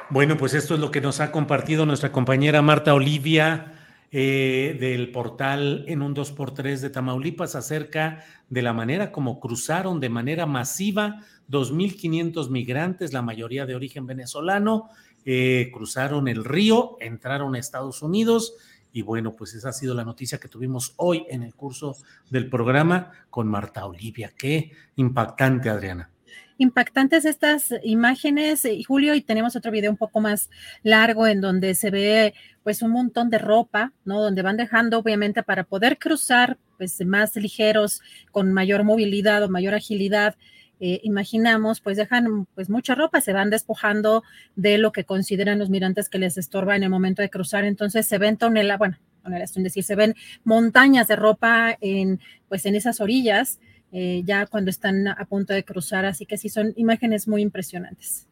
Bueno, 0.09 0.37
pues 0.37 0.53
esto 0.53 0.75
es 0.75 0.79
lo 0.79 0.89
que 0.89 1.01
nos 1.01 1.19
ha 1.19 1.33
compartido 1.33 1.85
nuestra 1.85 2.13
compañera 2.13 2.61
Marta 2.61 2.93
Olivia 2.93 3.73
eh, 4.09 4.77
del 4.79 5.11
portal 5.11 5.83
en 5.89 6.01
un 6.01 6.15
2x3 6.15 6.79
de 6.79 6.89
Tamaulipas 6.89 7.55
acerca 7.55 8.23
de 8.47 8.61
la 8.61 8.71
manera 8.71 9.11
como 9.11 9.41
cruzaron 9.41 9.99
de 9.99 10.07
manera 10.07 10.45
masiva 10.45 11.25
2.500 11.49 12.49
migrantes, 12.49 13.11
la 13.11 13.21
mayoría 13.21 13.65
de 13.65 13.75
origen 13.75 14.05
venezolano, 14.05 14.89
eh, 15.25 15.71
cruzaron 15.73 16.29
el 16.29 16.45
río, 16.45 16.95
entraron 17.01 17.55
a 17.55 17.59
Estados 17.59 18.01
Unidos 18.01 18.53
y 18.93 19.01
bueno, 19.01 19.35
pues 19.35 19.55
esa 19.55 19.69
ha 19.69 19.73
sido 19.73 19.93
la 19.93 20.05
noticia 20.05 20.37
que 20.37 20.47
tuvimos 20.47 20.93
hoy 20.95 21.25
en 21.29 21.43
el 21.43 21.53
curso 21.53 21.97
del 22.29 22.49
programa 22.49 23.11
con 23.29 23.49
Marta 23.49 23.85
Olivia. 23.85 24.31
Qué 24.37 24.71
impactante, 24.95 25.69
Adriana 25.69 26.09
impactantes 26.57 27.25
estas 27.25 27.73
imágenes, 27.83 28.65
eh, 28.65 28.81
Julio, 28.85 29.13
y 29.15 29.21
tenemos 29.21 29.55
otro 29.55 29.71
video 29.71 29.91
un 29.91 29.97
poco 29.97 30.19
más 30.19 30.49
largo 30.83 31.27
en 31.27 31.41
donde 31.41 31.75
se 31.75 31.91
ve 31.91 32.33
pues 32.63 32.81
un 32.81 32.91
montón 32.91 33.29
de 33.29 33.37
ropa, 33.37 33.93
¿no? 34.05 34.21
Donde 34.21 34.41
van 34.41 34.57
dejando 34.57 34.99
obviamente 34.99 35.43
para 35.43 35.63
poder 35.63 35.97
cruzar 35.97 36.57
pues 36.77 37.03
más 37.05 37.35
ligeros, 37.35 38.01
con 38.31 38.53
mayor 38.53 38.83
movilidad 38.83 39.43
o 39.43 39.49
mayor 39.49 39.73
agilidad. 39.73 40.35
Eh, 40.79 40.99
imaginamos, 41.03 41.81
pues 41.81 41.97
dejan 41.97 42.47
pues 42.53 42.69
mucha 42.69 42.93
ropa, 42.93 43.19
se 43.21 43.33
van 43.33 43.49
despojando 43.49 44.23
de 44.55 44.77
lo 44.77 44.91
que 44.91 45.05
consideran 45.05 45.57
los 45.57 45.69
migrantes 45.69 46.07
que 46.07 46.19
les 46.19 46.37
estorba 46.37 46.75
en 46.75 46.83
el 46.83 46.89
momento 46.89 47.23
de 47.23 47.31
cruzar, 47.31 47.65
entonces 47.65 48.05
se 48.05 48.19
ven 48.19 48.37
toneladas, 48.37 48.77
bueno, 48.77 48.97
toneladas, 49.23 49.57
es 49.57 49.63
decir, 49.63 49.83
se 49.83 49.95
ven 49.95 50.13
montañas 50.43 51.07
de 51.07 51.15
ropa 51.15 51.75
en 51.81 52.19
pues 52.47 52.65
en 52.67 52.75
esas 52.75 53.01
orillas 53.01 53.59
eh, 53.99 54.21
ya 54.23 54.45
cuando 54.45 54.69
están 54.69 55.07
a 55.07 55.25
punto 55.25 55.55
de 55.55 55.65
cruzar, 55.65 56.05
así 56.05 56.27
que 56.27 56.37
sí 56.37 56.49
son 56.49 56.71
imágenes 56.75 57.27
muy 57.27 57.41
impresionantes. 57.41 58.27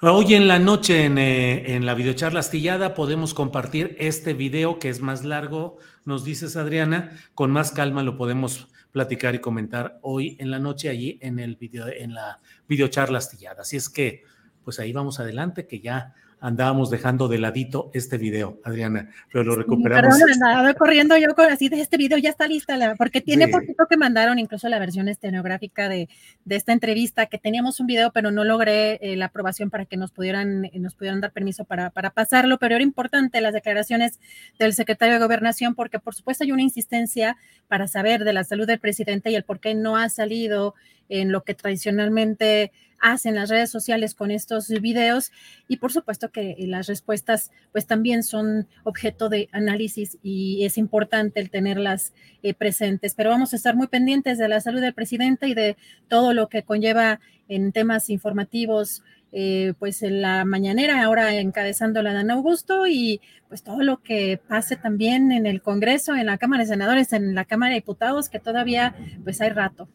Hoy 0.00 0.32
en 0.32 0.48
la 0.48 0.58
noche 0.58 1.04
en, 1.04 1.18
eh, 1.18 1.74
en, 1.74 1.84
la 1.84 1.92
videocharla 1.92 2.40
astillada 2.40 2.94
podemos 2.94 3.34
compartir 3.34 3.94
este 3.98 4.32
video 4.32 4.78
que 4.78 4.88
es 4.88 5.02
más 5.02 5.22
largo, 5.22 5.76
nos 6.06 6.24
dices 6.24 6.56
Adriana, 6.56 7.12
con 7.34 7.50
más 7.50 7.70
calma 7.70 8.02
lo 8.02 8.16
podemos 8.16 8.68
platicar 8.92 9.34
y 9.34 9.40
comentar 9.40 9.98
hoy 10.00 10.38
en 10.40 10.50
la 10.50 10.58
noche 10.58 10.88
allí 10.88 11.18
en 11.20 11.38
el 11.38 11.56
video, 11.56 11.88
en 11.88 12.14
la 12.14 12.40
videocharla 12.66 13.18
astillada. 13.18 13.60
Así 13.60 13.76
es 13.76 13.90
que, 13.90 14.22
pues 14.64 14.80
ahí 14.80 14.90
vamos 14.90 15.20
adelante, 15.20 15.66
que 15.66 15.80
ya 15.80 16.14
andábamos 16.40 16.90
dejando 16.90 17.28
de 17.28 17.38
ladito 17.38 17.90
este 17.92 18.18
video, 18.18 18.58
Adriana, 18.64 19.10
pero 19.32 19.44
lo 19.44 19.56
recuperamos. 19.56 20.18
Perdón, 20.18 20.42
andaba 20.42 20.74
corriendo 20.74 21.16
yo 21.16 21.34
con 21.34 21.46
así 21.50 21.68
de 21.68 21.80
este 21.80 21.96
video 21.96 22.18
ya 22.18 22.30
está 22.30 22.46
lista, 22.46 22.94
porque 22.96 23.20
tiene 23.20 23.48
poquito 23.48 23.86
que 23.88 23.96
mandaron 23.96 24.38
incluso 24.38 24.68
la 24.68 24.78
versión 24.78 25.08
estenográfica 25.08 25.88
de, 25.88 26.08
de, 26.44 26.56
esta 26.56 26.72
entrevista, 26.72 27.26
que 27.26 27.38
teníamos 27.38 27.80
un 27.80 27.86
video, 27.86 28.10
pero 28.12 28.30
no 28.30 28.44
logré 28.44 28.94
eh, 29.02 29.16
la 29.16 29.26
aprobación 29.26 29.70
para 29.70 29.84
que 29.84 29.96
nos 29.96 30.12
pudieran, 30.12 30.64
eh, 30.64 30.72
nos 30.78 30.94
pudieran 30.94 31.20
dar 31.20 31.32
permiso 31.32 31.64
para, 31.64 31.90
para 31.90 32.10
pasarlo, 32.10 32.58
pero 32.58 32.74
era 32.74 32.84
importante 32.84 33.40
las 33.40 33.52
declaraciones 33.52 34.18
del 34.58 34.72
secretario 34.72 35.14
de 35.14 35.20
Gobernación, 35.20 35.74
porque 35.74 35.98
por 35.98 36.14
supuesto 36.14 36.44
hay 36.44 36.52
una 36.52 36.62
insistencia 36.62 37.36
para 37.68 37.86
saber 37.86 38.24
de 38.24 38.32
la 38.32 38.44
salud 38.44 38.66
del 38.66 38.80
presidente 38.80 39.30
y 39.30 39.34
el 39.34 39.44
por 39.44 39.60
qué 39.60 39.74
no 39.74 39.96
ha 39.96 40.08
salido 40.08 40.74
en 41.10 41.30
lo 41.32 41.42
que 41.42 41.54
tradicionalmente 41.54 42.72
hacen 43.00 43.34
las 43.34 43.48
redes 43.48 43.70
sociales 43.70 44.14
con 44.14 44.30
estos 44.30 44.68
videos 44.68 45.32
y 45.68 45.78
por 45.78 45.92
supuesto 45.92 46.30
que 46.30 46.54
las 46.60 46.86
respuestas 46.86 47.50
pues 47.72 47.86
también 47.86 48.22
son 48.22 48.68
objeto 48.84 49.28
de 49.28 49.48
análisis 49.52 50.18
y 50.22 50.64
es 50.64 50.78
importante 50.78 51.40
el 51.40 51.50
tenerlas 51.50 52.12
eh, 52.42 52.54
presentes, 52.54 53.14
pero 53.14 53.30
vamos 53.30 53.52
a 53.52 53.56
estar 53.56 53.74
muy 53.74 53.88
pendientes 53.88 54.38
de 54.38 54.48
la 54.48 54.60
salud 54.60 54.80
del 54.80 54.94
presidente 54.94 55.48
y 55.48 55.54
de 55.54 55.76
todo 56.08 56.34
lo 56.34 56.48
que 56.48 56.62
conlleva 56.62 57.20
en 57.48 57.72
temas 57.72 58.10
informativos 58.10 59.02
eh, 59.32 59.74
pues 59.78 60.02
en 60.02 60.22
la 60.22 60.44
mañanera, 60.44 61.04
ahora 61.04 61.32
encabezando 61.36 62.02
la 62.02 62.12
Dan 62.12 62.32
Augusto 62.32 62.88
y 62.88 63.20
pues 63.48 63.62
todo 63.62 63.80
lo 63.82 64.02
que 64.02 64.40
pase 64.48 64.74
también 64.74 65.30
en 65.30 65.46
el 65.46 65.62
Congreso, 65.62 66.16
en 66.16 66.26
la 66.26 66.36
Cámara 66.36 66.64
de 66.64 66.68
Senadores, 66.68 67.12
en 67.12 67.34
la 67.36 67.44
Cámara 67.44 67.70
de 67.70 67.76
Diputados, 67.76 68.28
que 68.28 68.40
todavía 68.40 68.94
pues 69.22 69.40
hay 69.40 69.50
rato. 69.50 69.88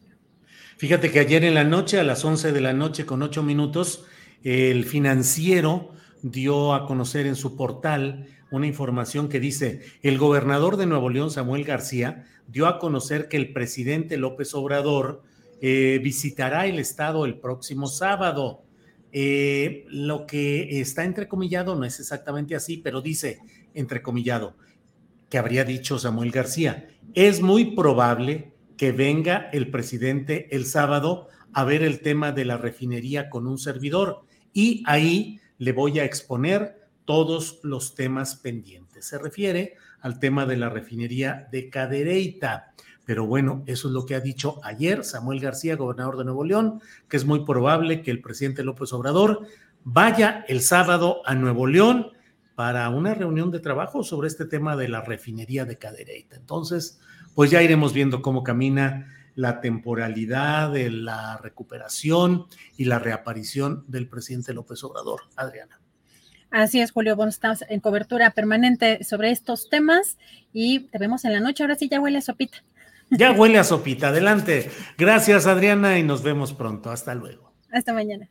Fíjate 0.76 1.10
que 1.10 1.20
ayer 1.20 1.42
en 1.44 1.54
la 1.54 1.64
noche, 1.64 1.98
a 1.98 2.04
las 2.04 2.22
11 2.22 2.52
de 2.52 2.60
la 2.60 2.74
noche 2.74 3.06
con 3.06 3.22
8 3.22 3.42
minutos, 3.42 4.04
el 4.44 4.84
financiero 4.84 5.92
dio 6.20 6.74
a 6.74 6.86
conocer 6.86 7.26
en 7.26 7.34
su 7.34 7.56
portal 7.56 8.26
una 8.50 8.66
información 8.66 9.30
que 9.30 9.40
dice, 9.40 9.80
el 10.02 10.18
gobernador 10.18 10.76
de 10.76 10.84
Nuevo 10.84 11.08
León, 11.08 11.30
Samuel 11.30 11.64
García, 11.64 12.26
dio 12.46 12.66
a 12.66 12.78
conocer 12.78 13.28
que 13.28 13.38
el 13.38 13.54
presidente 13.54 14.18
López 14.18 14.54
Obrador 14.54 15.22
eh, 15.62 15.98
visitará 16.02 16.66
el 16.66 16.78
estado 16.78 17.24
el 17.24 17.38
próximo 17.38 17.86
sábado. 17.86 18.62
Eh, 19.12 19.86
lo 19.88 20.26
que 20.26 20.78
está 20.78 21.04
entrecomillado 21.04 21.74
no 21.74 21.86
es 21.86 21.98
exactamente 22.00 22.54
así, 22.54 22.76
pero 22.76 23.00
dice 23.00 23.38
entrecomillado, 23.72 24.54
que 25.30 25.38
habría 25.38 25.64
dicho 25.64 25.98
Samuel 25.98 26.32
García. 26.32 26.86
Es 27.14 27.40
muy 27.40 27.74
probable 27.74 28.52
que 28.76 28.92
venga 28.92 29.48
el 29.52 29.70
presidente 29.70 30.48
el 30.54 30.66
sábado 30.66 31.28
a 31.52 31.64
ver 31.64 31.82
el 31.82 32.00
tema 32.00 32.32
de 32.32 32.44
la 32.44 32.58
refinería 32.58 33.30
con 33.30 33.46
un 33.46 33.58
servidor 33.58 34.22
y 34.52 34.82
ahí 34.86 35.40
le 35.58 35.72
voy 35.72 35.98
a 35.98 36.04
exponer 36.04 36.86
todos 37.04 37.60
los 37.62 37.94
temas 37.94 38.36
pendientes. 38.36 39.06
Se 39.06 39.18
refiere 39.18 39.74
al 40.00 40.18
tema 40.18 40.44
de 40.44 40.56
la 40.56 40.68
refinería 40.68 41.48
de 41.50 41.70
Cadereyta. 41.70 42.72
Pero 43.04 43.26
bueno, 43.26 43.62
eso 43.66 43.88
es 43.88 43.94
lo 43.94 44.04
que 44.04 44.16
ha 44.16 44.20
dicho 44.20 44.60
ayer 44.64 45.04
Samuel 45.04 45.40
García, 45.40 45.76
gobernador 45.76 46.18
de 46.18 46.24
Nuevo 46.24 46.44
León, 46.44 46.80
que 47.08 47.16
es 47.16 47.24
muy 47.24 47.44
probable 47.44 48.02
que 48.02 48.10
el 48.10 48.20
presidente 48.20 48.64
López 48.64 48.92
Obrador 48.92 49.46
vaya 49.84 50.44
el 50.48 50.60
sábado 50.60 51.22
a 51.24 51.34
Nuevo 51.34 51.68
León 51.68 52.08
para 52.56 52.88
una 52.88 53.14
reunión 53.14 53.50
de 53.50 53.60
trabajo 53.60 54.02
sobre 54.02 54.28
este 54.28 54.46
tema 54.46 54.76
de 54.76 54.88
la 54.88 55.02
refinería 55.02 55.64
de 55.64 55.78
Cadereyta. 55.78 56.36
Entonces, 56.36 56.98
pues 57.36 57.50
ya 57.50 57.62
iremos 57.62 57.92
viendo 57.92 58.22
cómo 58.22 58.42
camina 58.42 59.12
la 59.34 59.60
temporalidad 59.60 60.72
de 60.72 60.90
la 60.90 61.36
recuperación 61.36 62.46
y 62.78 62.86
la 62.86 62.98
reaparición 62.98 63.84
del 63.88 64.08
presidente 64.08 64.54
López 64.54 64.82
Obrador. 64.82 65.20
Adriana. 65.36 65.78
Así 66.50 66.80
es, 66.80 66.92
Julio. 66.92 67.14
Bueno, 67.14 67.28
estamos 67.28 67.62
en 67.68 67.80
cobertura 67.80 68.30
permanente 68.30 69.04
sobre 69.04 69.30
estos 69.30 69.68
temas 69.68 70.16
y 70.54 70.88
te 70.88 70.96
vemos 70.96 71.26
en 71.26 71.34
la 71.34 71.40
noche. 71.40 71.62
Ahora 71.62 71.76
sí 71.76 71.88
ya 71.90 72.00
huele 72.00 72.18
a 72.18 72.22
sopita. 72.22 72.64
Ya 73.10 73.32
huele 73.32 73.58
a 73.58 73.64
sopita. 73.64 74.08
Adelante. 74.08 74.70
Gracias, 74.96 75.46
Adriana, 75.46 75.98
y 75.98 76.02
nos 76.02 76.22
vemos 76.22 76.54
pronto. 76.54 76.90
Hasta 76.90 77.14
luego. 77.14 77.52
Hasta 77.70 77.92
mañana. 77.92 78.30